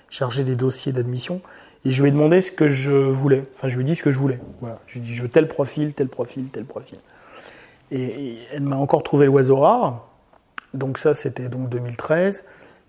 chargée 0.10 0.46
des 0.46 0.56
dossiers 0.56 0.94
d'admission, 0.94 1.42
et 1.84 1.92
je 1.92 2.02
lui 2.02 2.08
ai 2.08 2.12
demandé 2.14 2.40
ce 2.40 2.54
que 2.54 2.70
je 2.70 2.92
voulais. 2.92 3.44
Enfin, 3.54 3.68
je 3.68 3.76
lui 3.76 3.82
ai 3.82 3.86
dit 3.86 3.98
ce 3.98 4.04
que 4.04 4.14
je 4.14 4.18
voulais. 4.18 4.40
Voilà, 4.62 4.80
je 4.88 4.94
lui 4.94 5.02
ai 5.02 5.04
dit 5.04 5.14
je 5.14 5.24
veux 5.24 5.30
tel 5.30 5.50
profil, 5.50 5.94
tel 5.94 6.08
profil, 6.08 6.46
tel 6.52 6.64
profil. 6.64 7.00
Et, 7.92 8.38
elle 8.54 8.64
m'a 8.64 8.78
encore 8.78 9.04
trouvé 9.04 9.26
l'oiseau 9.26 9.58
rare. 9.58 10.08
Donc 10.74 10.98
ça, 10.98 11.14
c'était 11.14 11.50
donc 11.50 11.70
2013. 11.70 12.44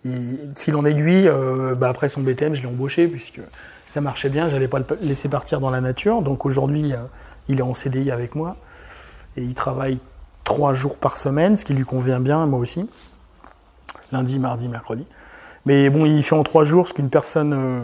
Et 0.04 0.08
de 0.08 0.58
fil 0.58 0.74
en 0.76 0.84
aiguille, 0.84 1.28
euh, 1.28 1.74
bah, 1.74 1.88
après 1.88 2.08
son 2.08 2.22
BTM, 2.22 2.54
je 2.54 2.62
l'ai 2.62 2.68
embauché 2.68 3.06
puisque 3.06 3.40
ça 3.86 4.00
marchait 4.00 4.28
bien. 4.28 4.48
J'allais 4.48 4.68
pas 4.68 4.78
le 4.78 4.86
laisser 5.00 5.28
partir 5.28 5.60
dans 5.60 5.70
la 5.70 5.80
nature. 5.80 6.22
Donc 6.22 6.46
aujourd'hui, 6.46 6.92
euh, 6.92 6.98
il 7.48 7.58
est 7.58 7.62
en 7.62 7.74
CDI 7.74 8.10
avec 8.10 8.34
moi 8.34 8.56
et 9.36 9.42
il 9.42 9.54
travaille 9.54 9.98
trois 10.44 10.74
jours 10.74 10.96
par 10.96 11.16
semaine, 11.16 11.56
ce 11.56 11.64
qui 11.64 11.74
lui 11.74 11.84
convient 11.84 12.20
bien, 12.20 12.46
moi 12.46 12.58
aussi. 12.58 12.88
Lundi, 14.10 14.38
mardi, 14.38 14.68
mercredi. 14.68 15.06
Mais 15.64 15.90
bon, 15.90 16.04
il 16.04 16.22
fait 16.22 16.34
en 16.34 16.42
trois 16.42 16.64
jours 16.64 16.88
ce 16.88 16.94
qu'une 16.94 17.08
personne 17.08 17.52
euh, 17.52 17.80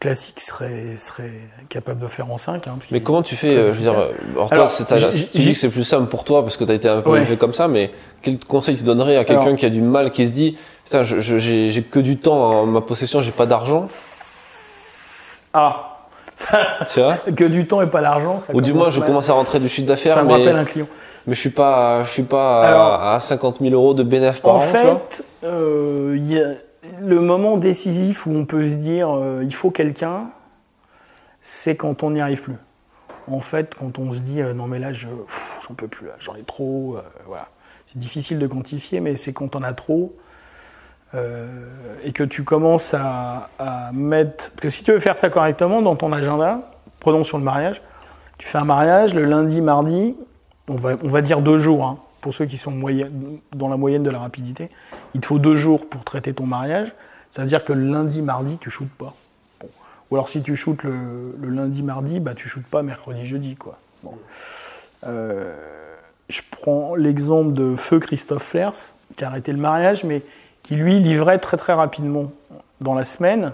classique 0.00 0.40
serait, 0.40 0.96
serait 0.98 1.32
capable 1.70 2.00
de 2.00 2.06
faire 2.06 2.30
en 2.30 2.36
cinq. 2.38 2.66
hein, 2.66 2.76
parce 2.78 2.90
Mais 2.90 3.00
comment 3.02 3.22
tu 3.22 3.34
fais 3.36 3.56
euh, 3.56 3.72
Je 3.72 3.78
veux 3.78 3.82
dire, 3.90 3.98
euh, 3.98 4.46
Alors, 4.50 4.70
c'est 4.70 4.84
ta- 4.84 4.96
tu 4.98 5.38
dis 5.38 5.52
que 5.52 5.58
c'est 5.58 5.70
plus 5.70 5.84
simple 5.84 6.06
pour 6.08 6.22
toi 6.24 6.42
parce 6.42 6.56
que 6.56 6.64
tu 6.64 6.70
as 6.70 6.74
été 6.74 6.88
un 6.88 7.00
peu 7.00 7.10
Ouais. 7.10 7.18
élevé 7.20 7.36
comme 7.38 7.54
ça, 7.54 7.66
mais 7.68 7.90
quel 8.22 8.38
conseil 8.38 8.76
tu 8.76 8.84
donnerais 8.84 9.16
à 9.16 9.24
quelqu'un 9.24 9.56
qui 9.56 9.64
a 9.64 9.70
du 9.70 9.80
mal, 9.82 10.10
qui 10.10 10.26
se 10.26 10.32
dit 10.32 10.58
Putain, 10.84 11.02
j'ai 11.02 11.70
j'ai 11.70 11.82
que 11.82 11.98
du 11.98 12.18
temps 12.18 12.38
en 12.38 12.66
ma 12.66 12.80
possession, 12.82 13.20
j'ai 13.20 13.32
pas 13.32 13.46
d'argent? 13.46 13.86
Ah, 15.52 15.92
Tu 16.92 17.00
vois? 17.00 17.16
Que 17.34 17.44
du 17.44 17.66
temps 17.66 17.80
et 17.80 17.86
pas 17.86 18.00
l'argent. 18.02 18.40
ça 18.40 18.54
Ou 18.54 18.60
du 18.60 18.74
moins, 18.74 18.90
je 18.90 19.00
commence 19.00 19.30
à 19.30 19.32
rentrer 19.32 19.58
du 19.58 19.68
chiffre 19.68 19.86
d'affaires, 19.86 20.16
Ça 20.16 20.22
me 20.22 20.26
mais, 20.28 20.32
rappelle 20.34 20.56
un 20.56 20.64
client. 20.64 20.86
mais 21.26 21.34
je 21.34 21.40
suis 21.40 21.50
pas, 21.50 22.02
je 22.04 22.10
suis 22.10 22.22
pas 22.24 22.62
à- 22.62 22.66
Alors- 22.68 23.02
à, 23.14 23.20
50 23.20 23.60
000 23.60 23.72
euros 23.74 23.94
de 23.94 24.02
bénéfice 24.02 24.40
par 24.40 24.56
En 24.56 24.58
an, 24.58 24.60
vois? 24.60 24.70
fait, 25.10 25.24
euh, 25.44 26.14
il 26.18 26.30
y 26.30 26.38
a 26.40 26.48
le 27.00 27.20
moment 27.20 27.56
décisif 27.56 28.26
où 28.26 28.30
on 28.30 28.44
peut 28.44 28.68
se 28.68 28.74
dire 28.74 29.10
euh, 29.10 29.42
il 29.44 29.54
faut 29.54 29.70
quelqu'un, 29.70 30.30
c'est 31.42 31.76
quand 31.76 32.02
on 32.02 32.10
n'y 32.10 32.20
arrive 32.20 32.42
plus. 32.42 32.56
En 33.30 33.40
fait, 33.40 33.74
quand 33.74 33.98
on 33.98 34.12
se 34.12 34.20
dit 34.20 34.40
euh, 34.40 34.52
non 34.52 34.66
mais 34.66 34.78
là 34.78 34.92
j'en 34.92 35.74
peux 35.76 35.88
plus, 35.88 36.08
j'en 36.18 36.34
ai 36.36 36.42
trop, 36.42 36.96
euh, 36.96 37.02
voilà. 37.26 37.48
C'est 37.86 37.98
difficile 37.98 38.38
de 38.38 38.46
quantifier, 38.46 39.00
mais 39.00 39.16
c'est 39.16 39.32
quand 39.32 39.54
on 39.54 39.62
a 39.62 39.72
trop 39.72 40.16
et 42.04 42.12
que 42.12 42.24
tu 42.24 42.44
commences 42.44 42.92
à, 42.92 43.48
mettre. 43.94 44.50
Parce 44.50 44.60
que 44.60 44.68
si 44.68 44.84
tu 44.84 44.92
veux 44.92 44.98
faire 44.98 45.16
ça 45.16 45.30
correctement 45.30 45.80
dans 45.80 45.96
ton 45.96 46.12
agenda, 46.12 46.60
prenons 47.00 47.24
sur 47.24 47.38
le 47.38 47.44
mariage, 47.44 47.80
tu 48.36 48.46
fais 48.46 48.58
un 48.58 48.66
mariage 48.66 49.14
le 49.14 49.24
lundi, 49.24 49.62
mardi, 49.62 50.14
on 50.68 50.74
va, 50.74 50.90
on 51.02 51.08
va 51.08 51.22
dire 51.22 51.40
deux 51.40 51.56
jours, 51.56 51.86
hein, 51.86 51.98
pour 52.26 52.34
ceux 52.34 52.46
qui 52.46 52.58
sont 52.58 52.72
dans 53.54 53.68
la 53.68 53.76
moyenne 53.76 54.02
de 54.02 54.10
la 54.10 54.18
rapidité. 54.18 54.68
Il 55.14 55.20
te 55.20 55.26
faut 55.26 55.38
deux 55.38 55.54
jours 55.54 55.88
pour 55.88 56.02
traiter 56.02 56.34
ton 56.34 56.44
mariage. 56.44 56.92
Ça 57.30 57.42
veut 57.42 57.46
dire 57.46 57.64
que 57.64 57.72
lundi, 57.72 58.20
mardi, 58.20 58.58
tu 58.58 58.68
shootes 58.68 58.90
pas. 58.98 59.14
Ou 60.10 60.16
alors 60.16 60.28
si 60.28 60.42
tu 60.42 60.56
shootes 60.56 60.82
le, 60.82 61.36
lundi, 61.40 61.84
mardi, 61.84 62.18
bah 62.18 62.34
tu 62.34 62.48
shootes 62.48 62.66
pas 62.66 62.82
mercredi, 62.82 63.24
jeudi, 63.26 63.54
quoi. 63.54 63.78
Euh, 65.06 65.54
je 66.28 66.40
prends 66.50 66.96
l'exemple 66.96 67.52
de 67.52 67.76
Feu 67.76 68.00
Christophe 68.00 68.42
Flers, 68.42 68.74
qui 69.14 69.22
a 69.22 69.28
arrêté 69.28 69.52
le 69.52 69.58
mariage, 69.58 70.02
mais 70.02 70.22
qui 70.64 70.74
lui 70.74 70.98
livrait 70.98 71.38
très 71.38 71.56
très 71.56 71.74
rapidement 71.74 72.32
dans 72.80 72.94
la 72.94 73.04
semaine. 73.04 73.52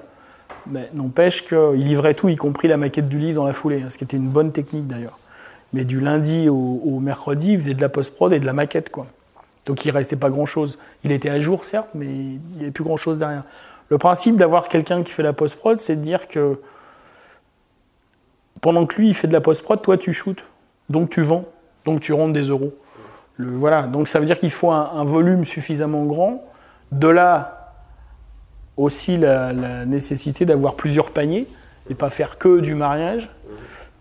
Mais 0.67 0.89
n'empêche 0.95 1.47
qu'il 1.47 1.87
livrait 1.87 2.15
tout, 2.15 2.31
y 2.31 2.37
compris 2.37 2.69
la 2.69 2.79
maquette 2.79 3.11
du 3.11 3.19
livre 3.19 3.43
dans 3.43 3.47
la 3.47 3.53
foulée, 3.53 3.83
hein, 3.83 3.91
ce 3.91 3.99
qui 3.99 4.05
était 4.05 4.17
une 4.17 4.31
bonne 4.31 4.51
technique 4.51 4.87
d'ailleurs. 4.87 5.19
Mais 5.73 5.85
du 5.85 6.01
lundi 6.01 6.49
au, 6.49 6.99
mercredi, 7.01 7.53
il 7.53 7.61
faisait 7.61 7.75
de 7.75 7.81
la 7.81 7.89
post-prod 7.89 8.33
et 8.33 8.41
de 8.41 8.47
la 8.47 8.53
maquette, 8.53 8.91
quoi. 8.91 9.07
Donc 9.65 9.85
il 9.85 9.91
restait 9.91 10.17
pas 10.17 10.29
grand-chose. 10.29 10.79
Il 11.05 11.13
était 11.13 11.31
à 11.31 11.41
jour, 11.41 11.65
certes, 11.65 11.89
mais 11.95 12.07
il 12.07 12.41
n'y 12.57 12.63
avait 12.63 12.71
plus 12.71 12.85
grand-chose 12.85 13.19
derrière. 13.19 13.45
Le 13.89 13.99
principe 13.99 14.37
d'avoir 14.37 14.69
quelqu'un 14.69 15.03
qui 15.03 15.13
fait 15.13 15.23
la 15.23 15.33
post-prod, 15.33 15.81
c'est 15.81 15.97
de 15.97 16.01
dire 16.01 16.29
que 16.29 16.61
pendant 18.61 18.87
que 18.87 18.97
lui, 18.97 19.09
il 19.09 19.15
fait 19.15 19.29
de 19.29 19.33
la 19.33 19.41
post-prod, 19.41 19.81
toi, 19.81 19.97
tu 19.97 20.13
shootes. 20.13 20.45
Donc 20.89 21.11
tu 21.11 21.23
vends. 21.23 21.45
Donc 21.85 22.01
tu 22.01 22.13
rentres 22.13 22.33
des 22.33 22.45
euros. 22.45 22.75
Le- 23.37 23.57
voilà. 23.57 23.83
Donc 23.83 24.09
ça 24.09 24.21
veut 24.21 24.27
dire 24.27 24.39
qu'il 24.39 24.51
faut 24.51 24.71
un, 24.71 24.91
un 24.95 25.05
volume 25.05 25.45
suffisamment 25.45 26.05
grand. 26.05 26.45
De 26.91 27.09
là 27.09 27.75
aussi 28.77 29.17
la, 29.17 29.53
la 29.53 29.87
nécessité 29.87 30.45
d'avoir 30.45 30.75
plusieurs 30.75 31.11
paniers 31.11 31.47
et 31.89 31.95
pas 31.95 32.11
faire 32.11 32.39
que 32.39 32.61
du 32.61 32.75
mariage. 32.75 33.29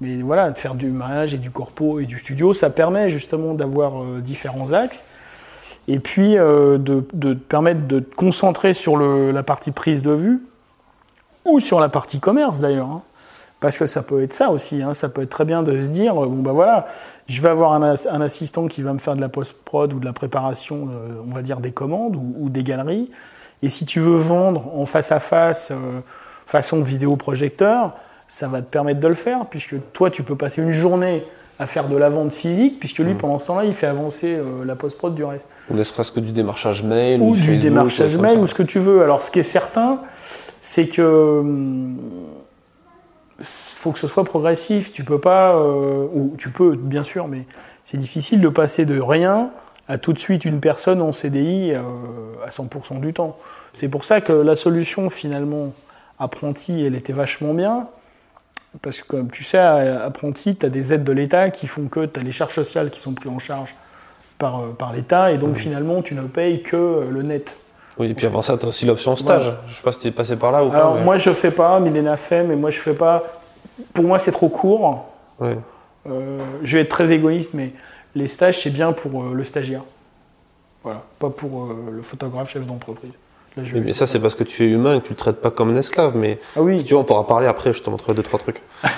Mais 0.02 0.18
voilà, 0.24 0.49
de 0.49 0.58
faire 0.58 0.76
du 0.76 0.88
mariage 0.88 1.34
et 1.34 1.38
du 1.38 1.52
corpo 1.52 1.99
et 1.99 2.06
du 2.06 2.18
studio, 2.20 2.54
ça 2.54 2.70
permet 2.70 3.10
justement 3.10 3.54
d'avoir 3.54 4.02
euh, 4.02 4.20
différents 4.20 4.74
axes. 4.74 5.06
Et 5.88 5.99
puis 5.99 6.38
euh, 6.38 6.78
de, 6.78 7.02
te 7.02 7.34
permettre 7.34 7.88
de 7.88 7.99
te 7.99 8.16
concentrer 8.16 8.74
sur 8.74 8.97
la 8.97 9.43
partie 9.43 9.72
prise 9.72 10.02
de 10.02 10.12
vue 10.12 10.41
ou 11.45 11.60
sur 11.60 11.80
la 11.80 11.89
partie 11.89 12.20
commerce 12.20 12.60
d'ailleurs. 12.60 12.88
hein. 12.88 13.02
Parce 13.60 13.78
que 13.78 13.86
ça 13.86 14.02
peut 14.02 14.24
être 14.24 14.34
ça 14.34 14.49
aussi, 14.49 14.82
hein. 14.82 14.95
ça 14.95 15.08
peut 15.08 15.22
être 15.22 15.30
très 15.30 15.45
bien 15.45 15.62
de 15.62 15.80
se 15.80 15.88
dire, 15.88 16.14
euh, 16.24 16.26
bon 16.28 16.41
bah 16.41 16.52
voilà, 16.52 16.88
je 17.28 17.39
vais 17.41 17.49
avoir 17.49 17.74
un, 17.74 17.84
as- 17.84 18.08
un 18.10 18.22
assistant 18.22 18.68
qui 18.68 18.82
va 18.82 18.91
me 18.93 18.97
faire 18.99 19.16
de 19.16 19.22
la 19.22 19.30
post-prod 19.30 19.93
ou 19.93 19.99
de 19.99 20.06
la 20.06 20.14
préparation, 20.14 20.89
on 21.28 21.34
va 21.34 21.43
dire 21.43 21.60
des 21.60 21.72
commandes 21.72 22.16
ou, 22.16 22.34
ou 22.39 22.49
des 22.49 22.64
galeries. 22.64 23.12
Et 23.62 23.70
si 23.70 23.86
tu 23.86 23.99
veux 23.99 24.18
vendre 24.18 24.76
en 24.76 24.88
face 24.88 25.12
à 25.12 25.20
face, 25.20 25.72
façon 26.47 26.82
vidéoprojecteur, 26.82 27.93
ça 28.32 28.47
va 28.47 28.61
te 28.61 28.67
permettre 28.67 29.01
de 29.01 29.07
le 29.09 29.13
faire, 29.13 29.45
puisque 29.45 29.75
toi 29.91 30.09
tu 30.09 30.23
peux 30.23 30.38
passer 30.38 30.61
une 30.61 30.71
journée 30.71 31.25
à 31.59 31.67
faire 31.67 31.89
de 31.89 31.97
la 31.97 32.09
vente 32.09 32.32
physique, 32.32 32.79
puisque 32.79 32.99
lui 32.99 33.13
pendant 33.13 33.38
ce 33.39 33.47
temps-là 33.47 33.65
il 33.65 33.73
fait 33.73 33.88
avancer 33.88 34.38
euh, 34.38 34.63
la 34.63 34.75
post-prod 34.75 35.13
du 35.13 35.25
reste 35.25 35.47
Ou 35.69 35.75
ne 35.75 35.84
serait-ce 35.84 36.13
que 36.13 36.21
du 36.21 36.32
démarchage 36.32 36.82
mail 36.82 37.21
ou 37.21 37.36
du 37.36 37.41
Facebook, 37.41 37.61
démarchage 37.61 38.15
mail 38.15 38.39
ou 38.39 38.47
ce 38.47 38.55
que 38.55 38.63
tu 38.63 38.79
veux. 38.79 39.03
Alors, 39.03 39.21
ce 39.21 39.32
qui 39.32 39.39
est 39.39 39.43
certain, 39.43 39.99
c'est 40.61 40.88
que 40.88 41.01
hum, 41.41 41.97
faut 43.41 43.91
que 43.91 43.99
ce 43.99 44.07
soit 44.07 44.23
progressif. 44.23 44.93
Tu 44.93 45.03
peux 45.03 45.19
pas, 45.19 45.53
euh, 45.57 46.07
ou 46.13 46.34
tu 46.38 46.49
peux 46.51 46.75
bien 46.77 47.03
sûr, 47.03 47.27
mais 47.27 47.45
c'est 47.84 47.97
difficile 47.97 48.39
de 48.39 48.49
passer 48.49 48.86
de 48.86 48.99
rien 48.99 49.49
à 49.89 49.97
tout 49.97 50.13
de 50.13 50.19
suite 50.19 50.45
une 50.45 50.61
personne 50.61 51.01
en 51.01 51.11
CDI 51.11 51.73
euh, 51.73 51.82
à 52.45 52.49
100% 52.49 53.01
du 53.01 53.11
temps. 53.11 53.38
C'est 53.77 53.89
pour 53.89 54.05
ça 54.05 54.21
que 54.21 54.32
la 54.32 54.55
solution 54.55 55.09
finalement 55.09 55.73
apprenti, 56.17 56.86
elle 56.86 56.95
était 56.95 57.13
vachement 57.13 57.53
bien. 57.53 57.88
Parce 58.82 58.97
que 59.01 59.05
comme 59.05 59.30
tu 59.30 59.43
sais, 59.43 59.57
à 59.57 60.03
apprenti, 60.05 60.55
tu 60.55 60.65
as 60.65 60.69
des 60.69 60.93
aides 60.93 61.03
de 61.03 61.11
l'État 61.11 61.49
qui 61.49 61.67
font 61.67 61.88
que 61.88 62.05
tu 62.05 62.19
as 62.19 62.24
les 62.24 62.32
charges 62.32 62.55
sociales 62.55 62.89
qui 62.89 62.99
sont 62.99 63.13
prises 63.13 63.32
en 63.32 63.39
charge 63.39 63.76
par, 64.38 64.61
euh, 64.61 64.76
par 64.78 64.93
l'État 64.93 65.32
et 65.32 65.38
donc 65.38 65.55
finalement 65.57 66.01
tu 66.01 66.15
ne 66.15 66.22
payes 66.22 66.61
que 66.63 66.76
euh, 66.78 67.09
le 67.11 67.22
net. 67.22 67.57
Oui, 67.99 68.09
et 68.09 68.13
puis 68.13 68.26
avant 68.26 68.41
ça, 68.41 68.57
tu 68.57 68.65
as 68.65 68.69
aussi 68.69 68.86
l'option 68.86 69.15
stage. 69.15 69.43
Voilà. 69.43 69.59
Je 69.67 69.74
sais 69.74 69.84
pas 69.84 69.91
si 69.91 69.99
tu 69.99 70.07
es 70.07 70.11
passé 70.11 70.38
par 70.38 70.51
là 70.51 70.63
ou 70.63 70.69
pas. 70.69 70.78
Alors 70.78 70.95
mais- 70.95 71.03
moi 71.03 71.17
je 71.17 71.32
fais 71.32 71.51
pas, 71.51 71.80
Milena 71.80 72.15
fait, 72.17 72.43
mais 72.43 72.55
moi 72.55 72.69
je 72.69 72.80
fais 72.80 72.93
pas. 72.93 73.24
Pour 73.93 74.05
moi 74.05 74.17
c'est 74.19 74.32
trop 74.32 74.49
court. 74.49 75.09
Euh, 75.41 76.39
je 76.63 76.78
vais 76.78 76.84
être 76.84 76.89
très 76.89 77.11
égoïste, 77.11 77.53
mais 77.53 77.74
les 78.15 78.28
stages 78.28 78.61
c'est 78.63 78.69
bien 78.69 78.93
pour 78.93 79.22
euh, 79.24 79.34
le 79.34 79.43
stagiaire. 79.43 79.84
Voilà, 80.84 81.03
pas 81.19 81.30
pour 81.30 81.65
euh, 81.65 81.76
le 81.91 82.01
photographe 82.01 82.51
chef 82.51 82.65
d'entreprise. 82.65 83.11
Là, 83.58 83.64
je 83.64 83.76
mais 83.78 83.91
ça, 83.93 84.08
c'est 84.08 84.20
parce 84.20 84.36
que 84.36 84.43
tu 84.45 84.64
es 84.66 84.70
humain 84.70 84.95
et 84.95 85.02
que 85.02 85.06
tu 85.08 85.12
le 85.14 85.18
traites 85.18 85.41
pas 85.41 85.52
comme 85.52 85.72
un 85.76 85.78
esclave. 85.78 86.16
Mais 86.16 86.39
Ah 86.56 86.60
si 86.60 86.62
oui. 86.62 86.84
tu 86.84 86.93
veux, 86.93 86.99
on 86.99 87.04
pourra 87.04 87.28
parler 87.28 87.47
après. 87.47 87.74
Je 87.74 87.82
te 87.82 87.89
montrerai 87.89 88.14
deux, 88.14 88.24
trois 88.24 88.39
trucs. 88.39 88.62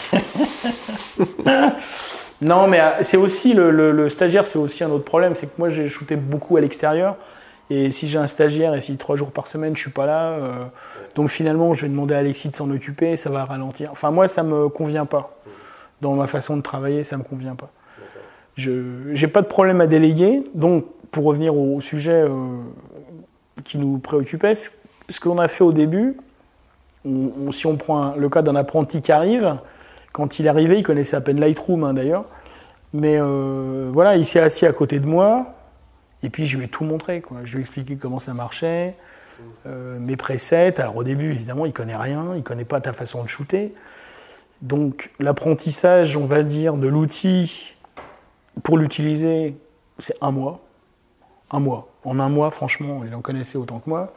Non, 2.42 2.68
mais 2.68 2.82
euh, 2.82 2.90
c'est 3.04 3.16
aussi 3.16 3.54
le, 3.54 3.72
le- 3.72 3.92
le 3.94 4.10
stagiaire, 4.10 4.46
c'est 4.46 4.60
aussi 4.60 4.84
un 4.84 4.90
autre 4.90 5.06
problème, 5.06 5.34
c'est 5.36 5.46
que 5.48 5.54
moi 5.58 5.70
j'ai 5.70 5.88
shooté 5.88 6.18
beaucoup 6.18 6.58
à 6.58 6.62
l'extérieur. 6.62 7.16
Et 7.70 7.90
si 7.92 8.10
j'ai 8.10 8.20
un 8.20 8.28
stagiaire 8.28 8.76
et 8.76 8.82
si 8.82 8.98
trois 8.98 9.16
jours 9.16 9.32
par 9.32 9.48
semaine 9.48 9.76
je 9.78 9.82
suis 9.82 9.92
pas 9.92 10.06
là, 10.06 10.32
euh, 10.32 10.52
donc 11.16 11.30
finalement 11.30 11.74
je 11.74 11.84
vais 11.84 11.88
demander 11.88 12.16
à 12.16 12.18
Alexis 12.18 12.50
de 12.50 12.56
s'en 12.56 12.70
occuper, 12.70 13.16
ça 13.16 13.30
va 13.30 13.46
ralentir. 13.46 13.90
Enfin 13.94 14.12
moi 14.12 14.28
ça 14.28 14.44
me 14.44 14.68
convient 14.68 15.06
pas. 15.06 15.38
Dans 16.02 16.14
ma 16.16 16.28
façon 16.28 16.58
de 16.58 16.62
travailler, 16.62 17.04
ça 17.04 17.16
me 17.16 17.24
convient 17.24 17.56
pas. 17.56 17.70
Je 18.58 19.14
j'ai 19.14 19.28
pas 19.30 19.42
de 19.42 19.48
problème 19.48 19.80
à 19.80 19.88
déléguer. 19.88 20.44
Donc 20.54 20.86
pour 21.12 21.24
revenir 21.24 21.56
au 21.56 21.80
sujet 21.80 22.24
euh, 22.28 22.30
qui 23.64 23.78
nous 23.78 23.98
préoccupait, 24.00 24.54
ce 24.56 25.20
qu'on 25.20 25.38
a 25.38 25.48
fait 25.48 25.64
au 25.64 25.74
début, 25.74 26.18
si 27.52 27.68
on 27.68 27.76
prend 27.76 28.16
le 28.16 28.30
cas 28.30 28.42
d'un 28.42 28.56
apprenti 28.56 29.02
qui 29.02 29.12
arrive, 29.12 29.58
quand 30.12 30.40
il 30.40 30.46
est 30.46 30.50
arrivé, 30.50 30.78
il 30.78 30.84
connaissait 30.84 31.16
à 31.16 31.22
peine 31.22 31.40
Lightroom 31.40 31.84
hein, 31.84 31.94
d'ailleurs, 31.94 32.26
mais 32.94 33.18
euh, 33.20 33.90
voilà, 33.92 34.16
il 34.16 34.26
s'est 34.26 34.40
assis 34.40 34.66
à 34.66 34.74
côté 34.74 35.00
de 35.00 35.06
moi, 35.06 35.56
et 36.22 36.30
puis 36.30 36.46
je 36.46 36.58
lui 36.58 36.66
ai 36.66 36.68
tout 36.68 36.84
montré. 36.84 37.24
Je 37.44 37.52
lui 37.54 37.60
ai 37.60 37.62
expliqué 37.62 37.96
comment 37.96 38.20
ça 38.20 38.34
marchait, 38.34 38.96
euh, 39.66 39.98
mes 40.00 40.16
presets. 40.16 40.80
Alors 40.80 40.98
au 40.98 41.04
début, 41.04 41.32
évidemment, 41.32 41.66
il 41.66 41.74
connaît 41.74 41.96
rien, 41.96 42.36
il 42.36 42.44
connaît 42.44 42.66
pas 42.66 42.80
ta 42.80 42.94
façon 42.94 43.24
de 43.24 43.28
shooter. 43.28 43.74
Donc 44.62 45.12
l'apprentissage, 45.20 46.16
on 46.16 46.26
va 46.26 46.44
dire, 46.44 46.76
de 46.76 46.88
l'outil 46.88 47.76
pour 48.62 48.78
l'utiliser, 48.78 49.58
c'est 50.00 50.16
un 50.22 50.32
mois. 50.32 50.62
Un 51.52 51.60
mois. 51.60 51.93
En 52.06 52.20
un 52.20 52.30
mois, 52.30 52.52
franchement, 52.52 53.02
il 53.06 53.14
en 53.16 53.22
connaissait 53.22 53.58
autant 53.58 53.80
que 53.80 53.90
moi. 53.90 54.14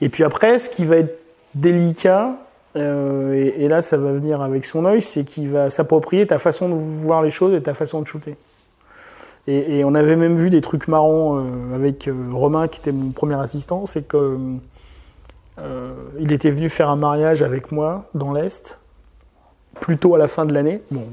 Et 0.00 0.08
puis 0.08 0.24
après, 0.24 0.58
ce 0.58 0.68
qui 0.68 0.84
va 0.84 0.96
être 0.96 1.18
délicat, 1.54 2.36
euh, 2.76 3.52
et, 3.56 3.68
là 3.68 3.82
ça 3.82 3.96
va 3.96 4.12
venir 4.12 4.40
avec 4.40 4.64
son 4.64 4.84
œil, 4.84 5.02
c'est 5.02 5.24
qu'il 5.24 5.50
va 5.50 5.70
s'approprier 5.70 6.26
ta 6.26 6.38
façon 6.38 6.68
de 6.68 6.74
voir 6.74 7.22
les 7.22 7.30
choses 7.30 7.54
et 7.54 7.62
ta 7.62 7.74
façon 7.74 8.00
de 8.00 8.06
shooter. 8.06 8.36
Et, 9.46 9.84
on 9.84 9.94
avait 9.94 10.16
même 10.16 10.36
vu 10.36 10.50
des 10.50 10.60
trucs 10.60 10.88
marrants 10.88 11.38
euh, 11.38 11.74
avec 11.74 12.08
euh, 12.08 12.14
Romain, 12.32 12.68
qui 12.68 12.80
était 12.80 12.92
mon 12.92 13.10
premier 13.10 13.34
assistant, 13.40 13.86
c'est 13.86 14.06
que 14.06 14.38
il 16.18 16.32
était 16.32 16.50
venu 16.50 16.68
faire 16.68 16.88
un 16.88 16.96
mariage 16.96 17.42
avec 17.42 17.70
moi 17.70 18.06
dans 18.14 18.32
l'Est, 18.32 18.80
plutôt 19.80 20.16
à 20.16 20.18
la 20.18 20.26
fin 20.26 20.44
de 20.44 20.52
l'année. 20.52 20.82
Bon, 20.90 21.04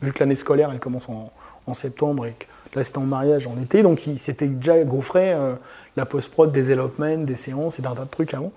vu 0.00 0.12
que 0.12 0.20
l'année 0.20 0.34
scolaire 0.34 0.70
elle 0.72 0.78
commence 0.78 1.06
en, 1.10 1.30
en 1.66 1.74
septembre 1.74 2.24
et 2.24 2.32
que 2.38 2.46
là 2.74 2.84
c'était 2.84 2.98
en 2.98 3.02
mariage 3.02 3.46
en 3.46 3.60
été, 3.60 3.82
donc 3.82 4.06
il 4.06 4.18
s'était 4.18 4.46
déjà 4.46 4.82
gaufré 4.84 5.32
euh, 5.32 5.54
la 5.96 6.06
post-prod, 6.06 6.50
des 6.50 6.70
elopements, 6.70 7.18
des 7.18 7.34
séances 7.34 7.78
et 7.78 7.82
d'un 7.82 7.94
tas 7.94 8.04
de 8.04 8.10
trucs 8.10 8.34
avant. 8.34 8.52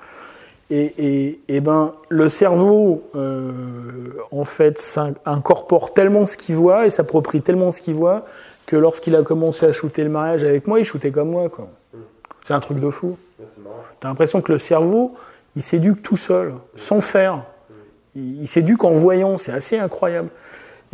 Et, 0.71 0.93
et, 0.97 1.39
et 1.47 1.59
ben, 1.59 1.93
le 2.09 2.27
cerveau, 2.27 3.03
euh, 3.15 4.13
en 4.31 4.45
fait, 4.45 4.99
incorpore 5.25 5.93
tellement 5.93 6.25
ce 6.25 6.37
qu'il 6.37 6.55
voit 6.55 6.87
et 6.87 6.89
s'approprie 6.89 7.41
tellement 7.41 7.71
ce 7.71 7.81
qu'il 7.81 7.93
voit 7.93 8.25
que 8.65 8.75
lorsqu'il 8.75 9.15
a 9.15 9.21
commencé 9.21 9.67
à 9.67 9.71
shooter 9.71 10.03
le 10.03 10.09
mariage 10.09 10.43
avec 10.43 10.65
moi, 10.65 10.79
il 10.79 10.85
shootait 10.85 11.11
comme 11.11 11.29
moi. 11.29 11.49
quoi. 11.49 11.67
C'est 12.43 12.53
un 12.53 12.59
truc 12.59 12.79
de 12.79 12.89
fou. 12.89 13.15
T'as 13.99 14.07
l'impression 14.07 14.41
que 14.41 14.51
le 14.51 14.57
cerveau, 14.57 15.15
il 15.55 15.61
s'éduque 15.61 16.01
tout 16.01 16.17
seul, 16.17 16.55
sans 16.75 16.99
faire. 16.99 17.43
Il, 18.15 18.41
il 18.41 18.47
s'éduque 18.47 18.83
en 18.83 18.91
voyant, 18.91 19.37
c'est 19.37 19.51
assez 19.51 19.77
incroyable. 19.77 20.29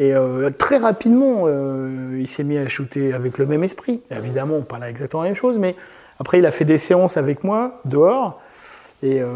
Et 0.02 0.16
euh, 0.16 0.50
très 0.50 0.78
rapidement, 0.78 1.44
euh, 1.46 2.18
il 2.20 2.28
s'est 2.28 2.44
mis 2.44 2.58
à 2.58 2.68
shooter 2.68 3.14
avec 3.14 3.38
le 3.38 3.46
même 3.46 3.64
esprit. 3.64 4.02
Évidemment, 4.10 4.62
pas 4.62 4.80
là 4.80 4.90
exactement 4.90 5.22
la 5.22 5.30
même 5.30 5.36
chose, 5.36 5.60
mais 5.60 5.76
après, 6.20 6.40
il 6.40 6.46
a 6.48 6.50
fait 6.50 6.66
des 6.66 6.80
séances 6.80 7.18
avec 7.18 7.44
moi, 7.44 7.80
dehors. 7.86 8.42
Et 9.04 9.22
euh, 9.22 9.28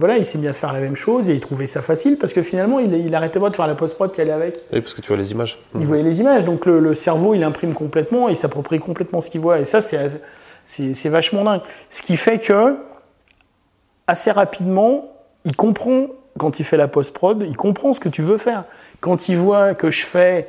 voilà, 0.00 0.16
il 0.16 0.26
s'est 0.26 0.38
mis 0.38 0.48
à 0.48 0.52
faire 0.52 0.72
la 0.72 0.80
même 0.80 0.96
chose 0.96 1.30
et 1.30 1.34
il 1.34 1.40
trouvait 1.40 1.68
ça 1.68 1.82
facile 1.82 2.18
parce 2.18 2.32
que 2.32 2.42
finalement, 2.42 2.80
il, 2.80 2.92
il 2.94 3.14
arrêtait 3.14 3.38
pas 3.38 3.48
de 3.48 3.54
faire 3.54 3.68
la 3.68 3.76
post-prod 3.76 4.10
qui 4.10 4.20
allait 4.20 4.32
avec. 4.32 4.58
Oui, 4.72 4.80
parce 4.80 4.92
que 4.92 5.02
tu 5.02 5.06
vois 5.06 5.16
les 5.16 5.30
images. 5.30 5.60
Il 5.78 5.86
voyait 5.86 6.02
les 6.02 6.20
images, 6.20 6.42
donc 6.42 6.66
le, 6.66 6.80
le 6.80 6.94
cerveau, 6.94 7.34
il 7.34 7.44
imprime 7.44 7.72
complètement, 7.72 8.28
il 8.28 8.36
s'approprie 8.36 8.80
complètement 8.80 9.20
ce 9.20 9.30
qu'il 9.30 9.40
voit. 9.40 9.60
Et 9.60 9.64
ça, 9.64 9.80
c'est 9.80 11.08
vachement 11.10 11.44
dingue. 11.44 11.60
Ce 11.90 12.02
qui 12.02 12.16
fait 12.16 12.40
que, 12.40 12.74
assez 14.08 14.32
rapidement, 14.32 15.12
il 15.44 15.54
comprend, 15.54 16.06
quand 16.40 16.58
il 16.58 16.64
fait 16.64 16.76
la 16.76 16.88
post-prod, 16.88 17.44
il 17.48 17.56
comprend 17.56 17.92
ce 17.92 18.00
que 18.00 18.08
tu 18.08 18.22
veux 18.22 18.36
faire. 18.36 18.64
Quand 19.02 19.28
il 19.28 19.36
voit 19.36 19.74
que 19.74 19.90
je 19.90 20.06
fais, 20.06 20.48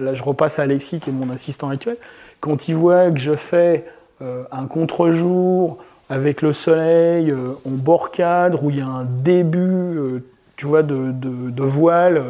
là 0.00 0.14
je 0.14 0.22
repasse 0.24 0.58
à 0.58 0.62
Alexis 0.62 0.98
qui 0.98 1.10
est 1.10 1.12
mon 1.12 1.30
assistant 1.30 1.68
actuel, 1.68 1.96
quand 2.40 2.66
il 2.66 2.74
voit 2.74 3.10
que 3.12 3.18
je 3.20 3.36
fais 3.36 3.84
euh, 4.22 4.42
un 4.50 4.66
contre-jour 4.66 5.78
avec 6.08 6.42
le 6.42 6.52
soleil 6.52 7.30
euh, 7.30 7.52
en 7.66 7.70
bord 7.70 8.10
cadre, 8.10 8.64
où 8.64 8.70
il 8.70 8.78
y 8.78 8.80
a 8.80 8.86
un 8.86 9.04
début, 9.04 9.58
euh, 9.60 10.24
tu 10.56 10.66
vois, 10.66 10.82
de, 10.82 11.12
de- 11.12 11.50
de 11.50 11.62
voile, 11.62 12.22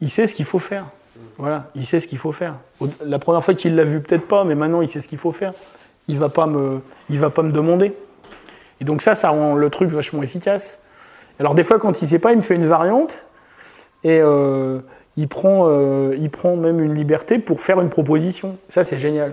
il 0.00 0.10
sait 0.10 0.26
ce 0.26 0.34
qu'il 0.34 0.46
faut 0.46 0.58
faire. 0.58 0.86
Voilà, 1.38 1.66
il 1.74 1.86
sait 1.86 2.00
ce 2.00 2.08
qu'il 2.08 2.18
faut 2.18 2.32
faire. 2.32 2.54
La 3.04 3.18
première 3.18 3.44
fois 3.44 3.52
qu'il 3.54 3.76
l'a 3.76 3.84
vu, 3.84 4.00
peut-être 4.00 4.26
pas, 4.26 4.44
mais 4.44 4.54
maintenant 4.54 4.80
il 4.80 4.88
sait 4.90 5.00
ce 5.00 5.08
qu'il 5.08 5.18
faut 5.18 5.32
faire. 5.32 5.52
Il 6.08 6.18
va 6.18 6.28
pas 6.30 6.46
me, 6.46 6.80
il 7.10 7.18
va 7.18 7.28
pas 7.30 7.42
me 7.42 7.52
demander. 7.52 7.92
Et 8.80 8.84
donc 8.84 9.02
ça, 9.02 9.14
ça 9.14 9.28
rend 9.28 9.54
le 9.54 9.68
truc 9.70 9.90
vachement 9.90 10.22
efficace. 10.22 10.78
Alors 11.38 11.54
des 11.54 11.64
fois, 11.64 11.78
quand 11.78 12.00
il 12.00 12.08
sait 12.08 12.18
pas, 12.18 12.32
il 12.32 12.36
me 12.38 12.42
fait 12.42 12.54
une 12.54 12.66
variante 12.66 13.24
et 14.04 14.20
euh, 14.20 14.80
il 15.16 15.28
prend, 15.28 15.68
euh, 15.68 16.14
il 16.18 16.30
prend 16.30 16.56
même 16.56 16.80
une 16.80 16.94
liberté 16.94 17.38
pour 17.38 17.60
faire 17.60 17.80
une 17.80 17.88
proposition. 17.90 18.56
Ça, 18.68 18.84
c'est 18.84 18.98
génial. 18.98 19.32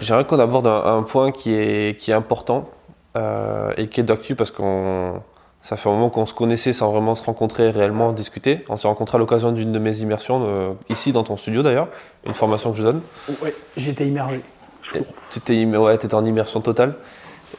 J'aimerais 0.00 0.24
qu'on 0.26 0.38
aborde 0.38 0.66
un, 0.66 0.98
un 0.98 1.02
point 1.02 1.32
qui 1.32 1.54
est, 1.54 1.98
qui 1.98 2.10
est 2.10 2.14
important 2.14 2.68
euh, 3.16 3.72
et 3.76 3.88
qui 3.88 4.00
est 4.00 4.04
d'actu 4.04 4.34
parce 4.36 4.50
qu'on 4.50 5.20
Ça 5.62 5.76
fait 5.76 5.88
un 5.88 5.92
moment 5.92 6.08
qu'on 6.08 6.24
se 6.24 6.34
connaissait 6.34 6.72
sans 6.72 6.90
vraiment 6.92 7.14
se 7.14 7.24
rencontrer 7.24 7.70
réellement, 7.70 8.12
discuter. 8.12 8.64
On 8.68 8.76
s'est 8.76 8.88
rencontrés 8.88 9.16
à 9.16 9.18
l'occasion 9.18 9.52
d'une 9.52 9.72
de 9.72 9.78
mes 9.78 9.98
immersions, 10.00 10.42
euh, 10.46 10.72
ici 10.88 11.12
dans 11.12 11.24
ton 11.24 11.36
studio 11.36 11.62
d'ailleurs, 11.62 11.88
une 12.24 12.32
formation 12.32 12.70
que 12.70 12.78
je 12.78 12.84
donne. 12.84 13.00
Ouais, 13.42 13.54
j'étais 13.76 14.06
immergé. 14.06 14.40
Tu 14.82 14.98
étais 15.36 15.64
ouais, 15.76 15.94
étais 15.94 16.14
en 16.14 16.24
immersion 16.24 16.60
totale. 16.60 16.94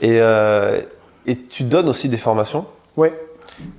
Et, 0.02 0.20
euh, 0.22 0.82
et 1.28 1.38
tu 1.38 1.64
donnes 1.64 1.90
aussi 1.90 2.10
des 2.10 2.18
formations. 2.18 2.66
Ouais. 2.96 3.14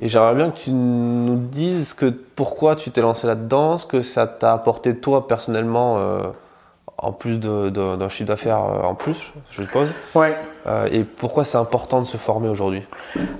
Et 0.00 0.08
j'aimerais 0.08 0.34
bien 0.34 0.50
que 0.50 0.56
tu 0.56 0.70
nous 0.70 1.36
dises 1.36 1.94
que 1.94 2.06
pourquoi 2.06 2.76
tu 2.76 2.90
t'es 2.90 3.00
lancé 3.00 3.26
là-dedans, 3.26 3.78
ce 3.78 3.86
que 3.86 4.02
ça 4.02 4.26
t'a 4.26 4.52
apporté 4.52 4.96
toi 4.96 5.26
personnellement, 5.28 5.98
euh, 5.98 6.22
en 6.98 7.12
plus 7.12 7.38
d'un 7.38 8.08
chiffre 8.08 8.28
d'affaires 8.28 8.62
euh, 8.64 8.82
en 8.82 8.94
plus, 8.94 9.32
je 9.50 9.62
suppose. 9.62 9.92
Ouais. 10.14 10.36
Euh, 10.66 10.88
et 10.92 11.04
pourquoi 11.04 11.44
c'est 11.44 11.56
important 11.58 12.00
de 12.02 12.06
se 12.06 12.16
former 12.18 12.48
aujourd'hui? 12.48 12.82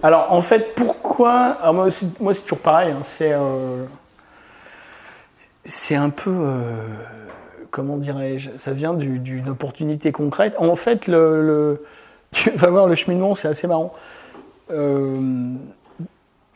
Alors 0.03 0.33
en 0.33 0.41
fait, 0.41 0.75
pourquoi 0.75 1.57
alors, 1.63 1.75
Moi, 1.75 1.85
aussi- 1.87 2.15
moi, 2.21 2.33
c'est 2.35 2.43
toujours 2.43 2.59
pareil. 2.61 2.93
hein, 2.93 3.01
c'est 3.05 3.33
euh, 3.35 3.85
c'est 5.65 5.95
un 5.97 6.11
peu 6.11 6.33
comment 7.71 7.97
dirais-je 7.99 8.51
Ça 8.57 8.73
vient 8.73 8.95
du- 8.95 9.19
d'une 9.19 9.49
opportunité 9.51 10.11
concrète. 10.13 10.55
En 10.59 10.75
fait, 10.77 11.07
le, 11.07 11.43
le- 11.47 11.85
tu 12.33 12.51
vas 12.51 12.71
voir 12.71 12.87
le 12.87 12.95
cheminement, 12.95 13.35
c'est 13.35 13.49
assez 13.49 13.67
marrant. 13.67 13.93
Euh, 14.71 15.21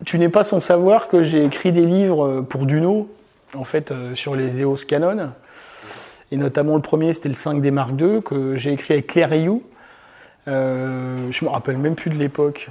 tu 0.04 0.18
n'es 0.18 0.28
pas 0.28 0.44
sans 0.44 0.60
savoir 0.60 1.08
que 1.08 1.22
j'ai 1.22 1.44
écrit 1.44 1.72
des 1.72 1.84
livres 1.86 2.40
pour 2.48 2.66
Duno, 2.66 3.08
en 3.56 3.64
fait, 3.64 3.90
euh, 3.92 4.14
sur 4.14 4.34
les 4.36 4.60
EOS 4.60 4.78
Canon. 4.88 5.30
Et 6.32 6.36
notamment 6.36 6.74
le 6.76 6.82
premier, 6.82 7.12
c'était 7.12 7.28
le 7.28 7.34
5D 7.36 7.70
Mark 7.70 7.90
II, 7.98 8.20
que 8.22 8.56
j'ai 8.56 8.72
écrit 8.72 8.94
avec 8.94 9.06
Claire 9.06 9.30
Rioux. 9.30 9.62
Euh, 10.46 11.28
je 11.30 11.44
me 11.44 11.50
rappelle 11.50 11.78
même 11.78 11.94
plus 11.94 12.10
de 12.10 12.16
l'époque. 12.18 12.68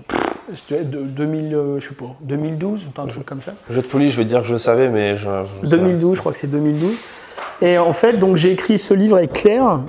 C'était 0.54 0.84
de 0.84 1.02
2000, 1.02 1.56
euh, 1.56 1.80
je 1.80 1.88
sais 1.88 1.96
pas, 1.96 2.16
2012 2.22 2.86
ou 2.86 3.02
un 3.02 3.08
truc 3.08 3.26
comme 3.26 3.42
ça. 3.42 3.54
Je 3.70 3.80
te 3.80 3.88
polis, 3.88 4.12
je 4.12 4.18
vais 4.18 4.26
dire 4.26 4.42
que 4.42 4.48
je 4.48 4.54
le 4.54 4.60
savais, 4.60 4.90
mais 4.90 5.16
je. 5.16 5.30
je- 5.64 5.70
2012, 5.70 6.16
je 6.16 6.20
crois 6.20 6.34
que 6.34 6.38
c'est 6.38 6.52
2012. 6.52 6.96
Et 7.62 7.78
en 7.78 7.94
fait, 7.94 8.14
donc 8.18 8.36
j'ai 8.36 8.52
écrit 8.52 8.78
ce 8.78 8.94
livre 8.94 9.16
avec 9.18 9.32
Claire, 9.34 9.80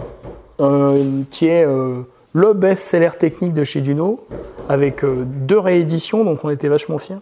euh, 0.61 1.23
qui 1.31 1.49
est 1.49 1.65
euh, 1.67 2.03
le 2.35 2.53
best-seller 2.53 3.13
technique 3.19 3.53
de 3.53 3.65
chez 3.65 3.81
Duno, 3.81 4.27
avec 4.69 5.05
euh, 5.05 5.25
deux 5.25 5.59
rééditions, 5.59 6.25
donc 6.25 6.45
on 6.45 6.51
était 6.51 6.69
vachement 6.69 6.99
fiers. 6.99 7.17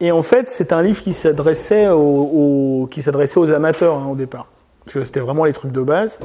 Et 0.00 0.10
en 0.10 0.22
fait, 0.22 0.48
c'est 0.48 0.72
un 0.72 0.82
livre 0.82 1.02
qui 1.02 1.12
s'adressait 1.12 1.88
aux, 1.88 2.88
amateurs 3.54 3.94
hein, 3.94 4.08
au 4.10 4.16
départ, 4.16 4.48
parce 4.84 4.94
que 4.94 5.02
c'était 5.04 5.20
vraiment 5.20 5.44
les 5.44 5.52
trucs 5.52 5.70
de 5.70 5.80
base. 5.80 6.18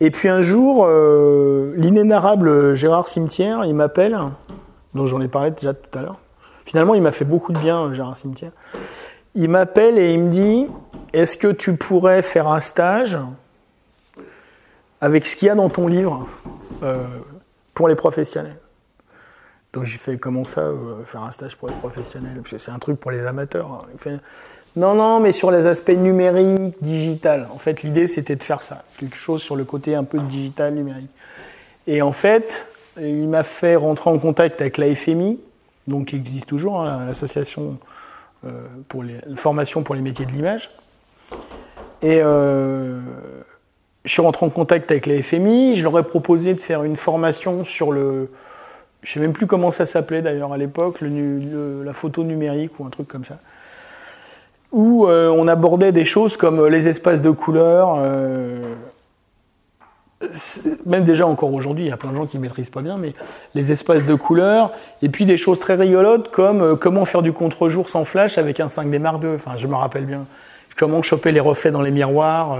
Et 0.00 0.10
puis 0.10 0.30
un 0.30 0.40
jour, 0.40 0.86
euh, 0.88 1.74
l'inénarrable 1.76 2.74
Gérard 2.74 3.08
Cimetière, 3.08 3.66
il 3.66 3.74
m'appelle, 3.74 4.18
dont 4.94 5.06
j'en 5.06 5.20
ai 5.20 5.28
parlé 5.28 5.50
déjà 5.50 5.74
tout 5.74 5.96
à 5.96 6.02
l'heure. 6.02 6.18
Finalement, 6.64 6.94
il 6.94 7.02
m'a 7.02 7.12
fait 7.12 7.26
beaucoup 7.26 7.52
de 7.52 7.58
bien, 7.58 7.92
Gérard 7.92 8.16
Cimetière. 8.16 8.52
Il 9.34 9.50
m'appelle 9.50 9.98
et 9.98 10.12
il 10.14 10.20
me 10.20 10.30
dit 10.30 10.66
Est-ce 11.12 11.36
que 11.36 11.48
tu 11.48 11.76
pourrais 11.76 12.22
faire 12.22 12.48
un 12.48 12.60
stage? 12.60 13.18
Avec 15.02 15.26
ce 15.26 15.36
qu'il 15.36 15.48
y 15.48 15.50
a 15.50 15.54
dans 15.54 15.68
ton 15.68 15.88
livre 15.88 16.26
euh, 16.82 17.04
pour 17.74 17.88
les 17.88 17.96
professionnels 17.96 18.56
Donc 19.74 19.84
j'ai 19.84 19.98
fait 19.98 20.16
Comment 20.16 20.44
ça, 20.46 20.62
euh, 20.62 21.04
faire 21.04 21.22
un 21.22 21.32
stage 21.32 21.56
pour 21.56 21.68
les 21.68 21.74
professionnels? 21.74 22.36
Parce 22.36 22.52
que 22.52 22.58
c'est 22.58 22.70
un 22.70 22.78
truc 22.78 22.98
pour 22.98 23.10
les 23.10 23.26
amateurs. 23.26 23.86
hein. 24.06 24.18
Non, 24.74 24.94
non, 24.94 25.20
mais 25.20 25.32
sur 25.32 25.50
les 25.50 25.66
aspects 25.66 25.90
numériques, 25.90 26.76
digital. 26.80 27.46
En 27.52 27.58
fait, 27.58 27.82
l'idée, 27.82 28.06
c'était 28.06 28.36
de 28.36 28.42
faire 28.42 28.62
ça. 28.62 28.84
Quelque 28.96 29.16
chose 29.16 29.42
sur 29.42 29.54
le 29.54 29.64
côté 29.64 29.94
un 29.94 30.04
peu 30.04 30.18
digital, 30.18 30.72
numérique. 30.72 31.10
Et 31.86 32.00
en 32.00 32.12
fait, 32.12 32.66
il 32.98 33.28
m'a 33.28 33.42
fait 33.42 33.76
rentrer 33.76 34.08
en 34.08 34.18
contact 34.18 34.62
avec 34.62 34.78
la 34.78 34.94
FMI, 34.94 35.38
donc 35.88 36.06
qui 36.06 36.16
existe 36.16 36.46
toujours, 36.46 36.80
hein, 36.80 37.04
l'association 37.06 37.78
euh, 38.46 38.66
pour 38.88 39.02
les 39.02 39.16
formation 39.36 39.82
pour 39.82 39.94
les 39.94 40.00
métiers 40.00 40.24
de 40.24 40.30
l'image. 40.32 40.70
Et 42.00 42.20
euh, 42.22 43.00
je 44.04 44.12
suis 44.12 44.22
rentré 44.22 44.44
en 44.44 44.50
contact 44.50 44.90
avec 44.90 45.06
la 45.06 45.22
FMI. 45.22 45.76
Je 45.76 45.82
leur 45.82 45.98
ai 45.98 46.02
proposé 46.02 46.54
de 46.54 46.60
faire 46.60 46.82
une 46.84 46.96
formation 46.96 47.64
sur 47.64 47.92
le, 47.92 48.30
je 49.02 49.12
sais 49.12 49.20
même 49.20 49.32
plus 49.32 49.46
comment 49.46 49.70
ça 49.70 49.86
s'appelait 49.86 50.22
d'ailleurs 50.22 50.52
à 50.52 50.56
l'époque, 50.56 50.98
la 51.00 51.92
photo 51.92 52.24
numérique 52.24 52.78
ou 52.78 52.86
un 52.86 52.90
truc 52.90 53.08
comme 53.08 53.24
ça, 53.24 53.38
où 54.70 55.06
euh, 55.06 55.28
on 55.28 55.48
abordait 55.48 55.92
des 55.92 56.04
choses 56.04 56.36
comme 56.36 56.60
euh, 56.60 56.68
les 56.68 56.88
espaces 56.88 57.22
de 57.22 57.30
couleurs. 57.30 57.96
euh, 57.98 58.74
même 60.86 61.02
déjà 61.02 61.26
encore 61.26 61.52
aujourd'hui, 61.52 61.86
il 61.86 61.88
y 61.88 61.92
a 61.92 61.96
plein 61.96 62.12
de 62.12 62.16
gens 62.16 62.26
qui 62.26 62.36
ne 62.36 62.42
maîtrisent 62.42 62.70
pas 62.70 62.80
bien, 62.80 62.96
mais 62.96 63.12
les 63.56 63.72
espaces 63.72 64.06
de 64.06 64.14
couleurs, 64.14 64.70
et 65.02 65.08
puis 65.08 65.24
des 65.24 65.36
choses 65.36 65.58
très 65.58 65.74
rigolotes 65.74 66.30
comme 66.30 66.78
comment 66.78 67.04
faire 67.04 67.22
du 67.22 67.32
contre-jour 67.32 67.88
sans 67.88 68.04
flash 68.04 68.38
avec 68.38 68.60
un 68.60 68.68
5D 68.68 69.00
Mark 69.00 69.20
II, 69.20 69.30
enfin 69.34 69.56
je 69.56 69.66
me 69.66 69.74
rappelle 69.74 70.04
bien, 70.04 70.24
comment 70.78 71.02
choper 71.02 71.32
les 71.32 71.40
reflets 71.40 71.72
dans 71.72 71.82
les 71.82 71.90
miroirs, 71.90 72.56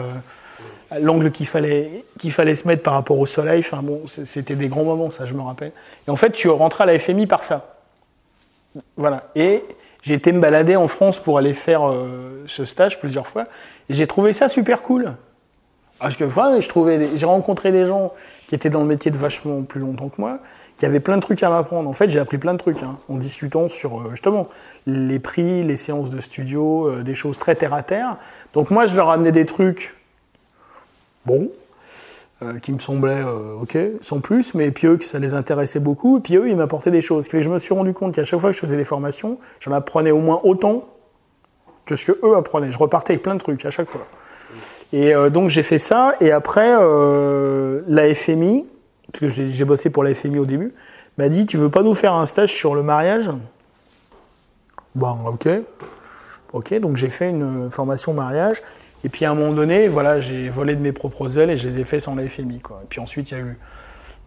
l'angle 1.01 1.31
qu'il 1.31 1.47
fallait, 1.47 2.05
qu'il 2.19 2.33
fallait 2.33 2.55
se 2.55 2.67
mettre 2.67 2.83
par 2.83 2.95
rapport 2.95 3.19
au 3.19 3.27
soleil, 3.27 3.61
enfin 3.61 3.83
bon, 3.83 4.03
c'était 4.25 4.55
des 4.55 4.69
grands 4.69 4.85
moments, 4.85 5.11
ça 5.11 5.25
je 5.25 5.35
me 5.35 5.43
rappelle. 5.43 5.73
Et 6.07 6.11
en 6.11 6.17
fait, 6.17 6.37
suis 6.37 6.49
rentré 6.49 6.85
à 6.85 6.87
la 6.87 6.99
FMI 6.99 7.27
par 7.27 7.45
ça. 7.45 7.77
Voilà, 8.97 9.31
et 9.35 9.63
j'ai 10.03 10.15
été 10.15 10.33
me 10.33 10.41
balader 10.41 10.77
en 10.77 10.89
France 10.89 11.19
pour 11.19 11.39
aller 11.39 11.55
faire 11.55 11.89
euh, 11.89 12.45
ce 12.47 12.65
stage 12.65 12.99
plusieurs 12.99 13.27
fois, 13.27 13.47
et 13.89 13.95
j'ai 13.95 14.07
trouvé 14.07 14.33
ça 14.33 14.49
super 14.49 14.83
cool. 14.83 15.13
Parce 15.99 16.17
que 16.17 16.25
voilà, 16.25 16.59
je 16.59 16.69
trouvais, 16.69 17.11
j'ai 17.15 17.27
rencontré 17.27 17.71
des 17.71 17.85
gens 17.85 18.13
qui 18.49 18.57
étaient 18.57 18.71
dans 18.71 18.81
le 18.81 18.87
métier 18.87 19.11
de 19.11 19.17
vachement 19.17 19.63
plus 19.63 19.81
longtemps 19.81 20.09
que 20.09 20.21
moi, 20.21 20.41
qui 20.77 20.87
avaient 20.87 21.01
plein 21.01 21.17
de 21.17 21.23
trucs 21.23 21.43
à 21.45 21.49
m'apprendre. 21.49 21.89
En 21.89 21.93
fait, 21.93 22.11
j'ai 22.11 22.19
appris 22.19 22.39
plein 22.39 22.55
de 22.55 22.59
trucs 22.59 22.83
hein, 22.83 22.97
en 23.09 23.17
discutant 23.17 23.69
sur 23.69 24.01
euh, 24.01 24.11
justement 24.11 24.49
les 24.87 25.21
prix, 25.21 25.63
les 25.63 25.77
séances 25.77 26.11
de 26.11 26.21
studio, 26.21 26.89
euh, 26.89 27.03
des 27.03 27.15
choses 27.15 27.39
très 27.39 27.55
terre 27.55 27.73
à 27.73 27.85
terre. 27.85 28.17
Donc 28.53 28.71
moi, 28.71 28.87
je 28.87 28.97
leur 28.97 29.11
amenais 29.11 29.31
des 29.31 29.47
trucs, 29.47 29.95
bon, 31.27 31.51
euh, 32.43 32.59
qui 32.59 32.73
me 32.73 32.79
semblaient 32.79 33.23
euh, 33.25 33.61
ok, 33.61 33.79
sans 34.01 34.21
plus, 34.21 34.55
mais 34.55 34.71
puis 34.71 34.89
eux, 34.89 34.99
ça 35.01 35.19
les 35.19 35.35
intéressait 35.35 35.79
beaucoup, 35.79 36.19
et 36.19 36.21
puis 36.21 36.37
eux, 36.37 36.49
ils 36.49 36.57
m'apportaient 36.57 36.91
des 36.91 37.03
choses. 37.03 37.27
Ce 37.27 37.41
je 37.41 37.49
me 37.49 37.59
suis 37.59 37.75
rendu 37.75 37.93
compte 37.93 38.15
qu'à 38.15 38.25
chaque 38.25 38.41
fois 38.41 38.51
que 38.51 38.57
je 38.57 38.61
faisais 38.61 38.77
des 38.77 38.85
formations, 38.85 39.39
j'en 39.61 39.73
apprenais 39.73 40.11
au 40.11 40.19
moins 40.19 40.41
autant 40.43 40.89
que 41.85 41.95
ce 41.95 42.11
que 42.11 42.19
eux 42.25 42.37
apprenaient. 42.37 42.73
Je 42.73 42.79
repartais 42.79 43.13
avec 43.13 43.23
plein 43.23 43.35
de 43.35 43.41
trucs 43.41 43.65
à 43.65 43.71
chaque 43.71 43.89
fois. 43.89 44.07
Et 44.93 45.15
euh, 45.15 45.31
donc 45.31 45.51
j'ai 45.51 45.63
fait 45.63 45.79
ça, 45.79 46.17
et 46.21 46.33
après, 46.33 46.73
la 46.73 48.15
FMI, 48.15 48.67
parce 49.13 49.21
que 49.21 49.29
j'ai 49.29 49.65
bossé 49.65 49.91
pour 49.91 50.03
la 50.03 50.15
FMI 50.15 50.39
au 50.39 50.47
début, 50.47 50.75
m'a 51.19 51.29
dit 51.29 51.47
Tu 51.47 51.59
veux 51.59 51.71
pas 51.71 51.83
nous 51.83 51.95
faire 51.95 52.15
un 52.15 52.27
stage 52.27 52.53
sur 52.53 52.75
le 52.75 52.83
mariage? 52.83 53.31
Bon, 54.95 55.17
ok. 55.27 55.49
Ok, 56.53 56.75
donc 56.81 56.97
j'ai 56.97 57.09
fait 57.09 57.31
une 57.31 57.71
formation 57.71 58.13
mariage, 58.13 58.63
et 59.05 59.09
puis 59.09 59.25
à 59.25 59.31
un 59.31 59.35
moment 59.35 59.53
donné, 59.53 59.89
voilà, 59.89 60.21
j'ai 60.21 60.49
volé 60.49 60.75
de 60.77 60.81
mes 60.81 60.93
propres 60.93 61.39
ailes 61.39 61.51
et 61.51 61.57
je 61.57 61.69
les 61.69 61.79
ai 61.81 61.85
fait 61.85 62.01
sans 62.01 62.15
la 62.15 62.29
FMI. 62.29 62.61
Quoi. 62.61 62.81
Et 62.85 62.87
puis 62.89 63.01
ensuite, 63.01 63.31
il 63.31 63.35
y 63.35 63.41
a 63.41 63.41
eu 63.41 63.59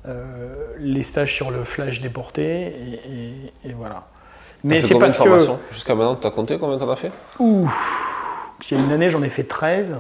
euh, 0.08 0.68
les 0.80 1.04
stages 1.04 1.34
sur 1.34 1.50
le 1.52 1.64
flash 1.64 2.00
déporté, 2.02 2.44
et, 2.44 2.94
et- 3.66 3.70
et 3.70 3.74
voilà. 3.74 4.04
Mais 4.64 4.82
c'est 4.82 4.98
parce 5.00 5.18
que. 5.18 5.40
Jusqu'à 5.72 5.96
maintenant, 5.96 6.16
tu 6.16 6.28
as 6.28 6.32
compté 6.32 6.58
combien 6.58 6.78
t'en 6.78 6.90
as 6.90 6.96
fait? 6.96 7.12
Ouh, 7.40 7.68
il 8.70 8.78
y 8.78 8.80
a 8.80 8.84
une 8.84 8.92
année, 8.92 9.10
j'en 9.10 9.24
ai 9.24 9.30
fait 9.30 9.44
13. 9.44 9.96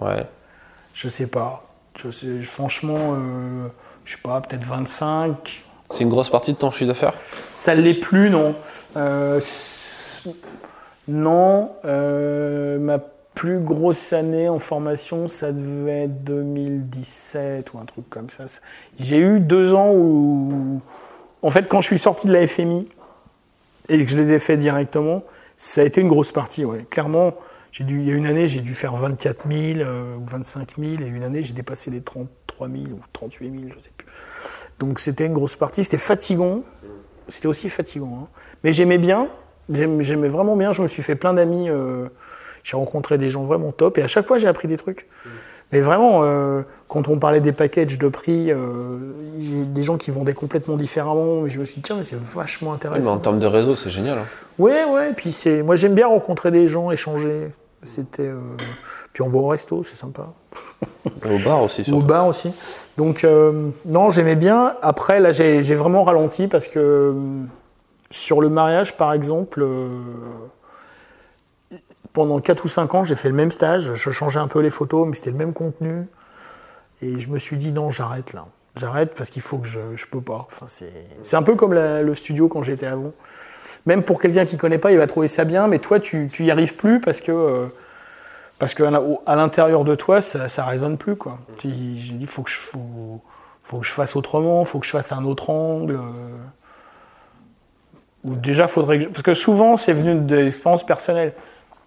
Ouais. 0.00 0.26
Je 0.94 1.08
sais 1.08 1.26
pas. 1.26 1.66
Je 2.02 2.10
sais, 2.10 2.40
franchement, 2.42 3.14
euh, 3.14 3.66
je 4.04 4.12
sais 4.16 4.20
pas, 4.22 4.40
peut-être 4.40 4.64
25. 4.64 5.62
C'est 5.90 6.04
une 6.04 6.08
grosse 6.10 6.30
partie 6.30 6.52
de 6.52 6.58
ton 6.58 6.70
chiffre 6.70 6.86
d'affaires? 6.88 7.14
Ça 7.52 7.74
l'est 7.74 7.94
plus, 7.94 8.30
non. 8.30 8.54
Euh, 8.96 9.40
non, 11.08 11.72
euh, 11.84 12.78
ma 12.78 12.98
plus 13.34 13.60
grosse 13.60 14.12
année 14.12 14.48
en 14.48 14.58
formation, 14.58 15.28
ça 15.28 15.52
devait 15.52 16.04
être 16.04 16.24
2017 16.24 17.72
ou 17.72 17.78
un 17.78 17.84
truc 17.84 18.08
comme 18.10 18.28
ça. 18.30 18.44
J'ai 18.98 19.18
eu 19.18 19.40
deux 19.40 19.74
ans 19.74 19.92
où, 19.94 20.80
en 21.42 21.50
fait, 21.50 21.66
quand 21.68 21.80
je 21.80 21.86
suis 21.86 21.98
sorti 21.98 22.26
de 22.26 22.32
la 22.32 22.46
FMI 22.46 22.88
et 23.88 24.04
que 24.04 24.10
je 24.10 24.16
les 24.16 24.32
ai 24.32 24.38
fait 24.38 24.56
directement, 24.56 25.22
ça 25.56 25.80
a 25.80 25.84
été 25.84 26.00
une 26.00 26.08
grosse 26.08 26.32
partie. 26.32 26.64
Clairement, 26.90 27.34
dû, 27.78 28.00
il 28.00 28.06
y 28.08 28.10
a 28.10 28.14
une 28.14 28.26
année, 28.26 28.48
j'ai 28.48 28.60
dû 28.60 28.74
faire 28.74 28.94
24 28.96 29.46
000 29.48 29.78
euh, 29.80 30.16
ou 30.16 30.24
25 30.26 30.74
000, 30.78 31.02
et 31.02 31.06
une 31.06 31.22
année, 31.22 31.42
j'ai 31.42 31.54
dépassé 31.54 31.90
les 31.90 32.02
33 32.02 32.68
000 32.68 32.80
ou 32.92 33.00
38 33.12 33.50
000, 33.50 33.62
je 33.74 33.80
sais 33.80 33.90
plus. 33.96 34.06
Donc 34.80 34.98
c'était 35.00 35.26
une 35.26 35.34
grosse 35.34 35.56
partie. 35.56 35.84
C'était 35.84 35.98
fatigant. 35.98 36.62
C'était 37.28 37.46
aussi 37.48 37.68
fatigant. 37.68 38.20
hein. 38.24 38.28
Mais 38.64 38.72
j'aimais 38.72 38.98
bien. 38.98 39.28
J'aim- 39.70 40.00
J'aimais 40.00 40.28
vraiment 40.28 40.56
bien. 40.56 40.72
Je 40.72 40.82
me 40.82 40.88
suis 40.88 41.02
fait 41.02 41.14
plein 41.14 41.32
d'amis. 41.32 41.68
euh, 41.70 42.08
j'ai 42.62 42.76
rencontré 42.76 43.18
des 43.18 43.30
gens 43.30 43.44
vraiment 43.44 43.72
top. 43.72 43.98
Et 43.98 44.02
à 44.02 44.06
chaque 44.08 44.26
fois, 44.26 44.38
j'ai 44.38 44.48
appris 44.48 44.68
des 44.68 44.76
trucs. 44.76 45.06
Mais 45.72 45.80
vraiment, 45.80 46.22
euh, 46.24 46.62
quand 46.88 47.06
on 47.06 47.18
parlait 47.20 47.38
des 47.40 47.52
packages 47.52 47.96
de 47.96 48.08
prix, 48.08 48.50
euh, 48.50 48.98
des 49.38 49.82
gens 49.84 49.96
qui 49.96 50.10
vendaient 50.10 50.34
complètement 50.34 50.74
différemment. 50.76 51.46
Je 51.46 51.60
me 51.60 51.64
suis 51.64 51.76
dit, 51.76 51.82
tiens, 51.82 51.96
mais 51.96 52.02
c'est 52.02 52.18
vachement 52.18 52.70
Oui, 52.72 52.78
mais 52.82 52.88
intéressant. 52.88 53.14
en 53.14 53.18
termes 53.18 53.38
de 53.38 53.46
réseau, 53.46 53.76
c'est 53.76 53.90
génial. 53.90 54.18
hein. 54.18 54.24
Ouais, 54.58 54.84
ouais. 54.84 55.12
Puis 55.14 55.30
c'est, 55.30 55.62
moi, 55.62 55.76
j'aime 55.76 55.94
bien 55.94 56.08
rencontrer 56.08 56.50
des 56.50 56.66
gens, 56.66 56.90
échanger. 56.90 57.48
C'était. 57.84 58.24
euh, 58.24 58.40
Puis 59.12 59.22
on 59.22 59.28
va 59.28 59.38
au 59.38 59.46
resto, 59.46 59.82
c'est 59.84 59.94
sympa. 59.96 60.32
Au 61.24 61.38
bar 61.44 61.62
aussi, 61.62 61.82
Au 61.82 61.84
surtout. 61.84 62.06
bar 62.06 62.26
aussi. 62.26 62.52
Donc, 62.98 63.24
non, 63.86 64.10
j'aimais 64.10 64.36
bien. 64.36 64.74
Après, 64.82 65.20
là, 65.20 65.30
j'ai 65.32 65.62
vraiment 65.76 66.02
ralenti 66.04 66.48
parce 66.48 66.66
que 66.66 67.14
sur 68.10 68.40
le 68.40 68.50
mariage, 68.50 68.96
par 68.96 69.12
exemple, 69.12 69.64
pendant 72.12 72.40
4 72.40 72.64
ou 72.64 72.68
5 72.68 72.94
ans, 72.94 73.04
j'ai 73.04 73.14
fait 73.14 73.28
le 73.28 73.34
même 73.34 73.50
stage. 73.52 73.94
Je 73.94 74.10
changeais 74.10 74.40
un 74.40 74.48
peu 74.48 74.60
les 74.60 74.70
photos, 74.70 75.06
mais 75.06 75.14
c'était 75.14 75.30
le 75.30 75.36
même 75.36 75.52
contenu. 75.52 76.06
Et 77.02 77.18
je 77.20 77.28
me 77.28 77.38
suis 77.38 77.56
dit, 77.56 77.72
non, 77.72 77.90
j'arrête 77.90 78.32
là. 78.32 78.46
J'arrête 78.76 79.14
parce 79.14 79.30
qu'il 79.30 79.42
faut 79.42 79.58
que 79.58 79.66
je, 79.66 79.80
je 79.96 80.06
peux 80.06 80.20
pas. 80.20 80.46
Enfin, 80.50 80.66
c'est, 80.68 81.36
un 81.36 81.42
peu 81.42 81.56
comme 81.56 81.74
le 81.74 82.14
studio 82.14 82.48
quand 82.48 82.62
j'étais 82.62 82.86
avant. 82.86 83.12
Même 83.86 84.02
pour 84.02 84.20
quelqu'un 84.20 84.44
qui 84.44 84.56
connaît 84.56 84.78
pas, 84.78 84.92
il 84.92 84.98
va 84.98 85.06
trouver 85.06 85.26
ça 85.28 85.44
bien, 85.44 85.66
mais 85.66 85.78
toi, 85.78 85.98
tu, 86.00 86.28
tu 86.32 86.50
arrives 86.50 86.76
plus 86.76 87.00
parce 87.00 87.20
que, 87.20 87.32
euh, 87.32 87.66
parce 88.58 88.74
que 88.74 88.82
à 89.26 89.36
l'intérieur 89.36 89.84
de 89.84 89.94
toi, 89.94 90.20
ça, 90.20 90.48
ça 90.48 90.64
résonne 90.66 90.98
plus, 90.98 91.16
quoi. 91.16 91.38
Tu- 91.56 91.70
J'ai 91.96 92.12
dit, 92.14 92.26
faut 92.26 92.42
que 92.42 92.50
je, 92.50 92.58
faut, 92.58 93.22
faut 93.62 93.78
que 93.78 93.86
je 93.86 93.92
fasse 93.92 94.16
autrement, 94.16 94.64
faut 94.64 94.78
que 94.80 94.86
je 94.86 94.90
fasse 94.90 95.12
un 95.12 95.24
autre 95.24 95.48
angle. 95.50 95.94
euh. 95.94 96.36
Ou 98.24 98.34
déjà, 98.34 98.68
faudrait 98.68 98.98
que 98.98 99.04
je- 99.04 99.08
parce 99.08 99.22
que 99.22 99.34
souvent, 99.34 99.76
c'est 99.78 99.94
venu 99.94 100.14
de 100.20 100.36
l'expérience 100.36 100.84
personnelle. 100.84 101.32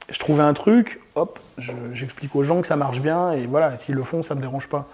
Je 0.09 0.19
trouvais 0.19 0.43
un 0.43 0.53
truc, 0.53 0.99
hop, 1.15 1.39
je- 1.57 1.71
j'explique 1.93 2.35
aux 2.35 2.43
gens 2.43 2.61
que 2.61 2.67
ça 2.67 2.75
marche 2.75 2.99
bien, 3.01 3.31
et 3.31 3.45
voilà, 3.45 3.77
s'ils 3.77 3.95
le 3.95 4.03
font, 4.03 4.21
ça 4.23 4.35
me 4.35 4.41
dérange 4.41 4.67
pas. 4.67 4.87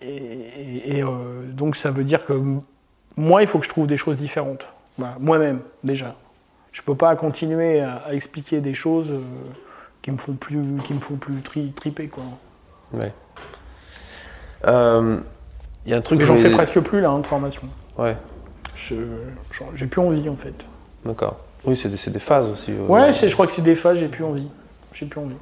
Et, 0.00 0.08
et- 0.16 0.98
et, 0.98 1.02
euh, 1.02 1.08
donc, 1.46 1.76
ça 1.76 1.90
veut 1.90 2.04
dire 2.04 2.24
que 2.26 2.40
moi, 3.16 3.42
il 3.42 3.48
faut 3.48 3.58
que 3.58 3.64
je 3.64 3.70
trouve 3.70 3.86
des 3.86 3.96
choses 3.96 4.16
différentes. 4.16 4.66
Voilà, 4.96 5.16
moi-même, 5.20 5.60
déjà. 5.84 6.14
Je 6.72 6.82
peux 6.82 6.94
pas 6.94 7.14
continuer 7.16 7.80
à, 7.80 7.96
à 8.06 8.12
expliquer 8.14 8.60
des 8.60 8.74
choses 8.74 9.10
euh, 9.10 9.20
qui 10.02 10.10
me 10.10 10.18
font 10.18 10.34
plus, 10.34 10.62
qui 10.84 10.94
me 10.94 11.00
font 11.00 11.16
plus 11.16 11.40
tri- 11.42 11.72
triper, 11.74 12.08
quoi. 12.08 12.22
Ouais. 12.92 13.12
Euh, 14.66 15.18
Il 15.86 15.90
y 15.92 15.94
a 15.94 15.98
un 15.98 16.00
truc 16.02 16.20
J'en 16.20 16.36
je 16.36 16.42
fais 16.42 16.50
presque 16.50 16.80
plus 16.80 17.00
là, 17.00 17.10
hein, 17.10 17.20
de 17.20 17.26
formation. 17.26 17.62
Ouais, 17.96 18.16
J'ai 18.76 19.86
plus 19.86 20.00
envie, 20.00 20.28
en 20.28 20.36
fait. 20.36 20.66
d'accord. 21.04 21.38
Oui, 21.64 21.76
c'est 21.76 22.10
des, 22.10 22.18
phases 22.18 22.48
aussi. 22.48 22.72
euh. 22.72 22.86
Ouais, 22.86 23.12
je 23.12 23.32
crois 23.32 23.46
que 23.46 23.52
c'est 23.52 23.62
des 23.62 23.74
phases, 23.74 23.98
j'ai 23.98 24.08
plus 24.08 24.24
envie. 24.24 24.48
J'ai 24.94 25.06
plus 25.06 25.20
envie. 25.20 25.34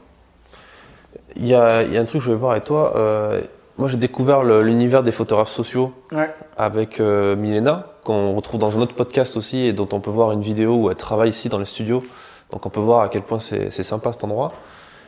Il 1.36 1.46
y 1.46 1.54
a, 1.54 1.82
il 1.82 1.92
y 1.92 1.98
a 1.98 2.00
un 2.00 2.04
truc 2.04 2.18
que 2.20 2.24
je 2.24 2.30
voulais 2.30 2.38
voir 2.40 2.52
avec 2.52 2.64
toi. 2.64 2.96
euh, 2.96 3.42
moi, 3.78 3.88
j'ai 3.88 3.98
découvert 3.98 4.42
l'univers 4.42 5.02
des 5.02 5.12
photographes 5.12 5.50
sociaux 5.50 5.92
Ouais. 6.10 6.30
avec 6.56 6.98
euh, 6.98 7.36
Milena, 7.36 7.86
qu'on 8.04 8.34
retrouve 8.34 8.58
dans 8.58 8.76
un 8.76 8.80
autre 8.80 8.94
podcast 8.94 9.36
aussi 9.36 9.66
et 9.66 9.72
dont 9.74 9.88
on 9.92 10.00
peut 10.00 10.10
voir 10.10 10.32
une 10.32 10.40
vidéo 10.40 10.74
où 10.76 10.90
elle 10.90 10.96
travaille 10.96 11.28
ici 11.28 11.50
dans 11.50 11.58
les 11.58 11.66
studios. 11.66 12.02
Donc 12.50 12.64
on 12.64 12.70
peut 12.70 12.80
voir 12.80 13.00
à 13.02 13.08
quel 13.08 13.20
point 13.22 13.38
c'est 13.38 13.70
sympa 13.70 14.12
cet 14.12 14.24
endroit. 14.24 14.52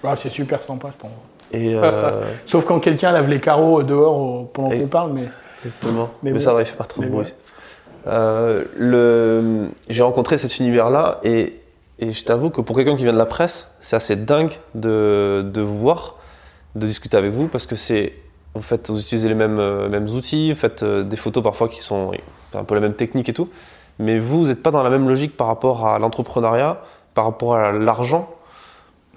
Ah, 0.04 0.14
c'est 0.16 0.28
super 0.28 0.62
sympa 0.62 0.90
cet 0.92 1.04
endroit. 1.04 1.22
Et 1.52 1.74
euh, 1.74 2.30
Sauf 2.46 2.66
quand 2.66 2.78
quelqu'un 2.78 3.10
lave 3.12 3.28
les 3.28 3.40
carreaux 3.40 3.82
dehors 3.82 4.48
pendant 4.52 4.68
qu'on 4.70 4.86
parle, 4.86 5.12
mais 5.14 5.24
exactement. 5.64 6.10
Mais 6.22 6.30
Mais, 6.30 6.32
bon. 6.38 6.44
ça 6.44 6.52
va, 6.52 6.60
il 6.60 6.66
fait 6.66 6.76
pas 6.76 6.84
trop 6.84 7.00
de 7.02 7.08
bruit. 7.08 7.24
ouais. 7.26 7.34
Euh, 8.08 8.64
le, 8.76 9.66
j'ai 9.88 10.02
rencontré 10.02 10.38
cet 10.38 10.58
univers-là 10.58 11.18
et, 11.24 11.60
et 11.98 12.12
je 12.12 12.24
t'avoue 12.24 12.48
que 12.50 12.60
pour 12.60 12.74
quelqu'un 12.76 12.96
qui 12.96 13.02
vient 13.04 13.12
de 13.12 13.18
la 13.18 13.26
presse, 13.26 13.70
c'est 13.80 13.96
assez 13.96 14.16
dingue 14.16 14.52
de, 14.74 15.42
de 15.44 15.60
vous 15.60 15.76
voir, 15.78 16.16
de 16.74 16.86
discuter 16.86 17.16
avec 17.16 17.32
vous 17.32 17.48
parce 17.48 17.66
que 17.66 17.76
c'est, 17.76 18.14
vous 18.54 18.62
faites, 18.62 18.88
vous 18.90 18.98
utilisez 19.00 19.28
les 19.28 19.34
mêmes, 19.34 19.58
euh, 19.58 19.88
mêmes 19.88 20.08
outils, 20.08 20.52
vous 20.52 20.58
faites 20.58 20.82
euh, 20.82 21.02
des 21.02 21.16
photos 21.16 21.42
parfois 21.42 21.68
qui 21.68 21.82
sont 21.82 22.12
un 22.54 22.64
peu 22.64 22.74
la 22.74 22.80
même 22.80 22.94
technique 22.94 23.28
et 23.28 23.34
tout, 23.34 23.48
mais 23.98 24.18
vous, 24.18 24.40
vous 24.42 24.48
n'êtes 24.48 24.62
pas 24.62 24.70
dans 24.70 24.82
la 24.82 24.90
même 24.90 25.06
logique 25.08 25.36
par 25.36 25.48
rapport 25.48 25.86
à 25.86 25.98
l'entrepreneuriat, 25.98 26.80
par 27.14 27.24
rapport 27.24 27.56
à 27.56 27.72
l'argent. 27.72 28.30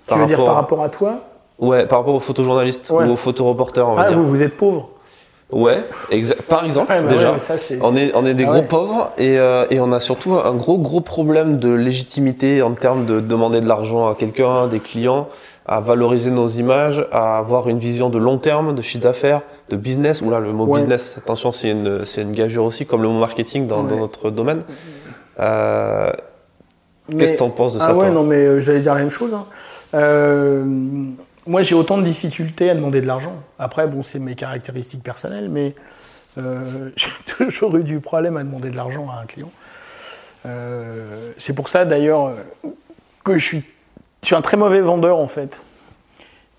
tu 0.08 0.18
veux 0.20 0.26
dire 0.26 0.44
par 0.44 0.56
rapport 0.56 0.84
à 0.84 0.90
toi? 0.90 1.22
Ouais, 1.60 1.86
par 1.86 2.00
rapport 2.00 2.16
aux 2.16 2.20
photojournalistes 2.20 2.90
Ouais. 2.90 3.06
ou 3.08 3.12
aux 3.12 3.16
photoreporters, 3.16 3.88
on 3.88 3.94
va 3.94 4.02
Ah, 4.02 4.08
dire. 4.10 4.18
vous, 4.18 4.26
vous 4.26 4.42
êtes 4.42 4.58
pauvre. 4.58 4.90
Ouais, 5.52 5.84
par 6.48 6.64
exemple, 6.66 6.92
Ouais, 6.94 7.02
bah 7.02 7.10
déjà. 7.10 7.34
ouais, 7.34 7.40
ça, 7.40 7.58
c'est- 7.58 7.78
On 7.82 7.96
est, 7.96 8.12
on 8.16 8.26
est 8.26 8.34
des 8.34 8.46
Ah 8.46 8.52
gros 8.52 8.60
ouais. 8.62 8.68
pauvres 8.68 9.12
et, 9.18 9.38
euh, 9.38 9.66
et 9.70 9.80
on 9.82 9.92
a 9.92 10.00
surtout 10.00 10.34
un 10.34 10.54
gros 10.54 10.80
gros 10.80 11.02
problème 11.02 11.60
de 11.60 11.70
légitimité 11.72 12.62
en 12.62 12.72
termes 12.74 13.06
de 13.06 13.20
demander 13.20 13.60
de 13.60 13.68
l'argent 13.68 14.08
à 14.08 14.16
quelqu'un, 14.16 14.68
des 14.68 14.80
clients, 14.80 15.28
à 15.66 15.82
valoriser 15.82 16.32
nos 16.32 16.48
images, 16.48 17.06
à 17.12 17.38
avoir 17.38 17.68
une 17.68 17.80
vision 17.80 18.10
de 18.10 18.18
long 18.18 18.38
terme, 18.38 18.74
de 18.76 18.82
chiffre 18.82 19.04
d'affaires, 19.04 19.42
de 19.70 19.76
business. 19.76 20.22
Oula, 20.22 20.40
le 20.40 20.54
mot 20.54 20.68
business, 20.68 21.16
attention, 21.18 21.52
c'est 21.52 21.70
une, 21.70 22.06
c'est 22.06 22.22
une 22.22 22.32
gageure 22.32 22.64
aussi, 22.66 22.86
comme 22.86 23.02
le 23.02 23.10
mot 23.10 23.20
marketing 23.20 23.68
dans, 23.68 23.84
notre 23.84 24.30
domaine. 24.30 24.62
Euh, 25.40 26.12
Mais- 27.10 27.18
Qu'est-ce 27.18 27.34
que 27.34 27.40
t'en 27.40 27.50
penses 27.50 27.74
de 27.74 27.80
ça 27.80 27.88
Ah 27.90 27.94
ouais, 27.96 28.06
toi? 28.06 28.14
non, 28.16 28.24
mais 28.24 28.38
euh, 28.46 28.60
j'allais 28.62 28.80
dire 28.80 28.94
la 28.94 29.02
même 29.02 29.10
chose. 29.10 29.34
hein. 29.34 29.46
Euh, 29.96 30.64
moi, 31.48 31.62
j'ai 31.62 31.76
autant 31.76 31.98
de 31.98 32.04
difficultés 32.04 32.70
à 32.70 32.76
demander 32.76 33.02
de 33.02 33.08
l'argent. 33.08 33.36
Après, 33.58 33.88
bon, 33.88 34.04
c'est 34.04 34.20
mes 34.20 34.36
caractéristiques 34.36 35.04
personnelles, 35.04 35.50
mais 35.50 35.76
euh, 36.38 36.90
j'ai 36.96 37.10
toujours 37.26 37.76
eu 37.78 37.84
du 37.84 38.00
problème 38.00 38.38
à 38.38 38.44
demander 38.44 38.70
de 38.70 38.76
l'argent 38.76 39.10
à 39.10 39.22
un 39.22 39.26
client. 39.26 39.52
Euh, 40.46 41.32
c'est 41.38 41.54
pour 41.54 41.70
ça, 41.70 41.86
d'ailleurs, 41.86 42.28
euh, 42.28 42.70
que 43.24 43.38
je 43.38 43.46
suis, 43.46 43.64
je 44.22 44.28
suis 44.28 44.36
un 44.36 44.42
très 44.42 44.58
mauvais 44.58 44.82
vendeur, 44.82 45.18
en 45.18 45.28
fait. 45.28 45.58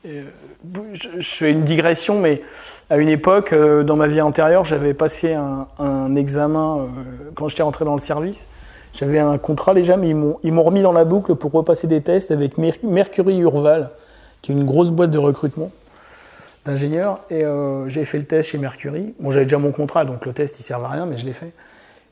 Je, 0.04 0.24
fais 1.20 1.52
une 1.52 1.62
digression, 1.62 2.20
mais 2.20 2.42
à 2.90 2.98
une 2.98 3.08
époque, 3.08 3.54
dans 3.54 3.94
ma 3.94 4.08
vie 4.08 4.20
antérieure, 4.20 4.64
j'avais 4.64 4.94
passé 4.94 5.34
un, 5.34 5.68
un 5.78 6.16
examen 6.16 6.88
quand 7.36 7.48
j'étais 7.48 7.62
rentré 7.62 7.84
dans 7.84 7.94
le 7.94 8.00
service. 8.00 8.46
J'avais 8.94 9.18
un 9.18 9.38
contrat 9.38 9.74
déjà, 9.74 9.96
mais 9.96 10.10
ils 10.10 10.14
m'ont, 10.52 10.62
remis 10.62 10.82
dans 10.82 10.92
la 10.92 11.04
boucle 11.04 11.34
pour 11.34 11.52
repasser 11.52 11.86
des 11.86 12.02
tests 12.02 12.30
avec 12.30 12.58
Mer- 12.58 12.74
Mercury 12.82 13.38
Urval, 13.38 13.90
qui 14.42 14.52
est 14.52 14.54
une 14.54 14.64
grosse 14.64 14.90
boîte 14.90 15.10
de 15.10 15.18
recrutement 15.18 15.70
d'ingénieurs. 16.64 17.20
Et 17.30 17.44
euh, 17.44 17.88
j'ai 17.88 18.04
fait 18.04 18.18
le 18.18 18.24
test 18.24 18.50
chez 18.50 18.58
Mercury. 18.58 19.14
Bon, 19.20 19.30
j'avais 19.30 19.46
déjà 19.46 19.58
mon 19.58 19.72
contrat, 19.72 20.04
donc 20.04 20.26
le 20.26 20.32
test, 20.32 20.60
il 20.60 20.62
servait 20.62 20.86
à 20.86 20.90
rien, 20.90 21.06
mais 21.06 21.16
je 21.16 21.24
l'ai 21.24 21.32
fait. 21.32 21.52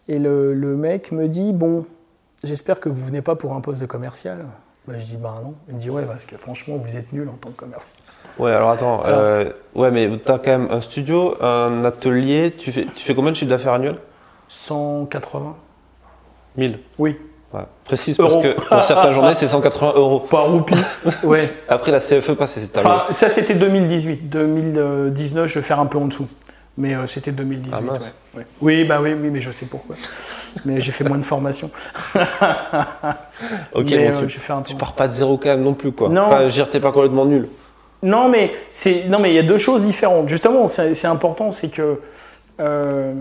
Et 0.08 0.18
le, 0.18 0.54
le 0.54 0.76
mec 0.76 1.12
me 1.12 1.28
dit, 1.28 1.52
bon, 1.52 1.84
j'espère 2.42 2.80
que 2.80 2.88
vous 2.88 3.04
venez 3.04 3.22
pas 3.22 3.36
pour 3.36 3.54
un 3.54 3.60
poste 3.60 3.80
de 3.80 3.86
commercial. 3.86 4.38
Bah, 4.88 4.94
je 4.96 5.04
dis, 5.04 5.16
bah 5.16 5.40
non. 5.44 5.54
Il 5.68 5.74
me 5.74 5.78
dit, 5.80 5.90
ouais, 5.90 6.04
parce 6.04 6.24
que 6.24 6.36
franchement, 6.36 6.76
vous 6.76 6.96
êtes 6.96 7.12
nul 7.12 7.28
en 7.28 7.34
tant 7.34 7.50
que 7.50 7.56
commercial. 7.56 7.94
Ouais, 8.38 8.52
alors 8.52 8.70
attends. 8.70 9.02
euh, 9.06 9.52
ouais, 9.74 9.90
mais 9.90 10.10
t'as 10.24 10.38
quand 10.38 10.50
même 10.58 10.68
un 10.70 10.80
studio, 10.80 11.34
un 11.42 11.84
atelier. 11.84 12.54
Tu 12.56 12.72
fais, 12.72 12.86
tu 12.94 13.04
fais 13.04 13.14
combien 13.14 13.30
de 13.32 13.36
chiffre 13.36 13.50
d'affaires 13.50 13.74
annuel 13.74 13.96
180 14.48 15.56
1000. 16.56 16.78
Oui. 16.98 17.16
Ouais. 17.52 17.62
Précise 17.84 18.16
parce 18.16 18.34
Euros. 18.34 18.42
que 18.42 18.60
pour 18.60 18.84
certaines 18.84 19.12
journées, 19.12 19.34
c'est 19.34 19.48
180 19.48 19.94
euros. 19.96 20.20
Pas 20.20 20.42
roupie. 20.42 20.74
ouais. 21.24 21.40
Après 21.68 21.90
la 21.90 21.98
CFE 21.98 22.32
passe, 22.32 22.52
c'est 22.54 22.72
terminé. 22.72 22.94
Enfin, 22.94 23.12
ça 23.12 23.28
c'était 23.28 23.54
2018. 23.54 24.28
2019, 24.28 25.48
je 25.48 25.54
vais 25.58 25.64
faire 25.64 25.80
un 25.80 25.86
peu 25.86 25.98
en 25.98 26.06
dessous. 26.06 26.28
Mais 26.78 26.94
euh, 26.94 27.06
c'était 27.08 27.32
2018. 27.32 27.74
Ah, 27.76 27.80
mince. 27.80 28.14
ouais, 28.34 28.40
ouais. 28.40 28.46
Oui, 28.60 28.84
bah 28.84 29.00
oui, 29.02 29.12
oui, 29.20 29.28
mais 29.30 29.40
je 29.40 29.50
sais 29.50 29.66
pourquoi. 29.66 29.96
mais 30.64 30.80
j'ai 30.80 30.92
fait 30.92 31.04
moins 31.04 31.18
de 31.18 31.24
formation. 31.24 31.70
Ok, 33.72 33.86
mais, 33.90 34.10
donc 34.10 34.22
euh, 34.24 34.26
tu, 34.26 34.38
fait 34.38 34.52
un 34.52 34.60
tu 34.60 34.74
pars 34.76 34.92
pas 34.92 35.08
de 35.08 35.12
zéro 35.12 35.38
quand 35.38 35.48
même 35.48 35.62
non 35.62 35.72
plus 35.72 35.92
quoi. 35.92 36.10
Non. 36.10 36.24
Enfin, 36.24 36.48
je 36.48 36.62
t'es 36.62 36.78
pas 36.78 36.92
complètement 36.92 37.24
nul. 37.24 37.48
Non, 38.02 38.28
mais 38.28 38.52
c'est 38.68 39.08
non, 39.08 39.18
mais 39.18 39.30
il 39.30 39.34
y 39.34 39.38
a 39.38 39.42
deux 39.42 39.58
choses 39.58 39.82
différentes. 39.82 40.28
Justement, 40.28 40.66
c'est 40.66 41.06
important, 41.06 41.52
c'est 41.52 41.68
que 41.68 42.00
euh, 42.60 43.14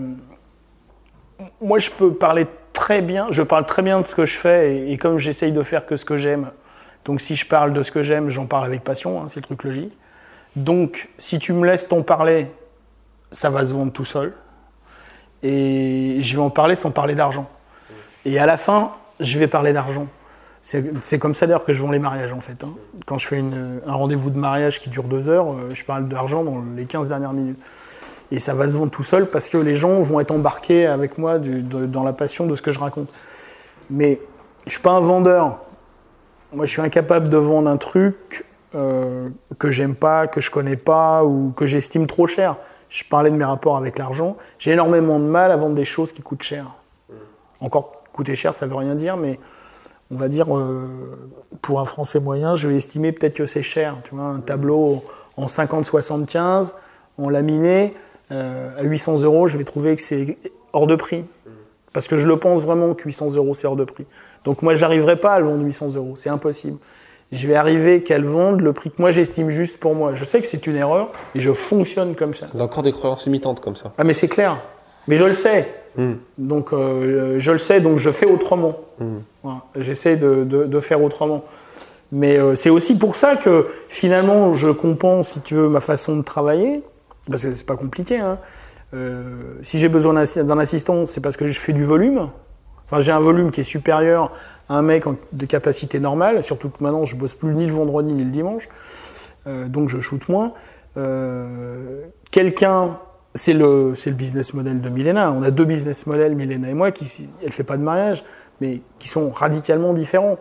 moi, 1.60 1.78
je 1.78 1.90
peux 1.90 2.12
parler 2.12 2.46
très 2.72 3.02
bien. 3.02 3.28
Je 3.30 3.42
parle 3.42 3.66
très 3.66 3.82
bien 3.82 4.00
de 4.00 4.06
ce 4.06 4.14
que 4.14 4.26
je 4.26 4.36
fais, 4.36 4.90
et, 4.90 4.96
comme 4.98 5.18
j'essaye 5.18 5.52
de 5.52 5.62
faire 5.62 5.86
que 5.86 5.96
ce 5.96 6.04
que 6.04 6.16
j'aime, 6.16 6.50
donc 7.04 7.20
si 7.20 7.36
je 7.36 7.46
parle 7.46 7.72
de 7.72 7.82
ce 7.82 7.90
que 7.90 8.02
j'aime, 8.02 8.28
j'en 8.28 8.46
parle 8.46 8.66
avec 8.66 8.82
passion. 8.84 9.22
hein, 9.22 9.26
c'est 9.28 9.40
le 9.40 9.44
truc 9.44 9.64
logique. 9.64 9.92
Donc, 10.56 11.08
si 11.18 11.38
tu 11.38 11.52
me 11.52 11.66
laisses 11.66 11.88
t'en 11.88 12.02
parler, 12.02 12.48
ça 13.30 13.50
va 13.50 13.64
se 13.64 13.72
vendre 13.72 13.92
tout 13.92 14.04
seul. 14.04 14.32
Et 15.42 16.18
je 16.20 16.36
vais 16.36 16.42
en 16.42 16.50
parler 16.50 16.74
sans 16.74 16.90
parler 16.90 17.14
d'argent. 17.14 17.48
Et 18.24 18.38
à 18.38 18.46
la 18.46 18.56
fin, 18.56 18.92
je 19.20 19.38
vais 19.38 19.46
parler 19.46 19.72
d'argent. 19.72 20.06
C'est 20.62 21.18
comme 21.18 21.34
ça 21.34 21.46
d'ailleurs 21.46 21.64
que 21.64 21.72
je 21.72 21.80
vends 21.82 21.90
les 21.90 21.98
mariages 21.98 22.34
en 22.34 22.40
fait. 22.40 22.62
hein. 22.64 22.74
Quand 23.06 23.16
je 23.16 23.26
fais 23.26 23.38
un 23.38 23.94
rendez-vous 23.94 24.28
de 24.28 24.36
mariage 24.36 24.80
qui 24.80 24.90
dure 24.90 25.04
deux 25.04 25.30
heures, 25.30 25.52
euh, 25.52 25.70
je 25.72 25.82
parle 25.84 26.06
d'argent 26.06 26.44
dans 26.44 26.62
les 26.76 26.84
15 26.84 27.08
dernières 27.08 27.32
minutes. 27.32 27.58
Et 28.30 28.38
ça 28.38 28.54
va 28.54 28.68
se 28.68 28.76
vendre 28.76 28.90
tout 28.90 29.02
seul 29.02 29.26
parce 29.26 29.48
que 29.48 29.58
les 29.58 29.74
gens 29.74 30.00
vont 30.00 30.20
être 30.20 30.30
embarqués 30.30 30.86
avec 30.86 31.18
moi 31.18 31.38
dans 31.38 32.04
la 32.04 32.12
passion 32.12 32.46
de 32.46 32.54
ce 32.54 32.62
que 32.62 32.70
je 32.70 32.78
raconte. 32.78 33.08
Mais 33.90 34.20
je 34.66 34.72
suis 34.72 34.80
pas 34.80 34.92
un 34.92 35.00
vendeur. 35.00 35.58
Moi, 36.52 36.66
je 36.66 36.70
suis 36.70 36.82
incapable 36.82 37.28
de 37.28 37.36
vendre 37.36 37.68
un 37.68 37.76
truc 37.76 38.44
euh, 38.74 39.28
que 39.58 39.70
j'aime 39.70 39.96
pas, 39.96 40.28
que 40.28 40.40
je 40.40 40.50
connais 40.50 40.76
pas 40.76 41.24
ou 41.24 41.52
que 41.56 41.66
j'estime 41.66 42.06
trop 42.06 42.26
cher. 42.26 42.56
Je 42.88 43.04
parlais 43.04 43.30
de 43.30 43.36
mes 43.36 43.44
rapports 43.44 43.76
avec 43.76 43.98
l'argent. 43.98 44.36
J'ai 44.58 44.72
énormément 44.72 45.18
de 45.18 45.24
mal 45.24 45.50
à 45.50 45.56
vendre 45.56 45.74
des 45.74 45.84
choses 45.84 46.12
qui 46.12 46.22
coûtent 46.22 46.42
cher. 46.42 46.66
Encore 47.60 48.02
coûter 48.12 48.34
cher, 48.34 48.54
ça 48.54 48.66
veut 48.66 48.74
rien 48.74 48.94
dire, 48.94 49.16
mais 49.16 49.38
on 50.10 50.16
va 50.16 50.28
dire 50.28 50.56
euh, 50.56 50.88
pour 51.62 51.80
un 51.80 51.84
Français 51.84 52.20
moyen, 52.20 52.56
je 52.56 52.68
vais 52.68 52.76
estimer 52.76 53.12
peut-être 53.12 53.34
que 53.34 53.46
c'est 53.46 53.62
cher. 53.62 53.96
Tu 54.04 54.14
vois, 54.14 54.24
un 54.24 54.40
tableau 54.40 55.04
en 55.36 55.46
50-75, 55.46 56.72
en 57.18 57.28
laminé, 57.28 57.94
euh, 58.32 58.70
à 58.78 58.82
800 58.82 59.20
euros, 59.22 59.48
je 59.48 59.56
vais 59.58 59.64
trouver 59.64 59.96
que 59.96 60.02
c'est 60.02 60.38
hors 60.72 60.86
de 60.86 60.94
prix. 60.96 61.24
Parce 61.92 62.06
que 62.06 62.16
je 62.16 62.26
le 62.26 62.36
pense 62.36 62.62
vraiment 62.62 62.94
que 62.94 63.02
800 63.04 63.32
euros, 63.34 63.54
c'est 63.54 63.66
hors 63.66 63.74
de 63.76 63.84
prix. 63.84 64.06
Donc 64.44 64.62
moi, 64.62 64.74
j'arriverai 64.76 65.16
pas 65.16 65.32
à 65.34 65.40
le 65.40 65.46
vendre 65.46 65.64
800 65.64 65.94
euros, 65.96 66.14
c'est 66.16 66.30
impossible. 66.30 66.78
Je 67.32 67.46
vais 67.46 67.54
arriver 67.56 68.02
qu'elle 68.02 68.24
vende 68.24 68.60
le 68.60 68.72
prix 68.72 68.90
que 68.90 69.00
moi 69.00 69.12
j'estime 69.12 69.50
juste 69.50 69.78
pour 69.78 69.94
moi. 69.94 70.14
Je 70.14 70.24
sais 70.24 70.40
que 70.40 70.46
c'est 70.48 70.66
une 70.66 70.74
erreur 70.76 71.10
et 71.36 71.40
je 71.40 71.52
fonctionne 71.52 72.16
comme 72.16 72.34
ça. 72.34 72.46
T'as 72.56 72.62
encore 72.64 72.82
des 72.82 72.90
croyances 72.90 73.24
limitantes 73.24 73.60
comme 73.60 73.76
ça. 73.76 73.92
Ah 73.98 74.04
mais 74.04 74.14
c'est 74.14 74.26
clair. 74.26 74.60
Mais 75.06 75.14
je 75.14 75.24
le 75.24 75.34
sais. 75.34 75.68
Hmm. 75.96 76.14
Donc 76.38 76.72
euh, 76.72 77.36
je 77.38 77.52
le 77.52 77.58
sais, 77.58 77.80
donc 77.80 77.98
je 77.98 78.10
fais 78.10 78.26
autrement. 78.26 78.78
Hmm. 78.98 79.18
Voilà. 79.44 79.60
J'essaie 79.76 80.16
de, 80.16 80.42
de- 80.42 80.64
de 80.64 80.80
faire 80.80 81.02
autrement. 81.04 81.44
Mais 82.10 82.36
euh, 82.36 82.56
c'est 82.56 82.70
aussi 82.70 82.98
pour 82.98 83.14
ça 83.14 83.36
que 83.36 83.68
finalement 83.88 84.52
je 84.54 84.70
compense, 84.70 85.28
si 85.28 85.40
tu 85.40 85.54
veux, 85.54 85.68
ma 85.68 85.80
façon 85.80 86.16
de 86.16 86.22
travailler, 86.22 86.82
parce 87.28 87.42
que 87.42 87.52
c'est 87.52 87.66
pas 87.66 87.76
compliqué. 87.76 88.18
hein. 88.18 88.38
Euh, 88.92 89.54
si 89.62 89.78
j'ai 89.78 89.88
besoin 89.88 90.14
d'un 90.14 90.22
assi- 90.22 90.42
d'un 90.44 90.58
assistant, 90.58 91.06
c'est 91.06 91.20
parce 91.20 91.36
que 91.36 91.46
je 91.46 91.58
fais 91.60 91.72
du 91.72 91.84
volume. 91.84 92.28
Enfin, 92.86 92.98
j'ai 93.00 93.12
un 93.12 93.20
volume 93.20 93.50
qui 93.52 93.60
est 93.60 93.64
supérieur 93.64 94.32
à 94.68 94.74
un 94.76 94.82
mec 94.82 95.04
de 95.32 95.46
capacité 95.46 96.00
normale, 96.00 96.42
surtout 96.42 96.70
que 96.70 96.82
maintenant 96.82 97.04
je 97.04 97.14
bosse 97.16 97.34
plus 97.34 97.54
ni 97.54 97.66
le 97.66 97.72
vendredi 97.72 98.12
ni 98.12 98.24
le 98.24 98.30
dimanche, 98.30 98.68
Euh, 99.46 99.68
donc 99.68 99.88
je 99.88 100.00
shoot 100.00 100.28
moins. 100.28 100.52
Euh, 100.96 102.02
Quelqu'un, 102.30 102.98
c'est 103.34 103.52
le, 103.52 103.94
c'est 103.94 104.10
le 104.10 104.16
business 104.16 104.54
model 104.54 104.80
de 104.80 104.88
Milena. 104.88 105.32
On 105.32 105.42
a 105.42 105.50
deux 105.50 105.64
business 105.64 106.06
models, 106.06 106.34
Milena 106.34 106.68
et 106.68 106.74
moi, 106.74 106.90
qui, 106.92 107.28
elle 107.44 107.52
fait 107.52 107.64
pas 107.64 107.76
de 107.76 107.82
mariage, 107.82 108.22
mais 108.60 108.82
qui 108.98 109.08
sont 109.08 109.30
radicalement 109.30 109.92
différents. 109.94 110.38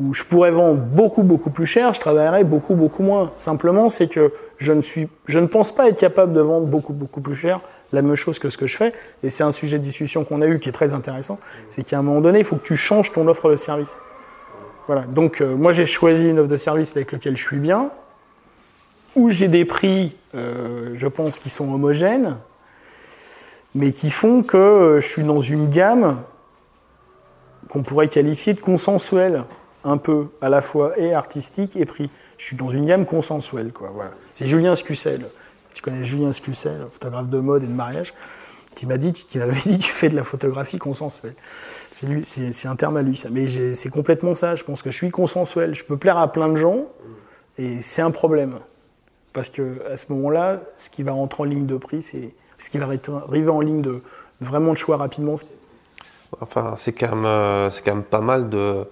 Où 0.00 0.14
je 0.14 0.22
pourrais 0.22 0.52
vendre 0.52 0.80
beaucoup, 0.80 1.22
beaucoup 1.22 1.50
plus 1.50 1.66
cher, 1.66 1.92
je 1.92 2.00
travaillerais 2.00 2.44
beaucoup, 2.44 2.74
beaucoup 2.74 3.02
moins. 3.02 3.32
Simplement, 3.34 3.90
c'est 3.90 4.08
que 4.08 4.32
je 4.58 4.72
ne 4.72 4.80
suis, 4.80 5.08
je 5.26 5.38
ne 5.38 5.46
pense 5.46 5.72
pas 5.72 5.88
être 5.88 5.98
capable 5.98 6.32
de 6.32 6.40
vendre 6.40 6.66
beaucoup, 6.66 6.92
beaucoup 6.92 7.20
plus 7.20 7.34
cher 7.34 7.60
la 7.92 8.02
même 8.02 8.14
chose 8.14 8.38
que 8.38 8.50
ce 8.50 8.58
que 8.58 8.66
je 8.66 8.76
fais. 8.76 8.92
Et 9.22 9.30
c'est 9.30 9.44
un 9.44 9.52
sujet 9.52 9.78
de 9.78 9.82
discussion 9.82 10.24
qu'on 10.24 10.42
a 10.42 10.46
eu 10.46 10.58
qui 10.58 10.68
est 10.68 10.72
très 10.72 10.94
intéressant. 10.94 11.38
C'est 11.70 11.82
qu'à 11.82 11.98
un 11.98 12.02
moment 12.02 12.20
donné, 12.20 12.40
il 12.40 12.44
faut 12.44 12.56
que 12.56 12.66
tu 12.66 12.76
changes 12.76 13.12
ton 13.12 13.26
offre 13.28 13.50
de 13.50 13.56
service. 13.56 13.96
Voilà. 14.86 15.02
Donc, 15.02 15.40
euh, 15.40 15.54
moi, 15.54 15.72
j'ai 15.72 15.86
choisi 15.86 16.28
une 16.28 16.38
offre 16.38 16.48
de 16.48 16.56
service 16.56 16.96
avec 16.96 17.12
laquelle 17.12 17.36
je 17.36 17.42
suis 17.42 17.58
bien, 17.58 17.90
où 19.16 19.30
j'ai 19.30 19.48
des 19.48 19.64
prix, 19.64 20.16
euh, 20.34 20.92
je 20.94 21.08
pense, 21.08 21.38
qui 21.38 21.50
sont 21.50 21.72
homogènes, 21.72 22.36
mais 23.74 23.92
qui 23.92 24.10
font 24.10 24.42
que 24.42 24.56
euh, 24.56 25.00
je 25.00 25.06
suis 25.06 25.24
dans 25.24 25.40
une 25.40 25.68
gamme 25.68 26.22
qu'on 27.68 27.82
pourrait 27.82 28.08
qualifier 28.08 28.54
de 28.54 28.60
consensuelle, 28.60 29.44
un 29.84 29.96
peu, 29.96 30.26
à 30.40 30.48
la 30.48 30.60
fois 30.60 30.98
et 30.98 31.14
artistique 31.14 31.76
et 31.76 31.84
prix. 31.84 32.10
Je 32.36 32.44
suis 32.44 32.56
dans 32.56 32.68
une 32.68 32.84
gamme 32.84 33.06
consensuelle, 33.06 33.72
quoi. 33.72 33.90
Voilà. 33.92 34.12
C'est 34.34 34.46
Julien 34.46 34.76
Scucel. 34.76 35.26
Tu 35.74 35.82
connais 35.82 36.04
Julien 36.04 36.32
Scucel, 36.32 36.86
photographe 36.90 37.28
de 37.28 37.38
mode 37.38 37.62
et 37.62 37.66
de 37.66 37.72
mariage, 37.72 38.14
qui 38.74 38.86
m'a 38.86 38.96
dit, 38.96 39.12
qui 39.12 39.38
m'avait 39.38 39.60
dit, 39.60 39.78
tu 39.78 39.90
fais 39.90 40.08
de 40.08 40.16
la 40.16 40.24
photographie 40.24 40.78
consensuelle. 40.78 41.34
C'est 41.92 42.06
lui, 42.06 42.24
c'est 42.24 42.68
un 42.68 42.76
terme 42.76 42.96
à 42.96 43.02
lui, 43.02 43.16
ça. 43.16 43.28
Mais 43.30 43.46
c'est 43.74 43.88
complètement 43.88 44.34
ça. 44.34 44.54
Je 44.54 44.64
pense 44.64 44.82
que 44.82 44.90
je 44.90 44.96
suis 44.96 45.10
consensuel. 45.10 45.74
Je 45.74 45.84
peux 45.84 45.96
plaire 45.96 46.18
à 46.18 46.30
plein 46.32 46.48
de 46.48 46.56
gens, 46.56 46.84
et 47.58 47.80
c'est 47.80 48.02
un 48.02 48.10
problème. 48.10 48.58
Parce 49.32 49.50
que 49.50 49.82
à 49.90 49.96
ce 49.96 50.12
moment-là, 50.12 50.60
ce 50.78 50.90
qui 50.90 51.02
va 51.02 51.12
rentrer 51.12 51.42
en 51.42 51.46
ligne 51.46 51.66
de 51.66 51.76
prix, 51.76 52.02
c'est 52.02 52.34
ce 52.58 52.70
qui 52.70 52.78
va 52.78 52.86
arriver 52.86 53.50
en 53.50 53.60
ligne 53.60 53.82
de 53.82 54.02
vraiment 54.40 54.72
de 54.72 54.78
choix 54.78 54.96
rapidement. 54.96 55.36
Enfin, 56.40 56.74
c'est 56.76 56.92
quand 56.92 57.14
même, 57.14 57.24
euh, 57.24 57.70
c'est 57.70 57.84
quand 57.84 57.94
même 57.94 58.04
pas 58.04 58.20
mal 58.20 58.48
de, 58.48 58.84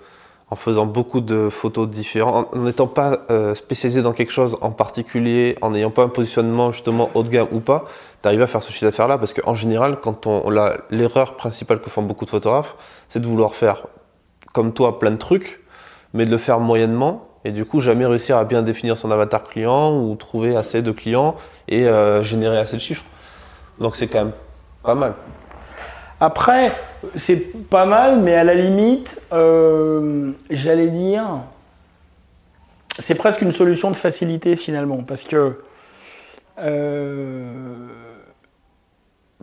en 0.48 0.56
faisant 0.56 0.86
beaucoup 0.86 1.20
de 1.20 1.48
photos 1.48 1.88
différentes, 1.88 2.48
en 2.54 2.58
n'étant 2.60 2.86
pas 2.86 3.18
euh, 3.30 3.54
spécialisé 3.54 4.00
dans 4.02 4.12
quelque 4.12 4.30
chose 4.30 4.56
en 4.60 4.70
particulier, 4.70 5.56
en 5.60 5.70
n'ayant 5.70 5.90
pas 5.90 6.04
un 6.04 6.08
positionnement 6.08 6.70
justement 6.70 7.10
haut 7.14 7.24
de 7.24 7.28
gamme 7.28 7.48
ou 7.50 7.58
pas, 7.58 7.84
d'arriver 8.22 8.44
à 8.44 8.46
faire 8.46 8.62
ce 8.62 8.70
chiffre 8.70 8.84
d'affaires 8.84 9.08
là, 9.08 9.18
parce 9.18 9.32
qu'en 9.32 9.54
général, 9.54 9.98
quand 10.00 10.26
on, 10.26 10.48
la- 10.50 10.76
l'erreur 10.90 11.34
principale 11.34 11.80
que 11.80 11.90
font 11.90 12.02
beaucoup 12.02 12.24
de 12.24 12.30
photographes, 12.30 12.76
c'est 13.08 13.18
de 13.18 13.26
vouloir 13.26 13.56
faire 13.56 13.86
comme 14.52 14.72
toi 14.72 15.00
plein 15.00 15.10
de 15.10 15.16
trucs, 15.16 15.60
mais 16.14 16.24
de 16.26 16.30
le 16.30 16.38
faire 16.38 16.60
moyennement. 16.60 17.28
Et 17.44 17.50
du 17.52 17.64
coup, 17.64 17.80
jamais 17.80 18.06
réussir 18.06 18.36
à 18.36 18.44
bien 18.44 18.62
définir 18.62 18.96
son 18.98 19.10
avatar 19.10 19.44
client 19.44 19.96
ou 19.96 20.14
trouver 20.16 20.56
assez 20.56 20.82
de 20.82 20.90
clients 20.92 21.36
et 21.68 21.88
euh, 21.88 22.22
générer 22.22 22.58
assez 22.58 22.76
de 22.76 22.80
chiffres. 22.80 23.04
Donc 23.78 23.94
c'est 23.96 24.06
quand 24.06 24.24
même 24.24 24.32
pas 24.82 24.94
mal. 24.94 25.14
Après, 26.20 26.72
c'est 27.14 27.68
pas 27.68 27.84
mal, 27.84 28.20
mais 28.20 28.34
à 28.34 28.44
la 28.44 28.54
limite, 28.54 29.20
euh, 29.32 30.32
j'allais 30.48 30.88
dire, 30.88 31.26
c'est 32.98 33.14
presque 33.14 33.42
une 33.42 33.52
solution 33.52 33.90
de 33.90 33.96
facilité 33.96 34.56
finalement, 34.56 35.02
parce 35.02 35.24
que 35.24 35.60
euh, 36.58 37.44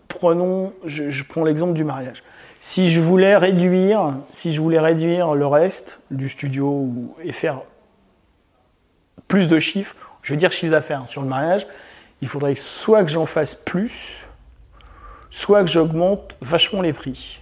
prenons, 0.08 0.74
je, 0.86 1.24
prends 1.24 1.44
l'exemple 1.44 1.74
du 1.74 1.84
mariage. 1.84 2.24
Si 2.60 2.92
je 2.92 3.02
voulais 3.02 3.36
réduire, 3.36 4.16
si 4.32 4.54
je 4.54 4.60
voulais 4.60 4.80
réduire 4.80 5.36
le 5.36 5.46
reste 5.46 6.00
du 6.10 6.28
studio 6.28 6.90
et 7.24 7.34
faire 7.34 7.62
plus 9.28 9.48
de 9.48 9.60
chiffres, 9.60 9.96
je 10.24 10.34
veux 10.34 10.38
dire 10.38 10.52
chiffre 10.52 10.72
d'affaires 10.72 11.08
sur 11.08 11.22
le 11.22 11.28
mariage, 11.28 11.68
il 12.22 12.28
faudrait 12.28 12.56
soit 12.56 13.04
que 13.04 13.12
j'en 13.12 13.26
fasse 13.26 13.54
plus, 13.54 14.26
soit 15.34 15.64
que 15.64 15.70
j'augmente 15.70 16.38
vachement 16.42 16.82
les 16.82 16.94
prix. 16.94 17.42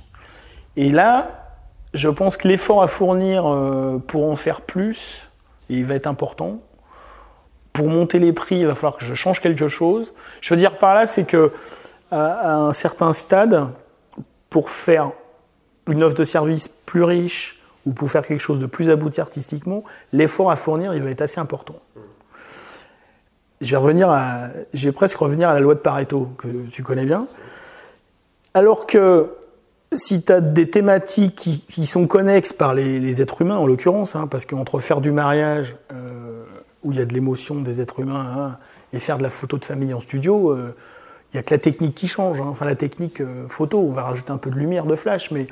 Et 0.78 0.90
là, 0.90 1.58
je 1.94 2.08
pense 2.08 2.38
que 2.38 2.48
l'effort 2.48 2.82
à 2.82 2.88
fournir 2.88 3.46
euh, 3.46 3.98
pour 4.08 4.30
en 4.32 4.38
faire 4.38 4.62
plus, 4.62 5.28
il 5.70 5.86
va 5.86 5.96
être 5.96 6.08
important. 6.08 6.62
Pour 7.74 7.88
monter 7.88 8.18
les 8.18 8.32
prix, 8.32 8.60
il 8.60 8.66
va 8.66 8.76
falloir 8.76 8.98
que 8.98 9.04
je 9.04 9.14
change 9.14 9.42
quelque 9.42 9.68
chose. 9.68 10.14
Je 10.40 10.54
veux 10.54 10.58
dire 10.58 10.78
par 10.78 10.96
là, 10.96 11.06
c'est 11.06 11.26
que 11.26 11.52
à, 12.12 12.56
un 12.56 12.74
certain 12.74 13.12
stade, 13.12 13.68
pour 14.50 14.70
faire 14.70 15.12
une 15.88 16.02
offre 16.02 16.16
de 16.16 16.24
service 16.24 16.70
plus 16.70 17.04
riche 17.04 17.62
ou 17.86 17.92
pour 17.92 18.10
faire 18.10 18.26
quelque 18.26 18.40
chose 18.40 18.60
de 18.60 18.68
plus 18.68 18.90
abouti 18.90 19.20
artistiquement, 19.20 19.84
l'effort 20.14 20.50
à 20.50 20.56
fournir, 20.56 20.94
il 20.94 21.04
va 21.04 21.10
être 21.10 21.22
assez 21.22 21.42
important. 21.42 21.76
Je 23.60 23.72
vais 23.72 23.78
revenir 23.78 24.10
à, 24.10 24.48
je 24.74 24.88
vais 24.88 24.94
presque 24.94 25.18
revenir 25.18 25.50
à 25.50 25.54
la 25.54 25.60
loi 25.60 25.76
de 25.76 25.80
Pareto 25.80 26.30
que 26.38 26.48
tu 26.72 26.84
connais 26.84 27.06
bien. 27.06 27.28
Alors 28.53 28.86
que 28.86 29.30
si 29.94 30.22
tu 30.22 30.32
as 30.32 30.41
des 30.41 30.69
thématiques 30.69 31.36
qui, 31.36 31.86
sont 31.86 32.07
connexes 32.07 32.53
par 32.53 32.73
les, 32.73 33.22
êtres 33.22 33.41
humains, 33.41 33.57
en 33.57 33.65
l'occurrence, 33.65 34.15
hein, 34.15 34.28
parce 34.28 34.45
qu'entre 34.45 34.80
faire 34.80 35.02
du 35.02 35.11
mariage, 35.11 35.76
euh, 35.91 36.44
où 36.84 36.91
il 36.91 36.99
y 36.99 37.02
a 37.02 37.06
de 37.06 37.14
l'émotion 37.14 37.56
des 37.56 37.82
êtres 37.82 37.99
humains, 37.99 38.26
hein, 38.38 38.57
et 38.94 38.99
faire 38.99 39.18
de 39.18 39.23
la 39.23 39.30
photo 39.30 39.57
de 39.57 39.65
famille 39.65 39.94
en 39.94 39.99
studio, 39.99 40.52
euh, 40.52 40.76
il 41.34 41.38
n'y 41.38 41.40
a 41.40 41.44
que 41.44 41.53
la 41.53 41.60
technique 41.60 41.95
qui 41.95 42.07
change. 42.07 42.41
hein. 42.41 42.48
Enfin, 42.48 42.65
la 42.65 42.76
technique 42.76 43.22
euh, 43.22 43.48
photo, 43.48 43.80
on 43.80 43.91
va 43.91 44.03
rajouter 44.03 44.32
un 44.32 44.38
peu 44.38 44.49
de 44.49 44.57
lumière, 44.57 44.86
de 44.86 44.95
flash, 44.95 45.32
mais 45.32 45.48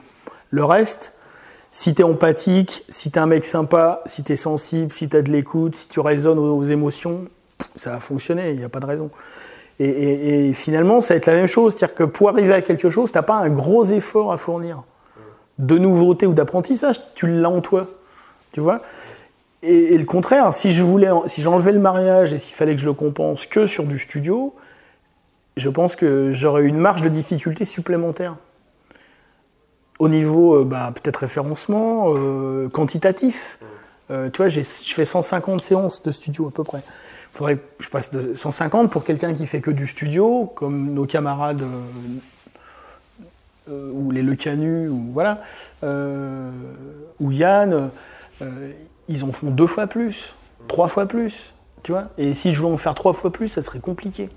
le 0.51 0.63
reste, 0.63 1.13
si 1.71 1.93
tu 1.93 2.01
es 2.01 2.05
empathique, 2.05 2.85
si 2.89 3.11
tu 3.11 3.19
es 3.19 3.21
un 3.21 3.27
mec 3.27 3.45
sympa, 3.45 4.01
si 4.05 4.23
tu 4.23 4.33
es 4.33 4.35
sensible, 4.35 4.91
si 4.91 5.07
tu 5.07 5.15
as 5.15 5.21
de 5.21 5.31
l'écoute, 5.31 5.75
si 5.75 5.87
tu 5.87 5.99
résonnes 5.99 6.39
aux, 6.39 6.57
aux 6.57 6.63
émotions, 6.63 7.25
ça 7.75 7.91
va 7.91 7.99
fonctionner, 7.99 8.51
il 8.51 8.57
n'y 8.57 8.63
a 8.63 8.69
pas 8.69 8.79
de 8.79 8.85
raison. 8.85 9.09
Et, 9.79 10.51
finalement, 10.53 10.99
ça 10.99 11.13
va 11.13 11.17
être 11.17 11.25
la 11.25 11.35
même 11.35 11.47
chose. 11.47 11.73
C'est-à-dire 11.73 11.95
que 11.95 12.03
pour 12.03 12.29
arriver 12.29 12.53
à 12.53 12.61
quelque 12.61 12.89
chose, 12.89 13.11
tu 13.11 13.17
n'as 13.17 13.23
pas 13.23 13.35
un 13.35 13.49
gros 13.49 13.85
effort 13.85 14.33
à 14.33 14.37
fournir 14.37 14.83
de 15.57 15.77
nouveauté 15.77 16.25
ou 16.25 16.33
d'apprentissage, 16.33 17.01
tu 17.15 17.27
l'as 17.27 17.49
en 17.49 17.61
toi. 17.61 17.87
Tu 18.53 18.61
vois? 18.61 18.81
Et, 19.61 19.97
le 19.97 20.05
contraire, 20.05 20.53
si 20.53 20.73
je 20.73 20.83
voulais, 20.83 21.09
si 21.27 21.41
j'enlevais 21.41 21.73
le 21.73 21.79
mariage 21.79 22.33
et 22.33 22.39
s'il 22.39 22.55
fallait 22.55 22.75
que 22.75 22.81
je 22.81 22.85
le 22.85 22.93
compense 22.93 23.45
que 23.45 23.65
sur 23.65 23.83
du 23.83 23.99
studio, 23.99 24.55
je 25.57 25.69
pense 25.69 25.95
que 25.95 26.31
j'aurais 26.31 26.63
une 26.63 26.77
marge 26.77 27.01
de 27.01 27.09
difficulté 27.09 27.65
supplémentaire. 27.65 28.35
Au 29.99 30.07
niveau, 30.07 30.55
euh, 30.55 30.63
bah, 30.63 30.93
peut-être 30.95 31.17
référencement, 31.17 32.13
euh, 32.15 32.69
quantitatif. 32.69 33.59
Euh, 34.11 34.29
tu 34.29 34.37
vois, 34.37 34.47
je 34.47 34.61
fais 34.61 35.05
150 35.05 35.59
séances 35.59 36.01
de 36.01 36.11
studio 36.11 36.47
à 36.47 36.51
peu 36.51 36.63
près. 36.63 36.81
Il 37.33 37.37
faudrait 37.37 37.57
que 37.57 37.61
je 37.79 37.89
passe 37.89 38.11
de 38.11 38.33
150 38.33 38.91
pour 38.91 39.03
quelqu'un 39.03 39.33
qui 39.33 39.45
fait 39.47 39.61
que 39.61 39.71
du 39.71 39.87
studio, 39.87 40.51
comme 40.55 40.93
nos 40.93 41.05
camarades 41.05 41.61
euh, 41.61 41.83
euh, 43.69 43.91
ou 43.93 44.11
les 44.11 44.21
Le 44.21 44.35
Canu, 44.35 44.89
ou 44.89 45.11
voilà, 45.13 45.41
euh, 45.83 46.49
ou 47.19 47.31
Yann, 47.31 47.89
ils 49.07 49.23
en 49.23 49.31
font 49.31 49.51
deux 49.51 49.67
fois 49.67 49.87
plus, 49.87 50.33
trois 50.67 50.87
fois 50.87 51.05
plus, 51.05 51.53
tu 51.83 51.91
vois. 51.91 52.05
Et 52.17 52.33
si 52.33 52.53
je 52.53 52.59
voulais 52.59 52.73
en 52.73 52.77
faire 52.77 52.95
trois 52.95 53.13
fois 53.13 53.31
plus, 53.31 53.47
ça 53.47 53.61
serait 53.61 53.79
compliqué. 53.79 54.29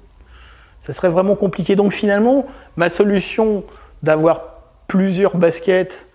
Ça 0.83 0.93
serait 0.93 1.09
vraiment 1.09 1.37
compliqué. 1.37 1.77
Donc 1.77 1.93
finalement, 1.93 2.47
ma 2.77 2.89
solution 2.89 3.65
d'avoir 4.03 4.43
plusieurs 4.87 5.37
baskets, 5.37 6.07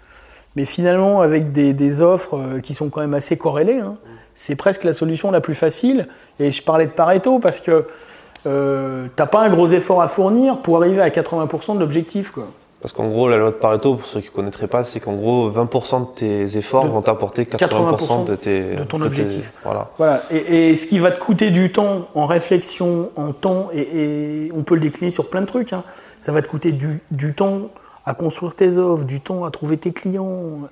mais 0.55 0.65
finalement 0.65 1.21
avec 1.21 1.51
des, 1.51 2.01
offres 2.01 2.59
qui 2.59 2.73
sont 2.73 2.89
quand 2.89 3.01
même 3.01 3.13
assez 3.13 3.37
corrélées, 3.37 3.79
hein, 3.79 3.97
c'est 4.39 4.55
presque 4.55 4.83
la 4.83 4.93
solution 4.93 5.31
la 5.31 5.41
plus 5.41 5.55
facile. 5.55 6.07
Et 6.39 6.51
je 6.51 6.63
parlais 6.63 6.85
de 6.85 6.91
Pareto 6.91 7.39
parce 7.39 7.59
que 7.59 7.85
euh, 8.45 9.07
t'as 9.15 9.25
pas 9.25 9.41
un 9.41 9.49
gros 9.49 9.67
effort 9.67 10.01
à 10.01 10.07
fournir 10.07 10.57
pour 10.59 10.77
arriver 10.77 11.01
à 11.01 11.09
80% 11.09 11.75
de 11.75 11.79
l'objectif. 11.79 12.31
quoi. 12.31 12.45
Parce 12.79 12.93
qu'en 12.93 13.07
gros, 13.07 13.27
la 13.27 13.37
loi 13.37 13.49
de 13.49 13.55
Pareto, 13.55 13.95
pour 13.95 14.05
ceux 14.05 14.21
qui 14.21 14.27
ne 14.27 14.31
connaîtraient 14.33 14.67
pas, 14.67 14.83
c'est 14.83 14.99
qu'en 14.99 15.15
gros, 15.15 15.49
20% 15.49 16.01
de 16.01 16.15
tes 16.15 16.57
efforts 16.57 16.85
De- 16.85 16.89
vont 16.89 17.01
t'apporter 17.01 17.43
80%, 17.45 18.23
de, 18.25 18.35
tes, 18.35 18.75
de 18.75 18.83
ton 18.83 19.01
objectif. 19.01 19.51
voilà. 19.63 19.89
Voilà. 19.97 20.21
Et, 20.29 20.69
et 20.69 20.75
ce 20.75 20.85
qui 20.85 20.99
va 20.99 21.09
te 21.11 21.19
coûter 21.19 21.49
du 21.49 21.71
temps 21.71 22.07
en 22.13 22.27
réflexion, 22.27 23.09
en 23.15 23.33
temps, 23.33 23.69
et, 23.73 23.81
et 24.45 24.51
on 24.55 24.61
peut 24.61 24.75
le 24.75 24.81
décliner 24.81 25.09
sur 25.09 25.29
plein 25.29 25.41
de 25.41 25.47
trucs. 25.47 25.73
hein. 25.73 25.83
Ça 26.19 26.31
va 26.31 26.41
te 26.43 26.47
coûter 26.47 26.71
du, 26.71 26.99
du 27.09 27.33
temps 27.33 27.69
à 28.05 28.13
construire 28.13 28.53
tes 28.55 28.77
offres, 28.77 29.05
du 29.05 29.19
temps 29.21 29.43
à 29.43 29.51
trouver 29.51 29.77
tes 29.77 29.91
clients. 29.91 30.69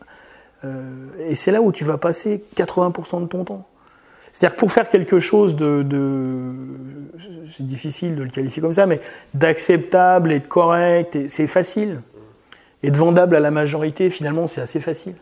Euh, 0.65 1.29
et 1.29 1.35
c'est 1.35 1.51
là 1.51 1.61
où 1.61 1.71
tu 1.71 1.83
vas 1.83 1.97
passer 1.97 2.43
80% 2.57 3.21
de 3.21 3.27
ton 3.27 3.43
temps. 3.43 3.65
C'est-à-dire 4.31 4.55
que 4.55 4.59
pour 4.59 4.71
faire 4.71 4.89
quelque 4.89 5.19
chose 5.19 5.55
de, 5.55 5.81
de- 5.83 6.51
c'est 7.45 7.65
difficile 7.65 8.15
de 8.15 8.23
le 8.23 8.29
qualifier 8.29 8.61
comme 8.61 8.73
ça, 8.73 8.85
mais 8.85 8.99
d'acceptable 9.33 10.31
et 10.33 10.39
de 10.39 10.45
correct, 10.47 11.15
et 11.15 11.27
c'est 11.27 11.47
facile. 11.47 12.01
être 12.83 12.97
vendable 12.97 13.35
à 13.35 13.39
la 13.39 13.49
majorité, 13.51 14.09
finalement, 14.09 14.45
c'est 14.47 14.61
assez 14.61 14.79
facile. 14.81 15.15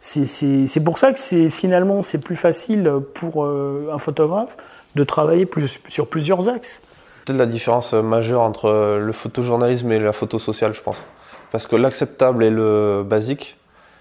C'est- 0.00 0.24
C'est 0.24 0.66
c'est 0.66 0.80
pour 0.80 0.98
ça 0.98 1.12
que 1.12 1.18
c'est 1.18 1.48
finalement 1.50 2.02
c'est 2.02 2.18
plus 2.18 2.34
facile 2.36 2.90
pour 3.14 3.44
euh, 3.44 3.88
un 3.92 3.98
photographe 3.98 4.56
de 4.96 5.04
travailler 5.04 5.48
sur 5.88 6.08
plusieurs 6.08 6.48
axes. 6.48 6.82
Peut-être 7.24 7.38
la 7.38 7.46
différence 7.46 7.94
majeure 7.94 8.42
entre 8.42 8.98
le 8.98 9.12
photojournalisme 9.12 9.90
et 9.92 10.00
la 10.00 10.12
photo 10.12 10.38
sociale, 10.40 10.74
je 10.74 10.82
pense. 10.82 11.04
Parce 11.52 11.66
que 11.68 11.76
l'acceptable 11.76 12.42
et 12.44 12.50
le 12.50 13.04
basique 13.06 13.56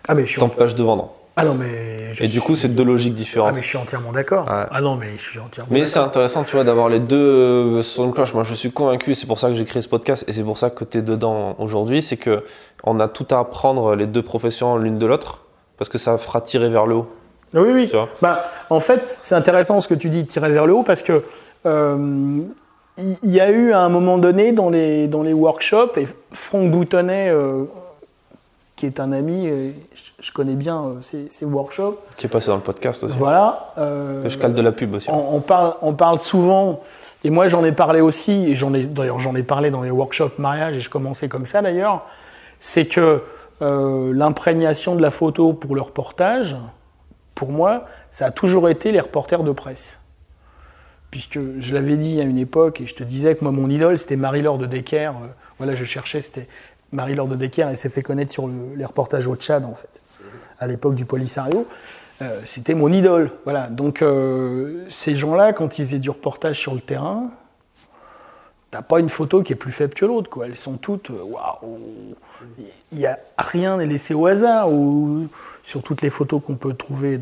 Ah 0.08 0.16
mais 0.16 0.26
je 0.26 0.32
suis 0.32 0.42
de 0.42 0.84
vendre. 0.84 1.10
ah 1.36 1.44
non 1.44 1.54
mais 1.54 2.14
je 2.14 2.24
Et 2.24 2.28
du 2.28 2.42
coup, 2.42 2.56
c'est 2.56 2.70
deux 2.70 2.84
logiques 2.84 3.14
ah 3.16 3.18
différentes. 3.18 3.56
mais 3.56 3.62
je 3.62 3.68
suis 3.68 3.78
entièrement 3.78 4.12
d'accord. 4.12 4.46
Ouais. 4.48 4.66
Ah 4.72 4.82
non 4.82 4.96
mais 4.96 5.08
je 5.18 5.24
suis 5.24 5.40
entièrement. 5.40 5.70
Mais 5.72 5.86
c'est 5.86 6.00
intéressant, 6.00 6.44
tu 6.44 6.56
vois, 6.56 6.64
d'avoir 6.64 6.90
les 6.90 7.00
deux 7.00 7.16
euh, 7.18 7.82
sons 7.82 8.08
de 8.08 8.12
cloche. 8.12 8.34
Moi, 8.34 8.44
je 8.44 8.54
suis 8.54 8.72
convaincu, 8.72 9.16
c'est 9.16 9.28
pour 9.28 9.40
ça 9.40 9.50
que 9.50 9.56
j'ai 9.56 9.66
créé 9.66 9.82
ce 9.82 9.88
podcast 9.90 10.26
et 10.28 10.34
c'est 10.34 10.44
pour 10.44 10.58
ça 10.58 10.70
que 10.70 10.84
tu 10.84 10.98
es 10.98 11.02
dedans 11.02 11.56
aujourd'hui, 11.60 12.02
c'est 12.02 12.18
que 12.18 12.44
on 12.84 13.00
a 13.00 13.08
tout 13.08 13.28
à 13.32 13.40
apprendre 13.40 13.96
les 13.96 14.08
deux 14.08 14.22
professions 14.24 14.78
l'une 14.78 14.98
de 14.98 15.06
l'autre 15.06 15.44
parce 15.78 15.90
que 15.90 15.98
ça 15.98 16.18
fera 16.18 16.42
tirer 16.42 16.70
vers 16.70 16.86
le 16.86 16.96
haut, 16.96 17.08
Oui 17.54 17.70
oui. 17.74 17.88
tu 17.88 17.96
vois? 17.96 18.10
Bah, 18.22 18.46
en 18.70 18.80
fait, 18.80 19.02
c'est 19.22 19.36
intéressant 19.36 19.80
ce 19.82 19.88
que 19.88 19.96
tu 19.96 20.10
dis, 20.10 20.26
tirer 20.26 20.52
vers 20.52 20.68
le 20.68 20.74
haut, 20.74 20.84
parce 20.84 21.02
que 21.02 21.24
euh, 21.66 22.42
il 22.98 23.32
y 23.32 23.40
a 23.40 23.50
eu 23.50 23.72
à 23.72 23.80
un 23.80 23.90
moment 23.90 24.18
donné 24.20 24.52
dans 24.52 24.70
les, 24.70 25.08
dans 25.08 25.24
les 25.24 25.34
workshops, 25.34 25.98
et 25.98 26.08
Franck 26.34 26.70
Boutonnet, 26.70 27.30
euh, 27.30 27.64
qui 28.82 28.88
est 28.88 29.00
un 29.00 29.12
ami, 29.12 29.48
je, 30.20 30.32
connais 30.32 30.56
bien 30.56 30.84
euh, 30.84 30.94
ces, 31.02 31.30
ces 31.30 31.46
workshops, 31.46 32.00
Qui 32.18 32.26
est 32.26 32.30
passé 32.30 32.48
dans 32.48 32.56
le 32.56 32.64
podcast 32.64 33.04
aussi. 33.04 33.16
voilà. 33.16 33.74
euh, 33.78 34.28
Je 34.28 34.36
cale 34.40 34.56
de 34.56 34.62
la 34.64 34.72
pub 34.72 34.96
aussi. 34.96 35.08
on, 35.12 35.36
on 35.36 35.40
parle, 35.40 35.76
on 35.84 35.94
parle 35.94 36.18
souvent, 36.18 36.82
et 37.24 37.30
moi 37.30 37.48
j'en 37.48 37.64
ai 37.64 37.74
parlé 37.74 38.02
aussi, 38.02 38.32
et 38.32 38.56
j'en 38.56 38.74
ai 38.74 38.86
d'ailleurs 38.86 39.20
j'en 39.20 39.36
ai 39.36 39.44
parlé 39.44 39.70
dans 39.70 39.84
les 39.84 39.92
workshops 39.92 40.40
mariage, 40.40 40.78
et 40.78 40.80
je 40.80 40.90
commençais 40.90 41.28
comme 41.28 41.46
ça 41.46 41.62
d'ailleurs, 41.62 42.08
c'est 42.60 42.88
que 42.88 43.22
euh, 43.62 44.12
l'imprégnation 44.16 44.96
de 44.96 45.02
la 45.04 45.12
photo 45.12 45.54
pour 45.54 45.76
le 45.76 45.82
reportage, 45.82 46.56
pour 47.36 47.52
moi, 47.52 47.86
ça 48.10 48.26
a 48.26 48.32
toujours 48.32 48.68
été 48.68 48.92
les 48.92 49.00
reporters 49.00 49.44
de 49.44 49.52
presse. 49.52 50.00
Puisque 51.12 51.38
je 51.60 51.74
l'avais 51.76 51.98
dit 51.98 52.20
à 52.20 52.24
une 52.24 52.40
époque, 52.40 52.82
et 52.82 52.88
je 52.88 52.96
te 52.96 53.04
disais 53.04 53.36
que 53.36 53.44
moi 53.44 53.52
mon 53.52 53.70
idole 53.70 54.00
c'était 54.00 54.16
Marie-Laure 54.16 54.58
de 54.58 54.66
Decker, 54.66 55.10
euh, 55.12 55.28
voilà 55.60 55.76
je 55.76 55.84
cherchais, 55.86 56.22
c'était 56.22 56.48
Marie-Laure 56.92 57.28
de 57.28 57.36
Decker, 57.36 57.68
elle 57.70 57.78
s'est 57.78 57.90
fait 57.90 58.02
connaître 58.02 58.32
sur 58.34 58.48
le- 58.48 58.76
les 58.76 58.86
reportages 58.86 59.28
au 59.28 59.36
Tchad 59.36 59.66
en 59.66 59.74
fait, 59.76 60.02
à 60.60 60.68
l'époque 60.68 60.96
du 60.96 61.06
Polisario. 61.06 61.66
Euh, 62.22 62.40
c'était 62.46 62.76
mon 62.76 62.92
idole. 62.92 63.32
Voilà. 63.46 63.68
Donc 63.68 64.02
euh, 64.02 64.86
ces 64.90 65.16
gens-là, 65.16 65.54
quand 65.54 65.80
ils 65.80 65.86
faisaient 65.86 66.00
du 66.00 66.10
reportage 66.10 66.60
sur 66.60 66.76
le 66.76 66.82
terrain, 66.82 67.32
t'as 68.70 68.82
pas 68.84 69.00
une 69.00 69.10
photo 69.10 69.42
qui 69.42 69.54
est 69.54 69.56
plus 69.56 69.72
faible 69.72 69.94
que 69.94 70.06
l'autre. 70.06 70.30
Quoi. 70.30 70.46
Elles 70.46 70.56
sont 70.56 70.78
toutes, 70.78 71.10
euh, 71.10 71.24
waouh, 71.24 71.80
il 72.92 72.98
n'y 72.98 73.06
a 73.06 73.18
rien 73.38 73.78
n'est 73.78 73.86
laissé 73.86 74.14
au 74.14 74.26
hasard 74.28 74.68
sur 75.64 75.84
toutes 75.84 76.02
les 76.02 76.10
photos 76.10 76.42
qu'on 76.46 76.56
peut 76.56 76.74
trouver 76.74 77.20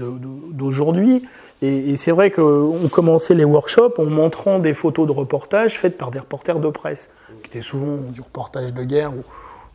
d'aujourd'hui. 0.51 1.25
Et, 1.61 1.95
c'est 1.97 2.11
vrai 2.11 2.31
qu'on 2.31 2.87
commençait 2.89 3.35
les 3.35 3.43
workshops 3.43 3.99
en 3.99 4.05
montrant 4.05 4.59
des 4.59 4.73
photos 4.73 5.07
de 5.07 5.11
reportage 5.11 5.77
faites 5.77 5.97
par 5.97 6.09
des 6.11 6.19
reporters 6.19 6.59
de 6.59 6.69
presse, 6.69 7.11
qui 7.43 7.49
étaient 7.49 7.61
souvent 7.61 7.97
du 7.97 8.21
reportage 8.21 8.73
de 8.73 8.83
guerre 8.83 9.11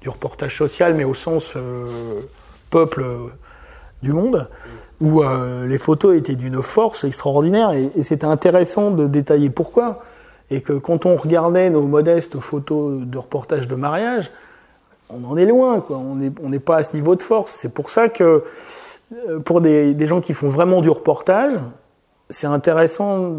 du 0.04 0.10
reportage 0.10 0.58
social, 0.58 0.92
mais 0.94 1.04
au 1.04 1.14
sens 1.14 1.54
euh, 1.56 2.20
peuple 2.68 3.02
euh, 3.02 3.28
du 4.02 4.12
monde, 4.12 4.50
où 5.00 5.22
euh, 5.22 5.66
les 5.66 5.78
photos 5.78 6.14
étaient 6.14 6.34
d'une 6.34 6.62
force 6.62 7.04
extraordinaire. 7.04 7.72
Et, 7.72 8.02
c'était 8.02 8.26
intéressant 8.26 8.90
de 8.90 9.06
détailler 9.06 9.48
pourquoi. 9.48 10.02
Et 10.50 10.60
que 10.60 10.74
quand 10.74 11.06
on 11.06 11.16
regardait 11.16 11.70
nos 11.70 11.82
modestes 11.82 12.38
photos 12.38 13.00
de 13.00 13.16
reportage 13.16 13.66
de 13.66 13.74
mariage, 13.74 14.30
on 15.08 15.24
en 15.24 15.38
est 15.38 15.46
loin, 15.46 15.80
quoi. 15.80 15.96
On 15.96 16.48
n'est 16.48 16.58
pas 16.58 16.76
à 16.76 16.82
ce 16.82 16.94
niveau 16.94 17.16
de 17.16 17.22
force. 17.22 17.52
C'est 17.52 17.72
pour 17.72 17.88
ça 17.88 18.10
que 18.10 18.44
pour 19.46 19.62
des, 19.62 19.94
des 19.94 20.06
gens 20.06 20.20
qui 20.20 20.34
font 20.34 20.48
vraiment 20.48 20.82
du 20.82 20.90
reportage, 20.90 21.54
c'est 22.28 22.46
intéressant 22.46 23.32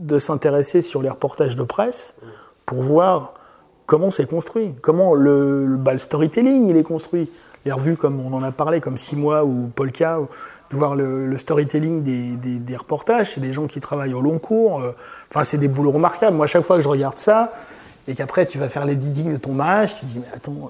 de 0.00 0.18
s'intéresser 0.18 0.80
sur 0.80 1.02
les 1.02 1.10
reportages 1.10 1.54
de 1.54 1.64
presse 1.64 2.14
pour 2.64 2.80
voir 2.80 3.34
comment 3.88 4.10
c'est 4.12 4.26
construit, 4.28 4.74
comment 4.80 5.14
le, 5.14 5.66
le, 5.66 5.76
bah, 5.76 5.92
le 5.92 5.98
storytelling 5.98 6.68
il 6.68 6.76
est 6.76 6.82
construit. 6.84 7.28
Les 7.64 7.72
revues, 7.72 7.96
comme 7.96 8.20
on 8.24 8.32
en 8.36 8.42
a 8.44 8.52
parlé, 8.52 8.80
comme 8.80 8.96
Six 8.96 9.16
mois 9.16 9.44
ou 9.44 9.68
Polka, 9.74 10.20
ou- 10.20 10.28
de 10.70 10.76
voir 10.76 10.94
le, 10.94 11.26
le 11.26 11.38
storytelling 11.38 12.02
des, 12.02 12.22
des- 12.36 12.58
des 12.58 12.76
reportages, 12.76 13.32
c'est 13.34 13.40
des 13.40 13.52
gens 13.52 13.66
qui 13.66 13.80
travaillent 13.80 14.12
au 14.14 14.20
long 14.20 14.38
cours. 14.38 14.80
euh, 14.80 14.92
Enfin, 15.30 15.42
c'est 15.42 15.56
des 15.58 15.66
boulots 15.68 15.90
remarquables. 15.92 16.36
Moi, 16.36 16.44
à 16.44 16.46
chaque 16.46 16.62
fois 16.62 16.76
que 16.76 16.82
je 16.82 16.88
regarde 16.88 17.16
ça, 17.16 17.50
et 18.06 18.14
qu'après 18.14 18.44
tu 18.46 18.58
vas 18.58 18.68
faire 18.68 18.84
les 18.84 18.94
diggings 18.94 19.32
de 19.32 19.38
ton 19.38 19.52
mariage, 19.52 19.94
tu 19.96 20.00
te 20.02 20.06
dis, 20.06 20.18
mais 20.20 20.26
attends, 20.34 20.52
euh, 20.52 20.68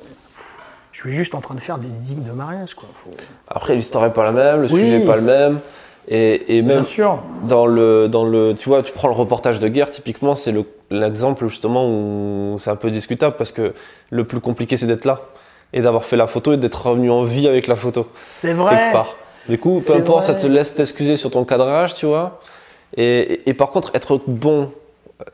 je 0.92 1.00
suis 1.00 1.12
juste 1.12 1.34
en 1.34 1.40
train 1.40 1.54
de 1.56 1.60
faire 1.60 1.78
des 1.78 1.88
diggings 1.88 2.22
de 2.24 2.32
mariage, 2.32 2.74
quoi. 2.74 2.88
Faut- 2.94 3.10
Après, 3.48 3.74
l'histoire 3.74 4.04
est 4.06 4.12
pas 4.12 4.24
la 4.24 4.32
même, 4.32 4.62
le 4.62 4.68
Oui. 4.72 4.80
sujet 4.80 5.02
est 5.02 5.06
pas 5.06 5.16
le 5.16 5.22
même. 5.22 5.58
Et, 6.08 6.56
et 6.58 6.62
même 6.62 6.76
Bien 6.76 6.84
sûr. 6.84 7.18
dans 7.48 7.66
le, 7.66 8.08
dans 8.08 8.24
le, 8.24 8.54
tu 8.54 8.68
vois, 8.68 8.82
tu 8.82 8.92
prends 8.92 9.08
le 9.08 9.14
reportage 9.14 9.58
de 9.60 9.68
guerre, 9.68 9.90
typiquement, 9.90 10.36
c'est 10.36 10.52
le- 10.52 10.64
l'exemple 10.90 11.46
justement 11.46 11.86
où 11.88 12.56
c'est 12.58 12.70
un 12.70 12.76
peu 12.76 12.90
discutable 12.90 13.36
parce 13.36 13.52
que 13.52 13.74
le 14.10 14.24
plus 14.24 14.40
compliqué, 14.40 14.76
c'est 14.76 14.86
d'être 14.86 15.04
là 15.04 15.20
et 15.72 15.82
d'avoir 15.82 16.04
fait 16.04 16.16
la 16.16 16.26
photo 16.26 16.52
et 16.52 16.56
d'être 16.56 16.86
revenu 16.86 17.10
en 17.10 17.22
vie 17.22 17.46
avec 17.46 17.66
la 17.66 17.76
photo 17.76 18.06
C'est 18.14 18.54
vrai. 18.54 18.74
quelque 18.76 18.92
part. 18.92 19.16
Du 19.48 19.58
coup, 19.58 19.82
peu 19.86 19.94
importe, 19.94 20.24
ça 20.24 20.34
te 20.34 20.46
laisse 20.46 20.74
t'excuser 20.74 21.16
sur 21.16 21.30
ton 21.30 21.44
cadrage, 21.44 21.94
tu 21.94 22.06
vois. 22.06 22.38
Et, 22.96 23.04
et, 23.44 23.50
et 23.50 23.54
par 23.54 23.68
contre, 23.68 23.90
être 23.94 24.20
bon, 24.26 24.70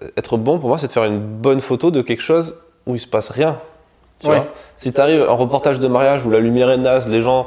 euh, 0.02 0.08
être 0.16 0.36
bon 0.36 0.58
pour 0.58 0.68
moi, 0.68 0.78
c'est 0.78 0.86
de 0.88 0.92
faire 0.92 1.04
une 1.04 1.18
bonne 1.20 1.60
photo 1.60 1.90
de 1.90 2.00
quelque 2.02 2.22
chose 2.22 2.56
où 2.86 2.94
il 2.94 3.00
se 3.00 3.06
passe 3.06 3.30
rien. 3.30 3.58
Tu 4.20 4.28
Ouais. 4.28 4.36
vois 4.36 4.46
si 4.76 4.92
tu 4.92 5.00
arrives 5.00 5.22
un 5.22 5.32
reportage 5.34 5.80
de 5.80 5.88
mariage 5.88 6.24
où 6.26 6.30
la 6.30 6.38
lumière 6.40 6.70
est 6.70 6.76
naze, 6.76 7.08
les 7.08 7.22
gens, 7.22 7.46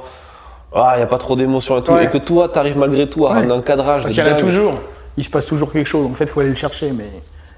ah, 0.73 0.93
il 0.95 0.97
n'y 0.97 1.03
a 1.03 1.07
pas 1.07 1.17
trop 1.17 1.35
d'émotion 1.35 1.77
et 1.79 1.83
tout, 1.83 1.91
Ouais. 1.93 2.05
et 2.05 2.07
que 2.07 2.17
toi, 2.17 2.49
tu 2.49 2.57
arrives 2.59 2.77
malgré 2.77 3.07
tout 3.09 3.25
à 3.25 3.29
Ouais. 3.29 3.35
ramener 3.35 3.53
un 3.53 3.61
cadrage 3.61 4.03
Parce 4.03 4.13
qu'il 4.13 4.23
y 4.25 4.27
en 4.29 4.33
a 4.33 4.39
toujours. 4.39 4.73
Il 5.17 5.23
se 5.23 5.29
passe 5.29 5.45
toujours 5.45 5.71
quelque 5.71 5.87
chose. 5.87 6.05
En 6.05 6.13
fait, 6.13 6.25
il 6.25 6.29
faut 6.29 6.39
aller 6.41 6.49
le 6.49 6.55
chercher, 6.55 6.91
mais 6.91 7.05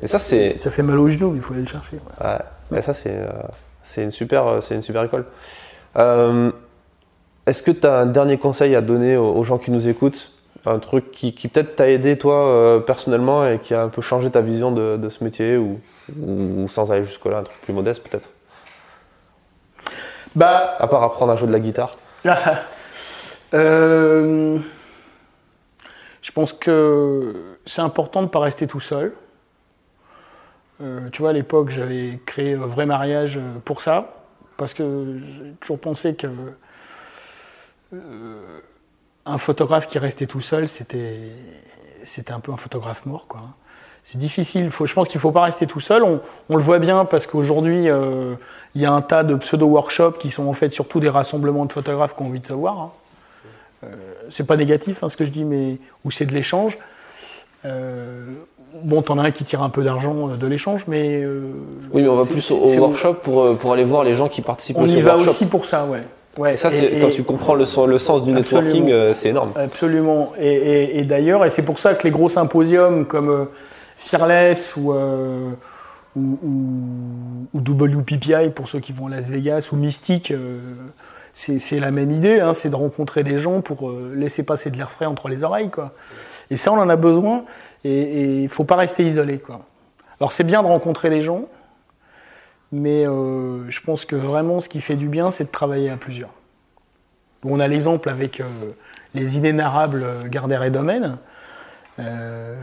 Et 0.02 0.08
ça, 0.08 0.20
c'est, 0.20 0.58
ça 0.58 0.72
fait 0.72 0.84
mal 0.84 0.98
aux 0.98 1.08
genoux, 1.10 1.34
il 1.36 1.42
faut 1.42 1.54
aller 1.54 1.64
le 1.64 1.68
chercher. 1.68 1.98
ouais. 1.98 2.26
Ouais, 2.28 2.40
mais 2.72 2.82
ça, 2.82 2.94
c'est, 2.94 3.16
euh, 3.16 3.28
c'est 3.84 4.04
une 4.04 4.12
super, 4.12 4.48
euh, 4.48 4.62
c'est 4.62 4.76
une 4.76 4.82
super 4.82 5.04
école. 5.04 5.26
Euh, 5.98 6.52
est-ce 7.46 7.64
que 7.64 7.72
tu 7.72 7.86
as 7.88 7.98
un 8.00 8.06
dernier 8.06 8.38
conseil 8.38 8.76
à 8.76 8.82
donner 8.82 9.18
aux, 9.18 9.34
aux 9.34 9.44
gens 9.44 9.58
qui 9.58 9.72
nous 9.72 9.88
écoutent? 9.90 10.32
Un 10.66 10.80
truc 10.80 11.12
qui, 11.12 11.34
qui 11.34 11.48
peut-être 11.48 11.76
t'a 11.78 11.90
aidé, 11.90 12.18
toi, 12.18 12.46
euh, 12.48 12.80
personnellement, 12.80 13.46
et 13.48 13.60
qui 13.60 13.74
a 13.74 13.82
un 13.82 13.88
peu 13.90 14.02
changé 14.02 14.30
ta 14.30 14.42
vision 14.42 14.72
de, 14.72 14.98
de 14.98 15.10
ce 15.10 15.24
métier, 15.24 15.58
ou, 15.58 15.80
ou 16.22 16.68
sans 16.68 16.92
aller 16.92 17.04
jusque-là, 17.04 17.38
un 17.38 17.44
truc 17.44 17.60
plus 17.62 17.74
modeste, 17.74 18.08
peut-être? 18.08 18.30
Bah, 20.36 20.76
À 20.80 20.88
part 20.88 21.02
apprendre 21.04 21.32
à 21.32 21.36
jouer 21.38 21.48
de 21.48 21.54
la 21.54 21.60
guitare. 21.60 21.98
Euh, 23.56 24.60
je 26.22 26.32
pense 26.32 26.54
que 26.54 27.34
c'est 27.66 27.82
important 27.82 28.20
de 28.22 28.28
ne 28.28 28.30
pas 28.30 28.40
rester 28.42 28.68
tout 28.68 28.80
seul. 28.80 29.12
Euh, 30.82 31.10
tu 31.12 31.22
vois, 31.22 31.32
à 31.32 31.34
l'époque, 31.34 31.70
j'avais 31.70 32.20
créé 32.26 32.54
un 32.54 32.66
vrai 32.66 32.86
mariage 32.86 33.38
euh, 33.38 33.60
pour 33.66 33.82
ça, 33.82 34.14
parce 34.58 34.74
que 34.74 35.20
j'ai 35.20 35.52
toujours 35.60 35.80
pensé 35.80 36.16
que 36.16 36.28
euh, 37.94 38.60
un 39.26 39.38
photographe 39.38 39.88
qui 39.88 40.00
restait 40.00 40.28
tout 40.28 40.42
seul, 40.42 40.68
c'était 40.68 41.20
c'était 42.04 42.32
un 42.32 42.40
peu 42.40 42.52
un 42.52 42.58
photographe 42.58 43.06
mort, 43.06 43.28
quoi. 43.28 43.42
C'est 44.04 44.18
difficile. 44.18 44.72
Je 44.72 44.94
pense 44.94 45.10
qu'il 45.10 45.18
ne 45.18 45.22
faut 45.22 45.34
pas 45.34 45.44
rester 45.44 45.68
tout 45.68 45.82
seul. 45.82 46.02
On, 46.04 46.56
le 46.56 46.64
voit 46.64 46.80
bien 46.80 47.04
parce 47.04 47.28
qu'aujourd'hui, 47.28 47.88
il 47.88 48.82
y 48.82 48.86
a 48.86 48.92
un 48.92 49.02
tas 49.02 49.24
de 49.24 49.36
pseudo-workshops 49.36 50.18
qui 50.18 50.30
sont 50.30 50.48
en 50.48 50.54
fait 50.54 50.72
surtout 50.72 51.02
des 51.02 51.10
rassemblements 51.10 51.66
de 51.66 51.74
photographes 51.74 52.16
qui 52.16 52.24
ont 52.24 52.28
envie 52.28 52.40
de 52.40 52.48
savoir. 52.48 52.80
hein. 52.80 52.92
Euh, 53.84 53.96
c'est 54.30 54.46
pas 54.46 54.58
négatif 54.58 55.04
hein, 55.04 55.10
ce 55.10 55.18
que 55.18 55.26
je 55.26 55.32
dis, 55.32 55.46
mais 55.46 55.78
où 56.04 56.12
c'est 56.12 56.26
de 56.26 56.34
l'échange. 56.34 56.78
Bon, 58.84 59.02
t'en 59.02 59.18
as 59.20 59.24
un 59.24 59.32
qui 59.32 59.44
tire 59.44 59.62
un 59.64 59.70
peu 59.70 59.84
d'argent 59.84 60.30
euh, 60.30 60.36
de 60.36 60.48
l'échange, 60.48 60.86
mais 60.88 61.22
euh, 61.24 61.42
Oui, 61.94 62.02
mais 62.02 62.08
on 62.08 62.16
va 62.16 62.26
plus 62.26 62.52
au, 62.52 62.58
au 62.58 62.76
workshop 62.78 63.16
pour, 63.16 63.42
euh, 63.44 63.54
pour 63.56 63.74
aller 63.74 63.84
voir 63.84 64.04
les 64.04 64.14
gens 64.14 64.28
qui 64.30 64.42
participent 64.42 64.78
On 64.78 64.84
aussi 64.84 64.98
y 64.98 65.02
au 65.02 65.06
va 65.06 65.14
workshop. 65.16 65.32
aussi 65.32 65.46
pour 65.46 65.66
ça, 65.66 65.86
ouais. 65.86 66.04
ouais. 66.38 66.54
Et 66.54 66.58
ça, 66.58 66.70
Et- 66.70 67.00
quand 67.00 67.08
et- 67.08 67.12
tu 67.12 67.24
comprends 67.24 67.56
le, 67.56 67.66
sen- 67.66 67.86
le 67.88 67.98
sens 67.98 68.24
du 68.24 68.32
networking, 68.32 68.92
c'est 69.14 69.30
énorme. 69.30 69.52
Absolument. 69.56 70.34
Et, 70.40 71.04
d'ailleurs, 71.04 71.46
et 71.46 71.50
c'est 71.50 71.64
pour 71.64 71.80
ça 71.80 71.94
que 71.94 72.04
les 72.04 72.12
gros 72.12 72.30
symposiums 72.30 73.06
comme 73.06 73.48
Fearless 73.98 74.76
ou, 74.78 74.94
euh, 74.94 75.50
ou, 76.16 76.38
ou- 76.44 77.48
ou 77.54 77.60
WPPI 77.60 78.50
pour 78.56 78.68
ceux 78.68 78.80
qui 78.80 78.94
vont 78.94 79.08
à 79.08 79.10
Las 79.12 79.30
Vegas 79.30 79.70
ou 79.72 79.76
Mystique, 79.76 80.32
euh, 80.32 80.60
c'est 81.34 81.80
la 81.80 81.92
même 81.92 82.12
idée, 82.12 82.40
hein, 82.40 82.54
c'est 82.54 82.70
de 82.70 82.76
rencontrer 82.76 83.24
des 83.24 83.40
gens 83.40 83.62
pour 83.62 83.92
laisser 84.14 84.44
passer 84.44 84.72
de 84.72 84.78
l'air 84.78 84.92
frais 84.92 85.06
entre 85.06 85.30
les 85.30 85.44
oreilles. 85.44 85.70
Quoi. 85.70 85.92
Et 86.52 86.58
ça, 86.58 86.72
on 86.72 86.78
en 86.78 86.90
a 86.90 86.96
besoin 86.96 87.44
et 87.84 88.44
il 88.44 88.50
faut 88.50 88.64
pas 88.64 88.76
rester 88.76 89.06
isolé. 89.06 89.40
Quoi. 89.40 89.62
Alors 90.20 90.32
c'est 90.32 90.44
bien 90.44 90.62
de 90.62 90.68
rencontrer 90.68 91.10
des 91.10 91.22
gens, 91.22 91.46
mais 92.72 93.08
euh, 93.08 93.70
je 93.70 93.82
pense 93.82 94.06
que 94.06 94.16
vraiment 94.16 94.60
ce 94.60 94.70
qui 94.70 94.82
fait 94.82 94.96
du 94.96 95.08
bien, 95.08 95.32
c'est 95.32 95.46
de 95.46 95.52
travailler 95.52 95.90
à 95.90 95.98
plusieurs. 95.98 96.32
On 97.46 97.60
a 97.60 97.68
l'exemple 97.68 98.10
avec 98.10 98.42
euh, 98.42 98.46
les 99.14 99.38
inénarrables 99.38 100.06
Gardère 100.30 100.64
et 100.64 100.72
Domaine. 100.72 101.18
Euh, 102.00 102.56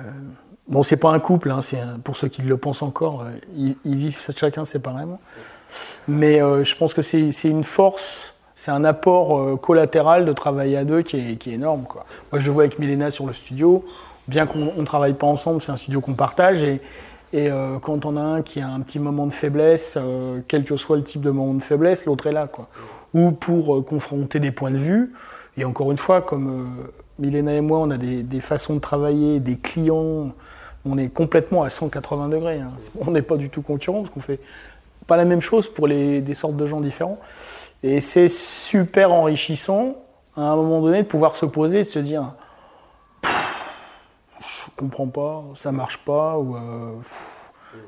bon, 0.69 0.83
c'est 0.83 0.97
pas 0.97 1.11
un 1.11 1.19
couple, 1.19 1.51
hein, 1.51 1.61
pour 2.05 2.17
ceux 2.17 2.29
qui 2.29 2.43
le 2.43 2.57
pensent 2.57 2.83
encore, 2.83 3.23
euh, 3.23 3.31
ils, 3.55 3.77
ils 3.85 3.97
vivent 3.97 4.19
chacun 4.37 4.65
séparément. 4.65 5.21
Mais 6.09 6.41
euh, 6.41 6.65
je 6.65 6.77
pense 6.77 6.95
que 6.95 7.03
c'est 7.03 7.31
une 7.45 7.65
force, 7.65 8.35
c'est 8.55 8.71
un 8.71 8.85
apport 8.85 9.39
euh, 9.39 9.57
collatéral 9.57 10.25
de 10.25 10.33
travailler 10.33 10.77
à 10.77 10.85
deux 10.85 11.03
qui 11.03 11.19
est, 11.19 11.37
qui 11.37 11.51
est 11.51 11.55
énorme. 11.55 11.85
Quoi. 11.85 12.07
Moi, 12.31 12.41
je 12.41 12.47
le 12.47 12.53
vois 12.53 12.65
avec 12.65 12.79
Milena 12.79 13.11
sur 13.11 13.27
le 13.27 13.33
studio. 13.33 13.85
Bien 14.29 14.47
qu'on 14.47 14.73
ne 14.77 14.85
travaille 14.85 15.15
pas 15.15 15.27
ensemble, 15.27 15.63
c'est 15.63 15.73
un 15.73 15.77
studio 15.77 16.01
qu'on 16.01 16.15
partage. 16.15 16.63
Et, 16.63 16.81
et 17.33 17.51
euh, 17.51 17.79
quand 17.79 18.05
on 18.05 18.17
a 18.17 18.21
un 18.21 18.43
qui 18.43 18.61
a 18.61 18.69
un 18.69 18.81
petit 18.81 18.99
moment 18.99 19.27
de 19.27 19.33
faiblesse, 19.33 19.95
euh, 19.97 20.41
quel 20.49 20.65
que 20.65 20.77
soit 20.77 20.97
le 20.97 21.05
type 21.05 21.21
de 21.21 21.31
moment 21.31 21.55
de 21.55 21.63
faiblesse, 21.63 22.05
l'autre 22.07 22.27
est 22.27 22.33
là. 22.33 22.47
Quoi. 22.47 22.69
Ou 23.15 23.31
pour 23.31 23.77
euh, 23.77 23.83
confronter 23.83 24.41
des 24.41 24.51
points 24.51 24.71
de 24.71 24.79
vue. 24.79 25.13
Et 25.57 25.65
encore 25.65 25.91
une 25.91 25.97
fois, 25.97 26.23
comme 26.23 26.67
Milena 27.19 27.55
et 27.55 27.61
moi, 27.61 27.79
on 27.79 27.91
a 27.91 27.97
des, 27.97 28.23
des 28.23 28.41
façons 28.41 28.75
de 28.75 28.81
travailler, 28.81 29.41
des 29.41 29.57
clients, 29.57 30.33
on 30.85 30.99
est 30.99 31.09
complètement 31.09 31.63
à 31.63 31.71
180 31.71 32.29
degrés. 32.29 32.59
hein. 32.61 32.73
On 33.01 33.11
n'est 33.11 33.23
pas 33.23 33.37
du 33.37 33.49
tout 33.49 33.63
concurrents 33.63 34.03
parce 34.03 34.13
qu'on 34.13 34.21
fait 34.21 34.41
pas 35.07 35.17
la 35.17 35.25
même 35.25 35.41
chose 35.41 35.69
pour 35.69 35.87
les, 35.87 36.21
des 36.21 36.35
sortes 36.35 36.57
de 36.57 36.67
gens 36.67 36.81
différents. 36.81 37.19
Et 37.83 38.01
c'est 38.01 38.29
super 38.29 39.13
enrichissant 39.13 39.97
à 40.37 40.43
un 40.43 40.57
moment 40.57 40.81
donné 40.83 41.03
de 41.03 41.09
pouvoir 41.09 41.37
se 41.37 41.47
poser 41.47 41.81
et 41.81 41.85
de 41.85 41.89
se 41.89 41.99
dire 42.01 42.33
comprends 44.77 45.09
pas, 45.09 45.45
ça 45.55 45.73
marche 45.73 45.99
pas, 45.99 46.37
ou 46.39 46.57
euh, 46.57 46.93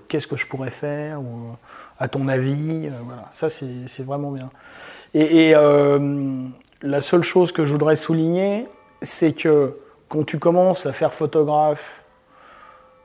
qu'est-ce 0.09 0.27
que 0.27 0.37
je 0.37 0.47
pourrais 0.47 0.71
faire, 0.71 1.21
ou 1.21 1.25
euh, 1.25 1.53
à 1.99 2.09
ton 2.09 2.29
avis, 2.29 2.87
euh, 2.87 2.91
voilà, 3.05 3.29
ça 3.33 3.49
c'est 3.49 4.03
vraiment 4.03 4.31
bien. 4.31 4.51
Et, 5.15 5.55
la 6.81 7.01
seule 7.01 7.25
chose 7.25 7.51
que 7.51 7.65
je 7.65 7.73
voudrais 7.73 7.97
souligner, 7.97 8.69
c'est 9.03 9.33
que 9.33 9.77
quand 10.09 10.25
tu 10.25 10.39
commences 10.39 10.87
à 10.87 10.93
faire 10.93 11.13
photographe 11.13 12.05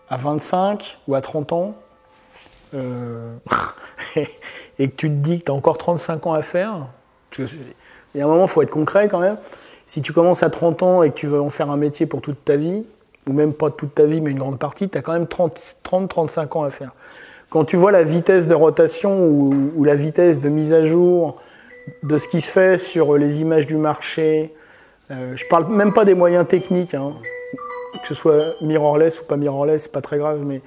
à 0.10 0.18
25 0.18 1.00
ou 1.08 1.16
à 1.16 1.22
30 1.22 1.54
ans, 1.54 1.76
et 4.16 4.90
que 4.90 4.96
tu 4.96 5.10
te 5.10 5.16
dis 5.16 5.40
que 5.40 5.46
tu 5.46 5.52
as 5.52 5.56
encore 5.56 5.80
35 5.80 6.28
ans 6.28 6.34
à 6.34 6.44
faire, 6.44 6.88
parce 7.32 7.52
que 7.52 7.58
il 8.14 8.20
y 8.20 8.22
a 8.22 8.26
un 8.26 8.28
moment, 8.28 8.44
il 8.44 8.50
faut 8.50 8.62
être 8.62 8.70
concret 8.70 9.08
quand 9.08 9.20
même. 9.20 9.38
Si 9.88 10.04
tu 10.04 10.14
commences 10.14 10.44
à 10.44 10.52
30 10.52 10.84
ans 10.84 11.02
et 11.02 11.10
que 11.10 11.16
tu 11.16 11.26
veux 11.26 11.42
en 11.42 11.50
faire 11.50 11.72
un 11.72 11.78
métier 11.78 12.06
pour 12.06 12.22
toute 12.22 12.46
ta 12.46 12.58
vie, 12.58 12.86
ou 13.28 13.34
même 13.34 13.54
pas 13.54 13.70
toute 13.70 13.96
ta 13.96 14.06
vie, 14.06 14.22
mais 14.22 14.32
une 14.32 14.40
grande 14.40 14.60
partie, 14.60 14.90
tu 14.90 14.98
as 14.98 15.02
quand 15.02 15.14
même 15.14 15.26
30-35 15.26 16.58
ans 16.58 16.64
à 16.64 16.70
faire. 16.70 16.92
Quand 17.50 17.66
tu 17.66 17.78
vois 17.78 17.92
la 17.92 18.04
vitesse 18.04 18.48
de 18.48 18.56
rotation 18.56 19.28
ou, 19.28 19.84
la 19.84 19.96
vitesse 19.96 20.42
de 20.42 20.50
mise 20.50 20.74
à 20.74 20.84
jour 20.84 21.42
de 22.02 22.18
ce 22.18 22.28
qui 22.28 22.42
se 22.42 22.50
fait 22.50 22.78
sur 22.78 23.18
les 23.18 23.42
images 23.42 23.68
du 23.68 23.76
marché, 23.76 24.54
euh, 25.12 25.34
je 25.36 25.46
parle 25.46 25.68
même 25.68 25.94
pas 25.94 26.06
des 26.06 26.16
moyens 26.16 26.48
techniques, 26.48 26.94
hein, 26.94 27.14
que 28.02 28.08
ce 28.08 28.14
soit 28.14 28.56
mirrorless 28.62 29.22
ou 29.22 29.26
pas 29.26 29.38
mirrorless, 29.38 29.84
c'est 29.84 29.92
pas 29.92 30.02
très 30.02 30.18
grave, 30.18 30.40
mais 30.46 30.62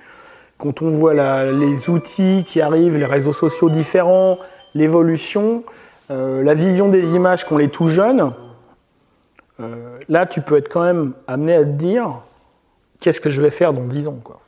quand 0.58 0.80
on 0.82 0.90
voit 0.90 1.14
les 1.50 1.90
outils 1.90 2.44
qui 2.46 2.60
arrivent, 2.60 2.96
les 2.96 3.04
réseaux 3.04 3.32
sociaux 3.32 3.68
différents, 3.68 4.38
l'évolution, 4.74 5.64
euh, 6.10 6.42
la 6.42 6.54
vision 6.54 6.88
des 6.88 7.16
images 7.16 7.44
qu'ont 7.44 7.58
les 7.58 7.68
tout 7.68 7.88
jeunes, 7.88 8.32
euh, 9.60 9.98
là 10.08 10.26
tu 10.26 10.40
peux 10.40 10.56
être 10.56 10.68
quand 10.68 10.82
même 10.82 11.12
amené 11.26 11.54
à 11.54 11.64
te 11.64 11.70
dire 11.70 12.22
qu'est-ce 13.00 13.20
que 13.20 13.30
je 13.30 13.40
vais 13.40 13.50
faire 13.50 13.72
dans 13.72 13.84
10 13.84 14.08
ans 14.08 14.18
quoi. 14.22 14.40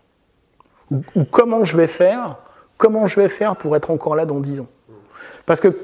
Ou, 0.90 1.24
comment 1.30 1.64
je 1.64 1.76
vais 1.76 1.86
faire, 1.86 2.36
comment 2.76 3.06
je 3.06 3.20
vais 3.20 3.28
faire 3.28 3.56
pour 3.56 3.76
être 3.76 3.90
encore 3.90 4.14
là 4.14 4.24
dans 4.24 4.40
10 4.40 4.60
ans. 4.60 4.68
Parce 5.46 5.60
que 5.60 5.76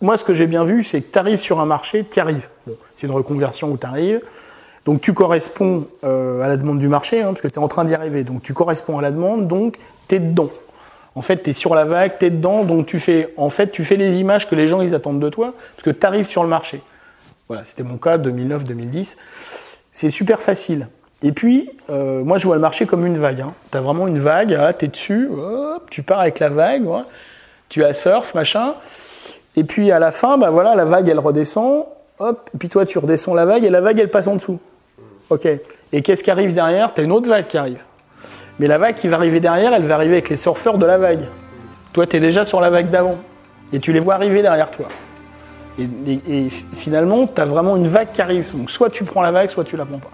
moi 0.00 0.16
ce 0.16 0.24
que 0.24 0.34
j'ai 0.34 0.46
bien 0.46 0.64
vu 0.64 0.84
c'est 0.84 1.00
que 1.00 1.12
tu 1.12 1.18
arrives 1.18 1.40
sur 1.40 1.60
un 1.60 1.66
marché, 1.66 2.04
tu 2.04 2.20
arrives. 2.20 2.48
Bon, 2.66 2.76
c'est 2.94 3.06
une 3.06 3.12
reconversion 3.12 3.70
où 3.70 3.76
tu 3.76 3.86
arrives. 3.86 4.22
Donc 4.86 5.00
tu 5.00 5.12
corresponds 5.12 5.88
euh, 6.04 6.42
à 6.42 6.48
la 6.48 6.56
demande 6.56 6.78
du 6.78 6.88
marché, 6.88 7.20
hein, 7.20 7.26
parce 7.28 7.40
que 7.40 7.48
tu 7.48 7.54
es 7.54 7.58
en 7.58 7.68
train 7.68 7.84
d'y 7.84 7.94
arriver. 7.94 8.22
Donc 8.22 8.42
tu 8.42 8.54
corresponds 8.54 8.98
à 8.98 9.02
la 9.02 9.10
demande, 9.10 9.48
donc 9.48 9.78
tu 10.08 10.14
es 10.14 10.20
dedans. 10.20 10.50
En 11.16 11.22
fait, 11.22 11.42
tu 11.42 11.50
es 11.50 11.52
sur 11.52 11.74
la 11.74 11.84
vague, 11.84 12.18
tu 12.18 12.26
es 12.26 12.30
dedans, 12.30 12.62
donc 12.62 12.86
tu 12.86 13.00
fais, 13.00 13.32
en 13.36 13.50
fait, 13.50 13.70
tu 13.70 13.84
fais 13.84 13.96
les 13.96 14.18
images 14.18 14.48
que 14.48 14.54
les 14.54 14.66
gens 14.66 14.82
ils 14.82 14.94
attendent 14.94 15.18
de 15.18 15.28
toi, 15.28 15.54
parce 15.74 15.82
que 15.82 15.90
tu 15.90 16.06
arrives 16.06 16.26
sur 16.26 16.42
le 16.42 16.48
marché. 16.48 16.82
Voilà, 17.48 17.64
c'était 17.64 17.82
mon 17.82 17.96
cas 17.96 18.18
2009-2010. 18.18 19.16
C'est 19.90 20.10
super 20.10 20.40
facile. 20.40 20.88
Et 21.22 21.32
puis, 21.32 21.70
euh, 21.90 22.22
moi, 22.22 22.38
je 22.38 22.46
vois 22.46 22.56
le 22.56 22.60
marché 22.60 22.86
comme 22.86 23.06
une 23.06 23.18
vague. 23.18 23.40
Hein. 23.40 23.54
Tu 23.70 23.78
as 23.78 23.80
vraiment 23.80 24.06
une 24.06 24.18
vague, 24.18 24.58
tu 24.78 24.84
es 24.84 24.88
dessus, 24.88 25.28
hop, 25.30 25.88
tu 25.90 26.02
pars 26.02 26.20
avec 26.20 26.38
la 26.38 26.48
vague, 26.48 26.84
tu 27.68 27.84
as 27.84 27.94
surf, 27.94 28.34
machin. 28.34 28.74
Et 29.56 29.64
puis 29.64 29.90
à 29.90 29.98
la 29.98 30.12
fin, 30.12 30.36
bah 30.36 30.50
voilà, 30.50 30.74
la 30.74 30.84
vague 30.84 31.08
elle 31.08 31.18
redescend, 31.18 31.86
hop, 32.18 32.50
et 32.54 32.58
puis 32.58 32.68
toi 32.68 32.84
tu 32.84 32.98
redescends 32.98 33.34
la 33.34 33.46
vague 33.46 33.64
et 33.64 33.70
la 33.70 33.80
vague 33.80 33.98
elle 33.98 34.10
passe 34.10 34.26
en 34.26 34.34
dessous. 34.34 34.58
Ok. 35.30 35.48
Et 35.92 36.02
qu'est-ce 36.02 36.22
qui 36.22 36.30
arrive 36.30 36.54
derrière? 36.54 36.92
T'as 36.92 37.02
une 37.02 37.12
autre 37.12 37.28
vague 37.28 37.46
qui 37.46 37.56
arrive. 37.56 37.78
Mais 38.58 38.66
la 38.66 38.78
vague 38.78 38.96
qui 38.96 39.08
va 39.08 39.16
arriver 39.16 39.40
derrière, 39.40 39.72
elle 39.72 39.84
va 39.84 39.94
arriver 39.94 40.14
avec 40.14 40.28
les 40.28 40.36
surfeurs 40.36 40.78
de 40.78 40.86
la 40.86 40.98
vague. 40.98 41.24
Toi, 41.92 42.06
tu 42.06 42.16
es 42.16 42.20
déjà 42.20 42.44
sur 42.44 42.60
la 42.60 42.70
vague 42.70 42.90
d'avant. 42.90 43.16
Et 43.72 43.80
tu 43.80 43.92
les 43.92 44.00
vois 44.00 44.14
arriver 44.14 44.42
derrière 44.42 44.70
toi. 44.70 44.86
Et 45.78 46.48
finalement, 46.74 47.26
tu 47.26 47.40
as 47.40 47.44
vraiment 47.44 47.76
une 47.76 47.88
vague 47.88 48.12
qui 48.12 48.22
arrive. 48.22 48.56
Donc 48.56 48.70
soit 48.70 48.90
tu 48.90 49.04
prends 49.04 49.22
la 49.22 49.30
vague, 49.30 49.50
soit 49.50 49.64
tu 49.64 49.76
la 49.76 49.84
prends 49.84 49.98
pas. 49.98 50.10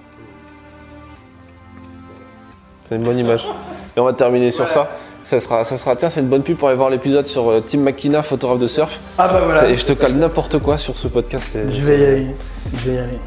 C'est 2.92 2.96
une 2.98 3.04
bonne 3.04 3.18
image. 3.18 3.48
Et 3.96 4.00
on 4.00 4.04
va 4.04 4.12
terminer 4.12 4.50
sur 4.50 4.68
ça. 4.68 4.90
Ça 5.24 5.40
sera, 5.40 5.64
ça 5.64 5.76
sera, 5.78 5.96
tiens, 5.96 6.10
c'est 6.10 6.20
une 6.20 6.26
bonne 6.28 6.42
pub 6.42 6.58
pour 6.58 6.68
aller 6.68 6.76
voir 6.76 6.90
l'épisode 6.90 7.26
sur 7.26 7.50
euh, 7.50 7.62
Tim 7.66 7.78
McKenna, 7.78 8.22
photographe 8.22 8.58
de 8.58 8.66
surf. 8.66 9.00
Ah 9.16 9.28
bah 9.28 9.40
voilà. 9.44 9.66
Et 9.68 9.76
je 9.78 9.86
te 9.86 9.92
cale 9.94 10.12
n'importe 10.14 10.58
quoi 10.58 10.76
sur 10.76 10.96
ce 10.98 11.08
podcast. 11.08 11.54
et- 11.56 11.72
Je 11.72 11.82
vais 11.84 11.98
y 12.00 12.04
aller. 12.04 12.26
Je 12.74 12.90
vais 12.90 12.96
y 12.96 12.98
aller. 12.98 13.18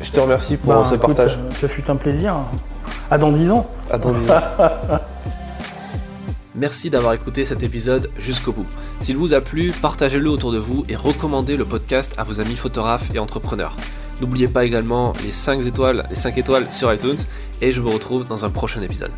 Je 0.00 0.10
te 0.10 0.18
remercie 0.20 0.56
pour 0.56 0.72
Bah, 0.72 0.82
ce 0.88 0.94
écoute, 0.94 1.14
partage. 1.14 1.38
Ce 1.60 1.66
fut 1.66 1.90
un 1.90 1.96
plaisir. 1.96 2.36
À 3.10 3.18
dans 3.18 3.32
10 3.32 3.50
ans. 3.50 3.66
Attends, 3.90 4.12
dis- 4.12 4.26
Merci 6.54 6.88
d'avoir 6.88 7.12
écouté 7.12 7.44
cet 7.44 7.62
épisode 7.62 8.10
jusqu'au 8.18 8.52
bout. 8.52 8.64
S'il 8.98 9.18
vous 9.18 9.34
a 9.34 9.42
plu, 9.42 9.72
partagez-le 9.82 10.30
autour 10.30 10.52
de 10.52 10.58
vous 10.58 10.84
et 10.88 10.96
recommandez 10.96 11.54
le 11.56 11.66
podcast 11.66 12.14
à 12.16 12.24
vos 12.24 12.40
amis 12.40 12.56
photographes 12.56 13.14
et 13.14 13.18
entrepreneurs. 13.18 13.76
N'oubliez 14.20 14.48
pas 14.48 14.64
également 14.64 15.12
les 15.24 15.32
5 15.32 15.64
étoiles, 15.66 16.06
les 16.08 16.16
5 16.16 16.38
étoiles 16.38 16.72
sur 16.72 16.92
iTunes 16.92 17.18
et 17.60 17.72
je 17.72 17.80
vous 17.80 17.90
retrouve 17.90 18.24
dans 18.24 18.44
un 18.44 18.50
prochain 18.50 18.82
épisode. 18.82 19.12